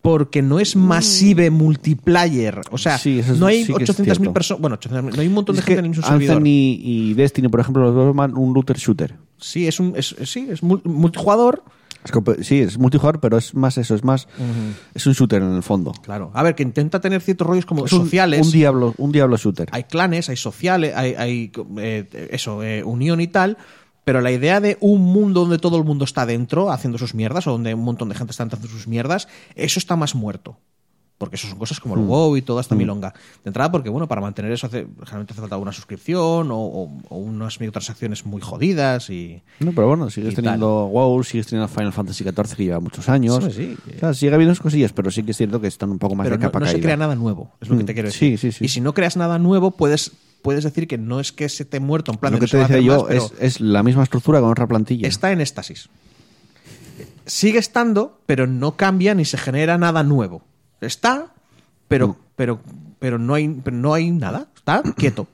Porque 0.00 0.42
no 0.42 0.58
es 0.60 0.76
masive 0.76 1.50
multiplayer. 1.50 2.60
O 2.70 2.76
sea, 2.78 2.98
Sí, 2.98 3.18
eso 3.20 3.32
es- 3.34 3.38
no 3.38 3.46
hay 3.46 3.64
sí 3.64 3.72
que 3.74 3.84
es 3.84 3.90
800.000 3.90 4.04
cierto. 4.04 4.32
personas... 4.32 4.60
Bueno, 4.62 4.76
800.000, 4.78 5.14
no 5.14 5.20
hay 5.20 5.26
un 5.28 5.32
montón 5.34 5.56
de 5.56 5.60
Es 5.60 5.64
que 5.66 5.72
gente 5.74 5.80
en 5.80 5.84
el 5.86 5.90
mismo 5.90 6.06
servidor. 6.06 6.36
Anthem 6.36 6.46
y, 6.46 6.80
y 6.82 7.14
Destiny, 7.14 7.48
por 7.48 7.60
ejemplo, 7.60 7.82
los 7.84 7.94
dos 7.94 8.14
van 8.16 8.36
un 8.36 8.54
looter 8.54 8.76
shooter. 8.78 9.14
Sí, 9.38 9.66
es 9.66 9.78
un... 9.80 9.92
Es, 9.96 10.14
sí, 10.24 10.46
es 10.50 10.62
mul- 10.62 10.82
multijugador. 10.84 11.62
Es 12.04 12.12
que, 12.12 12.44
sí, 12.44 12.60
es 12.60 12.78
multijugador, 12.78 13.18
pero 13.18 13.38
es 13.38 13.54
más 13.54 13.78
eso, 13.78 13.94
es 13.94 14.04
más. 14.04 14.28
Es 14.94 15.06
un 15.06 15.14
shooter 15.14 15.42
en 15.42 15.54
el 15.54 15.62
fondo. 15.62 15.92
Claro. 16.02 16.30
A 16.34 16.42
ver, 16.42 16.54
que 16.54 16.62
intenta 16.62 17.00
tener 17.00 17.22
ciertos 17.22 17.46
rollos 17.46 17.64
como 17.64 17.86
Es 17.86 17.92
un, 17.92 18.02
sociales. 18.02 18.44
Un 18.44 18.52
diablo, 18.52 18.94
un 18.98 19.10
diablo 19.10 19.36
shooter. 19.38 19.68
hay 19.72 19.84
clanes, 19.84 20.28
hay 20.28 20.36
sociales, 20.36 20.92
hay, 20.94 21.14
hay, 21.14 21.52
eh, 21.78 22.28
eso, 22.30 22.62
eh, 22.62 22.84
unión 22.84 23.22
y 23.22 23.28
tal, 23.28 23.56
pero 24.04 24.20
la 24.20 24.30
idea 24.30 24.60
de 24.60 24.76
un 24.80 25.00
mundo 25.00 25.40
donde 25.40 25.58
todo 25.58 25.78
el 25.78 25.84
mundo 25.84 26.04
está 26.04 26.26
dentro 26.26 26.70
haciendo 26.70 26.98
sus 26.98 27.14
mierdas, 27.14 27.46
o 27.46 27.52
donde 27.52 27.72
un 27.72 27.84
montón 27.84 28.10
de 28.10 28.14
gente 28.14 28.32
está 28.32 28.44
haciendo 28.44 28.68
sus 28.68 28.86
mierdas, 28.86 29.28
eso 29.54 29.78
está 29.78 29.96
más 29.96 30.14
muerto. 30.14 30.58
Porque 31.24 31.36
eso 31.36 31.48
son 31.48 31.58
cosas 31.58 31.80
como 31.80 31.94
el 31.94 32.00
WoW 32.02 32.36
y 32.36 32.42
toda 32.42 32.60
esta 32.60 32.74
milonga. 32.74 33.12
De 33.42 33.48
entrada, 33.50 33.70
porque 33.72 33.88
bueno, 33.88 34.06
para 34.08 34.20
mantener 34.20 34.52
eso 34.52 34.66
hace, 34.66 34.86
generalmente 35.00 35.32
hace 35.32 35.40
falta 35.40 35.56
una 35.56 35.72
suscripción 35.72 36.50
o, 36.50 36.56
o- 36.58 36.98
o 37.08 37.16
unas 37.16 37.58
microtransacciones 37.60 38.26
muy 38.26 38.40
jodidas 38.40 39.10
y. 39.10 39.42
No, 39.60 39.72
pero 39.72 39.88
bueno, 39.88 40.10
sigues 40.10 40.34
teniendo 40.34 40.86
WoW, 40.86 41.22
sigues 41.24 41.46
teniendo 41.46 41.68
Final 41.68 41.92
Fantasy 41.92 42.24
XIV 42.24 42.56
que 42.56 42.64
lleva 42.64 42.80
muchos 42.80 43.08
años. 43.08 43.42
Sí, 43.44 43.52
sí. 43.52 43.76
O 43.96 43.98
sea, 44.00 44.14
sigue 44.14 44.34
habiendo 44.34 44.54
cosillas, 44.60 44.92
pero 44.92 45.10
sí 45.10 45.22
que 45.22 45.30
es 45.32 45.36
cierto 45.36 45.60
que 45.60 45.66
están 45.66 45.90
un 45.90 45.98
poco 45.98 46.14
más 46.14 46.24
Pero 46.24 46.36
de 46.36 46.42
no, 46.44 46.48
capa 46.48 46.60
no 46.60 46.66
se 46.66 46.80
crea 46.80 46.96
nada 46.96 47.14
nuevo, 47.14 47.52
es 47.60 47.68
lo 47.68 47.76
que 47.76 47.82
Mm, 47.82 47.86
te 47.86 47.94
quiero 47.94 48.08
decir. 48.08 48.38
sí, 48.38 48.52
sí. 48.52 48.64
Y 48.64 48.68
si 48.68 48.80
no 48.80 48.94
creas 48.94 49.16
nada 49.16 49.38
nuevo, 49.38 49.70
puedes, 49.72 50.12
puedes 50.42 50.64
decir 50.64 50.86
que 50.86 50.98
no 50.98 51.20
es 51.20 51.32
que 51.32 51.48
se 51.48 51.64
te 51.64 51.80
muerto 51.80 52.12
en 52.12 52.18
plan 52.18 52.32
Lo 52.32 52.38
de 52.38 52.46
que 52.46 52.50
te 52.50 52.58
decía 52.58 52.80
yo 52.80 53.04
más, 53.04 53.10
es, 53.14 53.32
es 53.40 53.60
la 53.60 53.82
misma 53.82 54.02
estructura 54.02 54.40
con 54.40 54.50
otra 54.50 54.66
plantilla. 54.66 55.08
está 55.08 55.32
en 55.32 55.40
éxtasis. 55.40 55.88
Sigue 57.26 57.58
estando, 57.58 58.20
pero 58.26 58.46
no 58.46 58.76
cambia 58.76 59.14
ni 59.14 59.24
se 59.24 59.38
genera 59.38 59.78
nada 59.78 60.02
nuevo. 60.02 60.42
Está, 60.86 61.26
pero, 61.88 62.08
Mm. 62.08 62.16
pero, 62.36 62.60
pero 62.98 63.18
no 63.18 63.34
hay, 63.34 63.48
pero 63.48 63.76
no 63.76 63.94
hay 63.94 64.10
nada. 64.10 64.46
Está 64.54 64.82
quieto. 64.96 65.26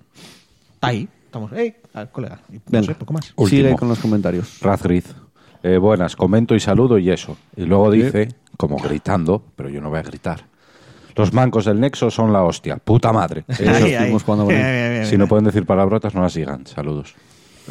Está 0.74 0.88
ahí. 0.88 1.08
Estamos, 1.26 1.50
hey, 1.54 1.76
ah, 1.94 2.06
colega. 2.06 2.40
Y 2.50 2.54
no 2.56 2.60
Venga. 2.66 2.86
sé, 2.86 2.94
poco 2.94 3.12
más. 3.12 3.32
Sigue 3.48 3.76
con 3.76 3.88
los 3.88 3.98
comentarios. 4.00 4.58
Razgriz. 4.60 5.14
Eh, 5.62 5.76
buenas, 5.76 6.16
comento 6.16 6.54
y 6.54 6.60
saludo 6.60 6.98
y 6.98 7.10
eso. 7.10 7.36
Y 7.56 7.62
luego 7.66 7.90
dice, 7.90 8.34
como 8.56 8.76
gritando, 8.78 9.42
pero 9.56 9.68
yo 9.68 9.80
no 9.80 9.90
voy 9.90 9.98
a 9.98 10.02
gritar. 10.02 10.44
Los 11.16 11.32
mancos 11.34 11.66
del 11.66 11.78
Nexo 11.80 12.10
son 12.10 12.32
la 12.32 12.42
hostia. 12.42 12.76
Puta 12.78 13.12
madre. 13.12 13.44
Si 15.04 15.18
no 15.18 15.26
pueden 15.28 15.44
decir 15.44 15.66
palabrotas, 15.66 16.14
no 16.14 16.22
las 16.22 16.32
sigan. 16.32 16.66
Saludos. 16.66 17.14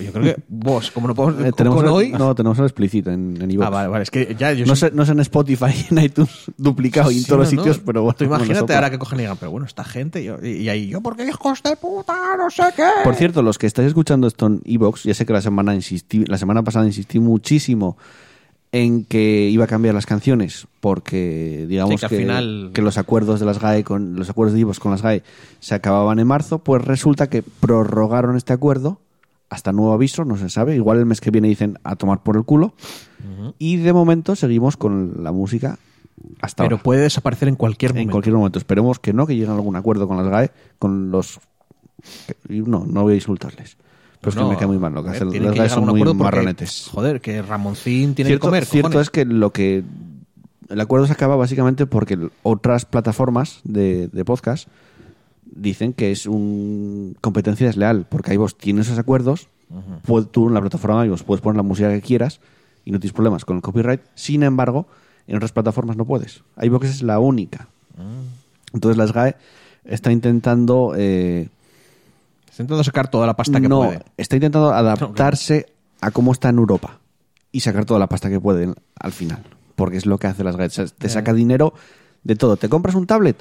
Yo 0.02 0.12
creo 0.12 0.36
que 0.36 0.42
vos, 0.48 0.92
como 0.92 1.08
no 1.08 1.16
podemos 1.16 1.40
Eh, 1.42 1.44
con 1.46 1.54
tenemos 1.54 1.84
el- 1.84 1.90
hoy. 1.90 2.10
No, 2.12 2.34
tenemos 2.36 2.58
el 2.60 2.66
explícito 2.66 3.12
en, 3.12 3.38
en 3.42 3.52
iVoox. 3.52 3.68
ah, 3.68 3.70
vale, 3.70 3.88
vale. 3.90 4.04
Es 4.04 4.12
que 4.12 4.36
ya 4.38 4.52
yo 4.54 4.66
No 4.66 4.76
sé- 4.76 4.90
sé, 4.90 4.96
no 4.96 5.06
sé 5.06 5.12
en 5.14 5.20
Spotify 5.22 5.66
en 5.92 6.00
iTunes 6.04 6.30
duplicado 6.58 7.12
y 7.12 7.18
en 7.20 7.26
todos 7.26 7.40
los 7.40 7.54
no. 7.54 7.62
sitios, 7.64 7.80
pero 7.86 8.04
bueno. 8.04 8.16
Tú 8.18 8.24
imagínate 8.26 8.74
ahora 8.76 8.90
que 8.90 9.00
cogen 9.00 9.20
y 9.20 9.22
digan, 9.24 9.38
pero 9.38 9.52
bueno, 9.52 9.66
esta 9.66 9.84
gente. 9.84 10.24
yo- 10.24 10.38
y, 10.44 10.50
y 10.64 10.70
ahí 10.70 10.88
yo, 10.88 11.02
porque 11.02 11.26
hijos 11.26 11.62
de 11.64 11.76
puta, 11.76 12.16
no 12.38 12.50
sé 12.50 12.64
qué. 12.76 12.84
Por 13.04 13.16
cierto, 13.16 13.42
los 13.42 13.58
que 13.58 13.68
estáis 13.68 13.88
escuchando 13.90 14.28
esto 14.28 14.48
en 14.48 14.62
Evox, 14.66 15.04
ya 15.04 15.14
sé 15.14 15.26
que 15.26 15.34
la 15.34 15.42
semana 15.42 15.76
insistí, 15.76 16.26
la 16.26 16.38
semana 16.38 16.64
pasada 16.64 16.86
insistí 16.86 17.20
muchísimo 17.20 17.98
en 18.72 19.04
que 19.04 19.50
iba 19.50 19.64
a 19.64 19.68
cambiar 19.68 19.96
las 19.96 20.06
canciones 20.06 20.68
porque 20.80 21.66
digamos 21.68 22.00
Sí, 22.00 22.06
que 22.08 22.16
que, 22.16 22.22
final- 22.22 22.70
que 22.72 22.84
los 22.84 23.00
acuerdos 23.00 23.40
de 23.40 23.48
las 23.48 23.60
GAE 23.60 23.84
con 23.84 24.16
los 24.16 24.30
acuerdos 24.30 24.54
de 24.54 24.60
Evox 24.62 24.80
con 24.80 24.92
las 24.92 25.02
GAE 25.02 25.24
se 25.60 25.74
acababan 25.74 26.20
en 26.20 26.28
marzo, 26.28 26.60
pues 26.60 26.84
resulta 26.86 27.30
que 27.32 27.42
prorrogaron 27.42 28.38
este 28.38 28.54
acuerdo 28.54 29.00
hasta 29.50 29.72
nuevo 29.72 29.94
aviso, 29.94 30.26
no 30.26 30.38
se 30.38 30.50
sabe, 30.50 30.76
igual 30.76 31.00
el 31.00 31.06
mes 31.06 31.22
que 31.22 31.32
viene 31.32 31.48
dicen 31.48 31.80
a 31.84 31.96
tomar 31.96 32.22
por 32.24 32.38
el 32.38 32.44
culo 32.44 32.74
y 33.58 33.78
de 33.78 33.94
momento 33.94 34.36
seguimos 34.36 34.78
con 34.78 35.24
la 35.24 35.32
música 35.32 35.80
hasta 36.42 36.64
Pero 36.64 36.76
ahora. 36.76 36.84
puede 36.84 37.02
desaparecer 37.02 37.48
en 37.48 37.56
cualquier 37.56 37.92
En 37.92 37.96
momento. 37.98 38.12
cualquier 38.12 38.36
momento. 38.36 38.60
Esperemos 38.60 39.00
que 39.00 39.14
no, 39.14 39.26
que 39.26 39.36
lleguen 39.36 39.52
a 39.52 39.56
algún 39.56 39.76
acuerdo 39.76 40.08
con 40.08 40.18
las 40.18 40.28
GAE, 40.28 40.52
con 40.78 41.12
los... 41.12 41.40
No, 42.48 42.86
no 42.86 43.04
voy 43.04 43.14
a 43.14 43.16
insultarles. 43.16 43.78
Pero 44.22 44.30
es 44.30 44.36
que 44.36 44.42
No, 44.42 44.50
me 44.50 44.58
cae 44.58 44.68
muy 44.68 44.78
mal 44.78 44.94
lo 44.94 45.04
que 45.04 45.12
hacen. 45.12 45.30
Las 45.44 45.56
GAE 45.56 45.70
son 45.70 45.86
muy 45.88 46.04
porque, 46.04 46.24
marronetes. 46.24 46.90
Joder, 46.92 47.22
que 47.22 47.42
Ramoncín 47.42 48.16
tiene 48.16 48.30
Cierto, 48.30 48.48
que 48.48 48.50
comer. 48.50 48.66
cierto 48.66 48.90
cojones. 48.90 49.08
es 49.08 49.10
que 49.12 49.26
lo 49.26 49.52
que... 49.52 49.84
El 50.68 50.82
acuerdo 50.82 51.08
se 51.08 51.14
acaba 51.14 51.36
básicamente 51.36 51.86
porque 51.88 52.18
otras 52.44 52.86
plataformas 52.86 53.62
de, 53.64 54.08
de 54.10 54.26
podcast 54.26 54.68
dicen 55.52 55.94
que 55.94 56.12
es 56.12 56.26
un 56.26 57.16
competencia 57.22 57.68
desleal, 57.68 58.06
porque 58.10 58.34
iVoox 58.34 58.56
tiene 58.56 58.82
esos 58.82 58.98
acuerdos, 59.00 59.48
puede- 60.06 60.26
tú 60.28 60.48
en 60.48 60.54
la 60.54 60.62
plataforma 60.62 61.06
iVoox 61.06 61.24
puedes 61.24 61.42
poner 61.42 61.58
la 61.58 61.64
música 61.64 61.90
que 61.90 62.02
quieras 62.02 62.40
y 62.86 62.92
no 62.92 63.00
tienes 63.00 63.14
problemas 63.14 63.46
con 63.46 63.58
el 63.58 63.62
copyright, 63.62 64.02
sin 64.16 64.44
embargo, 64.44 64.88
en 65.28 65.36
otras 65.36 65.52
plataformas 65.52 65.96
no 65.98 66.06
puedes. 66.06 66.42
iVoox 66.62 66.86
es 66.86 67.04
la 67.04 67.20
única. 67.20 67.68
Entonces 68.74 68.98
las 68.98 69.12
GAE 69.14 69.36
está 69.86 70.12
intentando... 70.12 70.94
eh, 70.96 71.50
Está 72.50 72.64
intentando 72.64 72.84
sacar 72.84 73.10
toda 73.10 73.26
la 73.28 73.36
pasta 73.36 73.60
que 73.62 73.70
no, 73.70 73.78
puede. 73.86 74.04
está 74.18 74.36
intentando 74.36 74.72
adaptarse 74.74 75.68
a 76.02 76.12
cómo 76.12 76.32
está 76.34 76.50
en 76.50 76.58
Europa 76.58 77.00
y 77.52 77.62
sacar 77.62 77.86
toda 77.86 78.00
la 78.00 78.08
pasta 78.08 78.30
que 78.30 78.40
puede 78.40 78.74
al 79.00 79.12
final. 79.12 79.44
Porque 79.76 79.98
es 79.98 80.06
lo 80.06 80.18
que 80.18 80.28
hace 80.28 80.44
las 80.44 80.56
GAE. 80.58 80.70
Te 80.98 81.10
saca 81.10 81.34
dinero 81.34 81.74
de 82.24 82.36
todo. 82.36 82.58
¿Te 82.58 82.68
compras 82.70 82.96
un 82.96 83.06
tablet? 83.08 83.38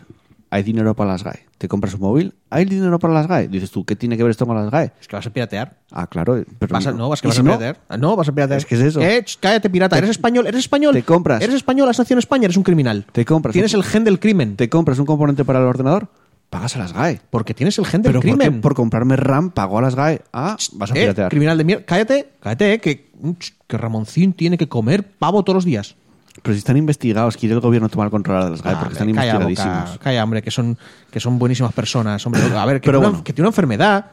Hay 0.51 0.63
dinero 0.63 0.95
para 0.95 1.11
las 1.13 1.23
GAE. 1.25 1.41
¿Te 1.59 1.69
compras 1.69 1.93
un 1.95 2.01
móvil? 2.01 2.35
Hay 2.49 2.65
dinero 2.65 2.99
para 2.99 3.13
las 3.13 3.27
GAE. 3.27 3.49
Dices 3.49 3.71
tú, 3.71 3.85
¿qué 3.85 3.97
tiene 3.97 4.17
que 4.17 4.23
ver 4.23 4.31
esto 4.31 4.47
con 4.47 4.57
las 4.57 4.71
GAE? 4.71 4.93
Es 4.99 5.07
que 5.07 5.15
vas 5.15 5.27
a 5.27 5.31
piratear. 5.31 5.77
Ah, 5.93 6.07
claro. 6.07 6.43
Pero 6.59 6.73
Vas 6.73 6.87
a- 6.87 6.93
no, 6.93 7.09
vas, 7.11 7.21
que 7.21 7.27
¿y 7.27 7.31
vas 7.31 7.35
si 7.37 7.41
a 7.41 7.45
piratear. 7.45 7.81
Ah, 7.89 7.97
No, 7.99 8.17
vas 8.17 8.29
a 8.29 8.33
piratear. 8.33 8.59
Es 8.59 8.65
que 8.65 8.75
es 8.77 8.81
eso. 8.81 9.01
Eh, 9.03 9.23
ch, 9.25 9.37
cállate, 9.41 9.69
pirata. 9.69 9.99
¿Eres 9.99 10.11
español? 10.11 10.47
¿Eres 10.47 10.61
español? 10.61 10.95
te 10.95 11.03
compras- 11.03 11.43
¿Eres 11.43 11.55
español? 11.57 11.89
¿Has 11.91 11.99
nacido 11.99 12.15
en 12.15 12.21
España? 12.21 12.45
Eres 12.47 12.57
un 12.57 12.63
criminal. 12.63 13.05
Te 13.13 13.25
compras 13.27 13.53
Tienes 13.53 13.75
un- 13.75 13.81
el 13.81 13.85
gen 13.85 14.05
del 14.05 14.19
crimen. 14.21 14.57
¿Te 14.57 14.71
compras 14.71 14.99
un 14.99 15.05
componente 15.07 15.45
para 15.45 15.59
el 15.59 15.67
ordenador? 15.67 16.09
Pagas 16.49 16.77
a 16.77 16.79
las 16.79 16.95
GAE. 16.95 17.21
Porque 17.29 17.53
tienes 17.53 17.79
el 17.79 17.85
gen 17.85 18.01
del 18.01 18.13
Pero 18.13 18.23
¿por 18.23 18.39
crimen. 18.39 18.61
por 18.63 18.75
comprarme 18.75 19.17
RAM 19.17 19.51
pago 19.51 19.77
a 19.79 19.83
las 19.83 19.95
GAE. 19.95 20.23
Ah, 20.33 20.57
vas 20.73 20.91
a 20.91 20.95
Eh, 20.95 21.01
piratear. 21.01 21.29
criminal 21.29 21.59
de 21.59 21.65
mierda. 21.65 21.85
Cállate, 21.85 22.31
cállate, 22.41 22.73
eh, 22.73 22.79
que, 22.81 23.11
ch, 23.39 23.53
que 23.67 23.77
Ramoncín 23.77 24.33
tiene 24.33 24.57
que 24.57 24.67
comer 24.67 25.05
pavo 25.19 25.43
todos 25.45 25.57
los 25.57 25.65
días. 25.67 25.97
Pero 26.43 26.55
si 26.55 26.59
están 26.59 26.77
investigados, 26.77 27.37
quiere 27.37 27.55
el 27.55 27.61
gobierno 27.61 27.89
tomar 27.89 28.11
control 28.11 28.45
de 28.45 28.51
las 28.51 28.63
GAE 28.63 28.75
porque 28.77 28.89
Ah, 28.89 28.93
están 28.93 29.13
calla, 29.15 29.33
investigadísimos. 29.35 29.91
boca, 29.93 30.05
calla, 30.05 30.25
hombre, 30.25 30.43
que 30.43 30.51
son, 30.51 30.79
que 31.11 31.21
son 31.21 31.39
buenísimas 31.39 31.73
personas. 31.73 32.25
Hombre, 32.27 32.43
a 32.43 32.65
ver, 32.67 32.81
que, 32.81 32.87
Pero 32.87 32.99
tiene 32.99 32.99
una, 32.99 33.09
bueno. 33.09 33.25
que 33.25 33.33
tiene 33.33 33.47
una 33.47 33.51
enfermedad. 33.51 34.07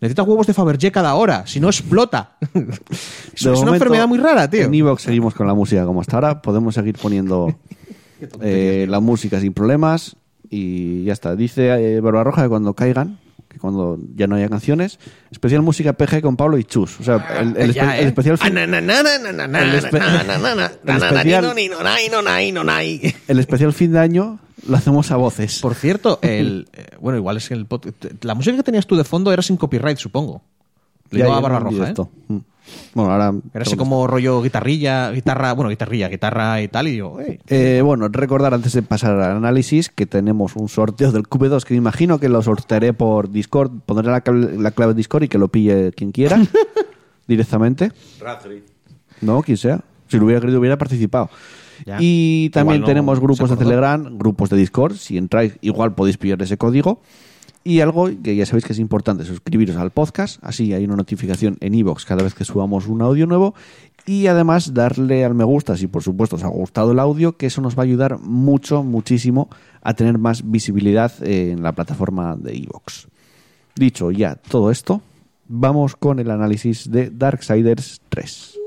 Necesita 0.00 0.22
huevos 0.24 0.46
de 0.48 0.54
Fabergé 0.54 0.90
cada 0.90 1.14
hora, 1.14 1.46
si 1.46 1.60
no 1.60 1.68
explota. 1.68 2.32
es 3.34 3.44
una 3.44 3.72
enfermedad 3.72 4.08
muy 4.08 4.18
rara, 4.18 4.48
tío. 4.50 4.62
En 4.62 4.74
Evox 4.74 5.02
seguimos 5.02 5.32
con 5.34 5.46
la 5.46 5.54
música 5.54 5.84
como 5.84 6.00
hasta 6.00 6.16
ahora. 6.16 6.42
Podemos 6.42 6.74
seguir 6.74 6.98
poniendo 6.98 7.54
eh, 8.40 8.86
la 8.88 9.00
música 9.00 9.38
sin 9.40 9.52
problemas. 9.52 10.16
Y 10.50 11.04
ya 11.04 11.12
está. 11.12 11.36
Dice 11.36 11.68
eh, 11.96 12.00
Barbarroja 12.00 12.42
que 12.42 12.48
cuando 12.48 12.74
caigan, 12.74 13.18
que 13.52 13.58
cuando 13.58 13.98
ya 14.14 14.26
no 14.26 14.36
haya 14.36 14.48
canciones, 14.48 14.98
especial 15.30 15.62
música 15.62 15.92
PG 15.92 16.22
con 16.22 16.36
Pablo 16.36 16.56
y 16.58 16.64
Chus. 16.64 16.98
O 17.00 17.04
sea, 17.04 17.16
el, 17.40 17.56
el 17.56 17.70
espe- 17.70 17.74
Ya, 17.74 17.98
el 17.98 18.04
eh. 18.04 18.08
especial 18.08 18.38
Ah, 18.40 18.46
el 23.28 23.38
especial- 23.38 23.72
fin 23.74 23.92
de 23.92 23.98
año 23.98 24.38
lo 24.66 24.76
hacemos 24.76 25.10
a 25.10 25.16
voces. 25.16 25.60
Por 25.60 25.74
cierto, 25.74 26.18
el, 26.22 26.68
eh, 26.72 26.86
bueno, 27.00 27.18
igual 27.18 27.36
es 27.36 27.48
que 27.48 27.54
el 27.54 27.66
la 28.22 28.34
música 28.34 28.56
que 28.56 28.62
tenías 28.62 28.86
tú 28.86 28.96
de 28.96 29.04
fondo 29.04 29.32
era 29.32 29.42
sin 29.42 29.56
copyright, 29.56 29.98
supongo. 29.98 30.42
Le 31.10 31.22
digo 31.24 31.32
a 31.34 31.40
Barba 31.40 31.58
Roja, 31.58 31.90
¿eh? 31.90 31.94
Bueno, 32.94 33.10
ahora... 33.12 33.32
Era 33.54 33.62
así 33.62 33.76
como 33.76 34.06
rollo 34.06 34.40
guitarrilla, 34.42 35.10
guitarra, 35.10 35.52
bueno, 35.52 35.70
guitarrilla, 35.70 36.08
guitarra 36.08 36.62
y 36.62 36.68
tal, 36.68 36.88
y 36.88 36.96
yo, 36.96 37.20
"Ey". 37.20 37.38
Eh, 37.48 37.82
bueno, 37.84 38.08
recordar 38.08 38.54
antes 38.54 38.72
de 38.72 38.82
pasar 38.82 39.18
al 39.20 39.36
análisis 39.36 39.88
que 39.88 40.06
tenemos 40.06 40.56
un 40.56 40.68
sorteo 40.68 41.10
del 41.12 41.24
QB2 41.24 41.64
que 41.64 41.74
me 41.74 41.78
imagino 41.78 42.18
que 42.20 42.28
lo 42.28 42.42
sortearé 42.42 42.92
por 42.92 43.30
Discord. 43.30 43.72
Pondré 43.84 44.10
la, 44.10 44.22
clave- 44.22 44.56
la 44.58 44.70
clave 44.70 44.92
de 44.92 44.98
Discord 44.98 45.24
y 45.24 45.28
que 45.28 45.38
lo 45.38 45.48
pille 45.48 45.92
quien 45.92 46.12
quiera 46.12 46.40
directamente. 47.26 47.92
No, 49.20 49.42
quien 49.42 49.56
sea. 49.56 49.80
Si 50.08 50.18
lo 50.18 50.24
hubiera 50.26 50.40
querido, 50.40 50.58
hubiera 50.60 50.76
participado. 50.78 51.30
Ya. 51.86 51.96
Y 52.00 52.50
también 52.50 52.80
no 52.82 52.86
tenemos 52.86 53.18
grupos 53.18 53.50
de. 53.50 53.56
Telegram, 53.56 54.18
grupos 54.18 54.50
de 54.50 54.56
Discord. 54.56 54.94
Si 54.96 55.16
entráis, 55.18 55.54
igual 55.62 55.94
podéis 55.94 56.16
pillar 56.18 56.40
ese 56.42 56.56
código. 56.56 57.00
Y 57.64 57.80
algo 57.80 58.10
que 58.22 58.34
ya 58.34 58.44
sabéis 58.44 58.64
que 58.64 58.72
es 58.72 58.78
importante, 58.78 59.24
suscribiros 59.24 59.76
al 59.76 59.90
podcast. 59.90 60.42
Así 60.42 60.72
hay 60.72 60.84
una 60.84 60.96
notificación 60.96 61.58
en 61.60 61.74
iVoox 61.74 62.04
cada 62.04 62.22
vez 62.22 62.34
que 62.34 62.44
subamos 62.44 62.88
un 62.88 63.02
audio 63.02 63.26
nuevo. 63.26 63.54
Y 64.04 64.26
además 64.26 64.74
darle 64.74 65.24
al 65.24 65.34
me 65.34 65.44
gusta 65.44 65.76
si 65.76 65.86
por 65.86 66.02
supuesto 66.02 66.36
os 66.36 66.42
ha 66.42 66.48
gustado 66.48 66.90
el 66.90 66.98
audio, 66.98 67.36
que 67.36 67.46
eso 67.46 67.60
nos 67.60 67.76
va 67.76 67.82
a 67.82 67.84
ayudar 67.84 68.18
mucho, 68.18 68.82
muchísimo 68.82 69.48
a 69.80 69.94
tener 69.94 70.18
más 70.18 70.50
visibilidad 70.50 71.12
eh, 71.22 71.52
en 71.52 71.62
la 71.62 71.72
plataforma 71.72 72.36
de 72.36 72.56
iVoox. 72.56 73.06
Dicho 73.76 74.10
ya 74.10 74.34
todo 74.34 74.72
esto, 74.72 75.00
vamos 75.46 75.94
con 75.94 76.18
el 76.18 76.30
análisis 76.30 76.90
de 76.90 77.10
Darksiders 77.10 78.00
3. 78.08 78.61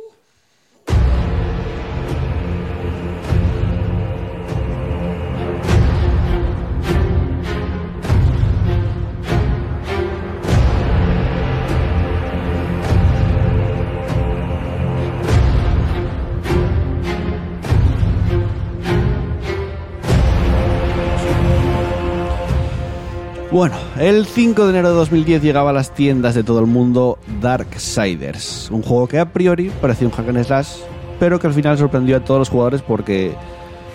Bueno, 23.56 23.78
el 23.98 24.26
5 24.26 24.66
de 24.66 24.70
enero 24.72 24.90
de 24.90 24.96
2010 24.96 25.42
llegaba 25.42 25.70
a 25.70 25.74
las 25.74 25.94
tiendas 25.94 26.36
de 26.36 26.44
todo 26.44 26.60
el 26.60 26.66
mundo 26.66 27.20
Darksiders, 27.40 28.70
un 28.70 28.82
juego 28.82 29.08
que 29.08 29.18
a 29.18 29.32
priori 29.32 29.72
parecía 29.80 30.10
un 30.10 30.14
hack 30.14 30.28
and 30.28 30.44
slash, 30.44 30.80
pero 31.22 31.40
que 31.40 31.48
al 31.48 31.54
final 31.54 31.78
sorprendió 31.78 32.18
a 32.18 32.20
todos 32.20 32.38
los 32.38 32.50
jugadores 32.50 32.82
porque 32.82 33.34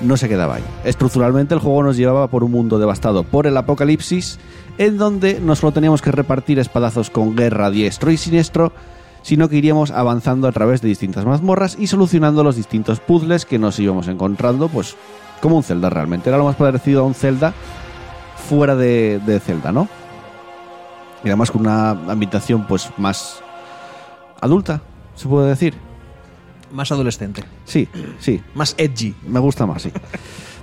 no 0.01 0.17
se 0.17 0.31
quedaba 0.31 0.55
ahí. 0.55 0.65
Estructuralmente 0.85 1.53
el 1.53 1.61
juego 1.61 1.83
nos 1.83 1.99
llevaba 1.99 2.29
por 2.29 2.43
un 2.43 2.53
mundo 2.53 2.79
devastado 2.79 3.23
por 3.23 3.47
el 3.47 3.55
apocalipsis, 3.55 4.39
en 4.79 4.97
donde 4.97 5.41
no 5.41 5.55
solo 5.55 5.73
teníamos 5.73 6.01
que 6.01 6.11
repartir 6.11 6.59
espadazos 6.59 7.11
con 7.11 7.37
guerra 7.37 7.71
diestro 7.71 8.11
y 8.11 8.17
siniestro, 8.17 8.73
sino 9.21 9.51
que 9.51 9.57
iríamos 9.57 9.91
avanzando 9.91 10.49
a 10.49 10.53
través 10.53 10.81
de 10.81 10.89
distintas 10.89 11.27
mazmorras 11.27 11.77
y 11.79 11.87
solucionando 11.87 12.43
los 12.43 12.57
distintos 12.57 12.99
puzzles 13.01 13.45
que 13.45 13.59
nos 13.59 13.79
íbamos 13.79 14.09
encontrando, 14.09 14.71
pues 14.71 14.97
como 15.43 15.59
un 15.59 15.65
Zelda 15.65 15.91
realmente. 15.91 16.31
Era 16.31 16.39
lo 16.39 16.45
más 16.45 16.57
parecido 16.57 17.03
a 17.03 17.05
un 17.05 17.13
Zelda 17.15 17.53
fuera 18.41 18.75
de, 18.77 19.21
de 19.25 19.39
Zelda, 19.41 19.71
¿no? 19.73 19.89
Y 21.23 21.29
además 21.29 21.51
con 21.51 21.61
una 21.63 21.91
ambientación 21.91 22.67
pues 22.67 22.89
más 22.97 23.41
adulta, 24.41 24.81
se 25.15 25.29
puede 25.29 25.49
decir. 25.51 25.75
Más 26.73 26.91
adolescente. 26.93 27.43
Sí, 27.65 27.89
sí, 28.19 28.41
Más 28.55 28.75
edgy. 28.79 29.15
me 29.27 29.41
gusta 29.41 29.67
más, 29.67 29.83
sí. 29.83 29.93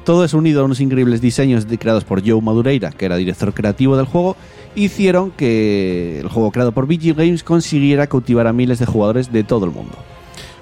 Todo 0.06 0.24
es 0.24 0.34
unido 0.34 0.62
a 0.62 0.66
unos 0.66 0.80
increíbles 0.80 1.20
diseños 1.20 1.68
creados 1.80 2.06
por 2.06 2.26
Joe 2.26 2.42
Madureira, 2.42 2.92
que 2.92 3.06
era 3.06 3.18
director 3.18 3.54
creativo 3.54 3.98
del 3.98 4.06
juego, 4.06 4.38
hicieron 4.74 5.32
que 5.32 6.22
el 6.22 6.30
juego 6.30 6.52
creado 6.52 6.72
por 6.72 6.86
VG 6.86 7.14
Games 7.14 7.44
consiguiera 7.44 8.08
cautivar 8.08 8.48
a 8.48 8.54
miles 8.54 8.80
de 8.80 8.86
jugadores 8.86 9.34
de 9.34 9.44
todo 9.44 9.66
el 9.66 9.72
mundo. 9.72 9.98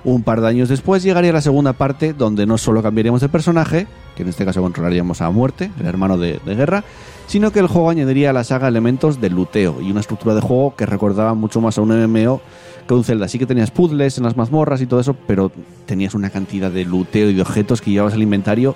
Un 0.05 0.23
par 0.23 0.39
de 0.39 0.47
años 0.47 0.69
después 0.69 1.03
llegaría 1.03 1.33
la 1.33 1.41
segunda 1.41 1.73
parte, 1.73 2.13
donde 2.13 2.45
no 2.45 2.57
solo 2.57 2.83
cambiaríamos 2.83 3.21
de 3.21 3.29
personaje, 3.29 3.87
que 4.15 4.21
en 4.21 4.29
este 4.29 4.45
caso 4.45 4.61
controlaríamos 4.61 5.19
a 5.21 5.29
Muerte, 5.31 5.71
el 5.79 5.87
hermano 5.87 6.17
de, 6.17 6.39
de 6.45 6.55
Guerra, 6.55 6.83
sino 7.27 7.51
que 7.51 7.59
el 7.59 7.67
juego 7.67 7.89
añadiría 7.89 8.29
a 8.29 8.33
la 8.33 8.43
saga 8.43 8.67
elementos 8.67 9.19
de 9.19 9.31
luteo 9.31 9.81
y 9.81 9.89
una 9.89 10.01
estructura 10.01 10.35
de 10.35 10.41
juego 10.41 10.75
que 10.75 10.85
recordaba 10.85 11.33
mucho 11.33 11.59
más 11.59 11.77
a 11.79 11.81
un 11.81 11.89
MMO 11.89 12.39
que 12.87 12.93
un 12.93 13.03
Zelda. 13.03 13.27
Sí 13.27 13.39
que 13.39 13.45
tenías 13.45 13.71
puzzles 13.71 14.17
en 14.17 14.23
las 14.23 14.37
mazmorras 14.37 14.81
y 14.81 14.85
todo 14.85 14.99
eso, 14.99 15.15
pero 15.27 15.51
tenías 15.85 16.13
una 16.13 16.29
cantidad 16.29 16.69
de 16.71 16.85
luteo 16.85 17.29
y 17.29 17.33
de 17.33 17.41
objetos 17.41 17.81
que 17.81 17.91
llevabas 17.91 18.13
al 18.13 18.21
inventario 18.21 18.75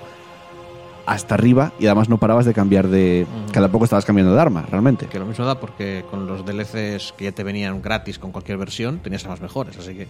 hasta 1.06 1.34
arriba 1.34 1.72
y 1.80 1.86
además 1.86 2.08
no 2.08 2.18
parabas 2.18 2.44
de 2.44 2.54
cambiar 2.54 2.88
de... 2.88 3.26
Cada 3.52 3.70
poco 3.70 3.84
estabas 3.84 4.04
cambiando 4.04 4.32
de 4.34 4.40
arma, 4.40 4.64
realmente. 4.70 5.06
Que 5.06 5.18
lo 5.18 5.26
mismo 5.26 5.44
da 5.44 5.58
porque 5.58 6.04
con 6.10 6.26
los 6.26 6.44
DLCs 6.44 7.14
que 7.16 7.24
ya 7.24 7.32
te 7.32 7.42
venían 7.42 7.82
gratis 7.82 8.18
con 8.18 8.32
cualquier 8.32 8.58
versión, 8.58 8.98
tenías 8.98 9.24
armas 9.24 9.40
mejores. 9.40 9.76
Así 9.78 9.94
que. 9.94 10.06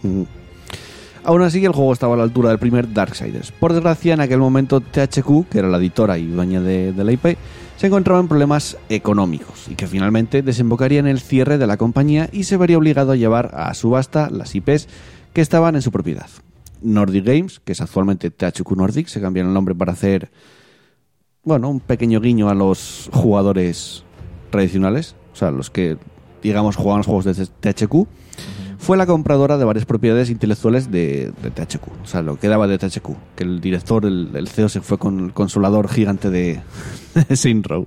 Aún 1.23 1.43
así, 1.43 1.63
el 1.63 1.71
juego 1.71 1.93
estaba 1.93 2.15
a 2.15 2.17
la 2.17 2.23
altura 2.23 2.49
del 2.49 2.57
primer 2.57 2.91
Darksiders. 2.91 3.51
Por 3.51 3.73
desgracia, 3.73 4.15
en 4.15 4.21
aquel 4.21 4.39
momento 4.39 4.81
THQ, 4.81 5.49
que 5.49 5.59
era 5.59 5.67
la 5.67 5.77
editora 5.77 6.17
y 6.17 6.25
dueña 6.25 6.61
de, 6.61 6.93
la 6.93 7.11
IP, 7.11 7.37
se 7.77 7.87
encontraba 7.87 8.19
en 8.19 8.27
problemas 8.27 8.77
económicos 8.89 9.67
y 9.69 9.75
que 9.75 9.85
finalmente 9.85 10.41
desembocaría 10.41 10.99
en 10.99 11.07
el 11.07 11.19
cierre 11.19 11.59
de 11.59 11.67
la 11.67 11.77
compañía 11.77 12.27
y 12.31 12.45
se 12.45 12.57
vería 12.57 12.77
obligado 12.77 13.11
a 13.11 13.15
llevar 13.15 13.51
a 13.53 13.73
subasta 13.75 14.29
las 14.31 14.55
IPs 14.55 14.87
que 15.33 15.41
estaban 15.41 15.75
en 15.75 15.83
su 15.83 15.91
propiedad. 15.91 16.27
Nordic 16.81 17.25
Games, 17.25 17.59
que 17.59 17.73
es 17.73 17.81
actualmente 17.81 18.31
THQ 18.31 18.71
Nordic, 18.75 19.07
se 19.07 19.21
cambiaron 19.21 19.51
el 19.51 19.53
nombre 19.53 19.75
para 19.75 19.93
hacer 19.93 20.31
bueno, 21.43 21.69
un 21.69 21.79
pequeño 21.79 22.19
guiño 22.19 22.49
a 22.49 22.55
los 22.55 23.09
jugadores 23.13 24.03
tradicionales, 24.49 25.15
o 25.33 25.35
sea, 25.35 25.51
los 25.51 25.69
que, 25.69 25.97
digamos, 26.43 26.75
jugaban 26.75 26.99
los 26.99 27.07
juegos 27.07 27.25
de 27.25 27.45
THQ, 27.45 28.07
fue 28.81 28.97
la 28.97 29.05
compradora 29.05 29.59
de 29.59 29.63
varias 29.63 29.85
propiedades 29.85 30.31
intelectuales 30.31 30.89
de, 30.91 31.31
THQ, 31.41 31.87
o 32.03 32.07
sea, 32.07 32.23
lo 32.23 32.39
que 32.39 32.47
daba 32.47 32.67
de 32.67 32.79
THQ, 32.79 33.09
que 33.35 33.43
el 33.43 33.61
director, 33.61 34.05
el, 34.05 34.47
CEO, 34.47 34.69
se 34.69 34.81
fue 34.81 34.97
con 34.97 35.19
el 35.25 35.33
consolador 35.33 35.87
gigante 35.87 36.31
de, 36.31 36.61
de 37.13 37.35
Saint 37.37 37.65
Row. 37.67 37.85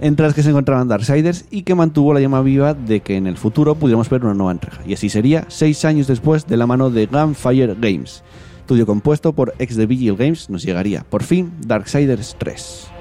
Entre 0.00 0.24
las 0.24 0.34
que 0.34 0.42
se 0.42 0.50
encontraban 0.50 0.88
Darksiders 0.88 1.44
y 1.50 1.62
que 1.62 1.74
mantuvo 1.74 2.14
la 2.14 2.20
llama 2.20 2.40
viva 2.40 2.72
de 2.72 3.00
que 3.00 3.16
en 3.16 3.26
el 3.26 3.36
futuro 3.36 3.74
pudiéramos 3.74 4.08
ver 4.08 4.24
una 4.24 4.34
nueva 4.34 4.52
entrega. 4.52 4.78
Y 4.86 4.94
así 4.94 5.10
sería 5.10 5.44
seis 5.48 5.84
años 5.84 6.06
después 6.06 6.46
de 6.46 6.56
la 6.56 6.66
mano 6.66 6.90
de 6.90 7.06
Gunfire 7.06 7.74
Games. 7.78 8.22
Estudio 8.60 8.86
compuesto 8.86 9.34
por 9.34 9.54
ex 9.58 9.76
de 9.76 9.86
Vigil 9.86 10.16
Games 10.16 10.48
nos 10.48 10.62
llegaría, 10.62 11.04
por 11.08 11.22
fin, 11.22 11.52
Darksiders 11.66 12.36
3. 12.38 12.95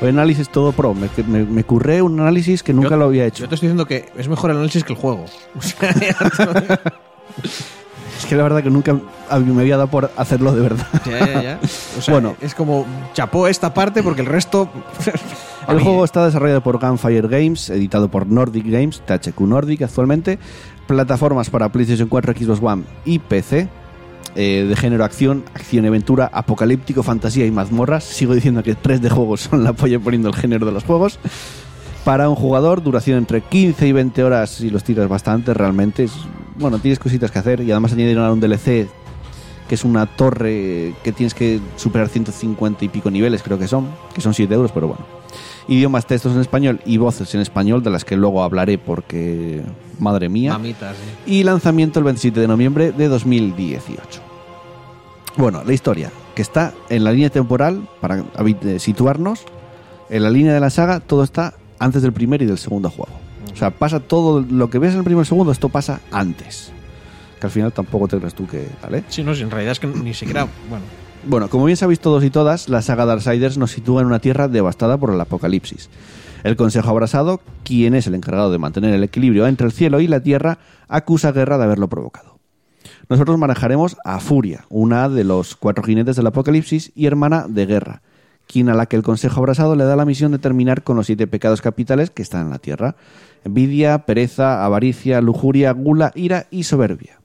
Hoy 0.00 0.08
análisis 0.08 0.48
todo 0.48 0.72
pro. 0.72 0.94
Me, 0.94 1.08
me, 1.26 1.44
me 1.44 1.64
curré 1.64 2.00
un 2.02 2.18
análisis 2.20 2.62
que 2.62 2.72
nunca 2.72 2.90
Yo- 2.90 2.96
lo 2.96 3.04
había 3.06 3.26
hecho. 3.26 3.44
Yo 3.44 3.48
te 3.48 3.54
estoy 3.54 3.68
diciendo 3.68 3.86
que 3.86 4.06
es 4.16 4.28
mejor 4.28 4.50
el 4.50 4.56
análisis 4.56 4.82
que 4.84 4.92
el 4.94 4.98
juego. 4.98 5.24
O 5.58 5.62
sea, 5.62 5.90
Es 8.18 8.26
que 8.26 8.36
la 8.36 8.42
verdad 8.42 8.62
que 8.62 8.70
nunca 8.70 8.92
me 8.94 9.60
había 9.62 9.76
dado 9.76 9.88
por 9.88 10.10
hacerlo 10.16 10.52
de 10.52 10.60
verdad. 10.60 10.86
ya, 11.06 11.18
ya, 11.26 11.42
ya. 11.42 11.60
O 11.98 12.02
sea, 12.02 12.14
Bueno. 12.14 12.36
es 12.40 12.54
como 12.54 12.84
chapó 13.14 13.48
esta 13.48 13.72
parte 13.74 14.02
porque 14.02 14.20
el 14.20 14.26
resto. 14.26 14.68
El 15.68 15.78
juego 15.80 16.04
está 16.04 16.24
desarrollado 16.24 16.62
por 16.62 16.80
Gunfire 16.80 17.28
Games, 17.28 17.70
editado 17.70 18.10
por 18.10 18.26
Nordic 18.26 18.64
Games, 18.66 19.02
THQ 19.06 19.40
Nordic 19.42 19.82
actualmente, 19.82 20.38
plataformas 20.88 21.48
para 21.48 21.68
PlayStation 21.70 22.08
4, 22.08 22.32
Xbox 22.36 22.60
One 22.60 22.82
y 23.04 23.20
PC, 23.20 23.68
eh, 24.36 24.66
de 24.68 24.76
género 24.76 25.04
acción, 25.04 25.44
acción 25.54 25.86
aventura, 25.86 26.30
apocalíptico, 26.32 27.02
fantasía 27.02 27.46
y 27.46 27.50
mazmorras. 27.50 28.04
Sigo 28.04 28.34
diciendo 28.34 28.62
que 28.62 28.74
3 28.74 29.02
de 29.02 29.10
juegos 29.10 29.40
son 29.50 29.64
la 29.64 29.72
polla 29.72 29.98
poniendo 29.98 30.28
el 30.28 30.34
género 30.34 30.66
de 30.66 30.72
los 30.72 30.84
juegos. 30.84 31.18
Para 32.04 32.28
un 32.28 32.34
jugador, 32.34 32.82
duración 32.82 33.18
entre 33.18 33.42
15 33.42 33.86
y 33.86 33.92
20 33.92 34.24
horas 34.24 34.50
si 34.50 34.70
los 34.70 34.84
tiras 34.84 35.08
bastante, 35.08 35.52
realmente. 35.52 36.04
Es, 36.04 36.12
bueno, 36.56 36.78
tienes 36.78 36.98
cositas 36.98 37.30
que 37.30 37.38
hacer 37.38 37.60
y 37.60 37.70
además 37.70 37.92
añadieron 37.92 38.24
a 38.24 38.32
un 38.32 38.40
DLC 38.40 38.88
que 39.68 39.74
es 39.76 39.84
una 39.84 40.06
torre 40.06 40.94
que 41.04 41.12
tienes 41.12 41.32
que 41.32 41.60
superar 41.76 42.08
150 42.08 42.84
y 42.84 42.88
pico 42.88 43.08
niveles, 43.08 43.40
creo 43.40 43.56
que 43.56 43.68
son, 43.68 43.86
que 44.12 44.20
son 44.20 44.34
7 44.34 44.52
euros, 44.52 44.72
pero 44.72 44.88
bueno. 44.88 45.19
Idiomas, 45.70 46.04
textos 46.04 46.34
en 46.34 46.40
español 46.40 46.80
y 46.84 46.96
voces 46.96 47.32
en 47.36 47.40
español, 47.40 47.80
de 47.84 47.90
las 47.90 48.04
que 48.04 48.16
luego 48.16 48.42
hablaré 48.42 48.76
porque, 48.76 49.62
madre 50.00 50.28
mía. 50.28 50.54
Mamitas, 50.54 50.96
sí. 50.96 51.32
Y 51.32 51.44
lanzamiento 51.44 52.00
el 52.00 52.04
27 52.06 52.40
de 52.40 52.48
noviembre 52.48 52.90
de 52.90 53.06
2018. 53.06 54.20
Bueno, 55.36 55.62
la 55.64 55.72
historia, 55.72 56.10
que 56.34 56.42
está 56.42 56.74
en 56.88 57.04
la 57.04 57.12
línea 57.12 57.30
temporal, 57.30 57.88
para 58.00 58.18
eh, 58.18 58.78
situarnos, 58.80 59.44
en 60.08 60.24
la 60.24 60.30
línea 60.30 60.52
de 60.52 60.58
la 60.58 60.70
saga, 60.70 60.98
todo 60.98 61.22
está 61.22 61.54
antes 61.78 62.02
del 62.02 62.12
primer 62.12 62.42
y 62.42 62.46
del 62.46 62.58
segundo 62.58 62.90
juego. 62.90 63.12
O 63.52 63.56
sea, 63.56 63.70
pasa 63.70 64.00
todo 64.00 64.44
lo 64.50 64.70
que 64.70 64.80
ves 64.80 64.94
en 64.94 64.98
el 64.98 65.04
primer 65.04 65.20
y 65.20 65.22
el 65.22 65.26
segundo, 65.26 65.52
esto 65.52 65.68
pasa 65.68 66.00
antes. 66.10 66.72
Que 67.38 67.46
al 67.46 67.52
final 67.52 67.72
tampoco 67.72 68.08
te 68.08 68.18
crees 68.18 68.34
tú 68.34 68.44
que 68.44 68.66
tal, 68.80 68.96
¿eh? 68.96 69.04
Sí, 69.08 69.22
no, 69.22 69.32
en 69.34 69.50
realidad 69.52 69.70
es 69.70 69.78
que 69.78 69.86
ni 69.86 70.14
siquiera. 70.14 70.48
Bueno, 70.68 70.84
Bueno, 71.26 71.50
como 71.50 71.66
bien 71.66 71.76
sabéis 71.76 72.00
todos 72.00 72.24
y 72.24 72.30
todas, 72.30 72.70
la 72.70 72.80
saga 72.80 73.04
Darksiders 73.04 73.58
nos 73.58 73.72
sitúa 73.72 74.00
en 74.00 74.06
una 74.06 74.20
tierra 74.20 74.48
devastada 74.48 74.96
por 74.96 75.12
el 75.12 75.20
apocalipsis. 75.20 75.90
El 76.44 76.56
Consejo 76.56 76.88
Abrasado, 76.88 77.42
quien 77.62 77.94
es 77.94 78.06
el 78.06 78.14
encargado 78.14 78.50
de 78.50 78.58
mantener 78.58 78.94
el 78.94 79.04
equilibrio 79.04 79.46
entre 79.46 79.66
el 79.66 79.72
cielo 79.72 80.00
y 80.00 80.06
la 80.06 80.20
tierra, 80.20 80.58
acusa 80.88 81.28
a 81.28 81.32
Guerra 81.32 81.58
de 81.58 81.64
haberlo 81.64 81.88
provocado. 81.88 82.38
Nosotros 83.10 83.36
manejaremos 83.36 83.98
a 84.02 84.18
Furia, 84.18 84.64
una 84.70 85.10
de 85.10 85.24
los 85.24 85.56
cuatro 85.56 85.84
jinetes 85.84 86.16
del 86.16 86.26
apocalipsis 86.26 86.90
y 86.94 87.04
hermana 87.04 87.44
de 87.46 87.66
Guerra, 87.66 88.02
quien 88.46 88.70
a 88.70 88.74
la 88.74 88.86
que 88.86 88.96
el 88.96 89.02
Consejo 89.02 89.40
Abrasado 89.40 89.76
le 89.76 89.84
da 89.84 89.96
la 89.96 90.06
misión 90.06 90.32
de 90.32 90.38
terminar 90.38 90.82
con 90.82 90.96
los 90.96 91.06
siete 91.06 91.26
pecados 91.26 91.60
capitales 91.60 92.10
que 92.10 92.22
están 92.22 92.46
en 92.46 92.50
la 92.50 92.58
tierra. 92.58 92.96
Envidia, 93.44 94.06
pereza, 94.06 94.64
avaricia, 94.64 95.20
lujuria, 95.20 95.72
gula, 95.72 96.12
ira 96.14 96.46
y 96.50 96.62
soberbia. 96.62 97.20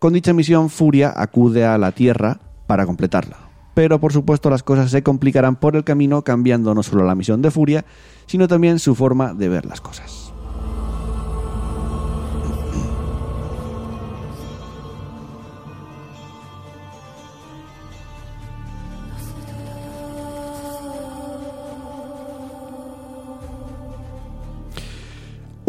Con 0.00 0.12
dicha 0.12 0.32
misión, 0.32 0.70
Furia 0.70 1.12
acude 1.14 1.64
a 1.64 1.78
la 1.78 1.92
Tierra 1.92 2.40
para 2.66 2.86
completarla. 2.86 3.36
Pero 3.74 4.00
por 4.00 4.12
supuesto 4.12 4.48
las 4.48 4.62
cosas 4.62 4.90
se 4.90 5.02
complicarán 5.02 5.56
por 5.56 5.76
el 5.76 5.84
camino 5.84 6.22
cambiando 6.22 6.74
no 6.74 6.82
solo 6.82 7.04
la 7.04 7.14
misión 7.14 7.42
de 7.42 7.50
Furia, 7.50 7.84
sino 8.26 8.48
también 8.48 8.78
su 8.78 8.94
forma 8.94 9.34
de 9.34 9.48
ver 9.48 9.66
las 9.66 9.80
cosas. 9.80 10.32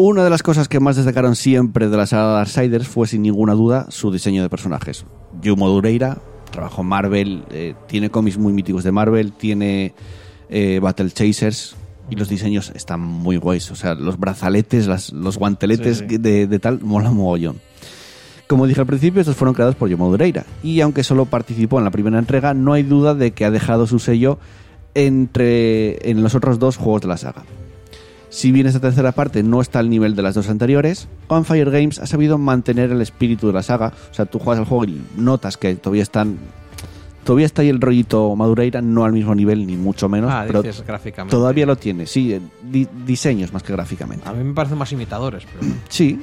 Una 0.00 0.22
de 0.22 0.30
las 0.30 0.44
cosas 0.44 0.68
que 0.68 0.78
más 0.78 0.94
destacaron 0.94 1.34
siempre 1.34 1.88
de 1.88 1.96
la 1.96 2.06
saga 2.06 2.34
Darksiders 2.34 2.86
fue 2.86 3.08
sin 3.08 3.20
ninguna 3.22 3.54
duda 3.54 3.86
su 3.88 4.12
diseño 4.12 4.42
de 4.44 4.48
personajes. 4.48 5.04
Yumo 5.42 5.68
Dureira 5.68 6.18
trabajó 6.50 6.82
en 6.82 6.88
Marvel, 6.88 7.44
eh, 7.50 7.74
tiene 7.86 8.10
cómics 8.10 8.38
muy 8.38 8.52
míticos 8.52 8.84
de 8.84 8.92
Marvel, 8.92 9.32
tiene 9.32 9.94
eh, 10.50 10.80
Battle 10.82 11.10
Chasers 11.10 11.76
y 12.10 12.16
los 12.16 12.28
diseños 12.28 12.72
están 12.74 13.00
muy 13.00 13.36
guays. 13.36 13.70
O 13.70 13.76
sea, 13.76 13.94
los 13.94 14.18
brazaletes, 14.18 14.86
las- 14.86 15.12
los 15.12 15.36
guanteletes 15.38 15.98
Sí, 15.98 16.04
sí. 16.08 16.18
De, 16.18 16.46
de 16.46 16.58
tal, 16.58 16.80
mola 16.80 17.10
mogollón. 17.10 17.60
Como 18.46 18.66
dije 18.66 18.80
al 18.80 18.86
principio, 18.86 19.20
estos 19.20 19.36
fueron 19.36 19.54
creados 19.54 19.74
por 19.74 19.90
Yomo 19.90 20.08
Dureira. 20.10 20.46
Y 20.62 20.80
aunque 20.80 21.04
solo 21.04 21.26
participó 21.26 21.78
en 21.78 21.84
la 21.84 21.90
primera 21.90 22.18
entrega, 22.18 22.54
no 22.54 22.72
hay 22.72 22.82
duda 22.82 23.14
de 23.14 23.32
que 23.32 23.44
ha 23.44 23.50
dejado 23.50 23.86
su 23.86 23.98
sello 23.98 24.38
entre, 24.94 26.10
en 26.10 26.22
los 26.22 26.34
otros 26.34 26.58
dos 26.58 26.76
juegos 26.76 27.02
de 27.02 27.08
la 27.08 27.16
saga. 27.18 27.44
Si 28.30 28.52
bien 28.52 28.66
esta 28.66 28.80
tercera 28.80 29.12
parte 29.12 29.42
no 29.42 29.60
está 29.60 29.78
al 29.78 29.88
nivel 29.88 30.14
de 30.14 30.22
las 30.22 30.34
dos 30.34 30.48
anteriores, 30.50 31.08
Gunfire 31.28 31.70
Games 31.70 31.98
ha 31.98 32.06
sabido 32.06 32.36
mantener 32.38 32.90
el 32.90 33.00
espíritu 33.00 33.46
de 33.46 33.54
la 33.54 33.62
saga. 33.62 33.92
O 34.10 34.14
sea, 34.14 34.26
tú 34.26 34.38
juegas 34.38 34.60
al 34.60 34.66
juego 34.66 34.84
y 34.84 35.00
notas 35.16 35.56
que 35.56 35.74
todavía 35.76 36.02
están. 36.02 36.36
Todavía 37.24 37.46
está 37.46 37.62
ahí 37.62 37.68
el 37.68 37.80
rollito 37.80 38.34
Madureira, 38.36 38.80
no 38.80 39.04
al 39.04 39.12
mismo 39.12 39.34
nivel, 39.34 39.66
ni 39.66 39.76
mucho 39.76 40.08
menos. 40.08 40.30
ah, 40.32 40.44
pero 40.46 40.62
dices 40.62 40.84
gráficamente. 40.86 41.34
todavía 41.34 41.66
lo 41.66 41.76
tiene, 41.76 42.06
sí, 42.06 42.32
eh, 42.32 42.40
di- 42.62 42.88
diseños 43.06 43.52
más 43.52 43.62
que 43.62 43.72
gráficamente. 43.72 44.26
A 44.28 44.32
mí 44.32 44.42
me 44.44 44.54
parecen 44.54 44.78
más 44.78 44.90
imitadores, 44.92 45.44
pero, 45.52 45.72
Sí, 45.90 46.18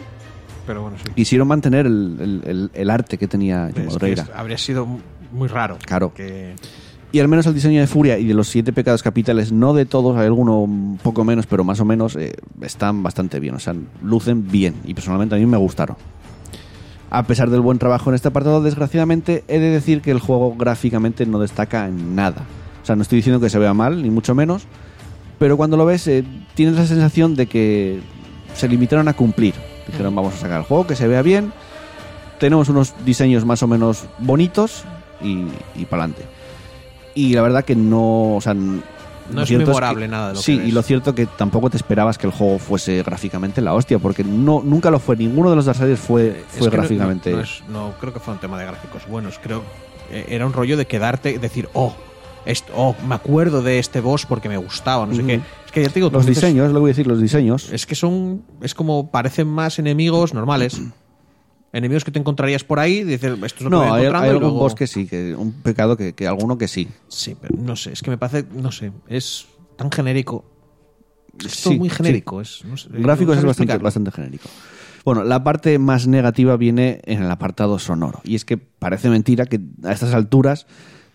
pero 0.65 0.82
bueno, 0.84 0.98
sí. 1.03 1.11
quisieron 1.15 1.48
mantener 1.48 1.86
el, 1.86 2.18
el- 2.19 2.41
el- 2.49 2.72
el 2.73 2.90
arte 2.90 3.18
que 3.19 3.27
tenía 3.27 3.69
que 3.73 3.82
Madureira. 3.84 4.23
es- 4.23 4.30
habría 4.36 4.57
sido 4.57 4.88
muy 5.32 5.48
raro. 5.48 5.77
Claro. 5.86 6.11
Que, 6.14 6.56
Y 7.15 7.21
al 7.21 7.29
menos 7.29 7.45
el 7.45 7.53
diseño 7.53 7.79
de 7.79 7.87
Furia 7.87 8.17
y 8.19 8.25
de 8.25 8.33
los 8.33 8.49
siete 8.49 8.73
pecados 8.73 9.01
capitales, 9.01 9.53
no 9.53 9.73
de 9.73 9.85
todos, 9.85 10.17
hay 10.17 10.25
alguno 10.25 10.59
un 10.59 10.99
poco 11.01 11.23
menos, 11.23 11.47
pero 11.47 11.63
más 11.63 11.79
o 11.79 11.85
menos 11.85 12.17
eh, 12.17 12.33
están 12.59 13.03
bastante 13.03 13.39
bien. 13.39 13.55
O 13.55 13.59
sea, 13.59 13.73
lucen 14.03 14.51
bien. 14.51 14.75
Y 14.83 14.93
personalmente 14.93 15.33
a 15.33 15.37
mí 15.37 15.45
me 15.45 15.55
gustaron. 15.55 15.95
A 17.09 17.23
pesar 17.23 17.49
del 17.49 17.61
buen 17.61 17.79
trabajo 17.79 18.09
en 18.09 18.15
este 18.15 18.27
apartado, 18.27 18.61
desgraciadamente 18.61 19.45
he 19.47 19.59
de 19.59 19.69
decir 19.69 20.01
que 20.01 20.11
el 20.11 20.19
juego 20.19 20.55
gráficamente 20.57 21.25
no 21.25 21.39
destaca 21.39 21.87
en 21.87 22.17
nada. 22.17 22.45
O 22.83 22.85
sea, 22.85 22.97
no 22.97 23.03
estoy 23.03 23.15
diciendo 23.15 23.39
que 23.39 23.49
se 23.49 23.59
vea 23.59 23.73
mal, 23.73 24.03
ni 24.03 24.09
mucho 24.09 24.35
menos, 24.35 24.63
pero 25.39 25.55
cuando 25.55 25.77
lo 25.77 25.85
ves 25.85 26.05
eh, 26.09 26.25
tienes 26.53 26.75
la 26.75 26.85
sensación 26.85 27.33
de 27.35 27.45
que 27.45 28.01
se 28.55 28.67
limitaron 28.67 29.07
a 29.07 29.13
cumplir. 29.13 29.53
Dijeron, 29.87 30.13
vamos 30.13 30.33
a 30.33 30.37
sacar 30.37 30.59
el 30.59 30.65
juego, 30.65 30.85
que 30.85 30.97
se 30.97 31.07
vea 31.07 31.21
bien, 31.21 31.53
tenemos 32.41 32.67
unos 32.67 32.93
diseños 33.05 33.45
más 33.45 33.63
o 33.63 33.67
menos 33.67 34.03
bonitos 34.19 34.83
y, 35.21 35.45
y 35.77 35.85
para 35.85 36.03
adelante. 36.03 36.35
Y 37.15 37.33
la 37.33 37.41
verdad 37.41 37.65
que 37.65 37.75
no, 37.75 38.35
o 38.35 38.41
sea, 38.41 38.51
n- 38.51 38.81
No 39.31 39.37
lo 39.37 39.41
es 39.43 39.51
memorable 39.51 40.03
que- 40.05 40.07
nada 40.07 40.27
de 40.27 40.33
lo 40.35 40.39
que 40.39 40.45
Sí, 40.45 40.61
y 40.63 40.71
lo 40.71 40.83
cierto 40.83 41.15
que 41.15 41.25
tampoco 41.25 41.69
te 41.71 41.77
esperabas 41.77 42.17
que 42.19 42.27
el 42.27 42.33
juego 42.33 42.59
fuese 42.59 43.01
gráficamente 43.01 43.59
la 43.61 43.73
hostia, 43.73 43.97
porque 43.97 44.23
no 44.23 44.61
nunca 44.63 44.91
lo 44.91 44.99
fue. 44.99 45.15
Ninguno 45.15 45.49
de 45.49 45.55
los 45.55 45.65
Darksiders 45.65 45.99
fue, 45.99 46.27
Es 46.51 46.59
fue 46.59 46.69
que 46.69 46.77
gráficamente. 46.77 47.31
No, 47.31 47.37
no 47.37 47.43
es- 47.43 47.63
no 47.69 47.93
creo 47.99 48.13
que 48.13 48.19
fue 48.19 48.33
un 48.35 48.39
tema 48.39 48.59
de 48.59 48.65
gráficos 48.65 49.07
buenos. 49.07 49.39
Creo 49.41 49.63
eh, 50.11 50.25
era 50.29 50.45
un 50.45 50.53
rollo 50.53 50.77
de 50.77 50.85
quedarte, 50.85 51.39
decir, 51.39 51.67
oh, 51.73 51.95
esto, 52.45 52.71
oh, 52.75 52.95
me 53.07 53.15
acuerdo 53.15 53.63
de 53.63 53.79
este 53.79 54.01
boss 54.01 54.27
porque 54.27 54.47
me 54.49 54.57
gustaba, 54.57 55.07
no 55.07 55.15
sé 55.15 55.23
qué. 55.25 55.35
Es 55.65 55.71
que 55.71 55.81
ya 55.81 55.87
te 55.89 55.95
digo, 55.95 56.11
los 56.11 56.27
diseños, 56.27 56.71
le 56.71 56.77
voy 56.79 56.89
a 56.89 56.91
decir, 56.91 57.07
los 57.07 57.19
diseños. 57.19 57.71
Es 57.71 57.87
que 57.87 57.95
son. 57.95 58.43
Es 58.61 58.75
como. 58.75 59.09
Parecen 59.09 59.47
más 59.47 59.79
enemigos 59.79 60.33
normales. 60.35 60.79
enemigos 61.77 62.03
que 62.03 62.11
te 62.11 62.19
encontrarías 62.19 62.64
por 62.64 62.80
ahí. 62.80 63.03
Dices, 63.03 63.31
esto 63.31 63.45
es 63.45 63.61
lo 63.61 63.69
que 63.69 63.76
No, 63.76 63.80
voy 63.89 63.99
hay, 64.02 64.06
algún 64.07 64.39
luego- 64.41 64.60
boss 64.60 64.76
que 64.76 64.88
sí, 64.88 65.07
que 65.07 65.35
un 65.35 65.52
pecado 65.53 65.95
que, 65.97 66.14
que 66.14 66.27
alguno 66.27 66.57
que 66.57 66.68
sí. 66.68 66.88
Sí, 67.07 67.35
pero 67.39 67.56
no 67.57 67.76
sé. 67.76 67.93
Es 67.93 68.02
que 68.02 68.10
me 68.11 68.18
parece. 68.18 68.45
No 68.53 68.72
sé. 68.72 68.91
Es 69.07 69.45
tan 69.76 69.91
genérico. 69.91 70.45
Es 71.43 71.52
Sí, 71.52 71.64
todo 71.65 71.73
muy 71.76 71.89
sí. 71.89 71.95
genérico. 71.95 72.41
Es, 72.41 72.64
no 72.65 72.77
sé, 72.77 72.89
Gráficos 72.91 73.35
no 73.35 73.41
es 73.41 73.45
bastante, 73.45 73.77
bastante 73.77 74.11
genérico. 74.11 74.47
Bueno, 75.03 75.23
la 75.23 75.43
parte 75.43 75.77
más 75.77 76.07
negativa 76.07 76.57
viene 76.57 77.02
en 77.06 77.22
el 77.22 77.30
apartado 77.30 77.77
sonoro. 77.77 78.22
Y 78.23 78.35
es 78.35 78.45
que 78.45 78.57
parece 78.57 79.10
mentira 79.10 79.45
que 79.45 79.60
a 79.84 79.91
estas 79.91 80.14
alturas 80.14 80.65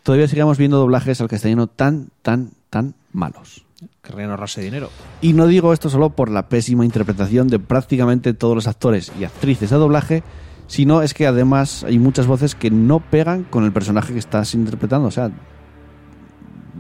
todavía 0.02 0.28
sigamos 0.28 0.58
viendo 0.58 0.76
doblajes 0.78 1.20
al 1.20 1.28
castellano 1.28 1.66
tan, 1.66 2.10
tan, 2.22 2.52
tan 2.68 2.94
malos. 3.12 3.64
Querrían 4.02 4.30
ahorrarse 4.30 4.60
dinero. 4.60 4.90
Y 5.22 5.32
no 5.32 5.46
digo 5.46 5.72
esto 5.72 5.88
solo 5.90 6.10
por 6.10 6.30
la 6.30 6.48
pésima 6.48 6.84
interpretación 6.84 7.48
de 7.48 7.58
prácticamente 7.58 8.34
todos 8.34 8.54
los 8.54 8.66
actores 8.68 9.10
y 9.18 9.24
actrices 9.24 9.70
de 9.70 9.76
doblaje, 9.76 10.22
sino 10.70 11.02
es 11.02 11.14
que 11.14 11.26
además 11.26 11.82
hay 11.82 11.98
muchas 11.98 12.28
voces 12.28 12.54
que 12.54 12.70
no 12.70 13.00
pegan 13.00 13.42
con 13.42 13.64
el 13.64 13.72
personaje 13.72 14.12
que 14.12 14.20
estás 14.20 14.54
interpretando. 14.54 15.08
O 15.08 15.10
sea, 15.10 15.32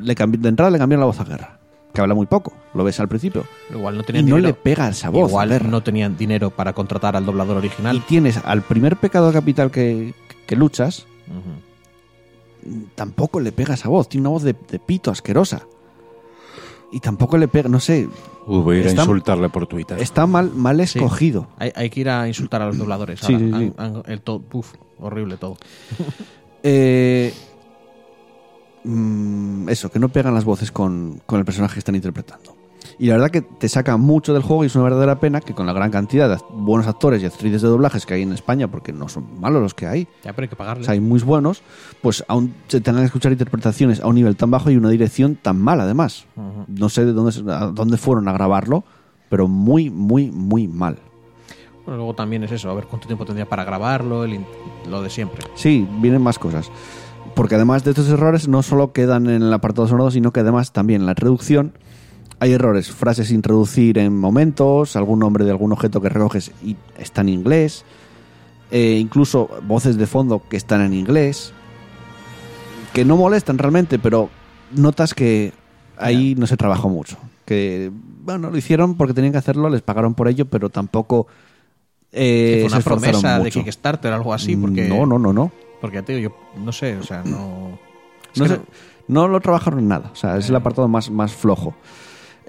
le 0.00 0.14
de 0.14 0.48
entrada 0.48 0.70
le 0.70 0.78
cambiaron 0.78 1.00
la 1.00 1.06
voz 1.06 1.18
a 1.18 1.24
Guerra, 1.24 1.58
que 1.92 2.00
habla 2.00 2.14
muy 2.14 2.26
poco, 2.26 2.52
lo 2.72 2.84
ves 2.84 3.00
al 3.00 3.08
principio. 3.08 3.44
Igual 3.74 3.96
no 3.96 4.02
Y 4.02 4.04
tenían 4.04 4.26
no 4.26 4.36
dinero. 4.36 4.48
le 4.48 4.54
pega 4.62 4.88
esa 4.88 5.10
voz. 5.10 5.28
Igual 5.28 5.48
Guerra. 5.48 5.68
no 5.68 5.82
tenían 5.82 6.16
dinero 6.16 6.50
para 6.50 6.72
contratar 6.72 7.16
al 7.16 7.26
doblador 7.26 7.56
Y 7.56 7.66
original. 7.66 8.00
tienes 8.06 8.38
al 8.44 8.62
primer 8.62 8.96
pecado 8.96 9.32
capital 9.32 9.72
que, 9.72 10.14
que 10.46 10.54
luchas, 10.54 11.06
tampoco 12.94 13.40
le 13.40 13.50
pega 13.52 13.74
esa 13.74 13.88
voz. 13.88 14.08
Tiene 14.08 14.22
una 14.28 14.30
voz 14.34 14.42
de, 14.44 14.54
de 14.70 14.78
pito 14.78 15.10
asquerosa. 15.10 15.62
Y 16.92 17.00
tampoco 17.00 17.38
le 17.38 17.46
pega, 17.48 17.68
no 17.68 17.78
sé, 17.80 18.08
Uy, 18.46 18.62
voy 18.62 18.76
a 18.76 18.80
ir 18.80 18.86
a 18.86 18.90
Está- 18.90 19.02
insultarle 19.02 19.48
por 19.48 19.66
Twitter. 19.66 19.98
está 20.00 20.26
mal, 20.26 20.50
mal 20.54 20.76
Sí. 20.88 20.98
escogido. 20.98 21.46
Hay, 21.58 21.72
hay 21.76 21.88
que 21.90 22.00
ir 22.00 22.08
a 22.10 22.26
insultar 22.26 22.62
a 22.62 22.66
los 22.66 22.78
dobladores. 22.78 23.20
Sí, 23.20 23.32
ahora. 23.34 23.38
sí, 23.46 23.52
sí. 23.52 23.72
Han- 23.76 23.96
han- 23.96 24.02
el 24.06 24.20
to- 24.22 24.42
uf, 24.52 24.72
horrible 24.98 25.36
todo. 25.36 25.56
Eh, 26.62 27.32
mm, 28.84 29.68
eso, 29.68 29.90
que 29.90 29.98
no 29.98 30.08
pegan 30.10 30.34
las 30.34 30.44
voces 30.44 30.70
con, 30.72 31.22
con 31.26 31.38
el 31.38 31.44
personaje 31.44 31.74
que 31.74 31.78
están 31.78 31.94
interpretando. 31.94 32.54
Y 32.98 33.06
la 33.06 33.14
verdad 33.14 33.30
que 33.30 33.42
te 33.42 33.68
saca 33.68 33.96
mucho 33.96 34.32
del 34.34 34.42
juego 34.42 34.64
y 34.64 34.66
es 34.66 34.74
una 34.74 34.84
verdadera 34.84 35.18
pena 35.20 35.40
que 35.40 35.54
con 35.54 35.66
la 35.66 35.72
gran 35.72 35.90
cantidad 35.90 36.28
de 36.28 36.42
buenos 36.50 36.86
actores 36.86 37.22
y 37.22 37.26
actrices 37.26 37.62
de 37.62 37.68
doblajes 37.68 38.04
que 38.06 38.14
hay 38.14 38.22
en 38.22 38.32
España, 38.32 38.68
porque 38.68 38.92
no 38.92 39.08
son 39.08 39.40
malos 39.40 39.62
los 39.62 39.74
que 39.74 39.86
hay, 39.86 40.08
Ya, 40.24 40.32
pero 40.32 40.42
hay 40.44 40.48
que 40.48 40.54
o 40.54 40.58
pagarle. 40.58 40.84
sea, 40.84 40.92
hay 40.92 41.00
muy 41.00 41.20
buenos, 41.20 41.62
pues 42.02 42.24
aún 42.28 42.54
se 42.68 42.80
tengan 42.80 43.02
que 43.02 43.06
escuchar 43.06 43.32
interpretaciones 43.32 44.00
a 44.00 44.06
un 44.06 44.14
nivel 44.16 44.36
tan 44.36 44.50
bajo 44.50 44.70
y 44.70 44.76
una 44.76 44.90
dirección 44.90 45.36
tan 45.36 45.58
mala 45.60 45.84
además. 45.84 46.26
No 46.68 46.88
sé 46.88 47.04
de 47.04 47.12
dónde, 47.12 47.52
a 47.52 47.66
dónde 47.66 47.96
fueron 47.96 48.28
a 48.28 48.32
grabarlo, 48.32 48.84
pero 49.28 49.48
muy, 49.48 49.90
muy, 49.90 50.30
muy 50.30 50.68
mal. 50.68 50.98
Bueno, 51.84 51.96
luego 51.96 52.14
también 52.14 52.44
es 52.44 52.52
eso, 52.52 52.70
a 52.70 52.74
ver 52.74 52.84
cuánto 52.86 53.06
tiempo 53.06 53.24
tendría 53.24 53.48
para 53.48 53.64
grabarlo, 53.64 54.24
el 54.24 54.40
lo 54.88 55.02
de 55.02 55.10
siempre. 55.10 55.42
Sí, 55.54 55.86
vienen 56.00 56.20
más 56.22 56.38
cosas. 56.38 56.70
Porque 57.34 57.54
además 57.54 57.84
de 57.84 57.90
estos 57.90 58.08
errores 58.08 58.48
no 58.48 58.62
solo 58.62 58.92
quedan 58.92 59.28
en 59.28 59.42
el 59.42 59.52
apartado 59.52 59.86
sonoro, 59.88 60.10
sino 60.10 60.32
que 60.32 60.40
además 60.40 60.72
también 60.72 61.00
en 61.02 61.06
la 61.06 61.14
traducción 61.14 61.72
hay 62.40 62.52
errores, 62.52 62.90
frases 62.90 63.28
sin 63.28 63.42
traducir 63.42 63.98
en 63.98 64.16
momentos, 64.18 64.96
algún 64.96 65.20
nombre 65.20 65.44
de 65.44 65.50
algún 65.50 65.72
objeto 65.72 66.00
que 66.00 66.08
recoges 66.08 66.52
y 66.64 66.76
está 66.98 67.20
en 67.20 67.28
inglés, 67.28 67.84
eh, 68.70 68.98
incluso 68.98 69.48
voces 69.66 69.96
de 69.96 70.06
fondo 70.06 70.42
que 70.48 70.56
están 70.56 70.80
en 70.80 70.94
inglés, 70.94 71.52
que 72.92 73.04
no 73.04 73.16
molestan 73.16 73.58
realmente, 73.58 73.98
pero 73.98 74.30
notas 74.72 75.14
que 75.14 75.52
ahí 75.98 76.34
no 76.36 76.46
se 76.46 76.56
trabajó 76.56 76.88
mucho. 76.88 77.18
Que, 77.44 77.90
bueno, 78.24 78.50
lo 78.50 78.56
hicieron 78.56 78.96
porque 78.96 79.12
tenían 79.12 79.32
que 79.32 79.38
hacerlo, 79.38 79.68
les 79.68 79.82
pagaron 79.82 80.14
por 80.14 80.28
ello, 80.28 80.46
pero 80.46 80.70
tampoco... 80.70 81.26
eh, 82.12 82.64
Fue 82.68 82.76
una 82.76 82.84
promesa 82.84 83.38
de 83.38 83.44
mucho. 83.44 83.62
Kickstarter 83.62 84.12
o 84.12 84.14
algo 84.14 84.32
así, 84.32 84.56
porque. 84.56 84.88
No, 84.88 85.04
no, 85.04 85.18
no, 85.18 85.32
no. 85.32 85.52
Porque 85.80 85.96
ya 85.96 86.02
te 86.02 86.14
digo, 86.14 86.34
yo 86.54 86.62
no 86.62 86.72
sé, 86.72 86.96
o 86.96 87.02
sea, 87.02 87.22
no. 87.24 87.78
No, 89.08 89.26
lo 89.26 89.40
trabajaron 89.40 89.80
en 89.80 89.88
nada. 89.88 90.10
O 90.12 90.16
sea, 90.16 90.36
es 90.36 90.48
el 90.48 90.54
apartado 90.56 90.86
más, 90.86 91.10
más 91.10 91.32
flojo. 91.32 91.74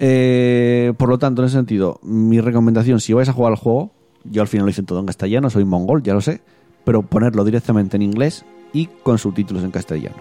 Eh, 0.04 0.92
por 0.96 1.08
lo 1.08 1.16
tanto, 1.18 1.42
en 1.42 1.46
ese 1.46 1.56
sentido, 1.56 2.00
mi 2.02 2.40
recomendación, 2.40 2.98
si 2.98 3.12
vais 3.12 3.28
a 3.28 3.32
jugar 3.32 3.52
al 3.52 3.56
juego, 3.58 3.92
yo 4.24 4.42
al 4.42 4.48
final 4.48 4.66
lo 4.66 4.70
hice 4.70 4.82
todo 4.82 4.98
en 4.98 5.06
castellano, 5.06 5.48
soy 5.48 5.64
mongol, 5.64 6.02
ya 6.02 6.12
lo 6.12 6.20
sé, 6.20 6.40
pero 6.84 7.02
ponerlo 7.02 7.44
directamente 7.44 7.96
en 7.96 8.02
inglés 8.02 8.44
y 8.72 8.86
con 9.04 9.18
subtítulos 9.18 9.62
en 9.62 9.70
castellano. 9.70 10.16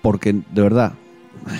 Porque, 0.00 0.32
de 0.32 0.62
verdad, 0.62 0.94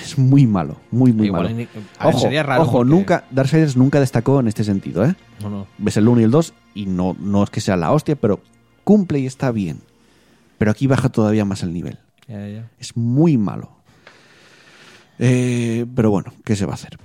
es 0.01 0.17
muy 0.17 0.47
malo, 0.47 0.77
muy, 0.89 1.13
muy 1.13 1.27
Igual 1.27 1.43
malo. 1.43 1.55
ver, 1.55 1.67
ojo, 2.03 2.19
sería 2.19 2.41
raro 2.41 2.63
ojo 2.63 2.71
porque- 2.79 2.89
nunca, 2.89 3.25
Darksiders 3.29 3.77
nunca 3.77 3.99
destacó 3.99 4.39
en 4.39 4.47
este 4.47 4.63
sentido, 4.63 5.05
¿eh? 5.05 5.15
No, 5.43 5.51
no. 5.51 5.67
ves 5.77 5.97
el 5.97 6.07
1 6.07 6.21
y 6.21 6.23
el 6.23 6.31
2 6.31 6.53
y 6.73 6.87
no, 6.87 7.15
no 7.19 7.43
es 7.43 7.51
que 7.51 7.61
sea 7.61 7.77
la 7.77 7.91
hostia, 7.91 8.15
pero 8.15 8.39
cumple 8.83 9.19
y 9.19 9.27
está 9.27 9.51
bien. 9.51 9.81
Pero 10.57 10.71
aquí 10.71 10.87
baja 10.87 11.09
todavía 11.09 11.45
más 11.45 11.61
el 11.61 11.71
nivel. 11.71 11.99
Ya, 12.27 12.47
ya. 12.47 12.71
Es 12.79 12.97
muy 12.97 13.37
malo. 13.37 13.76
Eh, 15.19 15.85
pero 15.95 16.11
bueno, 16.11 16.33
¿qué 16.43 16.55
se 16.55 16.65
va 16.65 16.73
a 16.73 16.75
hacer? 16.75 16.97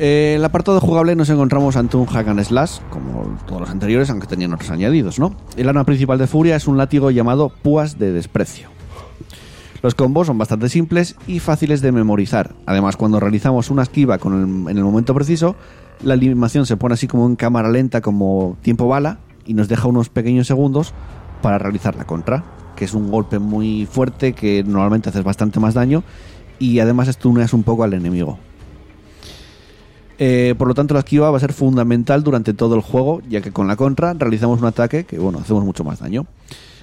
Eh, 0.00 0.34
el 0.36 0.44
apartado 0.44 0.80
jugable 0.80 1.16
nos 1.16 1.28
encontramos 1.28 1.76
ante 1.76 1.96
un 1.96 2.06
hack 2.06 2.28
slash, 2.44 2.78
como 2.88 3.36
todos 3.46 3.62
los 3.62 3.70
anteriores, 3.70 4.08
aunque 4.10 4.28
tenían 4.28 4.52
otros 4.52 4.70
añadidos, 4.70 5.18
¿no? 5.18 5.34
El 5.56 5.68
arma 5.68 5.84
principal 5.84 6.18
de 6.18 6.28
Furia 6.28 6.54
es 6.54 6.68
un 6.68 6.76
látigo 6.76 7.10
llamado 7.10 7.48
Púas 7.48 7.98
de 7.98 8.12
Desprecio. 8.12 8.77
Los 9.82 9.94
combos 9.94 10.26
son 10.26 10.38
bastante 10.38 10.68
simples 10.68 11.16
y 11.26 11.38
fáciles 11.38 11.80
de 11.80 11.92
memorizar. 11.92 12.54
Además, 12.66 12.96
cuando 12.96 13.20
realizamos 13.20 13.70
una 13.70 13.82
esquiva 13.82 14.18
en 14.24 14.68
el 14.68 14.84
momento 14.84 15.14
preciso, 15.14 15.54
la 16.02 16.14
animación 16.14 16.66
se 16.66 16.76
pone 16.76 16.94
así 16.94 17.06
como 17.06 17.26
en 17.26 17.36
cámara 17.36 17.70
lenta, 17.70 18.00
como 18.00 18.56
tiempo 18.62 18.88
bala, 18.88 19.20
y 19.46 19.54
nos 19.54 19.68
deja 19.68 19.88
unos 19.88 20.08
pequeños 20.08 20.46
segundos 20.46 20.92
para 21.42 21.58
realizar 21.58 21.96
la 21.96 22.04
contra, 22.04 22.44
que 22.76 22.84
es 22.84 22.94
un 22.94 23.10
golpe 23.10 23.38
muy 23.38 23.86
fuerte 23.86 24.32
que 24.32 24.64
normalmente 24.64 25.08
haces 25.08 25.24
bastante 25.24 25.60
más 25.60 25.74
daño 25.74 26.02
y 26.58 26.80
además 26.80 27.08
estuneas 27.08 27.52
un 27.52 27.62
poco 27.62 27.84
al 27.84 27.94
enemigo. 27.94 28.38
Eh, 30.20 30.56
por 30.58 30.66
lo 30.66 30.74
tanto, 30.74 30.94
la 30.94 31.00
esquiva 31.00 31.30
va 31.30 31.36
a 31.36 31.40
ser 31.40 31.52
fundamental 31.52 32.24
durante 32.24 32.52
todo 32.52 32.74
el 32.74 32.80
juego, 32.80 33.22
ya 33.28 33.40
que 33.40 33.52
con 33.52 33.68
la 33.68 33.76
contra 33.76 34.14
realizamos 34.14 34.58
un 34.60 34.66
ataque 34.66 35.04
que, 35.04 35.18
bueno, 35.18 35.38
hacemos 35.38 35.64
mucho 35.64 35.84
más 35.84 36.00
daño. 36.00 36.26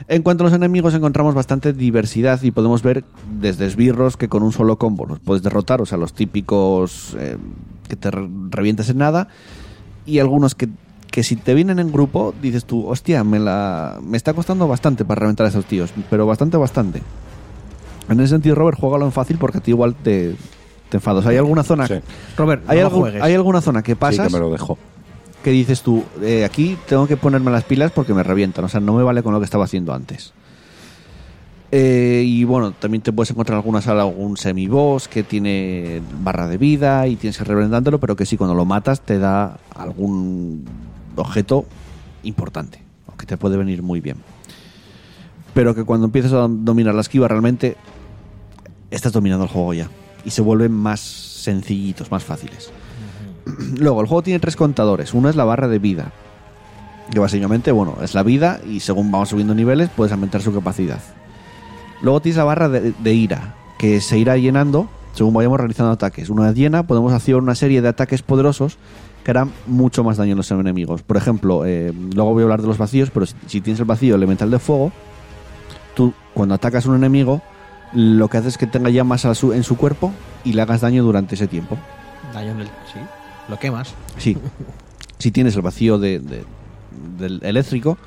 En 0.08 0.24
cuanto 0.24 0.44
a 0.44 0.48
los 0.48 0.54
enemigos, 0.56 0.94
encontramos 0.94 1.36
bastante 1.36 1.74
diversidad 1.74 2.42
y 2.44 2.52
podemos 2.52 2.82
ver 2.82 3.04
desde 3.40 3.66
esbirros 3.66 4.16
que 4.16 4.30
con 4.30 4.42
un 4.44 4.54
solo 4.54 4.78
combo 4.78 5.06
los 5.06 5.20
puedes 5.20 5.44
derrotar, 5.44 5.82
o 5.82 5.86
sea, 5.86 5.98
los 5.98 6.14
típicos 6.14 7.16
eh, 7.20 7.38
que 7.90 7.96
te 7.98 8.10
re- 8.12 8.30
revientas 8.52 8.90
en 8.90 9.00
nada, 9.00 9.28
y 10.06 10.20
algunos 10.20 10.56
que, 10.56 10.70
que 11.12 11.24
si 11.24 11.36
te 11.36 11.54
vienen 11.54 11.80
en 11.80 11.92
grupo, 11.92 12.34
dices 12.42 12.64
tú, 12.64 12.88
hostia, 12.88 13.24
me, 13.26 13.40
la, 13.40 14.00
me 14.02 14.16
está 14.16 14.34
costando 14.34 14.68
bastante 14.68 15.04
para 15.04 15.20
reventar 15.22 15.46
a 15.46 15.50
esos 15.50 15.66
tíos, 15.66 15.92
pero 16.10 16.26
bastante, 16.26 16.56
bastante. 16.56 17.02
En 18.08 18.20
ese 18.20 18.30
sentido, 18.30 18.56
Robert, 18.56 18.78
juégalo 18.80 19.06
en 19.06 19.12
fácil 19.12 19.38
porque 19.38 19.58
a 19.58 19.62
ti 19.62 19.72
igual 19.72 19.96
te, 19.96 20.36
te 20.96 20.98
enfadas. 20.98 21.26
¿Hay 21.26 21.38
alguna 21.38 21.64
zona? 21.64 21.88
Sí. 21.88 21.96
Robert, 22.38 22.64
¿Hay, 22.68 22.78
no 22.78 22.82
lo 22.84 22.88
algún- 22.88 23.02
juegues. 23.02 23.22
¿Hay 23.22 23.34
alguna 23.34 23.62
zona 23.62 23.84
que 23.84 23.92
Sí, 23.94 23.96
pasas 24.00 24.28
que 24.28 24.34
me 24.34 24.40
lo 24.40 24.50
dejó. 24.52 24.78
que 25.44 25.52
dices 25.52 25.82
tú, 25.82 26.04
eh, 26.22 26.44
aquí 26.46 26.78
tengo 26.88 27.06
que 27.08 27.18
ponerme 27.18 27.52
las 27.52 27.64
pilas 27.64 27.92
porque 27.92 28.14
me 28.14 28.24
revientan, 28.24 28.66
o 28.66 28.70
sea, 28.70 28.80
no 28.80 28.94
me 28.94 29.04
vale 29.04 29.22
con 29.24 29.34
lo 29.34 29.40
que 29.40 29.46
estaba 29.46 29.66
haciendo 29.66 29.94
antes. 29.94 30.34
Eh, 31.72 32.24
y 32.26 32.44
bueno, 32.46 32.72
también 32.72 33.02
te 33.02 33.12
puedes 33.12 33.32
encontrar 33.32 33.56
en 33.56 33.60
alguna 33.60 33.82
sala 33.82 34.04
algún 34.04 34.38
semiboss 34.38 35.08
que 35.08 35.24
tiene 35.24 36.02
barra 36.22 36.48
de 36.48 36.58
vida 36.58 37.06
y 37.08 37.16
tienes 37.16 37.38
que 37.38 37.44
reventándolo, 37.44 38.00
pero 38.00 38.16
que 38.16 38.26
sí, 38.26 38.38
cuando 38.38 38.54
lo 38.56 38.66
matas 38.66 39.02
te 39.02 39.20
da 39.20 39.58
algún 39.76 40.64
objeto 41.16 41.66
importante, 42.24 42.82
o 43.12 43.18
que 43.18 43.26
te 43.26 43.36
puede 43.38 43.58
venir 43.58 43.82
muy 43.84 44.00
bien. 44.00 44.18
Pero 45.54 45.74
que 45.76 45.84
cuando 45.84 46.06
empiezas 46.06 46.34
a 46.34 46.48
dominar 46.50 46.94
la 46.96 47.02
esquiva 47.02 47.28
realmente 47.28 47.76
estás 48.92 49.12
dominando 49.12 49.46
el 49.46 49.50
juego 49.52 49.74
ya. 49.74 49.90
Y 50.26 50.32
se 50.32 50.42
vuelven 50.42 50.72
más 50.72 51.00
sencillitos, 51.00 52.12
más 52.12 52.24
fáciles. 52.24 52.72
Luego, 53.78 54.02
el 54.02 54.08
juego 54.08 54.24
tiene 54.24 54.40
tres 54.40 54.56
contadores. 54.56 55.14
Uno 55.14 55.30
es 55.30 55.36
la 55.36 55.46
barra 55.46 55.68
de 55.68 55.80
vida. 55.80 56.12
Que 57.12 57.20
básicamente, 57.20 57.72
bueno, 57.72 57.98
es 58.02 58.16
la 58.16 58.24
vida 58.24 58.60
y 58.68 58.80
según 58.80 59.12
vamos 59.12 59.30
subiendo 59.30 59.54
niveles 59.54 59.90
puedes 59.96 60.12
aumentar 60.12 60.42
su 60.42 60.52
capacidad. 60.52 61.00
Luego 62.02 62.20
tienes 62.20 62.38
la 62.38 62.44
barra 62.44 62.68
de, 62.68 62.92
de 62.92 63.14
ira, 63.14 63.56
que 63.78 64.02
se 64.02 64.18
irá 64.18 64.38
llenando 64.38 64.90
según 65.16 65.34
vayamos 65.34 65.60
realizando 65.60 65.94
ataques. 65.94 66.30
Una 66.30 66.48
vez 66.48 66.56
llena, 66.56 66.86
podemos 66.86 67.14
hacer 67.14 67.36
una 67.36 67.56
serie 67.56 67.82
de 67.82 67.88
ataques 67.88 68.22
poderosos 68.22 68.78
que 69.24 69.32
harán 69.32 69.52
mucho 69.66 70.04
más 70.04 70.18
daño 70.18 70.34
a 70.34 70.36
los 70.36 70.52
enemigos. 70.52 71.02
Por 71.04 71.18
ejemplo, 71.18 71.66
eh, 71.66 71.94
luego 72.14 72.34
voy 72.34 72.42
a 72.42 72.44
hablar 72.44 72.62
de 72.62 72.68
los 72.68 72.78
vacíos, 72.78 73.10
pero 73.12 73.26
si, 73.26 73.34
si 73.48 73.62
tienes 73.62 73.80
el 73.80 73.86
vacío 73.86 74.16
elemental 74.16 74.52
de 74.52 74.60
fuego, 74.60 74.92
tú 75.96 76.14
cuando 76.34 76.54
atacas 76.54 76.86
a 76.86 76.90
un 76.90 76.98
enemigo, 76.98 77.42
lo 77.94 78.28
que 78.28 78.38
haces 78.38 78.54
es 78.54 78.58
que 78.58 78.68
tenga 78.68 78.90
llamas 78.90 79.26
a 79.26 79.36
su- 79.36 79.54
en 79.54 79.64
su 79.64 79.78
cuerpo 79.78 80.12
y 80.44 80.54
le 80.54 80.62
hagas 80.62 80.82
daño 80.82 81.04
durante 81.04 81.36
ese 81.36 81.48
tiempo. 81.48 81.78
Daño 82.34 82.52
en 82.52 82.62
el. 82.62 82.68
Sí. 82.68 83.00
Lo 83.48 83.58
quemas. 83.60 83.94
Sí. 84.18 84.38
si 85.20 85.32
tienes 85.32 85.56
el 85.56 85.62
vacío 85.62 85.98
de, 85.98 86.20
de- 86.20 86.44
del 87.18 87.40
eléctrico, 87.44 87.98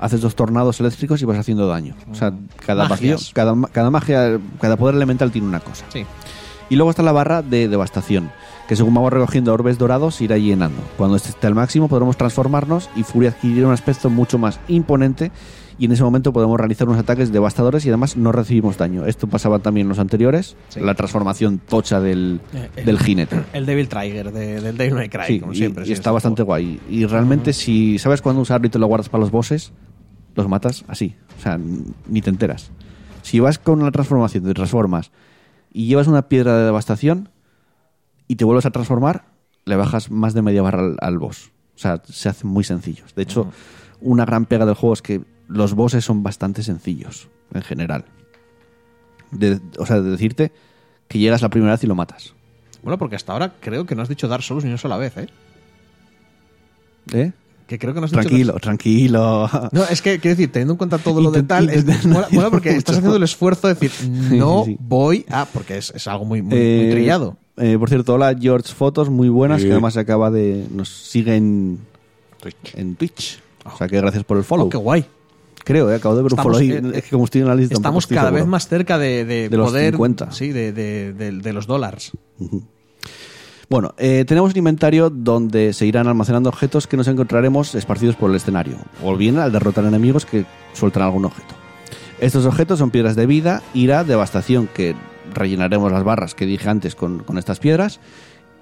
haces 0.00 0.20
dos 0.20 0.34
tornados 0.34 0.80
eléctricos 0.80 1.20
y 1.22 1.24
vas 1.24 1.38
haciendo 1.38 1.66
daño. 1.68 1.94
O 2.10 2.14
sea, 2.14 2.32
cada 2.64 2.88
vacío, 2.88 3.16
cada, 3.32 3.54
cada 3.72 3.90
magia, 3.90 4.38
cada 4.60 4.76
poder 4.76 4.94
elemental 4.96 5.30
tiene 5.30 5.46
una 5.48 5.60
cosa. 5.60 5.84
Sí. 5.92 6.04
Y 6.70 6.76
luego 6.76 6.90
está 6.90 7.02
la 7.02 7.12
barra 7.12 7.42
de 7.42 7.66
devastación, 7.68 8.30
que 8.68 8.76
según 8.76 8.94
vamos 8.94 9.12
recogiendo 9.12 9.52
orbes 9.52 9.78
dorados 9.78 10.20
irá 10.20 10.36
llenando. 10.36 10.78
Cuando 10.96 11.16
este 11.16 11.30
esté 11.30 11.46
al 11.46 11.54
máximo 11.54 11.88
podremos 11.88 12.16
transformarnos 12.18 12.90
y 12.94 13.02
Furia 13.02 13.30
adquirirá 13.30 13.66
un 13.66 13.72
aspecto 13.72 14.10
mucho 14.10 14.38
más 14.38 14.60
imponente 14.68 15.32
y 15.78 15.86
en 15.86 15.92
ese 15.92 16.02
momento 16.02 16.32
podemos 16.32 16.58
realizar 16.58 16.86
unos 16.88 17.00
ataques 17.00 17.32
devastadores 17.32 17.86
y 17.86 17.88
además 17.88 18.16
no 18.16 18.30
recibimos 18.32 18.76
daño. 18.76 19.06
Esto 19.06 19.26
pasaba 19.28 19.60
también 19.60 19.86
en 19.86 19.88
los 19.88 19.98
anteriores, 20.00 20.56
Sí. 20.68 20.80
la 20.80 20.94
transformación 20.94 21.58
tocha 21.66 22.00
del, 22.00 22.40
Eh, 22.52 22.68
el- 22.76 22.84
del 22.84 22.98
jinete. 22.98 23.42
El 23.52 23.64
Devil 23.64 23.88
Trigger 23.88 24.32
de- 24.32 24.60
del 24.60 24.76
Devil 24.76 24.94
May 24.94 25.08
Cry, 25.08 25.24
Sí, 25.26 25.40
como 25.40 25.52
y- 25.52 25.56
siempre. 25.56 25.84
y, 25.84 25.86
sí, 25.86 25.92
está 25.92 26.10
bastante 26.10 26.42
juego. 26.42 26.48
guay. 26.62 26.80
Y 26.90 27.06
realmente 27.06 27.52
si 27.52 27.98
sabes 27.98 28.20
cuándo 28.22 28.42
usarlo 28.42 28.66
y 28.66 28.70
te 28.70 28.78
lo 28.78 28.86
guardas 28.86 29.08
para 29.08 29.20
los 29.22 29.30
bosses, 29.30 29.72
los 30.34 30.46
matas 30.48 30.84
así. 30.88 31.14
O 31.38 31.42
sea, 31.42 31.58
ni 32.08 32.20
te 32.22 32.28
enteras. 32.30 32.70
Si 33.22 33.38
vas 33.40 33.58
con 33.58 33.82
la 33.82 33.90
transformación, 33.92 34.44
te 34.44 34.52
transformas 34.54 35.10
y 35.72 35.86
llevas 35.86 36.06
una 36.08 36.28
piedra 36.28 36.58
de 36.58 36.64
devastación 36.64 37.28
y 38.28 38.36
te 38.36 38.44
vuelves 38.44 38.66
a 38.66 38.70
transformar, 38.70 39.24
le 39.64 39.74
bajas 39.76 40.10
más 40.10 40.34
de 40.34 40.42
media 40.42 40.62
barra 40.62 40.80
al, 40.82 40.96
al 41.00 41.18
boss. 41.18 41.50
O 41.74 41.78
sea, 41.78 42.02
se 42.08 42.28
hacen 42.28 42.48
muy 42.50 42.62
sencillos. 42.64 43.14
De 43.14 43.22
hecho, 43.22 43.50
una 44.00 44.24
gran 44.24 44.46
pega 44.46 44.64
del 44.66 44.74
juego 44.74 44.94
es 44.94 45.02
que 45.02 45.22
los 45.48 45.74
bosses 45.74 46.04
son 46.04 46.22
bastante 46.22 46.62
sencillos, 46.62 47.28
en 47.54 47.62
general. 47.62 48.04
De- 49.30 49.60
o 49.78 49.86
sea, 49.86 50.00
de 50.00 50.10
decirte 50.10 50.52
que 51.08 51.18
llegas 51.18 51.42
la 51.42 51.48
primera 51.48 51.72
vez 51.72 51.84
y 51.84 51.86
lo 51.86 51.94
matas. 51.94 52.34
Bueno, 52.82 52.98
porque 52.98 53.16
hasta 53.16 53.32
ahora 53.32 53.54
creo 53.60 53.86
que 53.86 53.94
no 53.94 54.02
has 54.02 54.08
dicho 54.08 54.28
Dark 54.28 54.42
Souls 54.42 54.64
ni 54.64 54.70
una 54.70 54.78
sola 54.78 54.96
vez, 54.96 55.16
¿eh? 55.16 55.28
¿Eh? 57.12 57.32
Que 57.66 57.78
creo 57.78 57.92
que 57.92 58.00
no 58.00 58.06
has 58.06 58.10
dicho 58.12 58.22
Tranquilo, 58.22 58.52
Dark- 58.54 58.62
tranquilo. 58.62 59.50
No, 59.72 59.84
es 59.84 60.00
que, 60.00 60.18
quiero 60.20 60.36
decir, 60.36 60.50
teniendo 60.52 60.74
en 60.74 60.78
cuenta 60.78 60.98
todo 60.98 61.20
lo 61.20 61.30
de 61.30 61.42
tal, 61.42 61.68
es- 61.70 61.84
mola, 62.06 62.28
mola 62.30 62.50
porque 62.50 62.70
estás 62.70 62.96
haciendo 62.96 63.16
el 63.16 63.22
esfuerzo 63.22 63.68
de 63.68 63.74
decir, 63.74 63.92
no 64.10 64.64
sí, 64.64 64.72
sí. 64.72 64.78
voy 64.80 65.26
a. 65.28 65.44
Porque 65.46 65.76
es, 65.78 65.90
es 65.94 66.06
algo 66.08 66.24
muy, 66.24 66.40
muy, 66.42 66.50
muy 66.56 66.58
Eh, 66.66 66.88
trillado. 66.92 67.36
Eh, 67.58 67.76
por 67.78 67.88
cierto, 67.88 68.14
hola 68.14 68.34
George 68.38 68.72
Fotos, 68.72 69.10
muy 69.10 69.28
buenas, 69.28 69.60
Sí. 69.60 69.66
que 69.66 69.72
además 69.72 69.94
se 69.94 70.00
acaba 70.00 70.30
de. 70.30 70.66
nos 70.72 70.88
sigue 70.88 71.36
en 71.36 71.78
Twitch. 72.40 72.74
en 72.74 72.94
Twitch. 72.96 73.40
O 73.64 73.76
sea 73.76 73.88
que 73.88 73.96
gracias 73.98 74.24
por 74.24 74.36
el 74.38 74.44
follow. 74.44 74.66
Oh, 74.66 74.70
qué 74.70 74.76
guay. 74.78 75.04
Creo, 75.64 75.90
eh, 75.90 75.96
acabo 75.96 76.16
de 76.16 76.22
ver 76.22 76.32
un 76.32 76.38
follow 76.38 76.58
ahí. 76.58 76.70
eh, 76.72 76.82
es 76.94 77.04
que 77.04 77.10
como 77.10 77.24
estoy 77.24 77.42
en 77.42 77.48
la 77.48 77.54
lista. 77.54 77.74
Estamos 77.74 78.06
cada 78.06 78.22
seguro. 78.28 78.36
vez 78.42 78.46
más 78.46 78.68
cerca 78.68 78.96
de, 78.98 79.24
de 79.26 79.48
De 79.50 79.56
los 79.56 79.68
poder. 79.70 79.92
50. 79.92 80.32
Sí, 80.32 80.48
de, 80.52 80.72
de- 80.72 81.12
de- 81.12 81.32
de 81.32 81.52
los 81.52 81.66
dólares. 81.66 82.12
Bueno, 83.68 83.94
eh, 83.98 84.24
tenemos 84.26 84.52
un 84.52 84.56
inventario 84.58 85.10
donde 85.10 85.74
se 85.74 85.84
irán 85.84 86.08
almacenando 86.08 86.48
objetos 86.48 86.86
que 86.86 86.96
nos 86.96 87.06
encontraremos 87.06 87.74
esparcidos 87.74 88.16
por 88.16 88.30
el 88.30 88.36
escenario, 88.36 88.76
o 89.04 89.14
bien 89.14 89.38
al 89.38 89.52
derrotar 89.52 89.84
enemigos 89.84 90.24
que 90.24 90.46
sueltan 90.72 91.02
algún 91.02 91.26
objeto. 91.26 91.54
Estos 92.18 92.46
objetos 92.46 92.78
son 92.78 92.90
piedras 92.90 93.14
de 93.14 93.26
vida, 93.26 93.62
ira, 93.74 94.04
devastación, 94.04 94.68
que 94.72 94.94
rellenaremos 95.34 95.90
las 95.92 96.04
barras 96.04 96.34
que 96.34 96.46
dije 96.46 96.68
antes 96.68 96.94
con, 96.94 97.20
con 97.20 97.38
estas 97.38 97.58
piedras, 97.58 98.00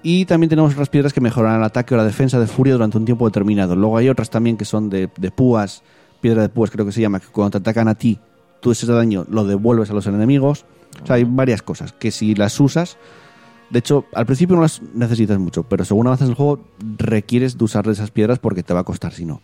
y 0.03 0.25
también 0.25 0.49
tenemos 0.49 0.73
otras 0.73 0.89
piedras 0.89 1.13
que 1.13 1.21
mejoran 1.21 1.57
el 1.57 1.63
ataque 1.63 1.93
o 1.93 1.97
la 1.97 2.03
defensa 2.03 2.39
de 2.39 2.47
furia 2.47 2.73
durante 2.73 2.97
un 2.97 3.05
tiempo 3.05 3.25
determinado. 3.25 3.75
Luego 3.75 3.97
hay 3.97 4.09
otras 4.09 4.29
también 4.29 4.57
que 4.57 4.65
son 4.65 4.89
de, 4.89 5.09
de 5.17 5.31
púas, 5.31 5.83
piedra 6.21 6.41
de 6.41 6.49
púas 6.49 6.71
creo 6.71 6.85
que 6.85 6.91
se 6.91 7.01
llama, 7.01 7.19
que 7.19 7.27
cuando 7.27 7.51
te 7.51 7.57
atacan 7.57 7.87
a 7.87 7.95
ti, 7.95 8.19
tú 8.59 8.71
ese 8.71 8.85
daño 8.85 9.25
lo 9.29 9.45
devuelves 9.45 9.89
a 9.89 9.93
los 9.93 10.07
enemigos. 10.07 10.65
O 11.03 11.05
sea, 11.05 11.15
hay 11.15 11.23
varias 11.23 11.61
cosas 11.61 11.93
que 11.93 12.11
si 12.11 12.35
las 12.35 12.59
usas, 12.59 12.97
de 13.69 13.79
hecho, 13.79 14.05
al 14.13 14.25
principio 14.25 14.55
no 14.55 14.61
las 14.61 14.81
necesitas 14.93 15.37
mucho, 15.39 15.63
pero 15.63 15.83
según 15.83 16.07
avanzas 16.07 16.29
el 16.29 16.35
juego, 16.35 16.63
requieres 16.97 17.57
de 17.57 17.65
usar 17.65 17.87
esas 17.89 18.11
piedras 18.11 18.39
porque 18.39 18.63
te 18.63 18.73
va 18.73 18.81
a 18.81 18.85
costar 18.85 19.13
si 19.13 19.25
no. 19.25 19.41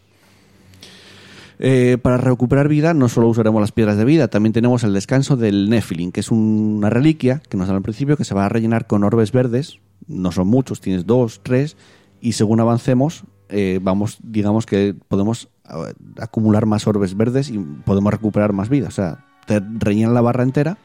Eh, 1.65 1.97
para 1.97 2.17
recuperar 2.17 2.67
vida, 2.67 2.93
no 2.93 3.07
solo 3.07 3.29
usaremos 3.29 3.61
las 3.61 3.71
piedras 3.71 3.95
de 3.95 4.03
vida, 4.03 4.27
también 4.27 4.51
tenemos 4.51 4.83
el 4.83 4.91
descanso 4.93 5.37
del 5.37 5.69
Nephilim, 5.69 6.11
que 6.11 6.19
es 6.19 6.29
un- 6.29 6.73
una 6.79 6.89
reliquia 6.89 7.41
que 7.49 7.55
nos 7.55 7.67
dan 7.67 7.77
al 7.77 7.81
principio 7.81 8.17
que 8.17 8.25
se 8.25 8.35
va 8.35 8.45
a 8.45 8.49
rellenar 8.49 8.85
con 8.85 9.05
orbes 9.05 9.31
verdes. 9.31 9.79
No 10.05 10.33
son 10.33 10.47
muchos, 10.47 10.81
tienes 10.81 11.05
dos, 11.05 11.39
tres, 11.41 11.77
y 12.19 12.33
según 12.33 12.59
avancemos, 12.59 13.23
eh, 13.47 13.79
vamos, 13.81 14.17
digamos 14.21 14.65
que 14.65 14.93
podemos 15.07 15.47
eh, 15.69 15.93
acumular 16.19 16.65
más 16.65 16.85
orbes 16.85 17.15
verdes 17.15 17.49
y 17.49 17.57
podemos 17.57 18.11
recuperar 18.11 18.51
más 18.51 18.67
vida. 18.67 18.89
O 18.89 18.91
sea, 18.91 19.25
te 19.47 19.61
rellenan 19.79 20.13
la 20.13 20.19
barra 20.19 20.43
entera, 20.43 20.77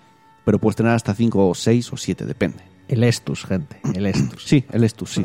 pero 0.44 0.60
puedes 0.60 0.76
tener 0.76 0.92
hasta 0.92 1.12
cinco 1.12 1.48
o 1.48 1.54
seis 1.56 1.92
o 1.92 1.96
siete, 1.96 2.24
depende. 2.24 2.58
El 2.86 3.02
Estus, 3.02 3.44
gente. 3.44 3.80
El 3.94 4.06
Estus. 4.06 4.44
Sí, 4.46 4.64
el 4.70 4.84
Estus, 4.84 5.10
sí. 5.14 5.24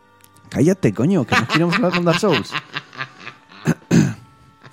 Cállate, 0.48 0.94
coño, 0.94 1.26
que 1.26 1.36
no 1.38 1.46
queremos 1.46 1.74
hablar 1.74 1.92
con 1.92 2.04
Dark 2.06 2.18
Souls. 2.20 2.50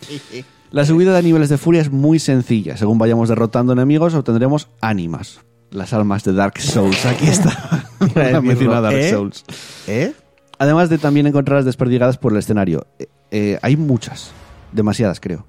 La 0.72 0.86
subida 0.86 1.14
de 1.14 1.22
niveles 1.22 1.50
de 1.50 1.58
furia 1.58 1.82
es 1.82 1.92
muy 1.92 2.18
sencilla. 2.18 2.78
Según 2.78 2.98
vayamos 2.98 3.28
derrotando 3.28 3.74
enemigos, 3.74 4.14
obtendremos 4.14 4.70
ánimas. 4.80 5.42
Las 5.70 5.92
almas 5.92 6.24
de 6.24 6.34
Dark 6.34 6.60
Souls. 6.60 7.06
Aquí 7.06 7.28
está. 7.28 7.90
La 8.16 8.40
mención 8.40 8.74
a 8.74 8.80
Dark 8.80 8.96
¿Eh? 8.96 9.10
Souls. 9.10 9.44
¿Eh? 9.88 10.14
Además 10.60 10.90
de 10.90 10.98
también 10.98 11.28
encontrarlas 11.28 11.66
desperdigadas 11.66 12.18
por 12.18 12.32
el 12.32 12.40
escenario. 12.40 12.88
Eh, 13.00 13.08
eh, 13.32 13.60
hay 13.62 13.76
muchas. 13.76 14.32
Demasiadas, 14.72 15.20
creo. 15.20 15.46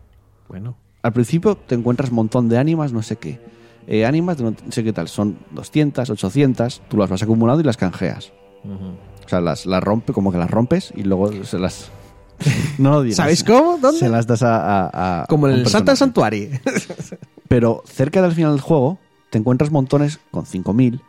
Bueno. 0.49 0.77
Al 1.03 1.13
principio 1.13 1.57
te 1.57 1.75
encuentras 1.75 2.11
un 2.11 2.17
montón 2.17 2.49
de 2.49 2.59
ánimas, 2.59 2.93
no 2.93 3.03
sé 3.03 3.17
qué. 3.17 3.39
Eh, 3.87 4.07
ánimas 4.07 4.41
no 4.41 4.55
sé 4.71 4.83
qué 4.83 4.93
tal. 4.93 5.09
Son 5.09 5.39
200, 5.53 6.11
800. 6.11 6.83
Tú 6.89 6.97
las 6.97 7.11
vas 7.11 7.23
acumulando 7.23 7.61
y 7.61 7.65
las 7.65 7.77
canjeas. 7.77 8.33
O 8.65 9.29
sea, 9.29 9.41
las, 9.41 9.67
las 9.67 9.83
rompe, 9.83 10.13
como 10.13 10.33
que 10.33 10.39
las 10.39 10.51
rompes 10.51 10.93
y 10.97 11.03
luego 11.03 11.31
se 11.45 11.59
las. 11.59 11.91
No 12.79 12.91
lo 12.93 13.03
digas. 13.03 13.17
¿Sabéis 13.17 13.45
cómo? 13.45 13.79
¿Dónde? 13.79 13.99
Se 14.01 14.09
las 14.09 14.27
das 14.27 14.43
a. 14.43 14.57
a- 14.87 15.23
a 15.23 15.27
Como 15.27 15.47
el 15.49 15.67
Santa. 15.67 15.97
Santuari. 15.97 16.51
Pero 17.49 17.83
cerca 17.87 18.23
del 18.23 18.33
final 18.33 18.53
del 18.53 18.61
juego 18.61 18.99
te 19.31 19.39
encuentras 19.39 19.71
montones 19.71 20.21
con 20.31 20.45
5.000, 20.45 21.01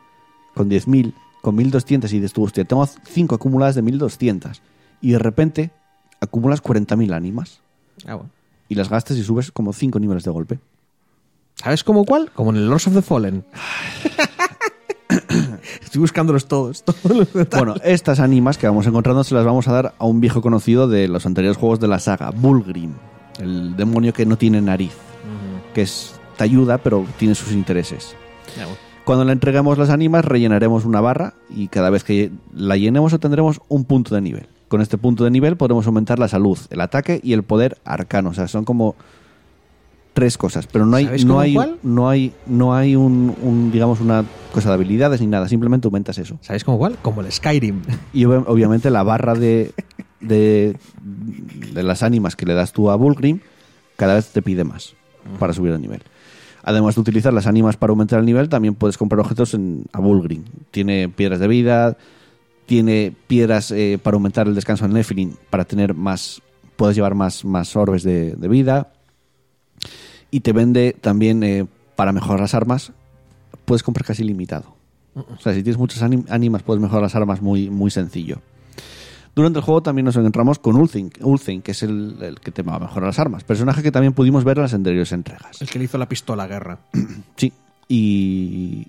con 0.55 0.69
10.000, 0.69 1.13
con 1.41 1.57
1.200 1.57 2.05
y 2.11 2.15
dices 2.15 2.33
tú, 2.33 2.43
hostia, 2.43 2.63
tengo 2.65 2.85
5 2.85 3.35
acumuladas 3.35 3.75
de 3.75 3.83
1.200. 3.83 4.59
Y 5.01 5.11
de 5.11 5.19
repente 5.19 5.71
acumulas 6.21 6.61
40.000 6.63 7.13
ánimas 7.13 7.59
Ah, 8.05 8.15
bueno. 8.15 8.29
y 8.69 8.75
las 8.75 8.89
gastas 8.89 9.17
y 9.17 9.23
subes 9.23 9.51
como 9.51 9.73
5 9.73 9.99
niveles 9.99 10.23
de 10.23 10.31
golpe. 10.31 10.59
¿Sabes 11.55 11.83
cómo 11.83 12.03
cuál? 12.05 12.31
Como 12.31 12.49
en 12.51 12.57
el 12.57 12.67
Lords 12.67 12.87
of 12.87 12.93
the 12.95 13.01
Fallen. 13.01 13.45
Estoy 15.81 16.01
buscándolos 16.01 16.47
todos. 16.47 16.83
todos 16.85 17.17
los 17.17 17.33
detalles. 17.33 17.65
Bueno, 17.65 17.81
estas 17.83 18.19
ánimas 18.19 18.57
que 18.57 18.67
vamos 18.67 18.85
encontrando 18.87 19.23
se 19.23 19.35
las 19.35 19.45
vamos 19.45 19.67
a 19.67 19.73
dar 19.73 19.93
a 19.97 20.05
un 20.05 20.21
viejo 20.21 20.41
conocido 20.41 20.87
de 20.87 21.07
los 21.07 21.25
anteriores 21.25 21.57
juegos 21.57 21.79
de 21.79 21.87
la 21.87 21.99
saga, 21.99 22.31
Bulgrim, 22.31 22.93
el 23.39 23.75
demonio 23.75 24.13
que 24.13 24.25
no 24.25 24.37
tiene 24.37 24.61
nariz, 24.61 24.93
que 25.73 25.83
es, 25.83 26.15
te 26.37 26.43
ayuda 26.43 26.77
pero 26.77 27.05
tiene 27.17 27.35
sus 27.35 27.51
intereses. 27.51 28.15
Bueno. 28.55 28.71
Cuando 29.05 29.25
le 29.25 29.33
entreguemos 29.33 29.77
las 29.77 29.89
ánimas 29.89 30.23
rellenaremos 30.23 30.85
una 30.85 31.01
barra 31.01 31.33
y 31.49 31.67
cada 31.67 31.89
vez 31.89 32.05
que 32.05 32.31
la 32.55 32.77
llenemos 32.77 33.11
obtendremos 33.11 33.59
un 33.67 33.83
punto 33.83 34.15
de 34.15 34.21
nivel. 34.21 34.47
Con 34.69 34.81
este 34.81 34.97
punto 34.97 35.25
de 35.25 35.31
nivel 35.31 35.57
podremos 35.57 35.85
aumentar 35.85 36.19
la 36.19 36.29
salud, 36.29 36.57
el 36.69 36.79
ataque 36.79 37.19
y 37.21 37.33
el 37.33 37.43
poder 37.43 37.77
arcano. 37.83 38.29
O 38.29 38.33
sea, 38.33 38.47
son 38.47 38.63
como 38.63 38.95
tres 40.13 40.37
cosas, 40.37 40.67
pero 40.67 40.85
no 40.85 40.95
hay 40.95 41.05
¿Sabéis 41.05 41.25
no 41.25 41.39
hay 41.39 41.53
cuál? 41.55 41.77
no 41.81 42.07
hay 42.09 42.33
no 42.45 42.75
hay 42.75 42.95
un, 42.95 43.35
un, 43.41 43.71
digamos 43.71 43.99
una 43.99 44.23
cosa 44.53 44.69
de 44.69 44.75
habilidades 44.75 45.19
ni 45.21 45.27
nada, 45.27 45.47
simplemente 45.47 45.87
aumentas 45.87 46.17
eso. 46.19 46.37
¿Sabéis 46.41 46.63
cómo 46.63 46.77
cuál? 46.77 46.97
Como 47.01 47.21
el 47.21 47.31
Skyrim. 47.31 47.81
Y 48.13 48.25
ob- 48.25 48.45
obviamente 48.47 48.89
la 48.91 49.01
barra 49.03 49.33
de, 49.33 49.71
de, 50.21 50.77
de 51.73 51.83
las 51.83 52.03
ánimas 52.03 52.35
que 52.35 52.45
le 52.45 52.53
das 52.53 52.71
tú 52.73 52.91
a 52.91 52.95
Bulgrim 52.95 53.39
cada 53.95 54.13
vez 54.13 54.29
te 54.29 54.41
pide 54.41 54.63
más 54.63 54.93
para 55.39 55.53
subir 55.53 55.71
de 55.73 55.79
nivel. 55.79 56.01
Además 56.63 56.95
de 56.95 57.01
utilizar 57.01 57.33
las 57.33 57.45
ánimas 57.47 57.75
para 57.75 57.91
aumentar 57.91 58.19
el 58.19 58.25
nivel, 58.25 58.47
también 58.49 58.75
puedes 58.75 58.97
comprar 58.97 59.19
objetos 59.19 59.53
en 59.53 59.83
a 59.91 59.99
Bulgrim. 59.99 60.43
Tiene 60.71 61.09
piedras 61.09 61.39
de 61.39 61.47
vida, 61.47 61.97
tiene 62.67 63.13
piedras 63.27 63.71
eh, 63.71 63.99
para 64.01 64.15
aumentar 64.15 64.47
el 64.47 64.55
descanso 64.55 64.85
en 64.85 64.93
Nephilim, 64.93 65.33
para 65.49 65.65
tener 65.65 65.93
más, 65.93 66.41
puedes 66.77 66.95
llevar 66.95 67.15
más, 67.15 67.43
más 67.43 67.75
orbes 67.75 68.03
de, 68.03 68.35
de 68.37 68.47
vida. 68.47 68.92
Y 70.33 70.39
te 70.39 70.51
vende 70.51 70.95
también 70.99 71.43
eh, 71.43 71.67
para 71.95 72.11
mejorar 72.11 72.39
las 72.39 72.55
armas, 72.55 72.91
puedes 73.65 73.83
comprar 73.83 74.03
casi 74.03 74.23
limitado. 74.23 74.75
O 75.13 75.37
sea, 75.37 75.53
si 75.53 75.61
tienes 75.61 75.77
muchas 75.77 76.01
ánimas, 76.01 76.63
puedes 76.63 76.81
mejorar 76.81 77.03
las 77.03 77.13
armas 77.13 77.39
muy, 77.39 77.69
muy 77.69 77.91
sencillo. 77.91 78.39
Durante 79.35 79.59
el 79.59 79.63
juego 79.63 79.83
también 79.83 80.05
nos 80.05 80.15
encontramos 80.15 80.57
con 80.57 80.75
Ulthing, 80.75 81.11
Ulthing 81.21 81.61
que 81.61 81.73
es 81.73 81.83
el, 81.83 82.17
el 82.19 82.39
que 82.39 82.49
te 82.49 82.63
va 82.63 82.77
a 82.77 82.79
mejorar 82.79 83.09
las 83.09 83.19
armas. 83.19 83.43
Personaje 83.43 83.83
que 83.83 83.91
también 83.91 84.13
pudimos 84.13 84.43
ver 84.43 84.57
en 84.57 84.63
las 84.63 84.73
anteriores 84.73 85.11
entregas. 85.11 85.61
El 85.61 85.69
que 85.69 85.77
le 85.77 85.85
hizo 85.85 85.99
la 85.99 86.09
pistola 86.09 86.45
a 86.45 86.47
guerra. 86.47 86.79
Sí, 87.37 87.53
y 87.87 88.87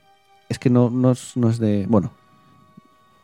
es 0.48 0.58
que 0.58 0.70
no, 0.70 0.88
no, 0.88 1.10
es, 1.10 1.36
no 1.36 1.50
es 1.50 1.58
de... 1.58 1.84
Bueno, 1.86 2.10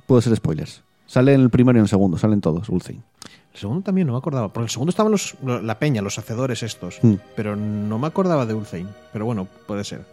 puedo 0.06 0.20
ser 0.20 0.36
spoilers. 0.36 0.82
Sale 1.06 1.32
en 1.32 1.40
el 1.40 1.48
primero 1.48 1.78
y 1.78 1.80
en 1.80 1.84
el 1.84 1.88
segundo, 1.88 2.18
salen 2.18 2.42
todos, 2.42 2.68
Ulthing. 2.68 3.02
El 3.54 3.58
segundo 3.60 3.82
también 3.82 4.06
no 4.06 4.12
me 4.14 4.18
acordaba. 4.18 4.52
Porque 4.52 4.64
el 4.66 4.70
segundo 4.70 4.90
estaban 4.90 5.10
los, 5.12 5.34
lo- 5.44 5.60
la 5.60 5.78
peña, 5.78 6.02
los 6.02 6.18
hacedores 6.18 6.62
estos. 6.62 6.98
Mm. 7.02 7.14
Pero 7.36 7.56
no 7.56 7.98
me 7.98 8.06
acordaba 8.06 8.46
de 8.46 8.54
Ulfein. 8.54 8.88
Pero 9.12 9.24
bueno, 9.24 9.48
puede 9.66 9.84
ser. 9.84 10.04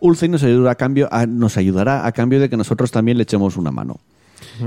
Ulthing 0.00 0.30
nos 0.32 0.42
ayudará 0.42 0.72
a 0.72 0.74
cambio, 0.76 1.08
a- 1.12 1.26
nos 1.26 1.56
ayudará 1.56 2.06
a 2.06 2.12
cambio 2.12 2.40
de 2.40 2.48
que 2.48 2.56
nosotros 2.56 2.90
también 2.90 3.16
le 3.18 3.24
echemos 3.24 3.56
una 3.56 3.70
mano. 3.70 3.98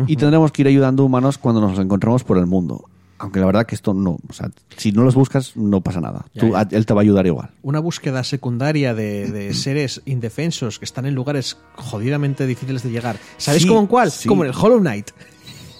Y 0.08 0.16
tendremos 0.18 0.52
que 0.52 0.62
ir 0.64 0.68
ayudando 0.68 1.04
humanos 1.06 1.38
cuando 1.38 1.62
nos 1.62 1.78
encontremos 1.80 2.24
por 2.24 2.38
el 2.38 2.46
mundo. 2.46 2.86
Aunque 3.18 3.40
la 3.40 3.46
verdad 3.46 3.66
que 3.66 3.76
esto 3.76 3.94
no, 3.94 4.18
o 4.28 4.34
sea, 4.34 4.50
si 4.76 4.92
no 4.92 5.04
los 5.04 5.16
buscas 5.16 5.56
no 5.56 5.80
pasa 5.80 6.02
nada. 6.02 6.26
Ya, 6.34 6.42
Tú- 6.42 6.52
ya. 6.52 6.60
a- 6.60 6.68
él 6.70 6.86
te 6.86 6.94
va 6.94 7.00
a 7.02 7.04
ayudar 7.04 7.26
igual. 7.26 7.50
Una 7.62 7.80
búsqueda 7.80 8.24
secundaria 8.26 8.94
de, 8.94 9.32
de 9.32 9.54
seres 9.54 10.02
indefensos 10.06 10.80
que 10.80 10.86
están 10.86 11.06
en 11.06 11.16
lugares 11.16 11.58
jodidamente 11.76 12.46
difíciles 12.46 12.84
de 12.84 12.92
llegar. 12.92 13.18
¿Sabéis 13.38 13.64
Sí, 13.64 13.70
cómo 13.70 13.80
en 13.82 13.88
cuál? 13.88 14.12
sí. 14.12 14.28
Como 14.28 14.44
en 14.44 14.50
el 14.52 14.56
Hollow 14.58 14.80
Knight. 14.80 15.12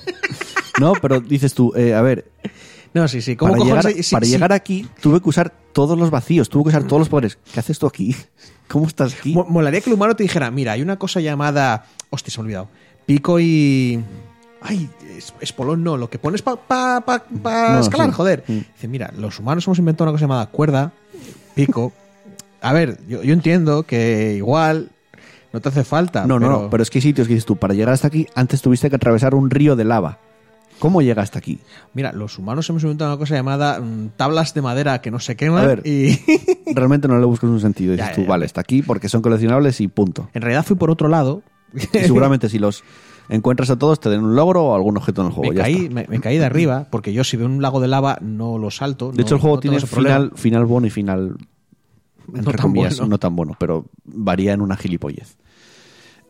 No, 0.80 0.94
pero 1.02 1.20
dices 1.20 1.54
tú, 1.54 1.74
eh, 1.76 1.94
a 1.94 2.02
ver, 2.02 2.26
No, 2.94 3.08
sí, 3.08 3.22
sí. 3.22 3.36
¿Cómo 3.36 3.52
para, 3.54 3.64
cojones 3.64 3.86
llegar, 3.86 4.04
sí, 4.04 4.14
para 4.16 4.26
sí. 4.26 4.32
llegar 4.32 4.54
aquí 4.54 4.88
tuve 5.02 5.22
que 5.22 5.30
usar 5.30 5.54
todos 5.74 5.98
los 5.98 6.10
vacíos, 6.12 6.50
tuve 6.50 6.64
que 6.64 6.70
usar 6.70 6.84
todos 6.84 7.00
los 7.00 7.10
poderes. 7.10 7.38
¿Qué 7.54 7.60
haces 7.60 7.78
tú 7.80 7.88
aquí? 7.88 8.16
¿Cómo 8.70 8.88
estás 8.88 9.14
aquí? 9.20 9.34
Mo- 9.34 9.46
Molaría 9.50 9.82
que 9.82 9.90
el 9.90 9.96
humano 9.96 10.16
te 10.16 10.24
dijera, 10.24 10.50
mira, 10.52 10.72
hay 10.74 10.82
una 10.82 10.98
cosa 10.98 11.20
llamada... 11.20 11.86
Hostia, 12.10 12.32
se 12.34 12.40
me 12.40 12.44
ha 12.44 12.46
olvidado. 12.46 12.68
Pico 13.06 13.40
y... 13.40 14.02
Ay, 14.62 14.90
es, 15.16 15.34
espolón 15.42 15.84
no, 15.84 15.96
lo 15.96 16.10
que 16.10 16.18
pones 16.18 16.42
para 16.42 16.58
pa, 16.58 17.02
pa, 17.06 17.24
pa 17.44 17.74
No, 17.74 17.80
escalar, 17.82 18.08
sí. 18.10 18.16
joder. 18.16 18.44
Mm. 18.48 18.54
Dice, 18.74 18.88
mira, 18.88 19.14
los 19.16 19.40
humanos 19.40 19.68
hemos 19.68 19.78
inventado 19.78 20.06
una 20.10 20.14
cosa 20.14 20.24
llamada 20.24 20.48
cuerda, 20.48 20.92
pico. 21.54 21.94
A 22.62 22.74
ver, 22.74 22.98
yo, 23.08 23.22
yo 23.22 23.34
entiendo 23.34 23.84
que 23.84 24.34
igual 24.38 24.90
no 25.54 25.62
te 25.62 25.70
hace 25.70 25.84
falta. 25.84 26.26
No, 26.26 26.40
no, 26.40 26.48
pero, 26.48 26.62
no, 26.64 26.70
pero 26.72 26.82
es 26.82 26.90
que 26.90 26.98
hay 26.98 27.04
sitios 27.04 27.28
que 27.28 27.36
dices 27.36 27.46
tú, 27.46 27.58
para 27.58 27.76
llegar 27.76 27.94
hasta 27.94 28.08
aquí, 28.08 28.26
antes 28.34 28.62
tuviste 28.64 28.90
que 28.90 28.96
atravesar 28.96 29.36
un 29.36 29.52
río 29.52 29.76
de 29.76 29.84
lava. 29.84 30.18
¿Cómo 30.80 31.02
llega 31.02 31.22
hasta 31.22 31.40
aquí? 31.40 31.60
Mira, 31.94 32.12
los 32.12 32.38
humanos 32.38 32.70
hemos 32.70 32.84
inventado 32.84 33.12
una 33.12 33.18
cosa 33.18 33.36
llamada 33.36 33.80
mm, 33.80 34.10
tablas 34.18 34.54
de 34.54 34.62
madera 34.62 35.02
que 35.02 35.10
no 35.12 35.20
se 35.20 35.36
queman 35.36 35.64
A 35.64 35.68
ver. 35.68 35.82
y... 35.86 36.20
Realmente 36.76 37.08
no 37.08 37.18
le 37.18 37.26
buscas 37.26 37.50
un 37.50 37.60
sentido. 37.62 37.94
Dices 37.94 38.08
Ya, 38.10 38.14
tú, 38.16 38.22
ya. 38.24 38.28
vale, 38.28 38.46
está 38.46 38.62
aquí 38.62 38.82
porque 38.82 39.08
son 39.10 39.22
coleccionables 39.22 39.80
y 39.82 39.88
punto. 39.88 40.30
en 40.34 40.42
realidad 40.42 40.66
fui 40.66 40.76
por 40.76 40.92
otro 40.92 41.08
lado. 41.08 41.44
Y 41.74 41.80
seguramente 42.00 42.50
si 42.50 42.60
los 42.60 42.84
encuentras 43.30 43.70
a 43.70 43.78
todos 43.78 44.00
te 44.00 44.10
den 44.10 44.24
un 44.24 44.36
logro 44.36 44.64
o 44.66 44.76
algún 44.76 44.98
objeto 44.98 45.22
en 45.22 45.28
el 45.28 45.34
juego. 45.34 45.52
me, 45.52 45.58
ya 45.58 45.64
caí, 45.64 45.90
me, 45.90 46.06
me 46.08 46.20
caí 46.20 46.38
de 46.38 46.46
arriba 46.46 46.88
porque 46.92 47.12
yo 47.14 47.24
si 47.24 47.38
veo 47.38 47.48
un 47.48 47.62
lago 47.62 47.80
de 47.80 47.88
lava 47.88 48.18
no 48.22 48.58
lo 48.58 48.70
salto. 48.72 49.12
De 49.12 49.18
no- 49.18 49.22
hecho, 49.24 49.36
el 49.36 49.42
juego 49.42 49.56
no 49.58 49.62
tiene 49.62 49.80
final, 49.80 50.32
final 50.36 50.66
bueno 50.66 50.88
y 50.88 50.90
final. 50.90 51.38
No 52.28 52.40
Entre 52.40 52.54
tan 52.54 52.62
comillas, 52.64 52.98
bueno. 52.98 53.10
no 53.12 53.18
tan 53.20 53.36
bueno, 53.36 53.56
pero 53.60 53.86
varía 54.04 54.54
en 54.54 54.62
una 54.62 54.76
gilipollez. 54.76 55.38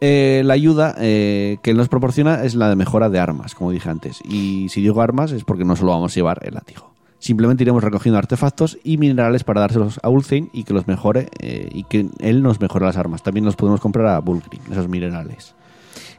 Eh, 0.02 0.42
la 0.46 0.54
ayuda 0.54 0.94
eh, 1.00 1.58
que 1.64 1.74
nos 1.74 1.88
proporciona 1.90 2.44
es 2.44 2.54
la 2.56 2.70
de 2.70 2.76
mejora 2.76 3.10
de 3.10 3.20
armas, 3.20 3.56
como 3.56 3.72
dije 3.72 3.90
antes. 3.90 4.20
Y 4.24 4.68
si 4.70 4.82
digo 4.82 5.02
armas 5.02 5.32
es 5.32 5.44
porque 5.44 5.66
no 5.66 5.76
solo 5.76 5.92
vamos 5.92 6.12
a 6.12 6.16
llevar 6.16 6.40
el 6.46 6.54
látigo. 6.56 6.92
Simplemente 7.18 7.64
iremos 7.64 7.84
recogiendo 7.84 8.20
artefactos 8.20 8.78
y 8.84 8.98
minerales 8.98 9.44
para 9.44 9.62
dárselos 9.62 10.00
a 10.04 10.10
Ulthane 10.10 10.50
y 10.54 10.64
que 10.64 10.74
los 10.74 10.86
mejore 10.88 11.30
eh, 11.40 11.70
y 11.72 11.84
que 11.84 12.08
él 12.20 12.44
nos 12.44 12.60
mejore 12.60 12.86
las 12.86 12.98
armas. 12.98 13.24
También 13.24 13.46
los 13.46 13.56
podemos 13.56 13.80
comprar 13.80 14.06
a 14.08 14.20
Bulgrim, 14.20 14.62
esos 14.72 14.88
minerales. 14.88 15.56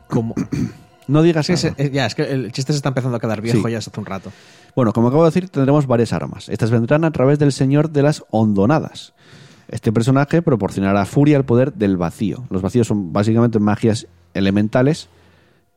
Como, 0.09 0.35
No 1.09 1.23
digas 1.23 1.49
es 1.51 1.61
se- 1.61 1.75
eh, 1.77 1.91
ya, 1.93 2.07
es 2.07 2.17
que 2.17 2.23
el 2.23 2.51
chiste 2.51 2.73
se 2.73 2.79
está 2.79 2.89
empezando 2.89 3.17
a 3.17 3.21
quedar 3.21 3.41
viejo 3.41 3.63
Sí. 3.67 3.71
ya 3.73 3.79
hace 3.79 3.91
un 3.97 4.07
rato. 4.07 4.33
Bueno, 4.75 4.93
como 4.93 5.07
acabo 5.09 5.23
de 5.23 5.29
decir, 5.31 5.49
tendremos 5.49 5.87
varias 5.87 6.13
armas. 6.13 6.49
Estas 6.49 6.73
vendrán 6.73 7.05
a 7.05 7.13
través 7.13 7.39
del 7.39 7.53
Señor 7.53 7.91
de 7.91 8.03
las 8.03 8.25
Hondonadas. 8.31 9.13
Este 9.69 9.93
personaje 9.93 10.43
proporcionará 10.43 11.05
Furia 11.07 11.37
el 11.37 11.45
poder 11.45 11.73
del 11.75 11.97
vacío. 11.97 12.45
Los 12.51 12.63
vacíos 12.63 12.87
son 12.87 13.13
básicamente 13.13 13.59
magias 13.59 14.07
elementales 14.35 15.09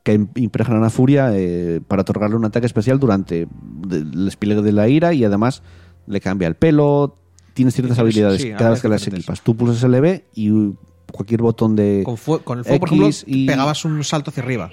que 0.04 0.20
im- 0.20 0.30
impregnan 0.36 0.84
a 0.84 0.90
Furia 0.90 1.32
eh, 1.34 1.82
para 1.88 2.04
otorgarle 2.04 2.36
un 2.36 2.46
ataque 2.46 2.66
especial 2.68 3.00
durante 3.00 3.48
el 3.92 4.26
despliegue 4.26 4.62
de 4.62 4.72
la 4.72 4.88
ira 4.88 5.14
y 5.14 5.24
además 5.24 5.64
le 6.08 6.22
cambia 6.22 6.48
el 6.48 6.56
pelo. 6.56 7.16
Tienes 7.54 7.74
ciertas 7.74 7.96
Sí, 7.98 8.02
habilidades 8.02 8.42
sí, 8.42 8.52
cada 8.52 8.70
vez 8.72 8.82
que 8.82 8.88
las 8.90 9.06
equipas. 9.08 9.42
Tú 9.42 9.56
pulsas 9.56 9.84
LB 9.90 10.22
y 10.36 10.74
cualquier 11.12 11.42
botón 11.42 11.76
de... 11.76 12.04
Con, 12.06 12.16
fue- 12.18 12.42
con 12.44 12.60
el 12.60 12.64
fuego, 12.66 12.80
por 12.80 12.90
X 12.90 13.24
ejemplo, 13.24 13.36
y- 13.36 13.48
pegabas 13.48 13.84
un 13.86 14.04
salto 14.04 14.30
hacia 14.30 14.44
arriba. 14.44 14.70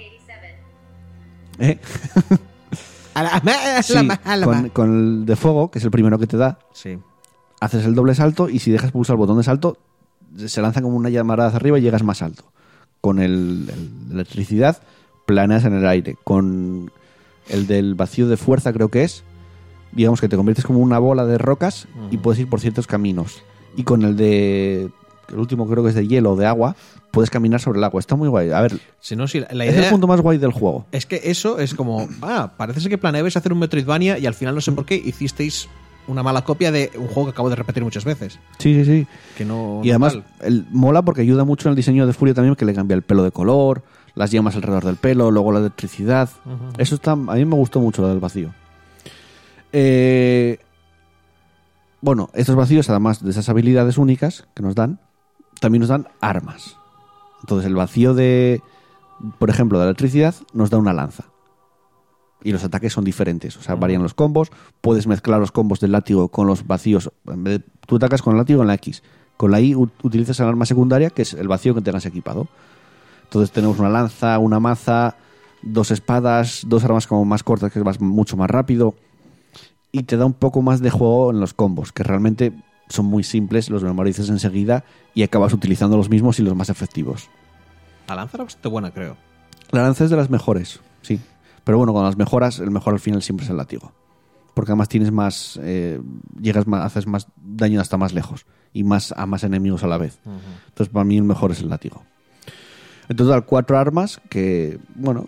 ¿Eh? 1.59 1.79
A 3.15 3.23
la- 3.23 3.29
a 3.29 3.43
la- 3.43 3.81
Sí, 3.81 3.95
con, 4.43 4.69
con 4.69 4.99
el 5.21 5.25
de 5.25 5.35
fuego, 5.35 5.71
que 5.71 5.79
es 5.79 5.85
el 5.85 5.89
primero 5.89 6.19
que 6.19 6.27
te 6.27 6.37
da, 6.37 6.59
Sí. 6.71 6.99
Haces 7.59 7.85
el 7.85 7.95
doble 7.95 8.15
salto 8.15 8.49
y 8.49 8.59
si 8.59 8.71
dejas 8.71 8.91
pulsar 8.91 9.15
el 9.15 9.17
botón 9.19 9.37
de 9.37 9.43
salto, 9.43 9.77
se 10.45 10.61
lanza 10.61 10.81
como 10.81 10.95
una 10.97 11.09
llamarada 11.09 11.49
hacia 11.49 11.57
arriba 11.57 11.79
y 11.79 11.81
llegas 11.81 12.03
más 12.03 12.21
alto. 12.21 12.43
Con 13.01 13.19
el, 13.19 13.67
el- 13.69 14.11
electricidad, 14.13 14.81
planeas 15.25 15.65
en 15.65 15.73
el 15.73 15.87
aire. 15.87 16.15
Con 16.23 16.91
el 17.49 17.67
del 17.67 17.95
vacío 17.95 18.27
de 18.27 18.37
fuerza, 18.37 18.73
creo 18.73 18.89
que 18.89 19.03
es, 19.03 19.23
digamos 19.91 20.19
que 20.21 20.27
te 20.29 20.35
conviertes 20.35 20.65
como 20.65 20.79
una 20.79 20.99
bola 20.99 21.25
de 21.25 21.37
rocas 21.37 21.87
y 22.11 22.17
puedes 22.17 22.39
ir 22.39 22.49
por 22.49 22.59
ciertos 22.59 22.87
caminos. 22.87 23.41
Y 23.75 23.83
con 23.83 24.03
el 24.03 24.15
de. 24.17 24.89
El 25.29 25.39
último 25.39 25.67
creo 25.67 25.83
que 25.83 25.89
es 25.89 25.95
de 25.95 26.07
hielo 26.07 26.31
o 26.31 26.35
de 26.37 26.45
agua, 26.45 26.75
puedes 27.11 27.29
caminar 27.29 27.59
sobre 27.59 27.79
el 27.79 27.83
agua. 27.83 27.99
Está 27.99 28.15
muy 28.15 28.29
guay. 28.29 28.49
A 28.51 28.61
ver, 28.61 28.79
Si 29.01 29.15
no, 29.15 29.27
si 29.27 29.41
la, 29.41 29.47
la 29.51 29.65
es 29.65 29.75
el 29.75 29.89
punto 29.89 30.07
más 30.07 30.21
guay 30.21 30.37
del 30.37 30.53
juego. 30.53 30.85
es 30.93 31.05
que 31.05 31.19
eso 31.25 31.59
es 31.59 31.73
como, 31.73 32.07
ah, 32.21 32.53
parece 32.57 32.79
ser 32.79 32.89
que 32.89 32.97
planeabais 32.97 33.35
hacer 33.35 33.51
un 33.51 33.59
Metroidvania 33.59 34.17
y 34.19 34.25
al 34.25 34.33
final 34.35 34.55
no 34.55 34.61
sé 34.61 34.71
por 34.71 34.85
qué 34.85 34.95
hicisteis 34.95 35.67
una 36.07 36.23
mala 36.23 36.43
copia 36.43 36.71
de 36.71 36.91
un 36.95 37.07
juego 37.07 37.25
que 37.25 37.31
acabo 37.31 37.49
de 37.49 37.55
repetir 37.55 37.83
muchas 37.83 38.05
veces. 38.05 38.39
Sí, 38.57 38.73
sí, 38.73 38.85
sí. 38.85 39.07
Que 39.37 39.45
no. 39.45 39.81
Y 39.83 39.87
no 39.87 39.93
además 39.93 40.17
el, 40.41 40.65
mola 40.71 41.01
porque 41.01 41.21
ayuda 41.21 41.43
mucho 41.43 41.67
en 41.67 41.71
el 41.71 41.75
diseño 41.75 42.07
de 42.07 42.13
Furia 42.13 42.33
también, 42.33 42.55
que 42.55 42.65
le 42.65 42.73
cambia 42.73 42.95
el 42.95 43.01
pelo 43.01 43.23
de 43.23 43.31
color, 43.31 43.83
las 44.15 44.31
llamas 44.31 44.55
alrededor 44.55 44.85
del 44.85 44.95
pelo, 44.95 45.31
luego 45.31 45.51
la 45.51 45.59
electricidad. 45.59 46.29
Eso 46.77 46.95
está, 46.95 47.11
a 47.11 47.15
mí 47.15 47.45
me 47.45 47.55
gustó 47.55 47.79
mucho 47.79 48.01
lo 48.01 48.09
del 48.09 48.19
vacío. 48.19 48.53
Eh, 49.73 50.59
bueno, 52.01 52.29
estos 52.33 52.55
vacíos, 52.55 52.89
además 52.89 53.23
de 53.23 53.31
esas 53.31 53.49
habilidades 53.49 53.97
únicas 53.97 54.47
que 54.53 54.63
nos 54.63 54.75
dan, 54.75 54.99
también 55.59 55.81
nos 55.81 55.89
dan 55.89 56.07
armas. 56.21 56.77
Entonces 57.41 57.67
el 57.67 57.75
vacío 57.75 58.13
de, 58.13 58.61
por 59.39 59.49
ejemplo, 59.49 59.79
de 59.79 59.85
electricidad 59.85 60.35
nos 60.53 60.69
da 60.69 60.77
una 60.77 60.93
lanza. 60.93 61.25
Y 62.43 62.51
los 62.51 62.63
ataques 62.63 62.93
son 62.93 63.03
diferentes, 63.03 63.57
o 63.57 63.61
sea, 63.61 63.75
varían 63.75 64.03
los 64.03 64.13
combos. 64.13 64.51
Puedes 64.81 65.07
mezclar 65.07 65.39
los 65.39 65.51
combos 65.51 65.79
del 65.79 65.91
látigo 65.91 66.27
con 66.29 66.45
los 66.47 66.65
vacíos. 66.67 67.11
En 67.27 67.43
vez 67.43 67.59
de- 67.59 67.65
tú 67.87 67.95
atacas 67.97 68.21
con 68.21 68.33
el 68.33 68.37
látigo 68.39 68.61
en 68.61 68.67
la 68.67 68.75
X. 68.75 69.01
Con 69.37 69.51
la 69.51 69.59
Y 69.59 69.75
utilizas 69.75 70.39
el 70.39 70.47
arma 70.47 70.65
secundaria, 70.65 71.09
que 71.09 71.23
es 71.23 71.33
el 71.33 71.47
vacío 71.47 71.73
que 71.75 71.81
tengas 71.81 72.05
equipado. 72.05 72.47
Entonces 73.23 73.51
tenemos 73.51 73.79
una 73.79 73.89
lanza, 73.89 74.37
una 74.39 74.59
maza, 74.59 75.15
dos 75.61 75.91
espadas, 75.91 76.61
dos 76.65 76.83
armas 76.83 77.07
como 77.07 77.25
más 77.25 77.43
cortas 77.43 77.71
que 77.71 77.79
vas 77.81 77.99
mucho 77.99 78.37
más 78.37 78.49
rápido. 78.49 78.95
Y 79.91 80.03
te 80.03 80.15
da 80.17 80.25
un 80.25 80.33
poco 80.33 80.61
más 80.61 80.79
de 80.81 80.89
juego 80.91 81.31
en 81.31 81.39
los 81.39 81.53
combos, 81.53 81.91
que 81.91 82.03
realmente 82.03 82.53
son 82.89 83.05
muy 83.05 83.23
simples, 83.23 83.69
los 83.69 83.83
memorizas 83.83 84.29
enseguida 84.29 84.83
y 85.13 85.23
acabas 85.23 85.53
utilizando 85.53 85.97
los 85.97 86.09
mismos 86.09 86.39
y 86.39 86.43
los 86.43 86.55
más 86.55 86.69
efectivos. 86.69 87.29
La 88.07 88.15
lanza 88.15 88.37
era 88.37 88.43
bastante 88.45 88.67
buena, 88.69 88.91
creo. 88.91 89.17
La 89.71 89.81
lanza 89.83 90.03
es 90.05 90.09
de 90.09 90.15
las 90.17 90.29
mejores, 90.29 90.79
sí. 91.01 91.19
Pero 91.67 91.79
bueno, 91.79 91.91
con 91.91 92.05
las 92.05 92.15
mejoras, 92.15 92.59
el 92.59 92.71
mejor 92.71 92.93
al 92.93 93.01
final 93.01 93.21
siempre 93.21 93.43
es 93.43 93.49
el 93.49 93.57
látigo. 93.57 93.91
Porque 94.53 94.71
además 94.71 94.87
tienes 94.87 95.11
más. 95.11 95.59
eh, 95.61 95.99
llegas 96.41 96.65
más, 96.65 96.85
haces 96.85 97.07
más 97.07 97.27
daño 97.43 97.81
hasta 97.81 97.97
más 97.97 98.13
lejos. 98.13 98.45
Y 98.71 98.85
más 98.85 99.13
a 99.17 99.25
más 99.25 99.43
enemigos 99.43 99.83
a 99.83 99.87
la 99.87 99.97
vez. 99.97 100.17
Entonces, 100.69 100.93
para 100.93 101.03
mí, 101.03 101.17
el 101.17 101.25
mejor 101.25 101.51
es 101.51 101.59
el 101.59 101.67
látigo. 101.67 102.03
En 103.09 103.17
total, 103.17 103.43
cuatro 103.45 103.77
armas 103.77 104.21
que, 104.29 104.79
bueno, 104.95 105.25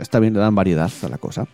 está 0.00 0.18
bien, 0.18 0.32
le 0.32 0.40
dan 0.40 0.54
variedad 0.54 0.90
a 1.02 1.08
la 1.10 1.18
cosa. 1.18 1.46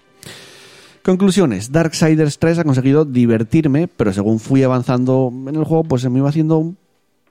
Conclusiones. 1.03 1.73
Darksiders 1.73 2.39
3 2.39 2.61
ha 2.61 2.65
conseguido 2.65 3.05
divertirme, 3.05 3.89
pero 3.89 4.13
según 4.13 4.39
fui 4.39 4.63
avanzando 4.63 5.33
en 5.49 5.57
el 5.57 5.65
juego, 5.65 5.83
pues 5.83 6.03
se 6.03 6.11
me 6.11 6.21
iba 6.21 6.29
haciendo 6.29 6.59
un 6.59 6.79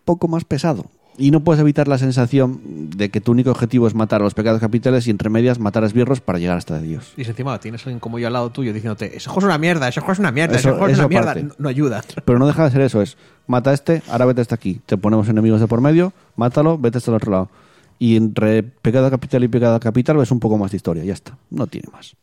poco 0.03 0.27
más 0.27 0.43
pesado. 0.43 0.87
Y 1.19 1.31
no 1.31 1.39
puedes 1.43 1.59
evitar 1.59 1.87
la 1.87 1.97
sensación 1.97 2.59
de 2.95 3.09
que 3.09 3.21
tu 3.21 3.31
único 3.31 3.49
objetivo 3.49 3.87
es 3.87 3.95
matar 3.95 4.21
a 4.21 4.23
los 4.23 4.35
pecados 4.35 4.59
capitales 4.61 5.07
y 5.07 5.09
entre 5.09 5.31
medias 5.31 5.57
matar 5.57 5.83
a 5.83 5.87
esbirros 5.87 6.21
para 6.21 6.37
llegar 6.37 6.57
hasta 6.57 6.79
Dios. 6.79 7.13
Y 7.17 7.23
si 7.23 7.31
encima 7.31 7.59
tienes 7.59 7.81
alguien 7.85 7.99
como 7.99 8.19
yo 8.19 8.27
al 8.27 8.33
lado 8.33 8.51
tuyo 8.51 8.71
diciéndote, 8.71 9.17
ese 9.17 9.27
juego 9.27 9.39
es 9.39 9.45
una 9.45 9.57
mierda, 9.57 9.87
ese 9.87 9.99
juego 9.99 10.13
es 10.13 10.19
una 10.19 10.31
mierda, 10.31 10.55
Eso- 10.57 10.69
ese 10.69 10.77
juego 10.77 10.93
es 10.93 10.99
una 10.99 11.07
mierda, 11.07 11.33
no, 11.35 11.53
no 11.57 11.69
ayuda. 11.69 12.03
Pero 12.25 12.37
no 12.37 12.45
deja 12.45 12.65
de 12.65 12.71
ser 12.71 12.81
eso, 12.81 13.01
es 13.01 13.17
mata 13.47 13.71
a 13.71 13.73
este, 13.73 14.03
ahora 14.09 14.25
vete 14.25 14.41
hasta 14.41 14.53
aquí. 14.53 14.79
Te 14.85 14.95
ponemos 14.97 15.27
enemigos 15.27 15.59
de 15.59 15.67
por 15.67 15.81
medio, 15.81 16.13
mátalo, 16.35 16.77
vete 16.77 16.99
hasta 16.99 17.09
el 17.09 17.15
otro 17.17 17.31
lado. 17.31 17.49
Y 17.97 18.15
entre 18.15 18.61
pecado 18.61 19.09
capital 19.09 19.43
y 19.43 19.47
pecado 19.47 19.79
capital 19.79 20.17
ves 20.17 20.29
un 20.29 20.39
poco 20.39 20.59
más 20.59 20.69
de 20.69 20.77
historia, 20.77 21.03
ya 21.03 21.13
está. 21.13 21.35
No 21.49 21.65
tiene 21.65 21.89
más. 21.91 22.15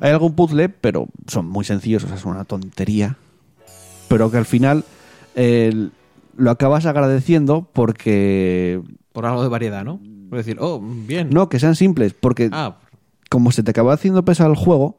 Hay 0.00 0.12
algún 0.12 0.34
puzzle, 0.36 0.68
pero 0.68 1.08
son 1.26 1.46
muy 1.48 1.64
sencillos, 1.64 2.04
o 2.04 2.06
sea, 2.06 2.16
es 2.16 2.24
una 2.24 2.44
tontería. 2.44 3.16
Pero 4.08 4.30
que 4.30 4.36
al 4.36 4.44
final 4.44 4.84
eh, 5.34 5.88
lo 6.36 6.50
acabas 6.50 6.86
agradeciendo 6.86 7.68
porque... 7.72 8.80
Por 9.12 9.26
algo 9.26 9.42
de 9.42 9.48
variedad, 9.48 9.84
¿no? 9.84 10.00
Por 10.28 10.38
decir, 10.38 10.56
oh, 10.60 10.80
bien. 10.80 11.30
No, 11.30 11.48
que 11.48 11.58
sean 11.58 11.76
simples, 11.76 12.14
porque 12.18 12.50
Ah, 12.52 12.76
como 13.30 13.52
se 13.52 13.62
te 13.62 13.70
acaba 13.70 13.92
haciendo 13.92 14.24
pesar 14.24 14.50
el 14.50 14.56
juego, 14.56 14.98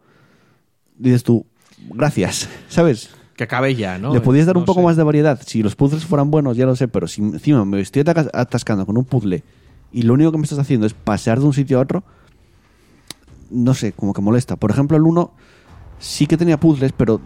dices 0.98 1.24
tú, 1.24 1.46
gracias, 1.94 2.50
¿sabes? 2.70 3.12
que 3.36 3.44
acabe 3.44 3.76
ya, 3.76 4.00
¿no? 4.00 4.16
Le 4.16 4.20
podías 4.20 4.48
dar 4.48 4.56
No 4.56 4.62
un 4.62 4.66
poco 4.66 4.80
sé. 4.80 4.86
más 4.88 4.98
de 4.98 5.04
variedad. 5.04 5.40
Si 5.46 5.62
los 5.62 5.76
puzzles 5.76 6.04
fueran 6.06 6.32
buenos, 6.32 6.58
ya 6.58 6.66
lo 6.66 6.76
sé, 6.76 6.88
pero 6.88 7.08
si 7.08 7.22
encima 7.22 7.64
me 7.66 7.80
estoy 7.80 8.04
atascando 8.34 8.84
con 8.88 8.98
un 8.98 9.06
puzzle 9.06 9.44
y 9.92 10.02
lo 10.02 10.16
único 10.16 10.32
que 10.32 10.40
me 10.40 10.44
estás 10.44 10.58
haciendo 10.58 10.88
es 10.88 10.96
pasear 10.96 11.40
de 11.40 11.46
un 11.46 11.54
sitio 11.54 11.78
a 11.78 11.82
otro, 11.82 12.04
no 13.52 13.76
sé, 13.76 13.92
como 13.92 14.14
que 14.14 14.22
molesta. 14.22 14.56
Por 14.56 14.72
ejemplo, 14.72 14.98
el 14.98 15.04
1 15.04 15.32
sí 16.00 16.26
que 16.26 16.36
tenía 16.36 16.60
puzzles, 16.60 16.94
pero 16.94 17.22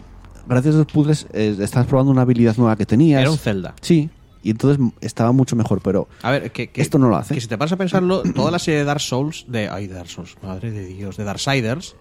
gracias 0.47 0.75
a 0.75 0.79
esos 0.81 0.91
puzzles 0.91 1.27
eh, 1.33 1.55
estás 1.59 1.85
probando 1.87 2.11
una 2.11 2.21
habilidad 2.23 2.55
nueva 2.57 2.75
que 2.75 2.85
tenías. 2.85 3.21
Era 3.21 3.31
un 3.31 3.37
Zelda. 3.37 3.73
Sí, 3.81 4.09
y 4.43 4.51
entonces 4.51 4.83
estaba 5.01 5.31
mucho 5.31 5.55
mejor, 5.55 5.81
pero 5.83 6.07
A 6.23 6.31
ver, 6.31 6.51
que, 6.51 6.69
que- 6.69 6.81
Esto 6.81 6.97
no 6.97 7.09
lo 7.09 7.15
hace. 7.17 7.33
Que 7.35 7.41
si 7.41 7.47
te 7.47 7.57
paras 7.57 7.71
a 7.73 7.77
pensarlo, 7.77 8.23
toda 8.35 8.51
la 8.51 8.59
serie 8.59 8.79
de 8.79 8.85
Dark 8.85 9.01
Souls, 9.01 9.45
de. 9.47 9.69
Ay, 9.69 9.87
Dark 9.87 10.09
Souls, 10.09 10.35
madre 10.41 10.71
de 10.71 10.85
Dios, 10.85 11.17
de 11.17 11.23
Darksiders, 11.23 11.95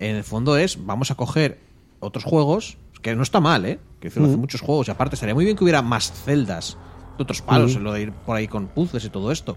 en 0.00 0.16
el 0.16 0.24
fondo 0.24 0.56
es, 0.56 0.84
vamos 0.84 1.10
a 1.10 1.14
coger 1.14 1.60
otros 2.00 2.24
juegos, 2.24 2.76
que 3.02 3.14
no 3.14 3.22
está 3.22 3.40
mal, 3.40 3.64
¿eh? 3.66 3.78
Que 4.00 4.08
decirlo, 4.08 4.28
hace 4.28 4.36
muchos 4.38 4.60
juegos, 4.62 4.88
y 4.88 4.90
aparte 4.90 5.14
estaría 5.14 5.34
muy 5.34 5.44
bien 5.44 5.56
que 5.56 5.64
hubiera 5.64 5.82
más 5.82 6.10
celdas 6.24 6.76
de 7.18 7.22
otros 7.22 7.42
palos, 7.42 7.76
en 7.76 7.84
lo 7.84 7.92
de 7.92 8.02
ir 8.02 8.12
por 8.12 8.36
ahí 8.36 8.48
con 8.48 8.66
puzzles 8.68 9.04
y 9.04 9.10
todo 9.10 9.30
esto. 9.30 9.56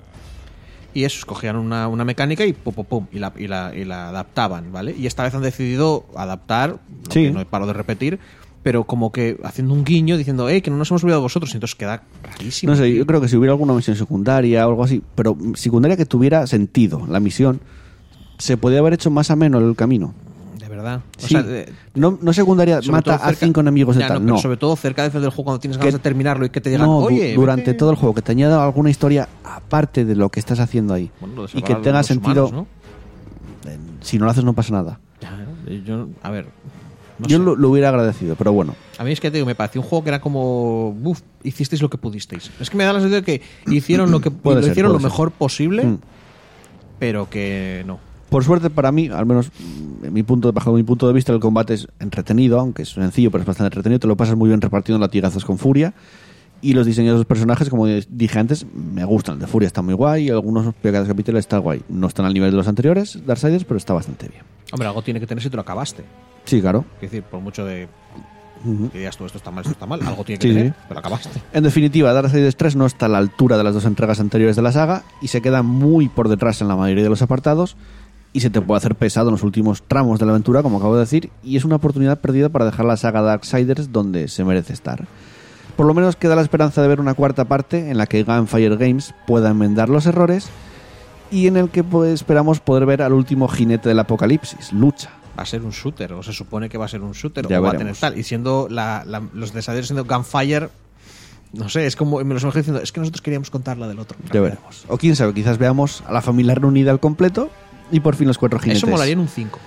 Y 0.94 1.06
eso, 1.06 1.18
escogían 1.20 1.56
una, 1.56 1.88
una 1.88 2.06
mecánica 2.06 2.46
y 2.46 2.54
pum, 2.54 2.74
pum, 2.74 2.86
pum, 2.86 3.08
y 3.12 3.20
la, 3.20 3.34
y, 3.38 3.48
la, 3.48 3.72
y 3.76 3.84
la 3.84 4.10
adaptaban, 4.10 4.72
¿vale? 4.72 4.96
Y 4.98 5.08
esta 5.08 5.24
vez 5.24 5.34
han 5.34 5.42
decidido 5.42 6.06
adaptar, 6.16 6.78
Sí. 7.10 7.32
no 7.32 7.44
paro 7.46 7.66
de 7.66 7.74
repetir, 7.74 8.20
pero 8.62 8.84
como 8.86 9.12
que 9.12 9.38
haciendo 9.44 9.74
un 9.74 9.84
guiño 9.84 10.18
diciendo, 10.18 10.48
eh, 10.50 10.62
que 10.62 10.70
no 10.72 10.78
nos 10.78 10.90
hemos 10.92 11.04
olvidado 11.04 11.22
de 11.22 11.24
vosotros, 11.24 11.52
y 11.54 11.58
entonces 11.58 11.76
queda 11.76 12.04
rarísimo. 12.24 12.72
no 12.72 12.78
sé, 12.78 12.94
yo 12.94 13.06
creo 13.06 13.20
que 13.22 13.28
si 13.28 13.36
hubiera 13.36 13.54
alguna 13.54 13.74
misión 13.74 13.96
secundaria 13.98 14.66
o 14.68 14.70
algo 14.70 14.84
así, 14.84 15.02
pero 15.16 15.36
secundaria 15.56 15.98
que 15.98 16.06
tuviera 16.06 16.46
sentido 16.48 17.06
la 17.08 17.20
misión, 17.20 17.60
se 18.38 18.56
podía 18.58 18.80
haber 18.80 18.94
hecho 18.94 19.10
más 19.12 19.32
ameno 19.32 19.58
el 19.60 19.76
camino. 19.76 20.14
De 20.84 20.90
verdad. 20.90 21.02
O 21.18 21.22
Sí. 21.22 21.28
sea, 21.30 21.44
de- 21.44 21.72
no, 21.96 22.18
no 22.22 22.34
secundaria, 22.34 22.80
mata 22.90 23.16
a 23.16 23.34
cinco 23.34 23.62
enemigos 23.62 23.96
de 23.96 24.02
Ya, 24.02 24.08
tal, 24.10 24.18
pero 24.22 24.34
no. 24.34 24.40
sobre 24.40 24.58
todo 24.58 24.76
cerca 24.76 25.04
del 25.08 25.12
juego 25.30 25.44
cuando 25.44 25.60
tienes 25.60 25.78
ganas 25.78 25.94
Que- 25.94 25.98
de 26.00 26.04
terminarlo 26.04 26.46
y 26.46 26.50
que 26.50 26.60
te 26.62 26.70
digan, 26.70 26.86
No, 26.88 26.98
oye, 26.98 27.34
durante 27.36 27.68
vete". 27.72 27.78
todo 27.78 27.92
el 27.92 27.96
juego, 27.96 28.14
que 28.16 28.22
te 28.22 28.32
añada 28.34 28.64
alguna 28.64 28.90
historia 28.90 29.30
aparte 29.44 30.04
de 30.06 30.16
lo 30.16 30.30
que 30.30 30.40
estás 30.40 30.60
haciendo 30.60 30.94
ahí. 30.94 31.10
Bueno, 31.22 31.46
y 31.54 31.62
que 31.62 31.76
tenga 31.76 32.04
sentido. 32.04 32.48
humanos, 32.48 32.68
eh, 33.66 33.78
Si 34.02 34.18
no 34.20 34.26
lo 34.26 34.32
haces, 34.32 34.44
no 34.44 34.54
pasa 34.54 34.74
nada. 34.74 35.00
Ya, 35.22 35.32
yo, 35.86 36.08
a 36.22 36.30
ver. 36.30 36.48
no 37.20 37.28
Yo 37.28 37.40
lo, 37.40 37.56
lo 37.56 37.70
hubiera 37.70 37.88
agradecido, 37.90 38.36
pero 38.36 38.52
bueno. 38.52 38.76
A 38.98 39.04
mí 39.06 39.12
es 39.14 39.22
que 39.22 39.32
te 39.32 39.38
digo, 39.38 39.46
me 39.48 39.56
pareció 39.56 39.80
un 39.82 39.88
juego 39.88 40.04
que 40.04 40.10
era 40.10 40.20
como. 40.20 40.90
Uf, 40.90 41.22
hicisteis 41.44 41.82
lo 41.82 41.90
que 41.90 41.98
pudisteis. 41.98 42.52
Es 42.60 42.70
que 42.70 42.76
me 42.76 42.84
da 42.84 42.92
la 42.92 43.00
sensación 43.00 43.24
de 43.24 43.26
que 43.40 43.42
hicieron 43.72 44.12
lo 44.12 44.20
que 44.20 44.30
Puede 44.32 44.58
lo 44.58 44.62
ser, 44.64 44.72
hicieron 44.72 44.92
lo 44.92 45.00
ser. 45.00 45.06
mejor 45.10 45.32
posible, 45.32 45.86
Mm. 45.86 45.98
pero 47.00 47.30
que 47.30 47.84
no. 47.86 48.00
Por 48.34 48.44
suerte 48.44 48.72
para 48.72 48.92
mí, 48.92 49.10
al 49.10 49.28
menos 49.28 49.52
mm, 49.60 50.06
en 50.06 50.12
mi 50.14 50.24
punto, 50.24 50.52
bajo 50.52 50.74
mi 50.74 50.82
punto 50.82 51.06
de 51.08 51.14
vista, 51.14 51.32
el 51.32 51.40
combate 51.40 51.76
es 51.76 51.88
entretenido, 52.00 52.60
aunque 52.60 52.82
es 52.82 52.90
sencillo, 52.90 53.30
pero 53.30 53.44
es 53.44 53.48
bastante 53.48 53.68
entretenido. 53.68 54.00
Te 54.00 54.08
lo 54.08 54.18
pasas 54.18 54.36
muy 54.36 54.50
bien 54.50 54.60
repartiendo 54.60 55.00
latigazos 55.00 55.46
con 55.46 55.60
Furia. 55.60 55.94
Y 56.60 56.74
los 56.74 56.88
diseños 56.88 57.14
de 57.14 57.18
los 57.20 57.26
personajes, 57.28 57.70
como 57.70 57.86
dije 57.86 58.40
antes, 58.40 58.66
me 58.74 59.06
gustan. 59.06 59.36
El 59.36 59.42
de 59.42 59.48
Furia 59.48 59.68
está 59.68 59.84
muy 59.84 59.94
guay, 59.94 60.30
algunos 60.32 60.74
pegados 60.76 61.08
capítulos 61.08 61.42
está 61.42 61.60
guay. 61.60 61.84
No 61.90 62.08
están 62.08 62.26
al 62.26 62.34
nivel 62.34 62.50
de 62.50 62.58
los 62.58 62.68
anteriores, 62.68 63.20
Darksiders, 63.24 63.66
pero 63.66 63.78
está 63.78 63.94
bastante 63.94 64.30
bien. 64.30 64.42
Hombre, 64.72 64.88
algo 64.88 65.04
tiene 65.04 65.20
que 65.20 65.28
tener 65.28 65.44
si 65.44 65.52
te 65.52 65.56
lo 65.56 65.62
acabaste. 65.62 66.04
Sí, 66.46 66.60
claro. 66.60 66.86
Es 66.96 67.12
decir, 67.12 67.22
por 67.22 67.40
mucho 67.40 67.66
de. 67.66 67.88
Que 68.94 68.98
digas 69.00 69.18
tú, 69.18 69.26
esto 69.26 69.38
está 69.38 69.52
mal, 69.52 69.62
esto 69.62 69.74
está 69.74 69.86
mal, 69.86 70.00
algo 70.08 70.24
tiene 70.24 70.40
que 70.40 70.48
Sí, 70.48 70.54
tener, 70.54 70.70
sí. 70.72 70.76
pero 70.88 70.94
lo 70.94 71.00
acabaste. 71.02 71.30
En 71.52 71.64
definitiva, 71.66 72.14
Darksiders 72.14 72.56
3 72.56 72.78
no 72.78 72.86
está 72.86 73.08
a 73.08 73.10
la 73.10 73.18
altura 73.18 73.58
de 73.58 73.64
las 73.66 73.74
dos 73.74 73.84
entregas 73.84 74.22
anteriores 74.22 74.56
de 74.56 74.62
la 74.62 74.72
saga 74.72 75.04
y 75.22 75.28
se 75.28 75.42
queda 75.42 75.64
muy 75.64 76.08
por 76.08 76.30
detrás 76.30 76.62
en 76.62 76.70
la 76.70 76.78
mayoría 76.78 77.04
de 77.04 77.10
los 77.10 77.22
apartados 77.22 77.76
y 78.34 78.40
se 78.40 78.50
te 78.50 78.60
puede 78.62 78.78
hacer 78.80 78.96
pesado 78.96 79.30
en 79.30 79.34
los 79.34 79.44
últimos 79.44 79.84
tramos 79.84 80.20
de 80.20 80.26
la 80.26 80.32
aventura, 80.32 80.64
como 80.64 80.78
acabo 80.78 80.96
de 80.96 81.02
decir, 81.02 81.30
y 81.44 81.56
es 81.56 81.66
una 81.66 81.76
oportunidad 81.76 82.20
perdida 82.20 82.50
para 82.50 82.66
dejar 82.66 82.86
la 82.86 82.98
saga 82.98 83.22
Darksiders 83.22 83.92
donde 83.92 84.28
se 84.28 84.44
merece 84.44 84.74
estar. 84.74 85.06
Por 85.78 85.86
lo 85.86 85.94
menos 85.94 86.16
queda 86.16 86.36
la 86.36 86.42
esperanza 86.42 86.82
de 86.82 86.88
ver 86.88 87.00
una 87.00 87.14
cuarta 87.14 87.46
parte 87.46 87.90
en 87.92 87.98
la 87.98 88.06
que 88.08 88.24
Gunfire 88.24 88.76
Games 88.78 89.14
pueda 89.28 89.50
enmendar 89.52 89.90
los 89.90 90.06
errores 90.06 90.48
y 91.32 91.48
en 91.48 91.58
el 91.58 91.70
que 91.70 91.84
pues, 91.84 92.12
esperamos 92.14 92.60
poder 92.60 92.86
ver 92.86 93.02
al 93.02 93.14
último 93.14 93.48
jinete 93.48 93.90
del 93.90 94.00
apocalipsis, 94.00 94.72
Lucha. 94.74 95.10
va 95.38 95.44
a 95.44 95.46
ser 95.48 95.62
un 95.64 95.72
shooter, 95.72 96.14
o 96.14 96.22
se 96.24 96.32
supone 96.34 96.70
que 96.70 96.78
va 96.78 96.86
a 96.86 96.88
ser 96.90 97.02
un 97.02 97.12
shooter, 97.14 97.48
Ya 97.48 97.60
o 97.60 97.64
va 97.64 97.72
a 97.72 97.78
tener 97.78 97.96
tal. 97.96 98.18
Y 98.18 98.24
siendo 98.24 98.68
la, 98.70 99.04
la- 99.08 99.22
los 99.34 99.52
desarrolladores 99.54 99.88
siendo 99.88 100.06
Gunfire, 100.06 100.70
no 101.54 101.70
sé, 101.70 101.86
es 101.88 101.96
como 101.96 102.18
me 102.24 102.34
los 102.34 102.44
imagino 102.44 102.62
diciendo, 102.62 102.82
es 102.82 102.92
que 102.92 103.00
nosotros 103.00 103.22
queríamos 103.22 103.50
contar 103.52 103.78
la 103.78 103.88
del 103.88 104.00
otro. 104.00 104.18
Ya 104.32 104.42
veremos. 104.42 104.86
O 104.88 104.98
quién 104.98 105.16
sabe, 105.16 105.34
quizás 105.34 105.58
veamos 105.60 106.04
a 106.08 106.12
la 106.14 106.22
familia 106.22 106.54
reunida 106.56 106.90
al 106.92 107.00
completo 107.00 107.50
y 107.94 108.00
por 108.02 108.16
fin 108.16 108.28
los 108.28 108.38
cuatro 108.38 108.60
jinetes. 108.60 108.84
Eso 108.84 108.92
molaría 108.92 109.14
en 109.14 109.20
un 109.20 109.28
5. 109.30 109.60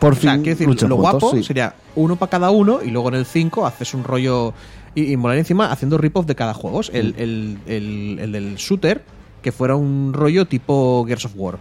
Por 0.00 0.12
O 0.12 0.16
sea, 0.16 0.32
fin 0.32 0.42
quiero 0.42 0.56
decir, 0.56 0.66
luchan 0.68 0.88
lo 0.88 0.96
juntos, 0.96 1.20
guapo 1.20 1.36
sí. 1.36 1.42
sería 1.44 1.74
uno 1.94 2.16
para 2.16 2.28
cada 2.30 2.50
uno 2.50 2.80
y 2.82 2.90
luego 2.90 3.08
en 3.08 3.14
el 3.14 3.24
5 3.26 3.64
haces 3.66 3.94
un 3.94 4.04
rollo. 4.04 4.52
Y, 4.94 5.12
y 5.12 5.16
molaría 5.16 5.40
encima 5.40 5.70
haciendo 5.70 5.96
rip-off 5.98 6.26
de 6.26 6.34
cada 6.34 6.52
juego. 6.54 6.80
El, 6.92 7.12
Mm. 7.12 7.14
el, 7.18 7.58
el, 7.66 8.18
el 8.20 8.32
del 8.32 8.56
shooter, 8.56 9.02
que 9.42 9.52
fuera 9.52 9.76
un 9.76 10.12
rollo 10.12 10.46
tipo 10.46 11.04
Gears 11.06 11.24
of 11.26 11.32
War. 11.36 11.58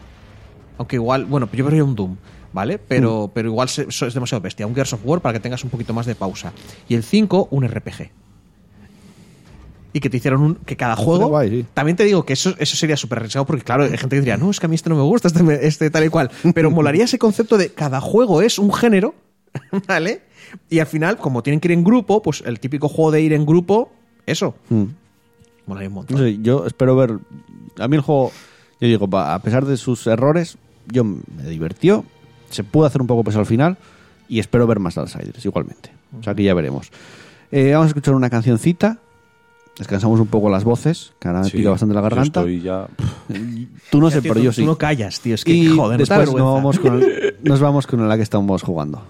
Aunque 0.78 0.96
igual, 0.98 1.26
bueno, 1.26 1.48
yo 1.54 1.64
vería 1.64 1.84
un 1.84 1.96
Doom, 1.96 2.18
¿vale? 2.52 2.78
Mm. 2.78 2.82
Pero, 2.88 3.32
pero 3.34 3.50
igual 3.50 3.68
es 3.70 4.14
demasiado 4.14 4.42
bestia. 4.42 4.68
Un 4.68 4.76
Gears 4.76 4.94
of 4.94 5.02
War 5.06 5.22
para 5.22 5.34
que 5.34 5.40
tengas 5.40 5.64
un 5.64 5.70
poquito 5.70 5.94
más 5.94 6.06
de 6.06 6.16
pausa. 6.16 6.52
Y 6.90 6.96
el 6.96 7.04
5, 7.04 7.48
un 7.52 7.66
RPG. 7.68 8.10
Y 9.96 10.02
que 10.02 10.10
te 10.10 10.18
hicieran 10.18 10.42
un. 10.42 10.56
que 10.56 10.76
cada 10.76 10.98
juego. 10.98 11.30
guay, 11.30 11.50
sí. 11.50 11.66
También 11.74 11.96
te 11.96 12.04
digo 12.04 12.26
que 12.26 12.34
eso, 12.34 12.54
eso 12.60 12.76
sería 12.76 12.98
súper 12.98 13.20
arriesgado 13.20 13.46
porque, 13.46 13.64
claro, 13.64 13.84
hay 13.84 13.92
gente 13.92 14.10
que 14.18 14.20
diría, 14.20 14.36
no, 14.36 14.52
es 14.52 14.60
que 14.60 14.66
a 14.66 14.70
mí 14.70 14.76
este 14.76 14.90
no 14.90 14.98
me 14.98 15.04
gusta, 15.04 15.30
este, 15.30 15.42
me- 15.42 15.54
este 15.66 15.90
tal 15.90 16.04
y 16.04 16.10
cual. 16.10 16.30
Pero 16.54 16.70
molaría 16.70 17.06
ese 17.06 17.18
concepto 17.18 17.58
de 17.58 17.70
cada 17.72 18.02
juego 18.02 18.42
es 18.42 18.60
un 18.60 18.74
género, 18.74 19.16
¿vale? 19.88 20.24
Y 20.70 20.80
al 20.80 20.88
final, 20.88 21.16
como 21.18 21.42
tienen 21.44 21.62
que 21.62 21.70
ir 21.70 21.72
en 21.72 21.86
grupo, 21.86 22.22
pues 22.22 22.44
el 22.46 22.60
típico 22.60 22.90
juego 22.90 23.12
de 23.12 23.22
ir 23.22 23.32
en 23.32 23.46
grupo, 23.46 23.90
eso. 24.26 24.56
Mm. 24.68 24.84
Molaría 25.66 25.88
un 25.88 25.96
montón. 25.96 26.18
No 26.18 26.24
sé, 26.24 26.40
yo 26.42 26.66
espero 26.68 26.96
ver. 26.98 27.18
A 27.80 27.88
mí 27.88 27.96
el 27.96 28.02
juego, 28.02 28.34
yo 28.82 28.88
digo, 28.90 29.08
a 29.18 29.40
pesar 29.40 29.66
de 29.66 29.78
sus 29.78 30.06
errores, 30.08 30.58
yo 30.92 31.06
me 31.06 31.18
divirtió. 31.48 32.04
Se 32.50 32.66
pudo 32.66 32.86
hacer 32.86 33.00
un 33.00 33.08
poco 33.08 33.24
pesado 33.24 33.40
al 33.42 33.48
final 33.48 33.78
y 34.28 34.40
espero 34.40 34.68
ver 34.68 34.80
más 34.80 34.96
Darksiders 34.96 35.46
igualmente. 35.46 35.90
O 36.20 36.22
sea 36.24 36.36
que 36.36 36.44
ya 36.44 36.54
veremos. 36.54 36.92
Eh, 37.52 37.72
vamos 37.72 37.86
a 37.86 37.88
escuchar 37.88 38.14
una 38.14 38.30
cancioncita. 38.30 39.00
Descansamos 39.78 40.20
un 40.22 40.28
poco 40.28 40.50
las 40.50 40.64
voces, 40.64 41.12
que 41.20 41.28
ahora 41.28 41.42
me 41.42 41.50
Sí, 41.50 41.58
pica 41.58 41.70
bastante 41.72 41.94
la 41.94 42.00
yo 42.00 42.04
garganta. 42.04 42.40
estoy 42.42 42.62
ya... 42.62 42.88
Tú 43.92 44.00
no 44.00 44.10
sé, 44.10 44.22
Tío, 44.22 44.30
pero 44.32 44.40
tú- 44.40 44.46
yo 44.46 44.54
sí. 44.54 44.62
Tú 44.62 44.68
no 44.68 44.78
callas, 44.78 45.20
tío. 45.20 45.36
Es 45.36 45.44
que, 45.44 45.52
y 45.54 45.68
joder, 45.68 45.98
después 46.00 46.32
nos 46.34 46.54
vamos, 46.54 46.80
con 46.80 47.02
el- 47.04 47.36
nos 47.44 47.60
vamos 47.60 47.86
con 47.88 48.08
la 48.08 48.16
que 48.16 48.24
estamos 48.24 48.62
jugando. 48.64 49.02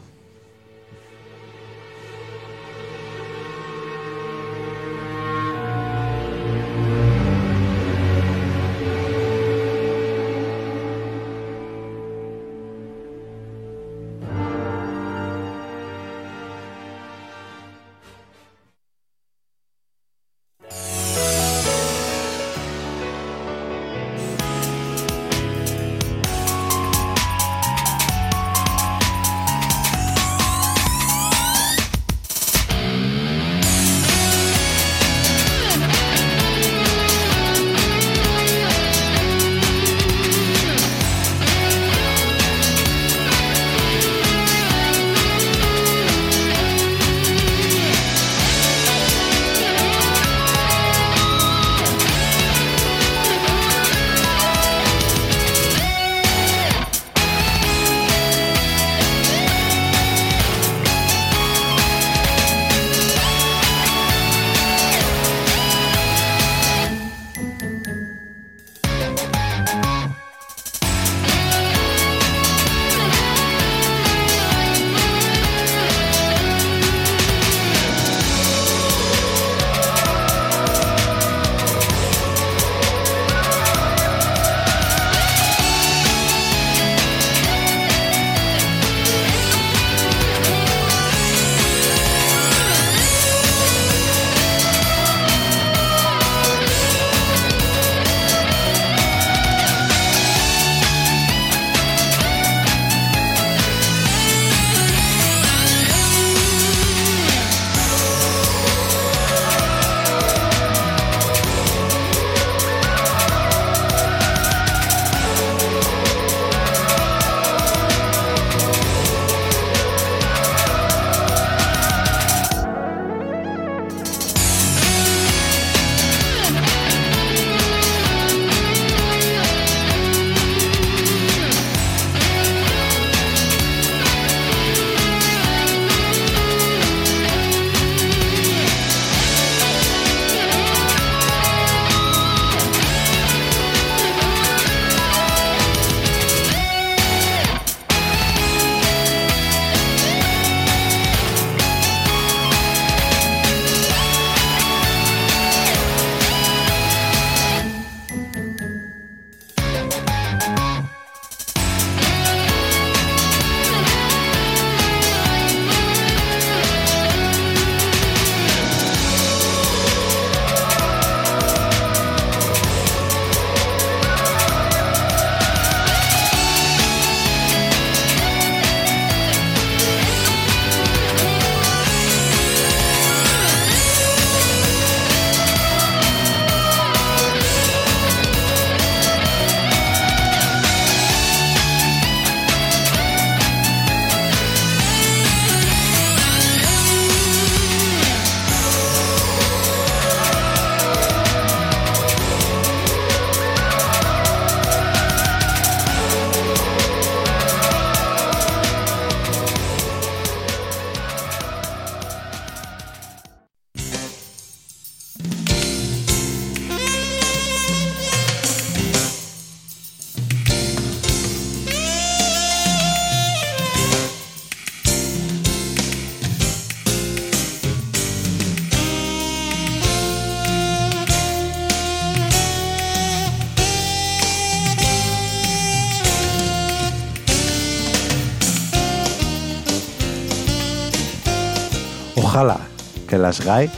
Las 243.39 243.45
GAE 243.45 243.69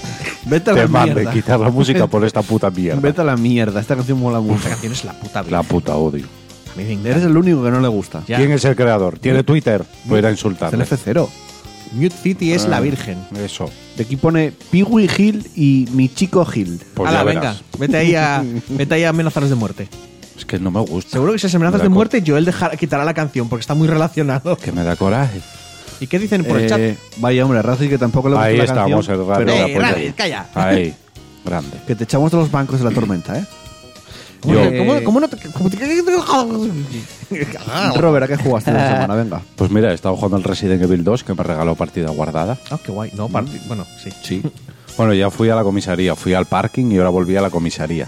Vete 0.46 0.72
a 0.72 0.74
te 0.74 0.82
la 0.82 0.88
manden 0.88 1.16
mierda. 1.16 1.34
quitar 1.34 1.60
la 1.60 1.70
música 1.70 2.08
por 2.08 2.24
esta 2.26 2.42
puta 2.42 2.70
mierda. 2.76 3.00
Vete 3.00 3.22
a 3.22 3.24
la 3.24 3.36
mierda. 3.38 3.80
Esta 3.80 3.96
canción 3.96 4.20
mola 4.20 4.40
Esta 4.40 4.52
mucho. 4.54 4.70
canción 4.70 4.92
es 4.94 5.04
la 5.06 5.14
puta 5.14 5.42
vida. 5.42 5.58
La 5.58 5.64
puta 5.64 5.96
odio. 5.96 6.26
A 6.74 6.78
mí 6.78 6.84
me 6.84 6.92
encanta. 6.94 7.10
Eres 7.10 7.24
el 7.24 7.36
único 7.38 7.64
que 7.64 7.72
no 7.72 7.80
le 7.80 7.88
gusta. 7.88 8.24
Ya. 8.28 8.38
¿Quién 8.38 8.52
es 8.52 8.64
el 8.66 8.76
creador? 8.76 9.20
¿Tiene 9.20 9.44
Twitter? 9.44 9.84
Voy 10.06 10.18
a 10.18 10.20
ir 10.20 10.26
a 10.26 10.30
Es 10.30 10.34
el 10.34 10.38
insultarle. 10.38 10.86
F0. 10.86 11.28
Mute 11.94 12.16
City 12.22 12.52
es 12.52 12.68
la 12.68 12.80
virgen. 12.82 13.18
Eso. 13.44 13.70
De 13.96 14.04
aquí 14.04 14.18
pone 14.18 14.52
Piwi 14.72 15.10
Hill 15.18 15.50
y 15.56 15.88
mi 15.94 16.10
chico 16.14 16.46
Hill. 16.54 16.82
Pues 16.94 17.10
Hala, 17.10 17.20
ya 17.20 17.24
venga, 17.24 17.40
verás. 17.42 17.64
vete 17.80 17.98
ahí 17.98 18.14
a 18.16 18.44
vete 18.70 18.94
ahí 18.96 19.04
a 19.06 19.10
amenazarles 19.10 19.50
de 19.50 19.56
muerte. 19.56 19.88
Es 20.38 20.46
que 20.46 20.60
no 20.60 20.70
me 20.70 20.82
gusta. 20.82 21.12
Seguro 21.12 21.32
que 21.34 21.40
si 21.40 21.48
es 21.48 21.56
amenazas 21.56 21.80
Me 21.80 21.84
da 21.84 21.84
de 21.86 21.90
co- 21.90 21.96
muerte, 21.96 22.24
Joel 22.28 22.46
dejará, 22.46 22.76
quitará 22.78 23.04
la 23.06 23.14
canción 23.14 23.48
porque 23.50 23.62
está 23.62 23.74
muy 23.74 23.88
relacionado. 23.88 24.56
Que 24.58 24.72
me 24.74 24.84
da 24.84 24.96
coraje. 24.98 25.40
¿Y 25.99 26.07
qué 26.07 26.19
dicen 26.19 26.44
por 26.45 26.60
el 26.60 26.69
chat? 26.69 26.80
Eh, 26.80 26.98
vaya 27.18 27.44
hombre, 27.44 27.61
Razi 27.61 27.90
que 27.90 27.98
tampoco 27.98 28.30
le 28.30 28.36
gusta 28.36 28.45
Ahí 28.48 28.57
la 28.57 28.64
estamos, 28.65 29.07
canción, 29.07 29.22
el 29.22 29.28
radio. 29.28 29.45
pero 29.45 29.68
Eh. 29.68 29.80
Razi, 29.80 30.11
calla. 30.14 30.45
Ahí. 30.53 30.94
Grande. 31.45 31.78
que 31.88 31.95
te 31.95 32.03
echamos 32.03 32.32
de 32.32 32.38
los 32.38 32.52
bancos 32.52 32.80
de 32.80 32.86
la 32.86 32.91
tormenta, 32.91 33.38
¿eh? 33.40 33.45
¿Cómo, 34.41 34.53
Yo- 34.53 34.69
que- 34.69 34.78
cómo- 34.78 35.03
cómo 35.03 35.19
no 35.22 35.28
te- 35.30 35.38
cómo 35.52 35.69
te- 35.69 35.78
Robert, 37.98 38.26
¿a 38.26 38.28
qué 38.28 38.38
jugaste 38.44 38.72
la 38.72 38.91
semana? 38.94 39.15
Venga. 39.15 39.41
Pues 39.56 39.72
mira, 39.72 39.91
he 39.91 39.95
estado 39.95 40.15
jugando 40.15 40.38
el 40.38 40.44
Resident 40.44 40.84
Evil 40.84 41.03
2 41.03 41.24
que 41.24 41.34
me 41.34 41.44
regaló 41.44 41.76
partida 41.76 42.10
guardada. 42.11 42.57
Ah, 42.69 42.78
qué 42.84 42.91
guay. 42.91 43.11
No, 43.15 43.30
parti- 43.30 43.60
bueno, 43.68 43.86
sí. 44.03 44.10
Sí. 44.24 44.44
Bueno, 44.98 45.14
ya 45.14 45.30
fui 45.32 45.49
a 45.49 45.56
la 45.56 45.64
comisaría, 45.64 46.15
fui 46.15 46.34
al 46.34 46.45
parking 46.45 46.91
y 46.91 46.98
ahora 46.98 47.10
volví 47.10 47.36
a 47.36 47.41
la 47.41 47.49
comisaría. 47.49 48.07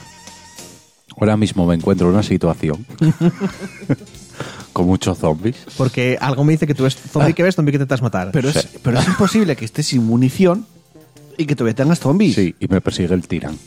Ahora 1.19 1.35
mismo 1.37 1.65
me 1.65 1.75
encuentro 1.75 2.07
en 2.07 2.13
una 2.13 2.23
situación 2.23 2.85
con 4.79 4.87
muchos 4.87 5.17
zombies. 5.17 5.55
Porque 5.77 6.17
algo 6.19 6.43
me 6.43 6.53
dice 6.53 6.65
que 6.65 6.73
tú 6.73 6.83
ves 6.83 6.95
zombie 6.95 7.33
que 7.33 7.43
ves, 7.43 7.55
zombie 7.55 7.71
que 7.71 7.77
intentas 7.77 8.01
matar. 8.01 8.31
Pero, 8.31 8.49
es, 8.49 8.69
pero 8.81 8.97
es 8.99 9.07
imposible 9.07 9.55
que 9.55 9.65
estés 9.65 9.87
sin 9.87 10.05
munición 10.05 10.65
y 11.37 11.45
que 11.45 11.55
todavía 11.55 11.75
tengas 11.75 11.99
zombies. 11.99 12.35
Sí, 12.35 12.55
y 12.59 12.67
me 12.67 12.81
persigue 12.81 13.13
el 13.13 13.27
tirán. 13.27 13.57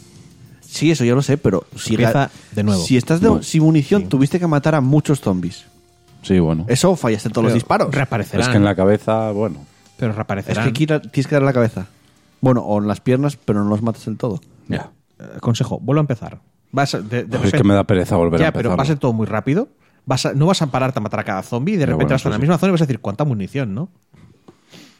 Sí, 0.60 0.90
eso 0.90 1.04
yo 1.04 1.14
lo 1.14 1.22
sé, 1.22 1.36
pero 1.36 1.64
si, 1.76 1.90
Empieza 1.94 2.30
de 2.52 2.62
nuevo. 2.62 2.82
si 2.82 2.96
estás 2.96 3.20
de- 3.20 3.42
sin 3.42 3.62
munición, 3.62 4.08
tuviste 4.08 4.40
que 4.40 4.46
matar 4.46 4.74
a 4.74 4.80
muchos 4.80 5.20
zombies. 5.20 5.64
Sí, 6.22 6.38
bueno. 6.38 6.64
Eso 6.68 6.96
fallaste 6.96 7.28
en 7.28 7.32
todos 7.32 7.44
los 7.44 7.50
Pero 7.52 7.54
disparos. 7.56 7.94
Reaparecerán. 7.94 8.40
Es 8.42 8.48
que 8.48 8.56
en 8.56 8.64
la 8.64 8.74
cabeza, 8.74 9.30
bueno. 9.32 9.66
Pero 9.98 10.10
Es 10.12 10.16
reaparecerán. 10.16 10.64
que 10.64 10.70
aquí 10.70 10.86
la- 10.86 11.00
tienes 11.02 11.26
que 11.26 11.34
dar 11.34 11.42
la 11.42 11.52
cabeza. 11.52 11.86
Bueno, 12.40 12.62
o 12.62 12.80
en 12.80 12.88
las 12.88 13.00
piernas, 13.00 13.36
pero 13.36 13.62
no 13.62 13.68
los 13.70 13.82
matas 13.82 14.04
del 14.06 14.16
todo. 14.16 14.40
Ya. 14.68 14.90
Eh, 15.18 15.24
consejo, 15.40 15.78
vuelvo 15.80 16.00
a 16.00 16.02
empezar. 16.02 16.40
Vas 16.70 16.94
a- 16.94 17.00
de, 17.00 17.04
de 17.04 17.24
Pues 17.24 17.32
es 17.34 17.40
repente- 17.42 17.58
que 17.58 17.64
me 17.64 17.74
da 17.74 17.84
pereza 17.84 18.16
volver 18.16 18.40
a 18.40 18.44
Ya, 18.44 18.46
empezar. 18.48 18.62
pero 18.62 18.76
va 18.76 18.82
a 18.82 18.86
ser 18.86 18.98
todo 18.98 19.12
muy 19.12 19.26
rápido. 19.26 19.68
Vas 20.04 20.26
a- 20.26 20.32
no 20.34 20.46
vas 20.46 20.60
a 20.62 20.66
pararte 20.68 20.98
a 20.98 21.02
matar 21.02 21.20
a 21.20 21.24
cada 21.24 21.42
zombie 21.42 21.74
y 21.74 21.76
de 21.76 21.84
Pero 21.84 21.92
repente 21.96 22.12
bueno, 22.14 22.14
vas 22.16 22.26
a 22.26 22.28
la 22.30 22.34
sí. 22.36 22.40
misma 22.40 22.58
zona 22.58 22.70
y 22.70 22.72
vas 22.72 22.82
a 22.82 22.86
decir, 22.86 23.00
¿cuánta 23.00 23.24
munición, 23.24 23.74
no? 23.74 23.88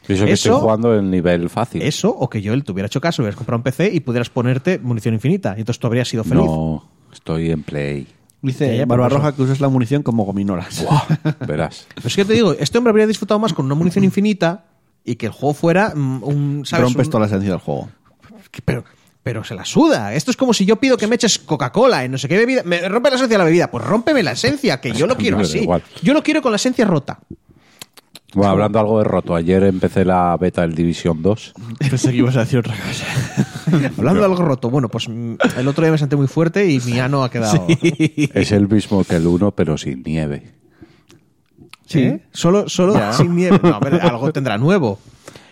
Y 0.09 0.12
eso 0.15 0.24
que 0.24 0.33
Eso- 0.33 0.49
estoy 0.51 0.61
jugando 0.62 0.97
en 0.97 1.11
nivel 1.11 1.49
fácil. 1.49 1.83
Eso, 1.83 2.11
o 2.11 2.29
que 2.29 2.43
yo 2.43 2.53
él 2.53 2.65
te 2.65 2.73
hubiera 2.73 2.87
hecho 2.87 3.01
caso, 3.01 3.23
hubieras 3.23 3.37
comprado 3.37 3.59
un 3.59 3.62
PC 3.62 3.91
y 3.93 4.01
pudieras 4.01 4.31
ponerte 4.31 4.79
munición 4.79 5.15
infinita. 5.15 5.55
Y 5.57 5.61
entonces 5.61 5.79
tú 5.79 5.87
habrías 5.87 6.09
sido 6.09 6.24
feliz. 6.24 6.45
No, 6.45 6.89
estoy 7.12 7.51
en 7.51 7.62
play. 7.62 8.07
Dice 8.43 8.66
Ya, 8.69 8.74
ya, 8.79 8.87
Barba 8.87 9.05
por 9.05 9.12
eso. 9.12 9.19
Roja 9.19 9.37
que 9.37 9.43
usas 9.43 9.61
la 9.61 9.69
munición 9.69 10.03
como 10.03 10.24
gominolas. 10.24 10.85
Verás. 11.47 11.87
Pero 11.95 12.09
es 12.09 12.16
que 12.16 12.24
te 12.24 12.33
digo, 12.33 12.53
este 12.59 12.79
hombre 12.79 12.91
habría 12.91 13.07
disfrutado 13.07 13.39
más 13.39 13.53
con 13.53 13.66
una 13.66 13.77
munición 13.77 14.03
infinita 14.05 14.65
y 15.05 15.15
que 15.15 15.27
el 15.27 15.33
juego 15.33 15.55
fuera 15.55 15.93
mm, 15.95 16.23
un. 16.24 16.62
¿sabes? 16.66 16.85
Rompes 16.87 17.07
Un- 17.07 17.11
toda 17.12 17.20
la 17.20 17.27
esencia 17.27 17.51
del 17.51 17.61
juego. 17.61 17.89
pero, 18.65 18.83
pero 19.23 19.44
se 19.44 19.55
la 19.55 19.65
suda. 19.65 20.15
Esto 20.15 20.31
es 20.31 20.36
como 20.36 20.53
si 20.53 20.65
yo 20.65 20.77
pido 20.77 20.97
que 20.97 21.07
me 21.07 21.15
eches 21.15 21.39
Coca-Cola 21.39 22.05
en 22.05 22.12
no 22.12 22.19
sé 22.19 22.28
qué 22.28 22.36
bebida. 22.36 22.62
Me 22.65 22.89
rompe 22.89 23.11
la 23.11 23.16
esencia 23.16 23.35
de 23.35 23.39
la 23.39 23.44
bebida. 23.44 23.70
Pues 23.70 23.85
rómpeme 23.85 24.23
la 24.23 24.32
esencia, 24.32 24.81
que 24.81 24.93
yo 24.93 25.07
lo 25.07 25.16
quiero 25.16 25.39
así. 25.39 25.66
Yo 26.03 26.12
lo 26.12 26.23
quiero 26.23 26.43
con 26.43 26.53
la 26.53 26.57
esencia 26.57 26.85
rota. 26.85 27.20
Bueno, 28.35 28.53
hablando 28.53 28.81
algo 28.81 28.99
de 28.99 29.05
roto, 29.05 29.35
ayer 29.35 29.62
empecé 29.65 30.07
la 30.07 30.36
beta 30.39 30.62
del 30.62 30.74
Division 30.74 31.20
2. 31.20 31.53
Pensé 31.90 32.11
que 32.11 32.16
ibas 32.16 32.36
a 32.36 32.40
decir 32.40 32.61
otra 32.61 32.74
cosa. 32.74 33.05
Hablando 33.99 34.20
de 34.20 34.27
algo 34.27 34.43
roto, 34.43 34.70
bueno, 34.70 34.89
pues 34.89 35.07
mm, 35.09 35.35
el 35.59 35.69
otro 35.69 35.85
día 35.85 35.93
me 35.93 35.99
senté 35.99 36.16
muy 36.16 36.27
fuerte 36.27 36.70
y 36.70 36.81
mi 36.81 36.99
ano 36.99 37.24
ha 37.24 37.31
quedado. 37.31 37.66
Es 38.35 38.53
el 38.53 38.69
mismo 38.69 39.05
que 39.05 39.16
el 39.16 39.27
1, 39.27 39.51
pero 39.53 39.77
sin 39.77 40.03
nieve. 40.03 40.51
¿Sí? 41.86 42.20
Solo, 42.32 42.70
solo 42.70 42.94
sin 43.12 43.36
nieve. 43.36 43.61
No, 43.62 43.74
a 43.74 43.81
ver, 43.81 44.01
algo 44.01 44.32
tendrá 44.32 44.57
nuevo. 44.57 44.99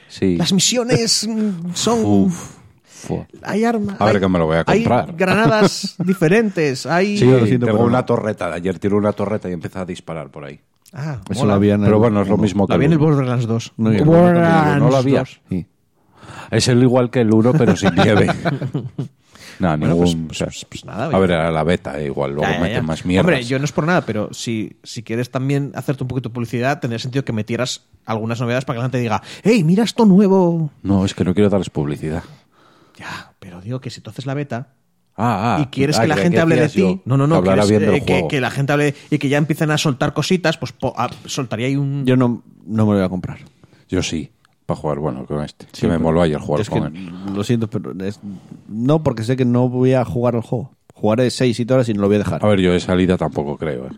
Sí. 0.08 0.36
Las 0.36 0.52
misiones 0.54 1.28
mm, 1.28 1.74
son. 1.74 2.02
Uf. 2.02 2.59
Hay 3.42 3.64
armas. 3.64 3.96
A 4.00 4.04
ver 4.06 4.16
hay- 4.16 4.20
que 4.20 4.28
me 4.28 4.38
lo 4.38 4.46
voy 4.46 4.56
a 4.58 4.64
comprar. 4.64 5.08
Hay 5.10 5.14
granadas 5.16 5.94
diferentes. 6.04 6.86
Hay. 6.86 7.18
Sí, 7.18 7.24
lo 7.26 7.46
siento, 7.46 7.66
tengo 7.66 7.84
una 7.84 7.98
no. 7.98 8.04
torreta. 8.04 8.52
Ayer 8.52 8.78
tiré 8.78 8.94
una 8.94 9.12
torreta 9.12 9.48
y 9.48 9.52
empecé 9.52 9.78
a 9.78 9.84
disparar 9.84 10.30
por 10.30 10.44
ahí. 10.44 10.60
Ah, 10.92 11.20
Eso 11.30 11.46
lo 11.46 11.52
había 11.54 11.74
en 11.74 11.82
Pero 11.84 11.98
bueno, 12.00 12.20
es 12.22 12.28
lo 12.28 12.36
mismo 12.36 12.66
que 12.66 12.72
La 12.72 12.78
vi 12.78 12.86
en 12.86 12.92
el. 12.92 12.98
Borderlands 12.98 13.46
2. 13.46 13.72
No, 13.76 13.90
Borderlands 14.04 14.82
no 14.82 14.90
lo 14.90 14.96
había. 14.96 15.20
2. 15.20 15.40
Sí. 15.48 15.66
Es 16.50 16.66
el 16.68 16.82
igual 16.82 17.10
que 17.10 17.20
el 17.20 17.32
1, 17.32 17.52
pero 17.52 17.76
sin 17.76 17.94
nieve. 17.94 18.26
no, 19.60 19.68
Bueno, 19.68 19.86
ningún. 19.86 20.26
pues- 20.26 20.30
o 20.30 20.34
sea, 20.34 20.46
pues- 20.48 20.66
pues 20.68 20.84
nada, 20.84 21.14
a 21.14 21.18
ver, 21.20 21.32
a 21.32 21.50
la 21.50 21.62
beta, 21.62 22.00
eh, 22.00 22.06
igual, 22.06 22.32
luego 22.34 22.48
Ya, 22.50 22.56
ya, 22.56 22.60
meten 22.60 22.76
ya. 22.76 22.82
más 22.82 23.04
mierdas. 23.04 23.24
Hombre, 23.30 23.44
yo 23.44 23.58
no 23.58 23.64
es 23.66 23.72
por 23.72 23.86
nada, 23.86 24.00
pero 24.00 24.32
si, 24.32 24.76
si 24.82 25.02
quieres 25.04 25.30
también 25.30 25.70
hacerte 25.74 26.02
un 26.04 26.08
poquito 26.08 26.28
de 26.28 26.32
publicidad, 26.34 26.80
tendría 26.80 26.98
sentido 26.98 27.24
que 27.24 27.32
metieras 27.32 27.84
algunas 28.04 28.40
novedades 28.40 28.64
para 28.64 28.76
que 28.76 28.78
la 28.80 28.84
gente 28.86 28.98
diga, 28.98 29.22
hey, 29.44 29.62
mira 29.62 29.84
esto 29.84 30.06
nuevo. 30.06 30.70
No, 30.82 31.04
es 31.04 31.14
que 31.14 31.24
no 31.24 31.34
quiero 31.34 31.50
darles 31.50 31.70
publicidad. 31.70 32.22
Ya, 33.00 33.32
pero 33.38 33.60
digo 33.60 33.80
que 33.80 33.90
si 33.90 34.00
tú 34.00 34.10
haces 34.10 34.26
la 34.26 34.34
beta 34.34 34.74
Ah, 35.16 35.56
ah. 35.56 35.62
y 35.62 35.66
quieres 35.66 35.98
ah, 35.98 36.02
que 36.02 36.08
la 36.08 36.16
gente 36.16 36.40
hable 36.40 36.56
de 36.56 36.68
ti, 36.68 37.00
no, 37.04 37.16
no, 37.16 37.24
que 37.24 37.28
no, 37.28 37.42
quieres, 37.42 37.68
bien 37.68 37.80
del 37.82 37.94
eh, 37.96 38.04
que, 38.04 38.12
juego. 38.12 38.28
que 38.28 38.40
la 38.40 38.50
gente 38.50 38.72
hable 38.72 38.94
y 39.10 39.18
que 39.18 39.28
ya 39.28 39.38
empiecen 39.38 39.70
a 39.70 39.76
soltar 39.78 40.14
cositas, 40.14 40.56
pues 40.56 40.72
po- 40.72 40.94
soltaría 41.26 41.66
ahí 41.66 41.76
un... 41.76 42.04
Yo 42.06 42.16
no, 42.16 42.42
no 42.66 42.86
me 42.86 42.92
lo 42.92 42.98
voy 42.98 43.04
a 43.04 43.08
comprar. 43.08 43.38
Yo 43.88 44.02
sí, 44.02 44.30
para 44.66 44.80
jugar, 44.80 44.98
bueno, 44.98 45.26
con 45.26 45.42
este. 45.42 45.66
Sí, 45.72 45.86
me 45.88 45.98
moló 45.98 46.22
ayer 46.22 46.38
jugar 46.38 46.60
Es 46.62 46.70
que, 46.70 46.78
con 46.78 46.96
él. 46.96 47.10
lo 47.34 47.42
siento, 47.44 47.68
pero 47.68 47.92
es- 48.04 48.20
no 48.68 49.02
porque 49.02 49.22
sé 49.24 49.36
que 49.36 49.44
no 49.44 49.68
voy 49.68 49.92
a 49.94 50.04
jugar 50.04 50.36
al 50.36 50.42
juego. 50.42 50.72
Jugaré 50.94 51.30
6 51.30 51.56
7 51.56 51.74
horas 51.74 51.88
y 51.88 51.94
no 51.94 52.02
lo 52.02 52.06
voy 52.06 52.16
a 52.16 52.20
dejar. 52.20 52.44
A 52.44 52.48
ver, 52.48 52.60
yo 52.60 52.72
de 52.72 52.80
salida 52.80 53.16
tampoco 53.18 53.56
creo, 53.58 53.86
eh. 53.86 53.90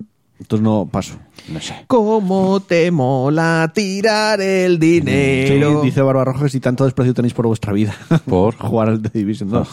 Entonces 0.42 0.62
no 0.64 0.88
paso. 0.90 1.14
No 1.48 1.60
sé. 1.60 1.84
¿Cómo 1.86 2.60
te 2.60 2.90
mola 2.90 3.70
tirar 3.74 4.40
el 4.40 4.74
Sí, 4.74 4.78
dinero? 4.78 5.82
dice 5.82 6.02
Barba 6.02 6.24
Roja 6.24 6.44
que 6.44 6.50
si 6.50 6.60
tanto 6.60 6.84
desprecio 6.84 7.14
tenéis 7.14 7.32
por 7.32 7.46
vuestra 7.46 7.72
vida. 7.72 7.94
¿Por? 8.28 8.54
jugar 8.58 8.88
al 8.88 9.00
The 9.02 9.10
Division 9.18 9.50
2. 9.50 9.68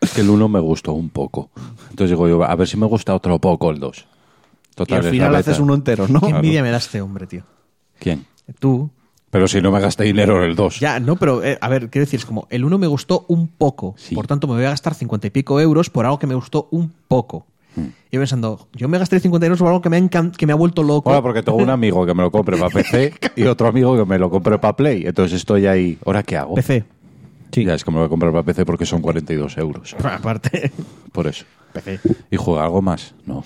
Es 0.00 0.10
que 0.14 0.22
el 0.22 0.30
1 0.30 0.48
me 0.48 0.60
gustó 0.60 0.92
un 0.94 1.10
poco. 1.10 1.50
Entonces 1.90 2.10
digo 2.10 2.26
yo, 2.28 2.42
a 2.42 2.54
ver 2.56 2.66
si 2.66 2.76
me 2.76 2.86
gusta 2.86 3.14
otro 3.14 3.38
poco 3.38 3.70
el 3.70 3.78
2. 3.78 3.98
Y 3.98 4.74
Total, 4.74 4.98
al 5.00 5.04
es 5.04 5.10
final 5.10 5.34
haces 5.36 5.58
uno 5.58 5.74
entero, 5.74 6.08
¿no? 6.08 6.20
Qué 6.20 6.26
Claro. 6.26 6.36
envidia 6.38 6.62
me 6.62 6.70
da 6.70 6.78
este 6.78 7.00
hombre, 7.02 7.26
tío. 7.26 7.42
¿Quién? 7.98 8.24
Tú. 8.58 8.90
Pero 9.30 9.46
si 9.48 9.60
no 9.60 9.70
me 9.70 9.80
gasté 9.80 10.04
dinero 10.04 10.42
en 10.42 10.50
el 10.50 10.56
2. 10.56 10.80
Ya, 10.80 10.98
no, 11.00 11.16
pero 11.16 11.44
eh, 11.44 11.58
a 11.60 11.68
ver, 11.68 11.90
quiero 11.90 12.04
decir, 12.06 12.18
es 12.20 12.26
como 12.26 12.46
el 12.50 12.64
uno 12.64 12.78
me 12.78 12.86
gustó 12.86 13.24
un 13.28 13.46
poco. 13.48 13.94
Sí. 13.98 14.14
Por 14.14 14.26
tanto, 14.26 14.46
me 14.48 14.54
voy 14.54 14.64
a 14.64 14.70
gastar 14.70 14.94
cincuenta 14.94 15.26
y 15.26 15.30
pico 15.30 15.60
euros 15.60 15.90
por 15.90 16.04
algo 16.06 16.18
que 16.18 16.26
me 16.26 16.34
gustó 16.34 16.68
un 16.70 16.92
poco. 17.06 17.46
Y 17.76 18.16
yo 18.16 18.20
pensando, 18.20 18.68
yo 18.74 18.88
me 18.88 18.98
gasté 18.98 19.18
50 19.20 19.46
euros 19.46 19.58
por 19.58 19.68
algo 19.68 19.80
que 19.80 19.88
me 19.88 19.96
ha, 19.96 20.30
que 20.30 20.46
me 20.46 20.52
ha 20.52 20.56
vuelto 20.56 20.82
loco. 20.82 21.10
Ahora, 21.10 21.22
porque 21.22 21.42
tengo 21.42 21.58
un 21.58 21.70
amigo 21.70 22.04
que 22.04 22.14
me 22.14 22.22
lo 22.22 22.30
compre 22.30 22.56
para 22.56 22.70
PC 22.70 23.14
y 23.36 23.44
otro 23.44 23.68
amigo 23.68 23.96
que 23.96 24.04
me 24.04 24.18
lo 24.18 24.30
compre 24.30 24.58
para 24.58 24.76
Play. 24.76 25.04
Entonces 25.06 25.36
estoy 25.36 25.66
ahí. 25.66 25.98
¿Ahora 26.04 26.22
qué 26.22 26.36
hago? 26.36 26.54
PC. 26.54 26.84
Sí. 27.52 27.64
Ya 27.64 27.74
es 27.74 27.84
que 27.84 27.90
me 27.90 27.96
lo 27.96 28.00
voy 28.00 28.06
a 28.06 28.10
comprar 28.10 28.32
para 28.32 28.44
PC 28.44 28.64
porque 28.64 28.86
son 28.86 29.00
42 29.00 29.56
euros. 29.58 29.96
Aparte, 30.04 30.72
Por 31.12 31.26
eso. 31.26 31.44
PC. 31.72 32.00
¿Y 32.30 32.36
juega 32.36 32.64
algo 32.64 32.82
más? 32.82 33.14
No. 33.26 33.44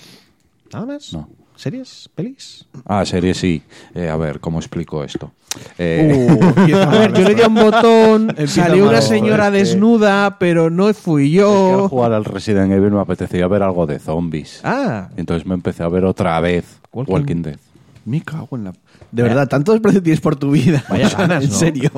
¿Nada 0.73 0.85
más? 0.85 1.13
No. 1.13 1.29
¿Series? 1.57 2.09
¿Pelis? 2.15 2.65
Ah, 2.85 3.03
serie 3.05 3.33
sí. 3.33 3.61
Eh, 3.95 4.07
a 4.09 4.15
ver, 4.15 4.39
¿cómo 4.39 4.59
explico 4.59 5.03
esto? 5.03 5.31
Eh, 5.77 6.27
a 6.73 6.85
ver, 6.91 7.13
yo 7.13 7.27
le 7.27 7.35
di 7.35 7.41
a 7.41 7.47
un 7.47 7.55
botón, 7.55 8.35
salió 8.47 8.87
una 8.87 9.01
señora 9.01 9.47
Es 9.47 9.51
que- 9.51 9.57
desnuda, 9.59 10.37
pero 10.39 10.69
no 10.69 10.93
fui 10.93 11.25
es 11.25 11.31
que 11.31 11.37
al 11.39 11.45
yo. 11.79 11.89
jugar 11.89 12.13
al 12.13 12.25
Resident 12.25 12.71
Evil 12.71 12.91
me 12.91 13.01
apetecía 13.01 13.47
ver 13.47 13.63
algo 13.63 13.87
de 13.87 13.97
zombies. 13.99 14.61
Ah, 14.63 15.09
entonces 15.17 15.47
me 15.47 15.55
empecé 15.55 15.81
a 15.83 15.87
ver 15.89 16.05
otra 16.05 16.39
vez 16.39 16.79
Walking- 16.93 17.11
Walking, 17.11 17.41
Dead. 17.41 17.57
Me 18.05 18.21
cago 18.21 18.55
en 18.55 18.65
la... 18.65 18.73
De 19.11 19.23
verdad, 19.23 19.47
tanto 19.47 19.71
desprecio 19.73 20.01
tienes 20.03 20.21
por 20.21 20.35
tu 20.35 20.51
vida. 20.51 20.83
Vaya 20.89 21.09
ganas, 21.17 21.43
En 21.43 21.49
¿no? 21.49 21.55
serio. 21.55 21.91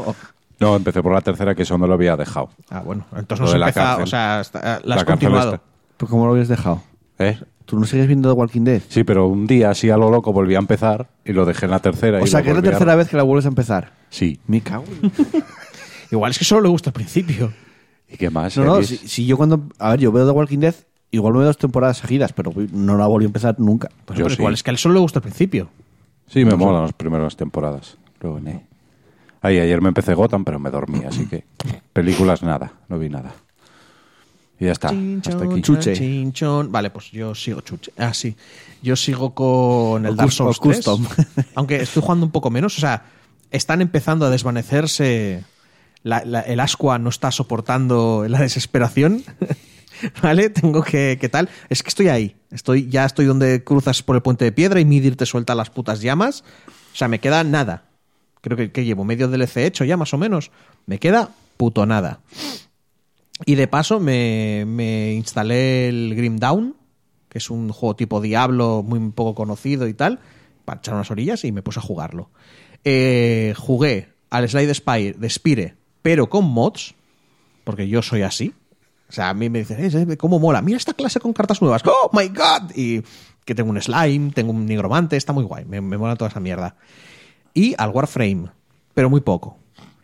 No, 0.60 0.76
empecé 0.76 1.04
por 1.04 1.14
la 1.14 1.22
tercera 1.22 1.54
que 1.54 1.64
eso 1.64 1.78
no 1.78 1.86
lo 1.86 1.94
había 1.94 2.16
dejado. 2.18 2.50
ah 2.70 2.82
bueno, 2.82 3.06
entonces 3.16 3.40
Lo 3.42 3.46
no 3.48 3.52
se 3.52 3.58
la 3.60 3.68
empezado, 3.68 3.88
cárcel. 3.98 4.04
o 4.04 4.08
sea, 4.08 4.40
hasta- 4.40 4.82
la 4.86 4.96
has 4.96 5.04
continuado. 5.04 5.60
¿Pero 5.98 6.10
cómo 6.10 6.26
lo 6.26 6.32
habías 6.32 6.48
dejado? 6.48 6.82
¿Eh? 7.20 7.38
¿Tú 7.70 7.80
no 7.80 7.86
sigues 7.86 8.08
viendo 8.08 8.34
The 8.34 8.40
Walking 8.40 8.64
Dead? 8.64 8.82
Sí, 8.90 9.04
pero 9.04 9.28
un 9.28 9.46
día 9.46 9.70
así 9.70 9.92
a 9.92 9.96
lo 9.98 10.10
loco 10.10 10.34
volví 10.34 10.56
a 10.56 10.58
empezar 10.58 11.08
y 11.24 11.34
lo 11.34 11.46
dejé 11.46 11.66
en 11.66 11.72
la 11.72 11.78
tercera. 11.80 12.20
O 12.20 12.24
y 12.26 12.28
sea, 12.28 12.42
que 12.42 12.50
es 12.50 12.56
la 12.56 12.62
volví 12.62 12.68
a- 12.68 12.72
tercera 12.72 12.96
vez 12.96 13.10
que 13.10 13.16
la 13.16 13.22
vuelves 13.22 13.46
a 13.46 13.50
empezar. 13.50 13.92
Sí. 14.10 14.40
Me 14.48 14.62
cago 14.62 14.86
en... 15.04 15.12
Igual 16.12 16.32
es 16.32 16.40
que 16.40 16.46
solo 16.46 16.62
le 16.62 16.70
gusta 16.70 16.90
al 16.90 16.96
principio. 16.96 17.54
¿Y 18.10 18.18
qué 18.18 18.32
más? 18.32 18.58
No, 18.58 18.64
no, 18.64 18.82
si, 18.82 18.98
si 18.98 19.28
yo 19.28 19.38
cuando... 19.38 19.68
A 19.78 19.92
ver, 19.92 20.00
yo 20.00 20.12
veo 20.12 20.26
The 20.26 20.32
Walking 20.32 20.58
Dead, 20.58 20.74
igual 21.12 21.34
me 21.34 21.40
veo 21.42 21.48
dos 21.50 21.60
temporadas 21.60 21.98
seguidas, 22.00 22.34
pero 22.34 22.52
no 22.74 22.98
la 22.98 23.06
volví 23.06 23.26
a 23.26 23.28
empezar 23.28 23.60
nunca. 23.60 23.90
Pues 24.06 24.18
Yo 24.18 24.26
pero 24.26 24.36
sí. 24.36 24.42
igual 24.42 24.56
es 24.56 24.64
que 24.64 24.72
a 24.72 24.74
él 24.74 24.80
solo 24.80 24.96
le 24.96 25.02
gusta 25.02 25.20
al 25.20 25.24
principio. 25.24 25.70
Sí, 26.26 26.44
me 26.46 26.56
molan 26.56 26.82
las 26.82 26.94
primeras 26.94 27.36
temporadas. 27.38 27.98
Luego, 28.20 28.40
ne. 28.40 28.66
Ahí, 29.42 29.60
ayer 29.60 29.80
me 29.80 29.90
empecé 29.90 30.16
Gotham, 30.16 30.44
pero 30.44 30.58
me 30.58 30.72
dormí, 30.72 31.04
así 31.08 31.28
que 31.28 31.44
películas 31.94 32.42
nada, 32.42 32.74
no 32.88 32.98
vi 32.98 33.10
nada. 33.10 33.32
Y 34.60 34.66
ya 34.66 34.72
está, 34.74 34.90
hasta 34.90 35.46
aquí. 35.46 35.62
Chuche. 35.62 35.94
chinchón. 35.94 36.72
Vale, 36.72 36.90
pues 36.90 37.12
yo 37.12 37.34
sigo 37.34 37.62
chuche. 37.62 37.92
Ah, 37.98 38.14
sí. 38.14 38.36
Yo 38.82 38.96
sigo 38.96 39.34
con 39.34 40.06
el 40.06 40.12
O 40.12 40.16
Dark 40.16 40.32
Souls 40.32 40.58
o 40.60 40.62
3. 40.62 40.76
custom. 40.78 41.06
Aunque 41.56 41.78
estoy 41.78 42.02
jugando 42.02 42.26
un 42.26 42.32
poco 42.32 42.50
menos. 42.50 42.78
O 42.78 42.82
sea, 42.82 43.04
están 43.52 43.82
empezando 43.82 44.26
a 44.26 44.30
desvanecerse 44.30 45.44
la- 46.04 46.24
la- 46.26 46.42
el 46.42 46.60
ascua 46.60 47.00
no 47.00 47.10
está 47.10 47.32
soportando 47.32 48.26
la 48.28 48.40
desesperación. 48.42 49.24
¿Vale? 50.22 50.50
Tengo 50.50 50.82
que. 50.84 51.18
¿Qué 51.20 51.30
tal? 51.30 51.50
Es 51.70 51.84
que 51.84 51.90
estoy 51.90 52.08
ahí. 52.10 52.36
Estoy, 52.52 52.88
ya 52.90 53.06
estoy 53.06 53.26
donde 53.26 53.64
cruzas 53.64 54.02
por 54.04 54.16
el 54.16 54.22
puente 54.22 54.46
de 54.46 54.52
piedra 54.52 54.80
y 54.80 54.86
Midir 54.86 55.16
te 55.18 55.26
suelta 55.26 55.56
las 55.56 55.70
putas 55.70 56.02
llamas. 56.02 56.44
O 56.94 56.96
sea, 56.96 57.08
me 57.08 57.20
queda 57.20 57.44
nada. 57.44 57.86
Creo 58.42 58.56
que, 58.58 58.72
que 58.72 58.86
llevo 58.86 59.04
medio 59.04 59.28
DLC 59.28 59.58
hecho 59.66 59.84
ya, 59.84 59.98
más 59.98 60.14
o 60.14 60.18
menos. 60.18 60.52
Me 60.86 61.00
queda 61.00 61.30
puto 61.58 61.86
nada. 61.86 62.20
Y 63.46 63.56
de 63.56 63.68
paso 63.68 64.00
me, 64.00 65.14
instalé 65.14 65.88
el 65.90 66.16
Grim 66.16 66.38
Down, 66.38 66.76
que 67.30 67.38
es 67.38 67.50
un 67.50 67.72
juego 67.72 67.96
tipo 67.96 68.22
Diablo 68.22 68.84
muy 68.86 69.00
poco 69.12 69.36
conocido 69.36 69.88
y 69.88 69.94
tal, 69.94 70.20
para 70.66 70.80
echar 70.80 70.96
unas 70.96 71.10
orillas 71.12 71.44
y 71.46 71.52
me 71.52 71.62
puse 71.62 71.80
a 71.80 71.84
jugarlo. 71.84 72.30
Eh, 72.84 73.54
jugué 73.58 74.10
al 74.30 74.48
Slide 74.48 74.74
Spire, 74.74 75.14
de 75.14 75.30
Spire, 75.30 75.76
pero 76.02 76.30
con 76.30 76.46
mods, 76.46 76.96
porque 77.64 77.88
yo 77.88 78.02
soy 78.02 78.24
así. 78.24 78.54
O 79.08 79.12
sea, 79.12 79.30
a 79.30 79.34
mí 79.34 79.50
me 79.50 79.60
dicen, 79.60 80.12
"Eh, 80.12 80.18
¿cómo 80.18 80.38
mola? 80.40 80.62
Mira 80.62 80.78
esta 80.78 80.94
clase 80.94 81.20
con 81.20 81.34
cartas 81.34 81.62
nuevas. 81.62 81.82
¡Oh, 81.86 82.12
my 82.14 82.28
God! 82.28 82.76
Y 82.76 83.02
que 83.46 83.56
tengo 83.56 83.72
un 83.72 83.82
slime, 83.82 84.32
tengo 84.32 84.52
un 84.52 84.66
nigromante, 84.66 85.18
está 85.18 85.34
muy 85.34 85.44
guay. 85.44 85.66
Me 85.66 85.82
mola 85.82 86.16
toda 86.16 86.30
esa 86.30 86.40
mierda. 86.40 86.76
Y 87.54 87.74
al 87.78 87.90
Warframe, 87.90 88.52
pero 88.94 89.10
muy 89.10 89.22
poco. 89.22 89.59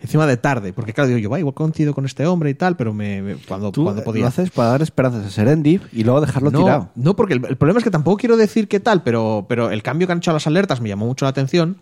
Encima 0.05 0.25
de 0.27 0.37
tarde, 0.37 0.71
porque 0.73 0.93
claro, 0.93 1.07
digo 1.09 1.19
yo, 1.19 1.29
va, 1.29 1.39
igual 1.39 1.53
coincido 1.53 1.93
con 1.93 2.05
este 2.05 2.25
hombre 2.25 2.49
y 2.49 2.53
tal, 2.53 2.75
pero 2.77 2.93
me, 2.93 3.21
me- 3.21 3.35
cuando, 3.35 3.71
Tú 3.71 3.83
cuando 3.83 4.03
podía. 4.03 4.21
lo 4.21 4.27
haces 4.27 4.49
para 4.51 4.69
dar 4.69 4.81
esperanzas 4.81 5.25
a 5.25 5.29
Serendip 5.29 5.83
y 5.91 6.03
luego 6.03 6.21
dejarlo 6.21 6.51
no, 6.51 6.59
tirado. 6.59 6.89
no, 6.95 7.15
porque 7.15 7.33
el, 7.33 7.45
el 7.45 7.57
problema 7.57 7.79
es 7.79 7.83
que 7.83 7.91
tampoco 7.91 8.17
quiero 8.17 8.37
decir 8.37 8.67
qué 8.67 8.79
tal, 8.79 9.03
pero, 9.03 9.45
pero 9.49 9.71
el 9.71 9.83
cambio 9.83 10.07
que 10.07 10.13
han 10.13 10.19
hecho 10.19 10.31
a 10.31 10.35
las 10.35 10.47
alertas 10.47 10.79
me 10.81 10.89
llamó 10.89 11.05
mucho 11.05 11.25
la 11.25 11.29
atención. 11.29 11.77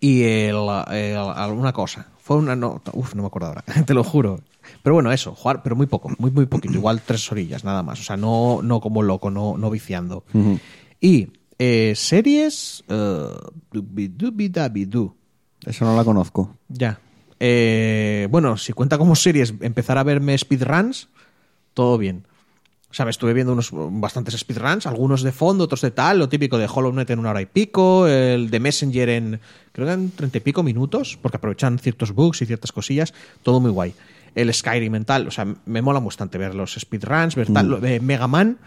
Y 0.00 0.22
el, 0.22 0.56
el- 0.90 1.16
alguna 1.16 1.72
cosa. 1.72 2.08
Fue 2.18 2.36
una. 2.38 2.56
No, 2.56 2.80
uf, 2.94 3.14
no 3.14 3.22
me 3.22 3.26
acuerdo 3.26 3.48
ahora, 3.48 3.64
te 3.86 3.92
lo 3.94 4.02
juro. 4.02 4.40
Pero 4.82 4.94
bueno, 4.94 5.12
eso, 5.12 5.34
jugar, 5.34 5.62
pero 5.62 5.76
muy 5.76 5.86
poco, 5.86 6.10
muy, 6.18 6.30
muy 6.30 6.46
poquito. 6.46 6.72
Igual 6.74 7.02
tres 7.04 7.30
orillas, 7.30 7.64
nada 7.64 7.82
más. 7.82 8.00
O 8.00 8.02
sea, 8.02 8.16
no, 8.16 8.60
no 8.62 8.80
como 8.80 9.02
loco, 9.02 9.30
no, 9.30 9.58
no 9.58 9.68
viciando. 9.70 10.24
Y 11.00 11.28
eh, 11.58 11.92
series. 11.94 12.82
dubidubidabidu. 13.72 15.14
Eso 15.66 15.84
no 15.84 15.96
la 15.96 16.04
conozco. 16.04 16.56
Ya. 16.68 16.98
Eh, 17.40 18.28
bueno, 18.30 18.56
si 18.56 18.72
cuenta 18.72 18.98
como 18.98 19.16
series, 19.16 19.54
empezar 19.60 19.98
a 19.98 20.02
verme 20.02 20.36
speedruns, 20.36 21.08
todo 21.74 21.98
bien. 21.98 22.24
O 22.90 22.94
sea, 22.96 23.04
me 23.04 23.10
estuve 23.10 23.34
viendo 23.34 23.52
unos 23.52 23.70
bastantes 23.72 24.38
speedruns, 24.38 24.86
algunos 24.86 25.22
de 25.22 25.32
fondo, 25.32 25.64
otros 25.64 25.80
de 25.80 25.90
tal, 25.90 26.20
lo 26.20 26.28
típico 26.28 26.58
de 26.58 26.68
Hollow 26.72 26.92
Knight 26.92 27.10
en 27.10 27.18
una 27.18 27.30
hora 27.30 27.42
y 27.42 27.46
pico, 27.46 28.06
el 28.06 28.50
de 28.50 28.60
Messenger 28.60 29.08
en, 29.08 29.40
creo 29.72 29.88
que 29.88 29.92
en 29.92 30.10
treinta 30.12 30.38
y 30.38 30.40
pico 30.40 30.62
minutos, 30.62 31.18
porque 31.20 31.38
aprovechan 31.38 31.80
ciertos 31.80 32.12
bugs 32.12 32.40
y 32.42 32.46
ciertas 32.46 32.70
cosillas, 32.70 33.12
todo 33.42 33.58
muy 33.58 33.72
guay. 33.72 33.94
El 34.36 34.54
Skyrim 34.54 34.94
en 34.94 35.04
tal, 35.04 35.26
o 35.26 35.32
sea, 35.32 35.44
me 35.66 35.82
mola 35.82 35.98
bastante 35.98 36.38
ver 36.38 36.54
los 36.54 36.74
speedruns, 36.74 37.34
ver 37.34 37.52
tal, 37.52 37.68
lo 37.68 37.80
de 37.80 37.98
Mega 37.98 38.28
Man, 38.28 38.58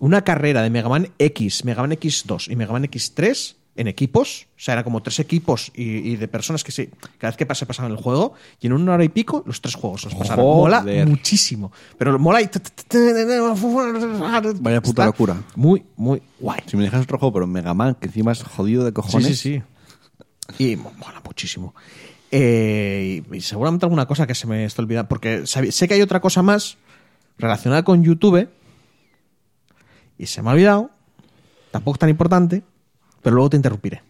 una 0.00 0.22
carrera 0.22 0.62
de 0.62 0.70
Mega 0.70 0.88
Man 0.88 1.10
X, 1.16 1.64
Mega 1.64 1.82
Man 1.82 1.92
X2 1.92 2.50
y 2.50 2.56
Mega 2.56 2.72
Man 2.72 2.84
X3 2.84 3.54
en 3.76 3.88
equipos, 3.88 4.46
o 4.56 4.60
sea, 4.60 4.72
era 4.74 4.84
como 4.84 5.02
tres 5.02 5.18
equipos 5.20 5.70
y, 5.74 5.82
y 6.12 6.16
de 6.16 6.28
personas 6.28 6.64
que 6.64 6.72
se, 6.72 6.88
cada 7.18 7.30
vez 7.30 7.36
que 7.36 7.54
se 7.54 7.66
pasaban 7.66 7.92
el 7.92 7.98
juego, 7.98 8.34
y 8.60 8.66
en 8.68 8.72
una 8.72 8.94
hora 8.94 9.04
y 9.04 9.08
pico, 9.10 9.42
los 9.46 9.60
tres 9.60 9.74
juegos 9.74 10.04
los 10.04 10.14
pasaron. 10.14 10.44
Mola 10.44 10.82
muchísimo. 11.06 11.72
Pero 11.98 12.18
mola 12.18 12.40
y... 12.42 12.48
Vaya 14.60 14.80
puta 14.80 15.02
Está 15.02 15.06
locura. 15.06 15.42
Muy, 15.54 15.84
muy 15.96 16.22
guay. 16.40 16.60
Si 16.66 16.76
me 16.76 16.84
dejas 16.84 17.02
otro 17.02 17.18
juego, 17.18 17.32
pero 17.34 17.46
Mega 17.46 17.74
Man, 17.74 17.96
que 18.00 18.06
encima 18.06 18.32
es 18.32 18.42
jodido 18.42 18.82
de 18.84 18.90
Sí, 18.90 18.94
cojones. 18.94 19.38
sí, 19.38 19.62
sí. 20.58 20.64
Y 20.72 20.76
mo- 20.76 20.92
mola 20.98 21.20
muchísimo. 21.24 21.74
Eh, 22.30 23.22
y, 23.32 23.36
y 23.36 23.40
seguramente 23.40 23.84
alguna 23.86 24.06
cosa 24.06 24.26
que 24.26 24.34
se 24.34 24.46
me 24.46 24.64
está 24.64 24.82
olvidando, 24.82 25.08
porque 25.08 25.46
sé 25.46 25.88
que 25.88 25.94
hay 25.94 26.02
otra 26.02 26.20
cosa 26.20 26.42
más 26.42 26.76
relacionada 27.38 27.82
con 27.84 28.02
YouTube 28.02 28.48
y 30.18 30.26
se 30.26 30.42
me 30.42 30.50
ha 30.50 30.52
olvidado. 30.52 30.90
Tampoco 31.70 31.96
es 31.96 31.98
tan 32.00 32.08
importante, 32.08 32.62
pero 33.26 33.34
luego 33.34 33.50
te 33.50 33.56
interrumpiré. 33.56 34.02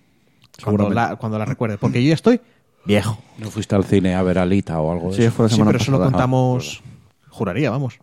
Cuando 0.63 0.91
la, 0.91 1.17
cuando 1.17 1.39
la 1.39 1.47
recuerde, 1.47 1.79
porque 1.79 2.03
yo 2.03 2.09
ya 2.09 2.15
estoy 2.15 2.39
viejo. 2.85 3.19
¿No 3.39 3.51
fuiste 3.51 3.75
al 3.75 3.85
cine 3.85 4.15
a 4.15 4.23
ver 4.23 4.39
Alita 4.39 4.79
o 4.79 4.93
algo 4.93 5.09
de 5.11 5.17
Sí, 5.17 5.23
eso? 5.23 5.33
fue 5.33 5.49
la 5.49 5.55
Sí, 5.57 5.63
pero 5.65 5.79
eso 5.79 5.91
lo 5.91 5.99
contamos. 6.03 6.83
Juraría, 7.31 7.71
vamos. 7.71 7.99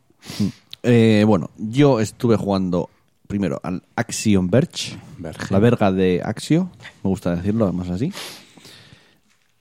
Eh, 0.82 1.24
bueno, 1.28 1.52
yo 1.60 2.00
estuve 2.00 2.36
jugando 2.36 2.90
primero 3.28 3.60
al 3.62 3.84
Axiom 3.96 4.48
Verge, 4.50 4.98
Verge. 5.20 5.54
la 5.54 5.60
verga 5.60 5.92
de 5.92 6.24
Axio, 6.26 6.72
me 7.04 7.10
gusta 7.10 7.36
decirlo 7.36 7.66
además 7.66 7.92
así. 7.92 8.12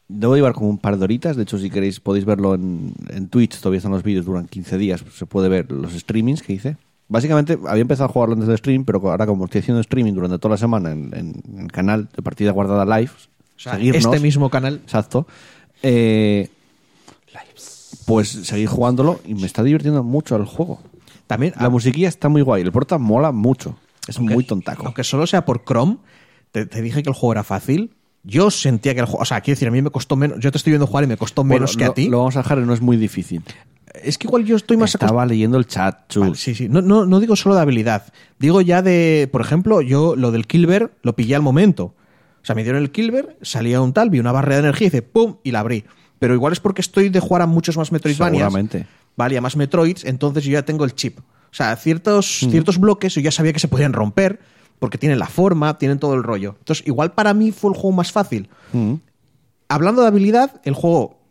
Debo 0.09 0.35
llevar 0.35 0.55
como 0.55 0.71
un 0.71 0.79
par 0.79 0.97
de 0.97 1.05
horitas, 1.05 1.37
de 1.37 1.43
hecho 1.43 1.59
si 1.59 1.69
queréis 1.69 2.01
podéis 2.01 2.25
verlo 2.25 2.55
en, 2.55 2.95
en 3.11 3.29
Twitch, 3.29 3.59
todavía 3.59 3.77
están 3.77 3.93
los 3.93 4.03
vídeos, 4.03 4.25
duran 4.25 4.47
15 4.47 4.79
días, 4.79 5.05
se 5.15 5.27
puede 5.27 5.51
ver 5.51 5.71
los 5.71 5.93
streamings 5.93 6.43
que 6.43 6.55
hice. 6.55 6.77
Básicamente 7.13 7.59
había 7.69 7.83
empezado 7.83 8.09
a 8.09 8.13
jugarlo 8.13 8.33
antes 8.33 8.49
del 8.49 8.57
stream, 8.57 8.87
pero 8.87 8.99
ahora 9.11 9.27
como 9.27 9.45
estoy 9.45 9.61
haciendo 9.61 9.83
streaming 9.83 10.15
durante 10.15 10.39
toda 10.39 10.53
la 10.55 10.57
semana 10.57 10.93
en, 10.93 11.43
el 11.59 11.71
canal 11.71 12.09
de 12.17 12.23
Partida 12.23 12.53
Guardada 12.53 12.87
Live, 12.87 13.11
O 13.11 13.61
sea, 13.61 13.75
seguirnos, 13.75 14.07
este 14.07 14.19
mismo 14.19 14.49
canal. 14.49 14.81
Exacto. 14.83 15.27
Eh, 15.83 16.49
pues 18.07 18.31
seguí 18.31 18.65
jugándolo 18.65 19.21
y 19.27 19.35
me 19.35 19.45
está 19.45 19.63
divirtiendo 19.63 20.03
mucho 20.03 20.37
el 20.37 20.47
juego. 20.47 20.81
También, 21.27 21.53
La 21.61 21.69
musiquilla 21.69 22.09
está 22.09 22.31
muy 22.31 22.41
guay. 22.41 22.63
El 22.63 22.73
porta 22.73 22.97
mola 22.97 23.31
mucho. 23.31 23.77
Es 24.09 24.17
aunque- 24.17 24.33
muy 24.33 24.45
tontaco. 24.45 24.87
Aunque 24.87 25.05
solo 25.05 25.27
sea 25.27 25.45
por 25.45 25.65
Chrome, 25.67 25.99
te, 26.51 26.65
te 26.65 26.81
dije 26.81 27.03
que 27.03 27.11
el 27.11 27.15
juego 27.15 27.33
era 27.33 27.45
fácil. 27.45 27.91
Yo 28.25 28.51
sentía 28.51 28.95
que 28.95 29.01
el 29.01 29.07
juego. 29.07 29.21
O 29.21 29.27
sea, 29.27 29.43
quiero 29.43 29.57
decir, 29.57 29.69
a 29.69 29.71
mí 29.71 29.83
me 29.83 29.91
costó 29.91 30.17
menos. 30.17 30.39
Yo 30.41 30.51
te 30.51 30.57
estoy 30.57 30.71
viendo 30.71 30.87
jugar 30.87 31.05
y 31.05 31.09
me 31.09 31.19
costó 31.19 31.43
Bueno, 31.43 31.57
menos 31.57 31.77
que 31.77 31.85
lo, 31.85 31.91
a 31.91 31.95
ti. 31.95 32.09
Lo 32.09 32.19
vamos 32.21 32.37
a 32.37 32.43
dejar 32.43 32.59
y 32.59 32.63
no 32.63 32.73
es 32.73 32.81
muy 32.81 32.97
difícil. 32.97 33.43
Es 34.03 34.17
que 34.19 34.27
igual 34.27 34.45
yo 34.45 34.57
estoy 34.57 34.77
más. 34.77 34.95
Estaba 34.95 35.27
leyendo 35.27 35.59
el 35.59 35.67
chat, 35.67 36.09
chus. 36.09 36.23
Vale, 36.23 36.35
sí, 36.37 36.55
sí. 36.55 36.69
No, 36.69 36.81
no, 36.83 37.05
no 37.05 37.21
digo 37.21 37.37
solo 37.37 37.55
de 37.55 37.61
habilidad. 37.61 38.13
Digo 38.39 38.61
ya 38.61 38.81
de. 38.83 39.29
Por 39.31 39.41
ejemplo, 39.41 39.83
yo 39.83 40.17
lo 40.17 40.31
del 40.31 40.47
Kilber 40.47 40.93
lo 41.03 41.15
pillé 41.15 41.35
al 41.37 41.43
momento. 41.43 41.85
O 42.43 42.45
sea, 42.45 42.55
me 42.55 42.63
dieron 42.65 42.83
el 42.83 42.91
Kilber, 42.91 43.37
salía 43.43 43.81
un 43.81 43.93
tal, 43.93 44.11
vi 44.11 44.19
una 44.19 44.33
barrera 44.33 44.57
de 44.57 44.63
energía 44.69 44.87
y 44.87 44.91
dice 44.91 45.03
¡pum! 45.03 45.37
y 45.45 45.51
la 45.53 45.61
abrí. 45.61 45.85
Pero 46.19 46.35
igual 46.35 46.53
es 46.53 46.61
porque 46.61 46.81
estoy 46.81 47.09
de 47.09 47.21
jugar 47.21 47.43
a 47.43 47.47
muchos 47.47 47.77
más 47.77 47.93
Metroidvanias. 47.93 48.41
Seguramente. 48.43 48.87
Vale, 49.17 49.37
a 49.37 49.41
más 49.41 49.57
Metroids, 49.57 50.05
entonces 50.05 50.43
yo 50.45 50.53
ya 50.53 50.65
tengo 50.65 50.85
el 50.85 50.95
chip. 50.95 51.19
O 51.19 51.55
sea, 51.55 51.77
ciertos, 51.77 52.41
Mm. 52.47 52.51
ciertos 52.51 52.79
bloques 52.79 53.15
yo 53.15 53.21
ya 53.21 53.31
sabía 53.31 53.53
que 53.53 53.59
se 53.61 53.69
podían 53.69 53.93
romper 53.93 54.41
porque 54.79 54.99
tienen 54.99 55.19
la 55.19 55.27
forma, 55.27 55.77
tienen 55.79 55.99
todo 55.99 56.15
el 56.15 56.23
rollo. 56.23 56.57
Entonces, 56.59 56.85
igual 56.87 57.13
para 57.13 57.35
mí 57.35 57.53
fue 57.53 57.71
el 57.73 57.77
juego 57.77 57.93
más 57.97 58.11
fácil. 58.11 58.49
Mm. 58.73 58.95
Hablando 59.69 60.03
de 60.03 60.09
habilidad, 60.09 60.61
el 60.65 60.75
juego, 60.75 61.22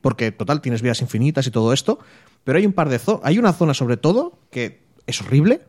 porque 0.00 0.32
total 0.32 0.60
tienes 0.60 0.82
vidas 0.82 1.00
infinitas 1.02 1.46
y 1.46 1.50
todo 1.50 1.72
esto, 1.72 1.98
pero 2.44 2.58
hay 2.58 2.66
un 2.66 2.72
par 2.72 2.88
de 2.88 2.98
zonas, 2.98 3.22
hay 3.24 3.38
una 3.38 3.52
zona 3.52 3.74
sobre 3.74 3.96
todo 3.96 4.38
que 4.50 4.82
es 5.06 5.20
horrible, 5.20 5.60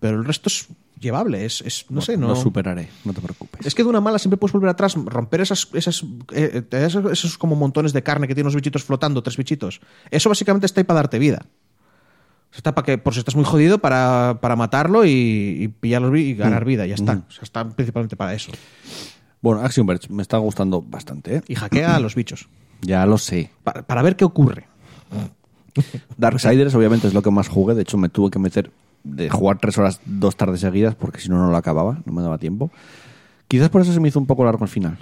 pero 0.00 0.18
el 0.18 0.24
resto 0.24 0.48
es 0.48 0.66
llevable, 1.00 1.44
es, 1.44 1.60
es- 1.60 1.86
no 1.90 2.00
sé, 2.00 2.16
no 2.16 2.28
Lo 2.28 2.36
superaré, 2.36 2.88
no 3.04 3.12
te 3.12 3.20
preocupes. 3.20 3.64
es 3.66 3.74
que 3.74 3.84
de 3.84 3.88
una 3.88 4.00
mala 4.00 4.18
siempre 4.18 4.36
puedes 4.36 4.52
volver 4.52 4.70
atrás, 4.70 4.94
romper 4.96 5.40
esas, 5.40 5.68
esas, 5.72 6.02
eh, 6.32 6.62
eh, 6.70 6.84
esos, 6.84 7.10
esos 7.12 7.38
como 7.38 7.54
montones 7.54 7.92
de 7.92 8.02
carne 8.02 8.26
que 8.26 8.34
tienen 8.34 8.46
los 8.46 8.56
bichitos 8.56 8.82
flotando, 8.82 9.22
tres 9.22 9.36
bichitos. 9.36 9.80
Eso 10.10 10.28
básicamente 10.28 10.66
está 10.66 10.80
ahí 10.80 10.84
para 10.84 10.98
darte 10.98 11.18
vida. 11.20 11.46
Está 12.52 12.74
para 12.74 12.84
que, 12.86 12.98
por 12.98 13.12
si 13.12 13.20
estás 13.20 13.36
muy 13.36 13.44
jodido, 13.44 13.78
para, 13.78 14.38
para 14.40 14.56
matarlo 14.56 15.04
y, 15.04 15.10
y 15.60 15.68
pillarlos 15.68 16.16
y 16.18 16.34
ganar 16.34 16.64
vida, 16.64 16.86
ya 16.86 16.94
está. 16.94 17.22
O 17.28 17.30
sea, 17.30 17.42
está 17.42 17.68
principalmente 17.68 18.16
para 18.16 18.34
eso. 18.34 18.50
Bueno, 19.40 19.60
Axiom 19.60 19.86
Verge 19.86 20.08
me 20.12 20.22
está 20.22 20.38
gustando 20.38 20.82
bastante, 20.82 21.36
¿eh? 21.36 21.42
Y 21.46 21.54
hackea 21.54 21.94
a 21.94 22.00
los 22.00 22.14
bichos. 22.14 22.48
Ya 22.82 23.04
lo 23.06 23.18
sé. 23.18 23.50
Para, 23.64 23.82
para 23.82 24.02
ver 24.02 24.16
qué 24.16 24.24
ocurre. 24.24 24.66
Darksiders, 26.16 26.74
obviamente, 26.74 27.06
es 27.08 27.14
lo 27.14 27.22
que 27.22 27.30
más 27.30 27.48
jugué. 27.48 27.74
De 27.74 27.82
hecho, 27.82 27.96
me 27.98 28.08
tuve 28.08 28.30
que 28.30 28.38
meter 28.38 28.70
de 29.04 29.30
jugar 29.30 29.58
tres 29.58 29.78
horas 29.78 30.00
dos 30.04 30.36
tardes 30.36 30.60
seguidas 30.60 30.94
porque 30.94 31.20
si 31.20 31.28
no, 31.28 31.38
no 31.38 31.50
lo 31.50 31.56
acababa. 31.56 31.98
No 32.04 32.12
me 32.12 32.22
daba 32.22 32.38
tiempo. 32.38 32.70
Quizás 33.46 33.68
por 33.70 33.80
eso 33.82 33.92
se 33.92 34.00
me 34.00 34.08
hizo 34.08 34.18
un 34.18 34.26
poco 34.26 34.44
largo 34.44 34.62
al 34.64 34.68
final. 34.68 34.98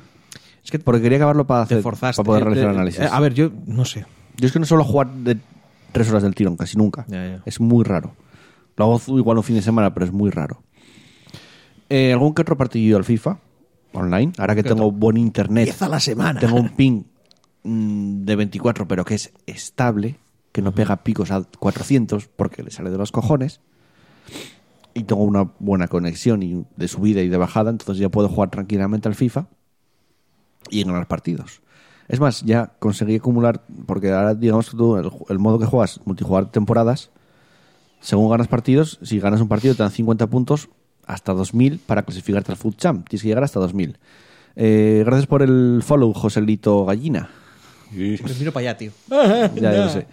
Es 0.64 0.70
que 0.70 0.78
Porque 0.78 1.00
quería 1.00 1.18
acabarlo 1.18 1.46
para, 1.46 1.62
hacer, 1.62 1.80
forzaste. 1.82 2.22
para 2.22 2.26
poder 2.26 2.42
Eh, 2.42 2.44
realizar 2.46 2.66
eh, 2.68 2.70
el 2.72 2.76
análisis. 2.76 3.00
eh, 3.00 3.08
a 3.10 3.20
ver, 3.20 3.34
yo 3.34 3.50
no 3.66 3.84
sé. 3.84 4.04
Yo 4.36 4.46
es 4.46 4.52
que 4.52 4.58
no 4.58 4.66
suelo 4.66 4.84
jugar 4.84 5.10
de 5.12 5.38
tres 5.92 6.10
horas 6.10 6.22
del 6.22 6.34
tirón, 6.34 6.56
casi 6.56 6.76
nunca. 6.76 7.04
Ya, 7.08 7.24
ya. 7.24 7.42
Es 7.46 7.60
muy 7.60 7.84
raro. 7.84 8.12
Lo 8.76 8.84
hago 8.84 9.18
igual 9.18 9.38
un 9.38 9.44
fin 9.44 9.56
de 9.56 9.62
semana, 9.62 9.94
pero 9.94 10.04
es 10.06 10.12
muy 10.12 10.30
raro. 10.30 10.62
Eh, 11.88 12.12
¿Algún 12.12 12.34
que 12.34 12.42
otro 12.42 12.56
partidillo 12.56 12.96
al 12.96 13.04
FIFA? 13.04 13.38
Online. 13.92 14.32
Ahora 14.38 14.54
que 14.54 14.62
tengo 14.62 14.90
buen 14.90 15.16
internet. 15.16 15.62
Empieza 15.68 15.88
la 15.88 16.00
semana. 16.00 16.38
Tengo 16.40 16.56
un 16.56 16.68
ping 16.70 17.02
de 17.66 18.36
24, 18.36 18.86
pero 18.86 19.04
que 19.04 19.14
es 19.14 19.32
estable, 19.46 20.18
que 20.52 20.62
no 20.62 20.72
pega 20.72 21.02
picos 21.02 21.30
a 21.30 21.42
400 21.58 22.28
porque 22.28 22.62
le 22.62 22.70
sale 22.70 22.90
de 22.90 22.98
los 22.98 23.12
cojones. 23.12 23.60
Y 24.94 25.02
tengo 25.02 25.24
una 25.24 25.50
buena 25.58 25.88
conexión 25.88 26.42
y 26.42 26.64
de 26.76 26.88
subida 26.88 27.20
y 27.20 27.28
de 27.28 27.36
bajada, 27.36 27.70
entonces 27.70 27.98
ya 27.98 28.08
puedo 28.08 28.28
jugar 28.28 28.50
tranquilamente 28.50 29.08
al 29.08 29.14
FIFA 29.14 29.48
y 30.70 30.84
ganar 30.84 31.06
partidos. 31.06 31.60
Es 32.08 32.20
más, 32.20 32.42
ya 32.42 32.72
conseguí 32.78 33.16
acumular, 33.16 33.64
porque 33.86 34.12
ahora 34.12 34.34
digamos 34.34 34.70
que 34.70 34.76
tú, 34.76 34.96
el, 34.96 35.10
el 35.28 35.38
modo 35.38 35.58
que 35.58 35.66
juegas, 35.66 36.00
multijugar 36.04 36.50
temporadas, 36.50 37.10
según 38.00 38.30
ganas 38.30 38.48
partidos, 38.48 38.98
si 39.02 39.18
ganas 39.18 39.40
un 39.40 39.48
partido 39.48 39.74
te 39.74 39.82
dan 39.82 39.90
50 39.90 40.28
puntos 40.28 40.68
hasta 41.04 41.32
2000 41.32 41.80
para 41.80 42.02
clasificarte 42.02 42.52
al 42.52 42.58
Food 42.58 42.76
Champ. 42.76 43.08
Tienes 43.08 43.22
que 43.22 43.28
llegar 43.28 43.44
hasta 43.44 43.60
2000. 43.60 43.98
Eh, 44.56 45.02
gracias 45.04 45.26
por 45.26 45.42
el 45.42 45.82
follow, 45.84 46.12
Joselito 46.12 46.84
Gallina. 46.84 47.28
Y- 47.92 48.18
Me 48.22 48.34
miro 48.38 48.52
para 48.52 48.70
allá, 48.70 48.76
tío. 48.78 48.92
ya, 49.10 49.50
ya 49.54 49.84
lo 49.84 49.88
sé. 49.90 50.06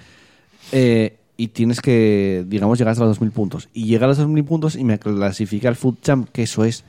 Eh, 0.71 1.17
y 1.37 1.47
tienes 1.49 1.81
que, 1.81 2.45
digamos, 2.47 2.77
llegar 2.77 2.91
hasta 2.91 3.05
los 3.05 3.19
2.000 3.19 3.31
puntos. 3.31 3.69
Y 3.73 3.85
llega 3.85 4.05
a 4.05 4.07
los 4.09 4.19
2.000 4.19 4.45
puntos 4.45 4.75
y 4.75 4.83
me 4.83 4.99
clasifica 4.99 5.67
el 5.69 5.75
Food 5.75 5.97
Champ, 6.01 6.29
que 6.29 6.43
eso 6.43 6.63
es... 6.63 6.83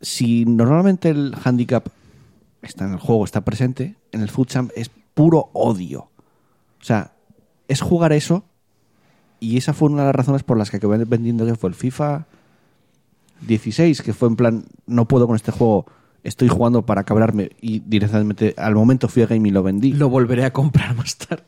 Si 0.00 0.44
normalmente 0.44 1.10
el 1.10 1.34
handicap 1.44 1.86
está 2.62 2.86
en 2.86 2.92
el 2.92 2.98
juego, 2.98 3.24
está 3.24 3.42
presente, 3.42 3.94
en 4.10 4.20
el 4.20 4.28
Food 4.28 4.46
Champ 4.48 4.70
es 4.74 4.90
puro 5.14 5.50
odio. 5.52 6.08
O 6.80 6.84
sea, 6.84 7.12
es 7.68 7.80
jugar 7.80 8.12
eso 8.12 8.44
y 9.38 9.56
esa 9.56 9.72
fue 9.74 9.88
una 9.90 10.02
de 10.02 10.06
las 10.08 10.14
razones 10.16 10.42
por 10.42 10.56
las 10.58 10.70
que 10.70 10.78
acabé 10.78 11.04
vendiendo 11.04 11.46
que 11.46 11.54
fue 11.54 11.68
el 11.70 11.74
FIFA 11.76 12.26
16, 13.46 14.02
que 14.02 14.12
fue 14.12 14.28
en 14.28 14.36
plan, 14.36 14.64
no 14.86 15.06
puedo 15.06 15.26
con 15.26 15.36
este 15.36 15.52
juego, 15.52 15.86
estoy 16.24 16.48
jugando 16.48 16.84
para 16.86 17.04
cabrarme 17.04 17.50
y 17.60 17.80
directamente 17.80 18.54
al 18.56 18.74
momento 18.74 19.08
fui 19.08 19.22
a 19.22 19.26
Game 19.26 19.48
y 19.48 19.50
lo 19.52 19.62
vendí. 19.62 19.92
Lo 19.92 20.08
volveré 20.08 20.44
a 20.44 20.52
comprar 20.52 20.94
más 20.96 21.16
tarde. 21.16 21.44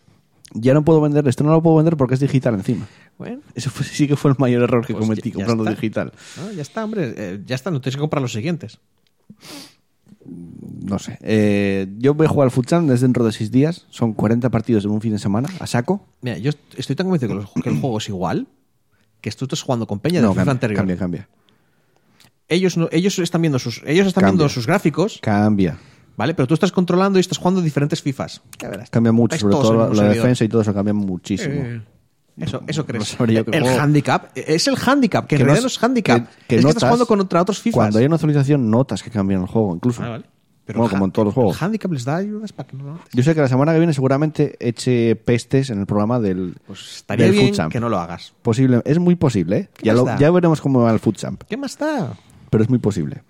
Ya 0.57 0.73
no 0.75 0.85
puedo 0.85 1.01
vender, 1.01 1.27
esto 1.27 1.43
no 1.43 1.51
lo 1.51 1.63
puedo 1.63 1.77
vender 1.77 1.97
porque 1.97 2.15
es 2.15 2.21
digital 2.21 2.55
encima. 2.55 2.87
Bueno, 3.19 3.41
Eso 3.55 3.71
fue- 3.71 3.85
sí 3.87 4.07
que 4.07 4.15
fue 4.17 4.31
el 4.31 4.37
mayor 4.39 4.63
error 4.63 4.87
que 4.87 4.93
Pues 4.95 5.05
cometí 5.05 5.31
ya- 5.31 5.39
ya 5.41 5.47
comprando 5.47 5.65
está. 5.65 5.81
digital. 5.81 6.13
no, 6.37 6.53
ya 6.53 6.63
está, 6.63 6.85
hombre. 6.85 7.15
eh, 7.17 7.43
ya 7.47 7.55
está, 7.57 7.71
no 7.71 7.81
tienes 7.81 7.97
que 7.97 8.01
comprar 8.01 8.23
los 8.23 8.33
siguientes. 8.33 8.79
No 10.27 10.99
sé. 10.99 11.19
Eh, 11.23 11.87
yo 11.99 12.15
voy 12.15 12.27
a 12.27 12.29
jugar 12.29 12.47
al 12.47 12.51
futsal 12.51 12.87
desde 12.87 13.05
dentro 13.07 13.25
de 13.25 13.33
seis 13.33 13.51
días. 13.51 13.87
Son 13.91 14.13
40 14.15 14.51
partidos 14.51 14.85
en 14.85 14.91
un 14.91 15.01
fin 15.01 15.13
de 15.13 15.19
semana, 15.19 15.49
a 15.61 15.67
saco. 15.67 16.07
Mira, 16.23 16.39
yo 16.39 16.51
est- 16.51 16.59
estoy 16.79 16.97
tan 16.97 17.07
convencido 17.07 17.31
que, 17.31 17.43
los- 17.43 17.53
que 17.63 17.69
el 17.71 17.81
juego 17.81 17.99
es 17.99 18.09
igual 18.09 18.47
que 19.21 19.31
tú 19.33 19.45
estás 19.47 19.63
jugando 19.63 19.87
con 19.87 19.99
Peña 20.01 20.21
de 20.21 20.23
No, 20.27 20.33
FIFA 20.33 20.41
cambia, 20.41 20.53
anterior. 20.53 20.77
cambia, 20.79 20.97
cambia. 20.97 21.29
Ellos, 22.49 22.77
no, 22.77 22.89
ellos 22.93 23.19
están 23.19 23.41
viendo 23.43 23.59
sus, 23.59 23.83
ellos 23.87 24.07
están 24.07 24.23
Cambia. 24.23 24.39
viendo 24.39 24.49
sus 24.49 24.67
gráficos, 24.67 25.19
Cambia. 25.23 25.79
¿vale? 26.17 26.35
Pero 26.35 26.47
tú 26.47 26.55
estás 26.55 26.73
controlando 26.73 27.19
y 27.19 27.21
estás 27.21 27.39
jugando 27.39 27.63
diferentes 27.63 28.03
FIFAs. 28.03 28.43
Ya 28.61 28.69
verás. 28.69 28.91
Cambia 28.91 29.13
mucho, 29.13 29.39
sobre 29.39 29.55
todo 29.57 29.93
la, 29.95 30.05
defensa 30.09 30.45
y 30.45 30.49
todo 30.49 30.61
eso 30.63 30.75
cambia 30.75 30.93
muchísimo. 30.95 31.55
Eh, 31.55 31.83
Eso, 32.37 32.63
eso 32.67 32.85
crees. 32.87 33.19
no 33.19 33.25
el 33.27 33.45
juego. 33.45 33.81
handicap. 33.81 34.31
Es 34.35 34.67
el 34.69 34.77
handicap, 34.77 35.27
que 35.27 35.37
en 35.37 35.39
Que 35.39 35.45
realidad 35.45 35.63
no 35.63 35.69
es- 35.69 35.77
es 35.77 35.83
handicap. 35.83 36.29
que- 36.29 36.47
que 36.49 36.57
es 36.57 36.63
que 36.65 36.69
estás 36.69 36.83
jugando 36.85 37.07
contra 37.07 37.41
otros 37.41 37.59
FIFAs. 37.61 37.75
Cuando 37.75 37.99
hay 37.99 38.07
una 38.07 38.17
actualización, 38.17 38.71
notas 38.71 39.03
que 39.03 39.11
cambian 39.11 39.41
el 39.43 39.47
juego, 39.47 39.75
incluso. 39.75 40.01
Vale, 40.03 40.13
vale. 40.13 40.25
Pero 40.67 40.79
bueno, 40.79 40.93
como 40.93 41.05
en 41.05 41.11
todos 41.13 41.27
los 41.27 41.35
juegos. 41.35 41.59
El 41.59 41.65
handicap 41.65 41.93
les 41.93 42.05
da 42.07 42.17
ayudas 42.17 42.53
para 42.55 42.67
que 42.67 42.77
no 42.77 42.85
lo 42.85 42.91
notes. 42.93 43.09
Yo 43.13 43.23
sé 43.23 43.35
que 43.35 43.41
la 43.43 43.49
semana 43.49 43.73
que 43.73 43.79
viene 43.79 43.93
seguramente 43.93 44.57
eche 44.67 45.15
pestes 45.15 45.69
en 45.69 45.79
el 45.81 45.85
programa 45.87 46.19
del, 46.21 46.57
Pues 46.67 46.97
estaría 46.97 47.27
del 47.27 47.35
bien 47.35 47.49
Food 47.49 47.57
Champ. 47.57 47.73
que 47.73 47.81
no 47.81 47.91
lo 47.91 47.99
hagas. 47.99 48.33
Posible, 48.41 48.81
es 48.87 48.99
muy 48.99 49.15
posible, 49.15 49.57
¿eh? 49.59 49.69
¿Qué 49.77 49.85
Ya, 49.87 49.93
lo- 49.93 50.19
ya 50.19 50.31
veremos 50.31 50.63
cómo 50.63 50.81
va 50.81 50.91
el 50.93 51.01
Food 51.01 51.17
Champ, 51.17 51.43
¿Qué 51.47 51.57
más 51.59 51.77
da? 51.79 52.15
Pero 52.55 52.63
es 52.63 52.71
muy 52.71 52.79
posible. 52.79 53.25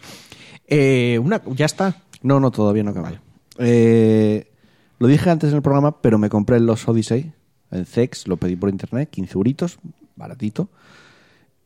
Eh, 0.67 1.19
una, 1.23 1.41
ya 1.47 1.65
está. 1.65 1.97
No, 2.21 2.41
no, 2.41 2.51
todavía 2.51 2.83
no 2.83 2.91
acaba. 2.91 3.13
Eh, 3.59 4.53
lo 4.99 5.07
dije 5.07 5.31
antes 5.31 5.49
en 5.49 5.57
el 5.57 5.63
programa, 5.63 6.03
pero 6.03 6.19
me 6.19 6.29
compré 6.29 6.61
los 6.61 6.87
Odyssey 6.87 7.33
en 7.71 7.87
Zex, 7.87 8.29
lo 8.29 8.37
pedí 8.37 8.55
por 8.55 8.69
internet, 8.69 9.09
15 9.11 9.33
euritos, 9.35 9.79
baratito. 10.15 10.69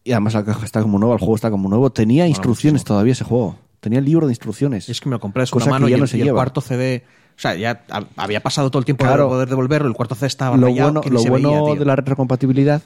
Y 0.05 0.13
además 0.13 0.35
la 0.35 0.45
caja 0.45 0.65
está 0.65 0.83
como 0.83 1.01
nueva, 1.01 1.15
el 1.15 1.19
juego 1.19 1.35
está 1.35 1.51
como 1.51 1.69
nuevo. 1.69 1.91
Tenía 1.91 2.29
instrucciones 2.29 2.85
todavía 2.85 3.13
ese 3.13 3.25
juego. 3.25 3.59
Tenía 3.81 3.99
el 3.99 4.05
libro 4.05 4.27
de 4.29 4.33
instrucciones. 4.33 4.89
Es 4.89 5.01
que 5.01 5.09
me 5.09 5.17
lo 5.17 5.21
compré 5.21 5.43
Cosa 5.43 5.65
segunda 5.65 5.71
mano 5.71 5.87
que 5.87 5.91
ya 5.91 5.97
y, 5.97 6.01
no 6.01 6.05
el, 6.05 6.09
se 6.11 6.19
y 6.19 6.21
el 6.23 6.33
cuarto 6.33 6.61
CD. 6.61 7.03
O 7.37 7.41
sea, 7.41 7.57
ya 7.57 7.85
ha- 7.91 8.05
había 8.17 8.41
pasado 8.41 8.71
todo 8.71 8.79
el 8.79 8.85
tiempo 8.85 9.05
Claro. 9.05 9.25
de 9.25 9.29
poder 9.31 9.49
devolverlo. 9.49 9.89
El 9.89 9.95
cuarto 9.95 10.15
CD 10.15 10.29
estaba 10.29 10.57
lo 10.57 10.69
rayado, 10.69 10.89
bueno, 10.91 11.01
que 11.01 11.11
lo 11.11 11.19
se 11.19 11.29
bueno 11.29 11.65
veía, 11.65 11.79
de 11.81 11.85
la 11.85 11.97
retrocompatibilidad 11.97 12.83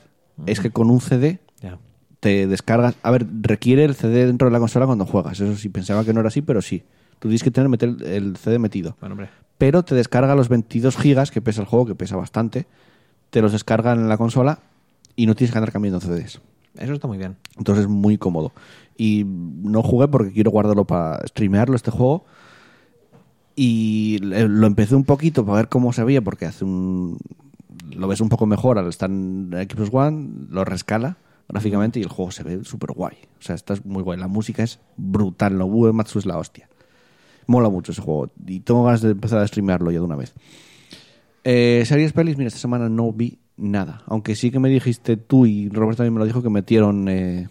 es 0.46 0.60
que 0.60 0.70
con 0.70 0.88
un 0.88 1.00
CD 1.02 1.40
Ya. 1.60 1.78
Te 2.22 2.46
descargas. 2.46 2.94
A 3.02 3.10
ver, 3.10 3.26
requiere 3.40 3.82
el 3.84 3.96
CD 3.96 4.26
dentro 4.26 4.46
de 4.46 4.52
la 4.52 4.60
consola 4.60 4.86
cuando 4.86 5.06
juegas. 5.06 5.40
Eso 5.40 5.56
sí, 5.56 5.68
pensaba 5.68 6.04
que 6.04 6.12
no 6.14 6.20
era 6.20 6.28
así, 6.28 6.40
pero 6.40 6.62
sí. 6.62 6.84
Tú 7.18 7.26
tienes 7.26 7.42
que 7.42 7.50
tener 7.50 7.68
meter 7.68 7.96
el- 8.04 8.36
CD 8.36 8.60
metido. 8.60 8.96
Bueno, 9.00 9.14
hombre. 9.14 9.28
pero 9.58 9.82
te 9.82 9.96
descarga 9.96 10.36
los 10.36 10.48
22 10.48 10.96
gigas 10.96 11.32
que 11.32 11.40
pesa 11.42 11.62
el 11.62 11.66
juego, 11.66 11.84
que 11.84 11.96
pesa 11.96 12.14
bastante. 12.14 12.66
Te 13.30 13.42
los 13.42 13.50
descarga 13.50 13.92
en 13.92 14.08
la 14.08 14.16
consola 14.18 14.60
y 15.16 15.26
no 15.26 15.34
tienes 15.34 15.50
que 15.50 15.58
andar 15.58 15.72
cambiando 15.72 16.00
CDs. 16.00 16.40
Eso 16.78 16.92
está 16.92 17.08
muy 17.08 17.18
bien. 17.18 17.36
Entonces 17.58 17.86
es 17.86 17.90
muy 17.90 18.18
cómodo. 18.18 18.52
Y 18.96 19.24
no 19.26 19.82
jugué 19.82 20.06
porque 20.06 20.30
quiero 20.32 20.52
guardarlo 20.52 20.84
para 20.84 21.26
streamearlo 21.26 21.74
este 21.74 21.90
juego. 21.90 22.24
Y 23.56 24.18
lo 24.20 24.66
empecé 24.68 24.94
un 24.94 25.04
poquito 25.04 25.44
para 25.44 25.56
ver 25.56 25.68
cómo 25.68 25.92
se 25.92 26.04
veía, 26.04 26.22
porque 26.22 26.46
hace 26.46 26.64
un. 26.64 27.18
Lo 27.94 28.06
ves 28.08 28.20
un 28.20 28.28
poco 28.28 28.46
mejor 28.46 28.78
al 28.78 28.88
estar 28.88 29.10
en 29.10 29.50
Xbox 29.52 29.90
One, 29.92 30.28
lo 30.50 30.64
rescala 30.64 31.16
gráficamente 31.52 32.00
y 32.00 32.02
el 32.02 32.08
juego 32.08 32.32
se 32.32 32.42
ve 32.42 32.64
súper 32.64 32.90
guay. 32.92 33.14
O 33.38 33.42
sea, 33.42 33.54
está 33.54 33.74
muy 33.84 34.02
guay. 34.02 34.18
La 34.18 34.26
música 34.26 34.64
es 34.64 34.80
brutal. 34.96 35.56
Nobuo 35.56 35.86
Uematsu 35.86 36.18
es 36.18 36.26
la 36.26 36.38
hostia. 36.38 36.68
Mola 37.46 37.68
mucho 37.68 37.92
ese 37.92 38.00
juego. 38.00 38.30
Y 38.46 38.60
tengo 38.60 38.84
ganas 38.84 39.02
de 39.02 39.10
empezar 39.10 39.38
a 39.40 39.46
streamearlo 39.46 39.90
ya 39.90 39.98
de 39.98 40.04
una 40.04 40.16
vez. 40.16 40.34
Eh, 41.44 41.84
series 41.86 42.12
pelis, 42.12 42.36
mira, 42.36 42.48
esta 42.48 42.60
semana 42.60 42.88
no 42.88 43.12
vi 43.12 43.38
nada. 43.56 44.02
Aunque 44.06 44.34
sí 44.34 44.50
que 44.50 44.58
me 44.58 44.68
dijiste 44.68 45.16
tú 45.16 45.46
y 45.46 45.68
Roberto 45.68 45.98
también 45.98 46.14
me 46.14 46.20
lo 46.20 46.26
dijo 46.26 46.42
que 46.42 46.50
metieron 46.50 47.08
eh, 47.08 47.48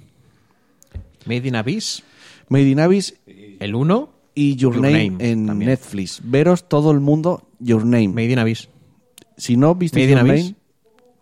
Made 1.26 1.48
in 1.48 1.56
Abyss, 1.56 2.04
Made 2.50 2.70
in 2.70 2.80
Abyss 2.80 3.16
el 3.28 3.76
1, 3.76 4.10
y 4.34 4.56
Your, 4.56 4.76
Your 4.76 4.82
Name, 4.84 5.10
Name 5.12 5.30
en 5.30 5.46
también. 5.46 5.70
Netflix. 5.70 6.22
Veros 6.24 6.68
todo 6.68 6.92
el 6.92 7.00
mundo 7.02 7.48
Your 7.60 7.86
Name. 7.86 8.08
Made 8.10 8.32
in 8.32 8.40
Abyss. 8.40 8.70
Si 9.38 9.58
no 9.58 9.76
visteis 9.76 10.08
Made 10.08 10.20
in 10.22 10.26
Your 10.26 10.32
Abyss. 10.32 10.46
Name, 10.46 10.61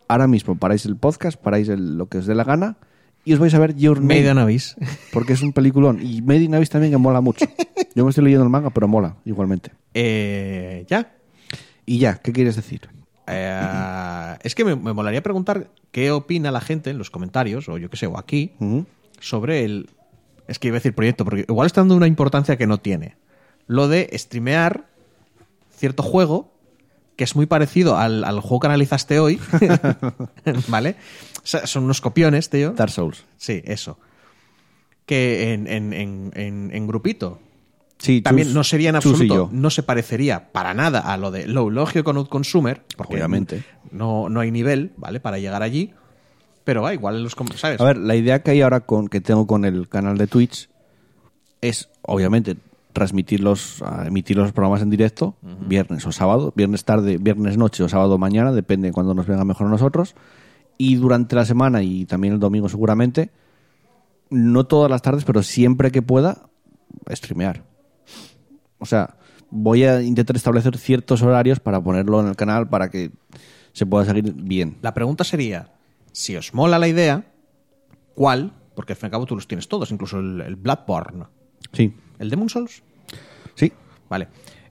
ahora 0.10 0.28
mismo 0.28 0.58
paráis 0.58 0.86
el 0.86 0.98
podcast, 0.98 1.40
paráis 1.42 1.70
el- 1.70 1.98
lo 1.98 2.08
que 2.08 2.18
os 2.18 2.26
dé 2.26 2.36
la 2.36 2.44
gana 2.44 2.76
y 3.24 3.34
os 3.34 3.40
vais 3.40 3.54
a 3.54 3.60
ver 3.60 3.76
Your 3.76 4.00
Name. 4.02 4.22
Made 4.22 4.32
in 4.32 4.38
Abyss. 4.38 4.76
Porque 5.14 5.34
es 5.34 5.42
un 5.42 5.54
peliculón. 5.54 6.00
Y 6.06 6.22
Made 6.22 6.42
in 6.44 6.56
Abyss 6.56 6.70
también 6.70 6.92
que 6.92 6.98
mola 6.98 7.22
mucho. 7.22 7.46
Yo 7.96 8.04
me 8.04 8.10
estoy 8.10 8.26
leyendo 8.26 8.44
el 8.44 8.50
manga, 8.50 8.70
pero 8.72 8.88
mola 8.90 9.16
igualmente. 9.26 9.72
Eh, 9.94 10.86
ya. 10.90 11.14
Y 11.86 12.00
ya, 12.00 12.16
¿qué 12.18 12.34
quieres 12.34 12.56
decir? 12.58 12.82
Eh, 13.28 14.38
es 14.44 14.56
que 14.56 14.66
me, 14.66 14.76
me 14.76 14.94
molaría 14.94 15.22
preguntar 15.24 15.70
qué 15.92 16.12
opina 16.12 16.52
la 16.52 16.62
gente 16.62 16.90
en 16.90 16.98
los 16.98 17.10
comentarios, 17.10 17.68
o 17.70 17.78
yo 17.78 17.90
qué 17.90 17.98
sé, 17.98 18.08
o 18.08 18.18
aquí, 18.18 18.54
sobre 19.20 19.64
el. 19.66 19.90
Es 20.48 20.58
que 20.60 20.68
iba 20.70 20.76
a 20.78 20.80
decir 20.80 20.96
proyecto, 20.96 21.26
porque 21.26 21.46
igual 21.48 21.68
está 21.68 21.82
dando 21.82 21.96
una 21.96 22.08
importancia 22.08 22.58
que 22.58 22.66
no 22.68 22.80
tiene. 22.80 23.16
Lo 23.68 23.88
de 23.88 24.10
streamear 24.14 24.86
cierto 25.76 26.02
juego 26.04 26.52
que 27.20 27.26
es 27.26 27.36
muy 27.36 27.48
parecido 27.48 27.98
al, 27.98 28.24
al 28.24 28.40
juego 28.40 28.62
que 28.62 28.68
analizaste 28.68 29.20
hoy. 29.20 29.42
¿Vale? 30.70 30.96
O 31.36 31.42
sea, 31.48 31.68
son 31.68 31.84
unos 31.84 32.00
copiones, 32.00 32.50
tío. 32.50 32.72
Dark 32.72 32.92
Souls. 32.94 33.26
Sí, 33.36 33.62
eso. 33.66 34.00
Que 35.06 35.52
en, 35.54 35.68
en- 35.68 35.92
en- 35.92 36.72
en- 36.74 36.88
grupito 36.88 37.42
Sí, 37.98 38.22
también 38.22 38.48
Chus- 38.48 38.54
no 38.54 38.64
sería 38.64 38.88
en 38.88 38.96
absoluto, 38.96 39.50
no 39.52 39.70
se 39.70 39.84
parecería 39.84 40.54
para 40.54 40.74
nada 40.74 41.02
a 41.02 41.18
lo 41.18 41.30
de 41.32 41.46
Low 41.46 41.70
Logio 41.70 42.06
con 42.06 42.24
Consumer, 42.24 42.86
porque 42.96 43.16
Obviamente. 43.16 43.66
no, 43.92 44.30
no 44.30 44.40
hay 44.40 44.50
nivel, 44.52 44.94
¿vale? 44.96 45.20
Para 45.20 45.40
llegar 45.40 45.62
allí. 45.62 45.92
Pero 46.64 46.84
va, 46.84 46.94
igual 46.94 47.22
los 47.22 47.36
¿sabes? 47.58 47.82
A 47.82 47.84
ver, 47.84 47.98
la 47.98 48.16
idea 48.16 48.42
que 48.44 48.52
hay 48.52 48.62
ahora 48.62 48.80
con 48.80 49.10
que 49.10 49.20
tengo 49.20 49.46
con 49.46 49.66
el 49.66 49.90
canal 49.90 50.18
de 50.18 50.28
Twitch 50.28 50.70
es, 51.60 51.90
obviamente, 52.02 52.56
transmitir 52.94 53.40
los, 53.40 53.82
a 53.84 54.08
emitir 54.08 54.38
los 54.38 54.52
programas 54.52 54.82
en 54.82 54.90
directo, 54.90 55.36
viernes 55.68 56.06
o 56.06 56.12
sábado, 56.12 56.54
viernes 56.56 56.86
tarde, 56.86 57.18
viernes 57.18 57.58
noche 57.58 57.84
o 57.84 57.90
sábado 57.90 58.18
mañana, 58.18 58.52
depende 58.52 58.88
de 58.88 58.94
cuando 58.94 59.14
nos 59.14 59.28
venga 59.28 59.46
mejor 59.46 59.68
a 59.68 59.70
nosotros. 59.70 60.16
Y 60.78 60.96
durante 60.96 61.36
la 61.36 61.46
semana 61.46 61.84
y 61.84 62.06
también 62.06 62.34
el 62.34 62.40
domingo 62.40 62.70
seguramente, 62.70 63.32
no 64.30 64.66
todas 64.66 64.90
las 64.90 65.02
tardes, 65.02 65.24
pero 65.24 65.44
siempre 65.44 65.92
que 65.92 66.02
pueda, 66.02 66.50
streamear. 67.12 67.64
O 68.80 68.86
sea, 68.86 69.18
voy 69.50 69.84
a 69.84 70.02
intentar 70.02 70.36
establecer 70.36 70.78
ciertos 70.78 71.22
horarios 71.22 71.60
para 71.60 71.82
ponerlo 71.82 72.22
en 72.22 72.28
el 72.28 72.36
canal 72.36 72.70
para 72.70 72.90
que 72.90 73.12
se 73.74 73.86
pueda 73.86 74.06
seguir 74.06 74.34
bien. 74.34 74.78
La 74.82 74.94
pregunta 74.94 75.24
sería, 75.24 75.74
si 76.12 76.36
os 76.36 76.54
mola 76.54 76.80
la 76.80 76.88
idea, 76.88 77.26
¿cuál? 78.16 78.54
Porque 78.74 78.94
al 78.94 78.98
fin 78.98 79.06
y 79.06 79.08
al 79.08 79.12
cabo 79.12 79.26
tú 79.26 79.36
los 79.36 79.48
tienes 79.48 79.68
todos, 79.68 79.92
incluso 79.92 80.20
el, 80.20 80.42
el 80.42 80.56
Bloodborne. 80.56 81.26
Sí, 81.74 81.94
¿El 82.20 82.30
Demon 82.30 82.50
Souls? 82.50 82.84
sí. 83.56 83.72
Vale. 84.10 84.28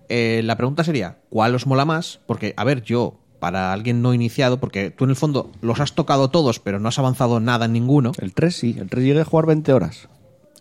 Eh, 0.08 0.40
la 0.44 0.56
pregunta 0.56 0.82
sería, 0.84 1.18
¿cuál 1.28 1.54
os 1.54 1.66
mola 1.66 1.84
más? 1.84 2.18
Porque, 2.26 2.54
a 2.56 2.64
ver, 2.64 2.82
yo, 2.82 3.18
para 3.40 3.72
alguien 3.72 4.00
no 4.02 4.14
iniciado, 4.14 4.58
porque 4.58 4.90
tú 4.90 5.04
en 5.04 5.10
el 5.10 5.16
fondo 5.16 5.52
los 5.60 5.80
has 5.80 5.94
tocado 5.94 6.28
todos, 6.30 6.58
pero 6.60 6.80
no 6.80 6.88
has 6.88 6.98
avanzado 6.98 7.38
nada 7.40 7.66
en 7.66 7.72
ninguno, 7.74 8.12
El 8.18 8.32
3 8.34 8.56
sí, 8.56 8.76
el 8.80 8.88
3 8.88 9.04
llegué 9.04 9.20
a 9.20 9.24
jugar 9.24 9.46
20 9.46 9.72
horas. 9.72 10.08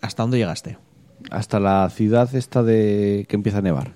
¿hasta 0.02 0.22
dónde 0.24 0.38
llegaste? 0.38 0.78
Hasta 1.32 1.60
la 1.60 1.90
ciudad 1.90 2.34
esta 2.36 2.62
de 2.62 3.26
que 3.28 3.36
empieza 3.36 3.60
a 3.60 3.62
nevar. 3.62 3.94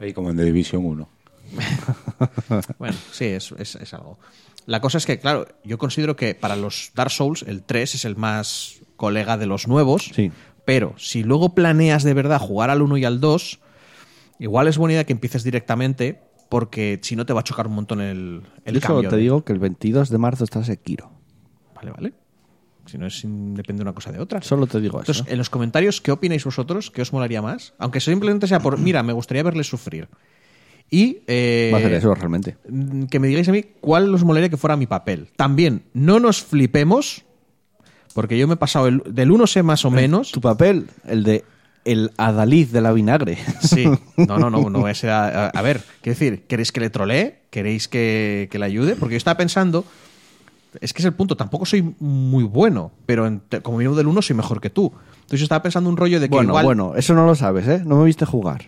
Ahí 0.00 0.12
como 0.12 0.30
en 0.30 0.36
The 0.36 0.44
Division 0.44 0.84
1. 0.84 1.08
Bueno, 2.78 2.96
sí, 3.12 3.24
es, 3.26 3.52
es- 3.58 3.76
es 3.76 3.94
algo. 3.94 4.18
La 4.66 4.80
cosa 4.80 4.98
es 4.98 5.06
que, 5.06 5.18
claro, 5.18 5.46
yo 5.64 5.78
considero 5.78 6.16
que 6.16 6.34
para 6.34 6.56
los 6.56 6.90
Dark 6.94 7.10
Souls 7.10 7.42
el 7.42 7.62
3 7.62 7.94
es 7.94 8.04
el 8.04 8.16
más 8.16 8.74
colega 8.96 9.38
de 9.38 9.46
los 9.46 9.66
nuevos. 9.68 10.10
Sí. 10.14 10.30
Pero 10.68 10.92
si 10.98 11.22
luego 11.22 11.54
planeas 11.54 12.02
de 12.02 12.12
verdad 12.12 12.38
jugar 12.38 12.68
al 12.68 12.82
1 12.82 12.98
y 12.98 13.04
al 13.06 13.20
2, 13.20 13.58
igual 14.38 14.68
es 14.68 14.76
buena 14.76 14.92
idea 14.92 15.04
que 15.04 15.14
empieces 15.14 15.42
directamente, 15.42 16.20
porque 16.50 16.98
si 17.02 17.16
no 17.16 17.24
te 17.24 17.32
va 17.32 17.40
a 17.40 17.44
chocar 17.44 17.66
un 17.68 17.74
montón 17.74 18.02
el, 18.02 18.42
el 18.66 18.74
Yo 18.74 18.80
solo 18.82 18.94
cambio. 18.96 19.08
te 19.08 19.16
de- 19.16 19.22
digo 19.22 19.44
que 19.44 19.54
el 19.54 19.58
22 19.60 20.10
de 20.10 20.18
marzo 20.18 20.44
está 20.44 20.62
Sekiro. 20.62 21.10
Vale, 21.74 21.90
vale. 21.90 22.12
Si 22.84 22.98
no 22.98 23.06
es 23.06 23.22
depende 23.24 23.80
una 23.82 23.94
cosa 23.94 24.12
de 24.12 24.18
otra. 24.18 24.42
Solo 24.42 24.66
te 24.66 24.78
digo 24.80 25.00
eso. 25.00 25.10
Entonces, 25.12 25.32
en 25.32 25.38
los 25.38 25.48
comentarios, 25.48 26.00
¿qué 26.02 26.10
opináis 26.12 26.44
vosotros? 26.44 26.90
¿Qué 26.90 27.00
os 27.00 27.12
molaría 27.14 27.40
más? 27.40 27.72
Aunque 27.78 28.00
simplemente 28.00 28.46
sea 28.46 28.60
por, 28.60 28.78
mira, 28.78 29.02
me 29.02 29.14
gustaría 29.14 29.42
verles 29.42 29.66
sufrir. 29.68 30.08
Y 30.90 31.18
eh, 31.26 31.70
Va 31.72 31.78
a 31.78 31.80
hacer 31.80 31.92
eso 31.94 32.14
realmente. 32.14 32.56
mm, 32.68 33.04
que 33.04 33.18
me 33.20 33.28
digáis 33.28 33.48
a 33.48 33.52
mí 33.52 33.62
cuál 33.80 34.14
os 34.14 34.22
molaría 34.24 34.48
que 34.50 34.56
fuera 34.58 34.76
mi 34.76 34.86
papel. 34.86 35.28
También, 35.36 35.84
no 35.94 36.18
nos 36.20 36.42
flipemos, 36.42 37.24
porque 38.14 38.38
yo 38.38 38.46
me 38.48 38.54
he 38.54 38.56
pasado 38.56 38.86
el- 38.88 39.02
del 39.06 39.30
1 39.30 39.46
sé 39.46 39.62
más 39.62 39.84
o 39.84 39.90
menos. 39.90 40.32
Tu 40.32 40.40
papel, 40.40 40.86
el 41.06 41.24
de 41.24 41.44
el 41.84 42.10
adalid 42.18 42.68
de 42.68 42.80
la 42.82 42.92
vinagre. 42.92 43.38
Sí, 43.62 43.84
no, 44.16 44.38
no, 44.38 44.50
no, 44.50 44.68
no 44.68 44.80
voy 44.80 44.90
a 44.90 44.94
ser. 44.94 45.10
A, 45.10 45.46
a 45.48 45.62
ver, 45.62 45.82
quiero 46.02 46.18
decir, 46.18 46.42
¿queréis 46.46 46.70
que 46.72 46.80
le 46.80 46.90
trolee? 46.90 47.38
¿Queréis 47.50 47.88
que, 47.88 48.48
que 48.50 48.58
le 48.58 48.66
ayude? 48.66 48.94
Porque 48.96 49.14
yo 49.14 49.18
estaba 49.18 49.36
pensando. 49.38 49.84
Es 50.82 50.92
que 50.92 51.00
es 51.00 51.06
el 51.06 51.14
punto, 51.14 51.34
tampoco 51.36 51.64
soy 51.64 51.94
muy 51.98 52.44
bueno, 52.44 52.92
pero 53.06 53.26
en- 53.26 53.40
como 53.62 53.78
vengo 53.78 53.94
del 53.96 54.06
1 54.06 54.20
soy 54.20 54.36
mejor 54.36 54.60
que 54.60 54.68
tú. 54.68 54.92
Entonces 55.14 55.40
yo 55.40 55.44
estaba 55.44 55.62
pensando 55.62 55.88
un 55.88 55.96
rollo 55.96 56.20
de 56.20 56.28
que 56.28 56.34
bueno, 56.34 56.50
igual. 56.50 56.64
bueno, 56.66 56.92
eso 56.94 57.14
no 57.14 57.24
lo 57.24 57.34
sabes, 57.34 57.66
¿eh? 57.66 57.82
No 57.86 57.96
me 57.96 58.04
viste 58.04 58.26
jugar. 58.26 58.64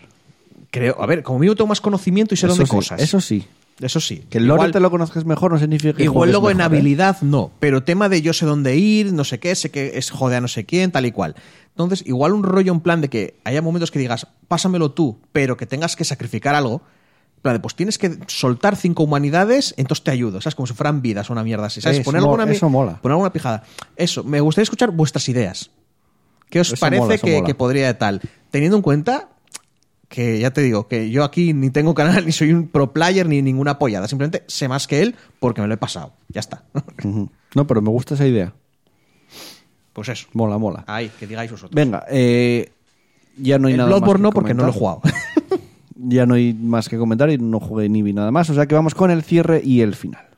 Creo, 0.70 0.96
a 1.02 1.06
ver, 1.06 1.22
como 1.22 1.40
mínimo 1.40 1.56
tengo 1.56 1.68
más 1.68 1.80
conocimiento 1.80 2.32
y 2.32 2.36
sé 2.38 2.46
eso 2.46 2.54
dónde 2.54 2.66
sí, 2.66 2.70
cosas. 2.76 3.02
Eso 3.02 3.20
sí. 3.20 3.44
Eso 3.80 3.98
sí. 4.00 4.24
Que 4.28 4.38
el 4.38 4.46
lore 4.46 4.58
Igual- 4.60 4.72
te 4.72 4.80
lo 4.80 4.90
conozcas 4.90 5.24
mejor 5.24 5.52
no 5.52 5.58
significa 5.58 5.94
que 5.94 6.02
Igual 6.04 6.30
luego 6.30 6.50
en 6.50 6.58
mejor, 6.58 6.72
¿eh? 6.72 6.76
habilidad 6.76 7.20
no, 7.22 7.50
pero 7.60 7.82
tema 7.82 8.08
de 8.08 8.20
yo 8.20 8.32
sé 8.34 8.44
dónde 8.44 8.76
ir, 8.76 9.12
no 9.12 9.24
sé 9.24 9.38
qué, 9.40 9.54
sé 9.54 9.70
que 9.70 9.92
es 9.96 10.10
joder 10.10 10.38
a 10.38 10.40
no 10.42 10.48
sé 10.48 10.66
quién, 10.66 10.90
tal 10.92 11.06
y 11.06 11.12
cual. 11.12 11.34
Entonces, 11.70 12.06
igual 12.06 12.34
un 12.34 12.42
rollo 12.42 12.72
en 12.72 12.80
plan 12.80 13.00
de 13.00 13.08
que 13.08 13.40
haya 13.44 13.62
momentos 13.62 13.90
que 13.90 13.98
digas, 13.98 14.26
pásamelo 14.48 14.90
tú, 14.90 15.18
pero 15.32 15.56
que 15.56 15.64
tengas 15.66 15.96
que 15.96 16.04
sacrificar 16.04 16.54
algo. 16.54 16.82
En 17.36 17.42
plan 17.42 17.54
de, 17.54 17.60
pues 17.60 17.74
tienes 17.74 17.96
que 17.96 18.18
soltar 18.26 18.76
cinco 18.76 19.02
humanidades, 19.04 19.72
entonces 19.78 20.04
te 20.04 20.10
ayudo. 20.10 20.42
¿Sabes? 20.42 20.54
Como 20.54 20.66
si 20.66 20.74
fueran 20.74 21.00
vidas 21.00 21.30
o 21.30 21.32
una 21.32 21.42
mierda 21.42 21.66
así. 21.66 21.80
¿Sabes? 21.80 22.00
Eso 22.00 22.04
poner 22.04 22.20
alguna, 22.20 22.44
eso 22.52 22.68
mola. 22.68 23.00
Poner 23.00 23.12
alguna 23.14 23.32
pijada. 23.32 23.62
Eso, 23.96 24.24
me 24.24 24.40
gustaría 24.40 24.64
escuchar 24.64 24.90
vuestras 24.90 25.26
ideas. 25.30 25.70
¿Qué 26.50 26.60
os 26.60 26.66
Eso 26.72 26.76
parece 26.80 27.02
mola, 27.02 27.16
que, 27.18 27.42
que 27.44 27.54
podría 27.54 27.86
de 27.86 27.94
tal? 27.94 28.20
Teniendo 28.50 28.76
en 28.76 28.82
cuenta 28.82 29.30
que 30.10 30.40
ya 30.40 30.50
te 30.50 30.60
digo, 30.60 30.88
que 30.88 31.08
yo 31.08 31.22
aquí 31.22 31.54
ni 31.54 31.70
tengo 31.70 31.94
canal, 31.94 32.26
ni 32.26 32.32
soy 32.32 32.52
un 32.52 32.68
pro 32.68 32.92
player, 32.92 33.26
ni 33.26 33.40
ninguna 33.40 33.72
apoyada. 33.72 34.08
Simplemente 34.08 34.44
sé 34.48 34.68
más 34.68 34.86
que 34.86 35.00
él 35.00 35.14
porque 35.38 35.62
me 35.62 35.68
lo 35.68 35.74
he 35.74 35.78
pasado. 35.78 36.12
Ya 36.28 36.40
está. 36.40 36.64
No, 37.52 37.66
pero 37.66 37.82
me 37.82 37.90
gusta 37.90 38.14
esa 38.14 38.28
idea. 38.28 38.54
Pues 39.92 40.08
eso. 40.08 40.28
Mola, 40.34 40.56
mola. 40.56 40.84
Ahí, 40.86 41.10
que 41.18 41.26
digáis 41.26 41.50
vosotros. 41.50 41.74
Venga, 41.74 42.04
eh, 42.08 42.70
ya 43.36 43.58
no 43.58 43.66
hay 43.66 43.74
el 43.74 43.78
nada 43.78 43.90
más 43.90 44.08
que 44.08 44.18
no, 44.20 44.30
porque 44.30 44.54
no 44.54 44.62
lo 44.62 44.68
he 44.68 44.72
jugado. 44.72 45.00
Ya 46.02 46.24
no 46.26 46.34
hay 46.34 46.54
más 46.54 46.88
que 46.88 46.96
comentar 46.96 47.28
y 47.28 47.36
no 47.36 47.60
jugué 47.60 47.88
ni 47.88 48.02
vi 48.02 48.14
nada 48.14 48.30
más. 48.30 48.48
O 48.48 48.54
sea 48.54 48.66
que 48.66 48.74
vamos 48.74 48.94
con 48.94 49.10
el 49.10 49.22
cierre 49.22 49.60
y 49.62 49.82
el 49.82 49.94
final. 49.94 50.29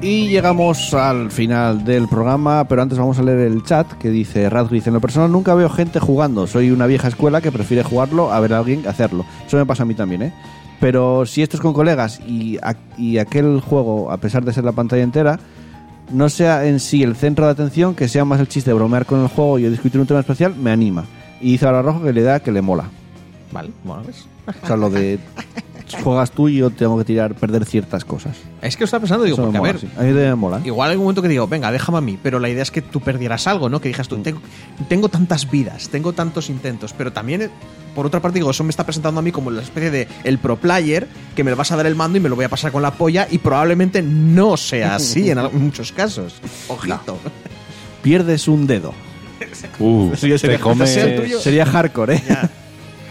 Y 0.00 0.28
llegamos 0.28 0.94
al 0.94 1.30
final 1.32 1.84
del 1.84 2.06
programa, 2.06 2.64
pero 2.68 2.82
antes 2.82 2.98
vamos 2.98 3.18
a 3.18 3.22
leer 3.22 3.40
el 3.40 3.64
chat 3.64 3.90
que 3.94 4.10
dice 4.10 4.48
Radcliffe, 4.48 4.90
en 4.90 4.94
lo 4.94 5.00
personal 5.00 5.30
nunca 5.32 5.54
veo 5.54 5.68
gente 5.68 5.98
jugando, 5.98 6.46
soy 6.46 6.70
una 6.70 6.86
vieja 6.86 7.08
escuela 7.08 7.40
que 7.40 7.50
prefiere 7.50 7.82
jugarlo 7.82 8.32
a 8.32 8.38
ver 8.38 8.54
a 8.54 8.58
alguien 8.58 8.86
hacerlo. 8.86 9.24
Eso 9.46 9.56
me 9.56 9.66
pasa 9.66 9.82
a 9.82 9.86
mí 9.86 9.94
también, 9.94 10.22
¿eh? 10.22 10.32
Pero 10.80 11.26
si 11.26 11.42
esto 11.42 11.56
es 11.56 11.60
con 11.60 11.72
colegas 11.72 12.20
y, 12.26 12.58
a- 12.58 12.76
y 12.96 13.18
aquel 13.18 13.60
juego, 13.60 14.12
a 14.12 14.18
pesar 14.18 14.44
de 14.44 14.52
ser 14.52 14.62
la 14.62 14.70
pantalla 14.72 15.02
entera, 15.02 15.40
no 16.12 16.28
sea 16.28 16.64
en 16.66 16.78
sí 16.78 17.02
el 17.02 17.16
centro 17.16 17.46
de 17.46 17.50
atención, 17.52 17.96
que 17.96 18.06
sea 18.06 18.24
más 18.24 18.38
el 18.38 18.46
chiste 18.46 18.70
de 18.70 18.74
bromear 18.74 19.04
con 19.04 19.20
el 19.20 19.26
juego 19.28 19.58
y 19.58 19.64
de 19.64 19.70
discutir 19.70 20.00
un 20.00 20.06
tema 20.06 20.20
especial, 20.20 20.54
me 20.54 20.70
anima. 20.70 21.04
Y 21.40 21.52
dice 21.52 21.66
ahora 21.66 21.82
rojo 21.82 22.04
que 22.04 22.12
le 22.12 22.22
da 22.22 22.38
que 22.38 22.52
le 22.52 22.62
mola. 22.62 22.84
vale, 23.50 23.70
bueno, 23.82 24.02
pues. 24.04 24.26
O 24.62 24.66
sea, 24.66 24.76
lo 24.76 24.88
de 24.90 25.18
juegas 25.96 26.30
tú 26.30 26.48
y 26.48 26.56
yo 26.58 26.70
tengo 26.70 26.96
que 26.98 27.04
tirar, 27.04 27.34
perder 27.34 27.64
ciertas 27.64 28.04
cosas. 28.04 28.36
Es 28.62 28.76
que 28.76 28.80
lo 28.82 28.84
estaba 28.86 29.00
pensando, 29.02 29.24
digo, 29.24 29.36
Eso 29.36 29.42
me 29.50 29.58
porque 29.58 29.58
a 29.58 29.72
ver, 29.72 29.80
sí. 29.80 29.86
A 29.96 30.00
mí 30.02 30.08
también 30.08 30.28
me 30.30 30.34
mola. 30.34 30.60
igual 30.64 30.90
hay 30.90 30.96
un 30.96 31.02
momento 31.02 31.22
que 31.22 31.28
digo, 31.28 31.46
venga, 31.46 31.70
déjame 31.72 31.98
a 31.98 32.00
mí, 32.00 32.18
pero 32.22 32.38
la 32.38 32.48
idea 32.48 32.62
es 32.62 32.70
que 32.70 32.82
tú 32.82 33.00
perdieras 33.00 33.46
algo, 33.46 33.68
¿no? 33.68 33.80
Que 33.80 33.90
Mm. 33.90 34.02
tú, 34.08 34.16
tengo, 34.18 34.40
tengo 34.88 35.08
tantas 35.08 35.50
vidas, 35.50 35.88
tengo 35.88 36.12
tantos 36.12 36.50
intentos, 36.50 36.92
pero 36.96 37.12
también, 37.12 37.42
eh, 37.42 37.50
por 37.94 38.06
otra 38.06 38.20
parte, 38.20 38.38
digo, 38.38 38.50
eso 38.50 38.62
me 38.64 38.70
está 38.70 38.84
presentando 38.84 39.18
a 39.18 39.22
mí 39.22 39.32
como 39.32 39.50
la 39.50 39.62
especie 39.62 39.90
de 39.90 40.06
el 40.24 40.38
pro 40.38 40.56
player, 40.56 41.08
que 41.34 41.42
me 41.44 41.50
lo 41.50 41.56
vas 41.56 41.72
a 41.72 41.76
dar 41.76 41.86
el 41.86 41.94
mando 41.94 42.18
y 42.18 42.20
me 42.20 42.28
lo 42.28 42.36
voy 42.36 42.44
a 42.44 42.48
pasar 42.48 42.70
con 42.72 42.82
la 42.82 42.92
polla, 42.92 43.26
y 43.30 43.38
probablemente 43.38 44.02
no 44.02 44.56
sea 44.56 44.94
así 44.96 45.30
en 45.30 45.38
al- 45.38 45.52
muchos 45.54 45.92
casos. 45.92 46.34
Ojito. 46.68 47.18
Pierdes 48.02 48.46
un 48.48 48.66
dedo. 48.66 48.92
Uh, 49.80 50.12
Eso 50.12 50.26
ya 50.26 50.38
sería- 50.38 50.56
te 50.56 50.62
comes... 50.62 50.96
el 50.96 51.22
tuyo. 51.22 51.40
Sería 51.40 51.64
hardcore, 51.72 52.16
¿eh? 52.16 52.22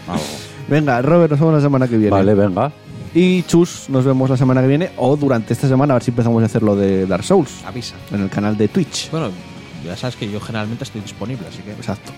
Algo. 0.06 0.22
Venga, 0.68 1.00
Robert, 1.02 1.30
nos 1.30 1.40
vemos 1.40 1.54
la 1.54 1.60
semana 1.60 1.88
que 1.88 1.96
viene. 1.96 2.10
Vale, 2.10 2.34
venga. 2.34 2.70
Y 3.14 3.42
Chus, 3.44 3.86
nos 3.88 4.04
vemos 4.04 4.28
la 4.28 4.36
semana 4.36 4.60
que 4.60 4.68
viene 4.68 4.90
o 4.98 5.16
durante 5.16 5.54
esta 5.54 5.66
semana 5.66 5.94
a 5.94 5.96
ver 5.96 6.02
si 6.02 6.10
empezamos 6.10 6.42
a 6.42 6.46
hacer 6.46 6.62
lo 6.62 6.76
de 6.76 7.06
Dark 7.06 7.24
Souls 7.24 7.64
Avisa. 7.64 7.94
en 8.12 8.22
el 8.22 8.28
canal 8.28 8.56
de 8.56 8.68
Twitch. 8.68 9.10
Bueno, 9.10 9.30
ya 9.84 9.96
sabes 9.96 10.16
que 10.16 10.30
yo 10.30 10.40
generalmente 10.40 10.84
estoy 10.84 11.00
disponible, 11.00 11.46
así 11.48 11.62
que. 11.62 11.72
Exacto. 11.72 12.12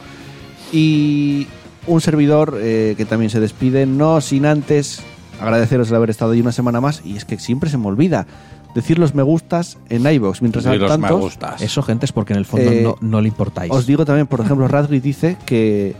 Y 0.72 1.46
un 1.86 2.00
servidor 2.00 2.58
eh, 2.60 2.94
que 2.96 3.04
también 3.04 3.30
se 3.30 3.38
despide, 3.40 3.86
no 3.86 4.20
sin 4.20 4.46
antes 4.46 5.00
agradeceros 5.40 5.88
el 5.90 5.96
haber 5.96 6.10
estado 6.10 6.32
ahí 6.32 6.40
una 6.40 6.52
semana 6.52 6.80
más. 6.80 7.02
Y 7.04 7.16
es 7.16 7.24
que 7.24 7.38
siempre 7.38 7.70
se 7.70 7.78
me 7.78 7.86
olvida 7.86 8.26
decir 8.74 8.98
los 8.98 9.14
me 9.14 9.22
gustas 9.22 9.78
en 9.88 10.06
iVoox. 10.06 10.42
Mientras 10.42 10.66
hay 10.66 10.78
los 10.78 10.90
me 10.98 11.08
tantos, 11.08 11.20
gustas. 11.20 11.62
Eso, 11.62 11.82
gente, 11.82 12.04
es 12.06 12.12
porque 12.12 12.32
en 12.32 12.40
el 12.40 12.46
fondo 12.46 12.70
Eh, 12.70 12.82
no, 12.82 12.96
no 13.00 13.20
le 13.20 13.28
importáis. 13.28 13.72
Os 13.72 13.86
digo 13.86 14.04
también, 14.04 14.26
por 14.26 14.40
ejemplo, 14.40 14.66
Radgrid 14.68 15.02
dice 15.02 15.36
que 15.46 15.94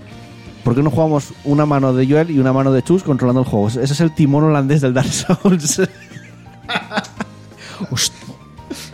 ¿por 0.64 0.74
qué 0.74 0.82
no 0.82 0.90
jugamos 0.90 1.32
una 1.44 1.66
mano 1.66 1.92
de 1.92 2.06
Joel 2.06 2.30
y 2.30 2.38
una 2.38 2.52
mano 2.52 2.72
de 2.72 2.82
Chus 2.82 3.02
controlando 3.02 3.40
el 3.42 3.46
juego? 3.46 3.68
Ese 3.68 3.82
es 3.84 4.00
el 4.00 4.14
timón 4.14 4.44
holandés 4.44 4.80
del 4.80 4.94
Dark 4.94 5.08
Souls. 5.12 5.80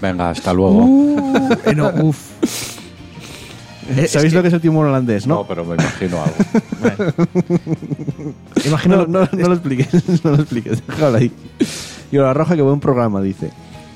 Venga, 0.01 0.31
hasta 0.31 0.53
luego. 0.53 0.85
Uh. 0.85 1.53
Eh, 1.65 1.75
no, 1.75 1.89
uf. 2.03 2.19
Eh, 3.89 4.09
¿Sabéis 4.09 4.15
es 4.15 4.23
que- 4.25 4.37
lo 4.37 4.43
que 4.43 4.49
es 4.49 4.55
el 4.55 4.61
timón 4.61 4.87
holandés, 4.87 5.27
no, 5.27 5.37
no? 5.37 5.45
pero 5.47 5.65
me 5.65 5.75
imagino 5.75 6.19
algo. 6.23 6.35
Imagino 8.65 9.07
No, 9.07 9.21
no, 9.21 9.29
no 9.33 9.49
lo 9.49 9.55
expliques, 9.55 10.25
no 10.25 10.31
lo 10.33 10.37
expliques, 10.43 10.85
déjalo 10.87 11.19
ahí. 11.19 11.31
Y 12.11 12.17
la 12.17 12.35
roja, 12.35 12.57
que 12.57 12.63
buen 12.63 12.81
programa, 12.81 13.21
dice. 13.21 13.51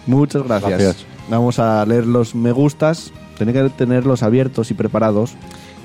Muchas 0.06 0.44
gracias. 0.44 0.70
Gracias. 0.70 1.06
Vamos 1.28 1.58
a 1.58 1.84
leer 1.86 2.06
los 2.06 2.34
me 2.34 2.52
gustas. 2.52 3.12
Tenéis 3.38 3.56
que 3.58 3.68
tenerlos 3.70 4.22
abiertos 4.22 4.70
y 4.70 4.74
preparados. 4.74 5.32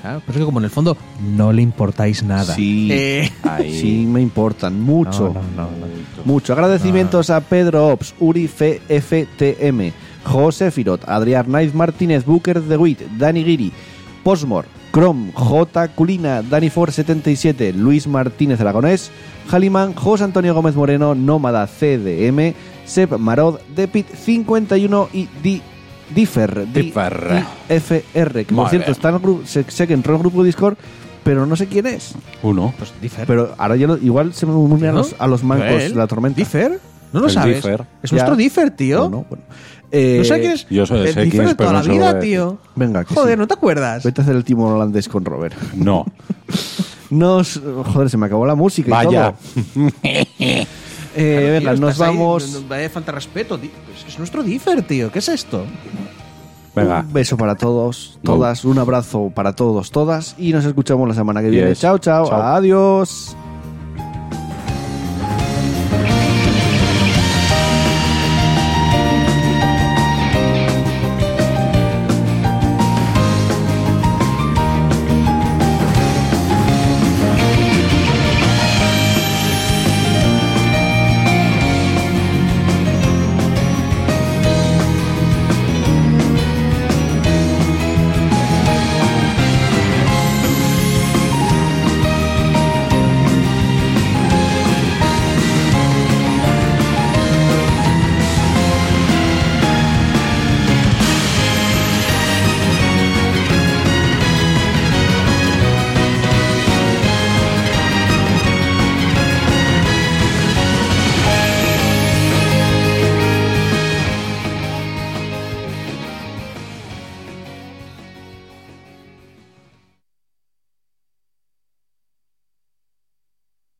Claro, 0.06 0.22
pero 0.24 0.38
es 0.38 0.42
que 0.42 0.44
como 0.44 0.60
en 0.60 0.64
el 0.66 0.70
fondo 0.70 0.96
no 1.36 1.52
le 1.52 1.62
importáis 1.62 2.22
nada. 2.22 2.54
Sí, 2.54 2.88
Eh, 2.92 3.28
sí 3.62 4.06
me 4.08 4.20
importan 4.20 4.80
mucho. 4.80 5.34
no, 5.34 5.42
no, 5.56 5.70
no, 5.70 5.86
no. 5.86 6.24
Mucho. 6.24 6.52
Agradecimientos 6.52 7.28
a 7.30 7.40
Pedro 7.40 7.88
Ops, 7.88 8.14
Uri 8.20 8.46
FTM, 8.46 9.92
José 10.24 10.70
Firot, 10.70 11.08
Adrián 11.08 11.50
Naiz 11.50 11.74
Martínez, 11.74 12.24
Booker 12.24 12.62
de 12.62 12.76
Witt, 12.76 13.00
Dani 13.18 13.42
Giri, 13.42 13.72
Posmor, 14.22 14.66
Chrome, 14.92 15.32
J. 15.34 15.88
Culina, 15.88 16.40
Dani 16.40 16.70
For 16.70 16.92
77, 16.92 17.72
Luis 17.72 18.06
Martínez 18.06 18.60
Aragonés, 18.60 19.10
Jalimán, 19.48 19.92
José 19.94 20.22
Antonio 20.22 20.54
Gómez 20.54 20.76
Moreno, 20.76 21.16
Nómada 21.16 21.66
CDM, 21.66 22.54
Seb 22.84 23.18
Marod, 23.18 23.58
Depit 23.74 24.06
51 24.08 25.08
y 25.12 25.28
Di. 25.42 25.62
Differ, 26.14 26.66
Differ. 26.72 27.44
FR, 27.68 28.44
que 28.44 28.54
por 28.54 28.68
cierto 28.70 28.92
está 28.92 29.08
en 29.10 29.14
el 29.16 29.20
grupo, 29.20 29.46
sé, 29.46 29.64
sé 29.68 29.86
que 29.86 29.94
entró 29.94 30.12
en 30.14 30.16
el 30.16 30.22
grupo 30.22 30.44
Discord, 30.44 30.76
pero 31.24 31.46
no 31.46 31.56
sé 31.56 31.66
quién 31.66 31.86
es. 31.86 32.14
Uno. 32.42 32.72
Pues 32.78 32.92
Differ. 33.00 33.26
Pero 33.26 33.54
ahora 33.58 33.76
ya 33.76 33.86
lo- 33.88 33.96
igual 33.98 34.32
se 34.32 34.46
me 34.46 34.52
unen 34.54 34.84
a 34.90 34.92
¿No? 34.92 34.98
los, 34.98 35.14
a 35.18 35.26
los 35.26 35.42
mancos 35.42 35.68
de 35.82 35.94
la 35.94 36.06
tormenta. 36.06 36.36
¿Differ? 36.36 36.78
¿No 37.12 37.20
lo 37.20 37.26
El 37.26 37.32
sabes? 37.32 37.56
Differ. 37.56 37.84
Es 38.02 38.10
Ya. 38.10 38.16
nuestro 38.16 38.36
Differ, 38.36 38.70
tío. 38.70 39.08
Bueno. 39.08 39.24
Eh, 39.92 40.16
¿No 40.18 40.24
sabes 40.24 40.40
quién 40.42 40.52
es? 40.52 40.66
Yo 40.68 40.84
sé- 40.86 40.94
El 40.94 41.00
sé 41.14 41.20
Differ 41.24 41.30
quién 41.30 41.42
es, 41.44 41.48
de 41.50 41.54
pero 41.54 41.70
toda 41.70 41.82
no 41.82 41.86
la 41.88 41.92
vida, 41.94 42.18
tío. 42.20 42.58
Venga, 42.74 43.04
que 43.04 43.14
Joder, 43.14 43.34
sí. 43.34 43.38
¿no 43.38 43.46
te 43.46 43.54
acuerdas? 43.54 44.04
Vete 44.04 44.20
a 44.20 44.24
hacer 44.24 44.36
el 44.36 44.44
timón 44.44 44.72
holandés 44.72 45.08
con 45.08 45.24
Robert. 45.24 45.54
No. 45.74 46.04
Nos, 47.10 47.60
joder, 47.92 48.10
se 48.10 48.16
me 48.16 48.26
acabó 48.26 48.46
la 48.46 48.56
música 48.56 48.88
y 48.88 48.90
Vaya. 49.06 49.32
todo. 49.74 49.90
Eh, 51.16 51.50
venga, 51.58 51.72
Tío, 51.72 51.80
nos 51.80 52.00
ahí, 52.00 52.08
vamos. 52.16 52.52
no- 52.52 52.60
no- 52.60 52.68
vaya 52.68 52.90
falta 52.90 53.10
respeto. 53.12 53.58
tío. 53.58 53.70
Es, 53.96 54.06
es 54.12 54.18
nuestro 54.18 54.42
Differ, 54.42 54.82
tío. 54.82 55.10
¿Qué 55.10 55.18
es 55.20 55.28
esto? 55.28 55.64
Venga. 56.74 57.00
Un 57.00 57.12
beso 57.12 57.36
para 57.38 57.54
todos, 57.54 58.18
No. 58.22 58.34
todas, 58.34 58.64
un 58.66 58.78
abrazo 58.78 59.32
para 59.34 59.54
todos, 59.54 59.90
todas 59.90 60.34
y 60.36 60.52
nos 60.52 60.64
escuchamos 60.66 61.08
la 61.08 61.14
semana 61.14 61.40
que 61.40 61.48
viene. 61.48 61.70
Yes. 61.70 61.80
Chao, 61.80 61.96
chao, 61.98 62.28
Chao. 62.28 62.42
adiós. 62.42 63.34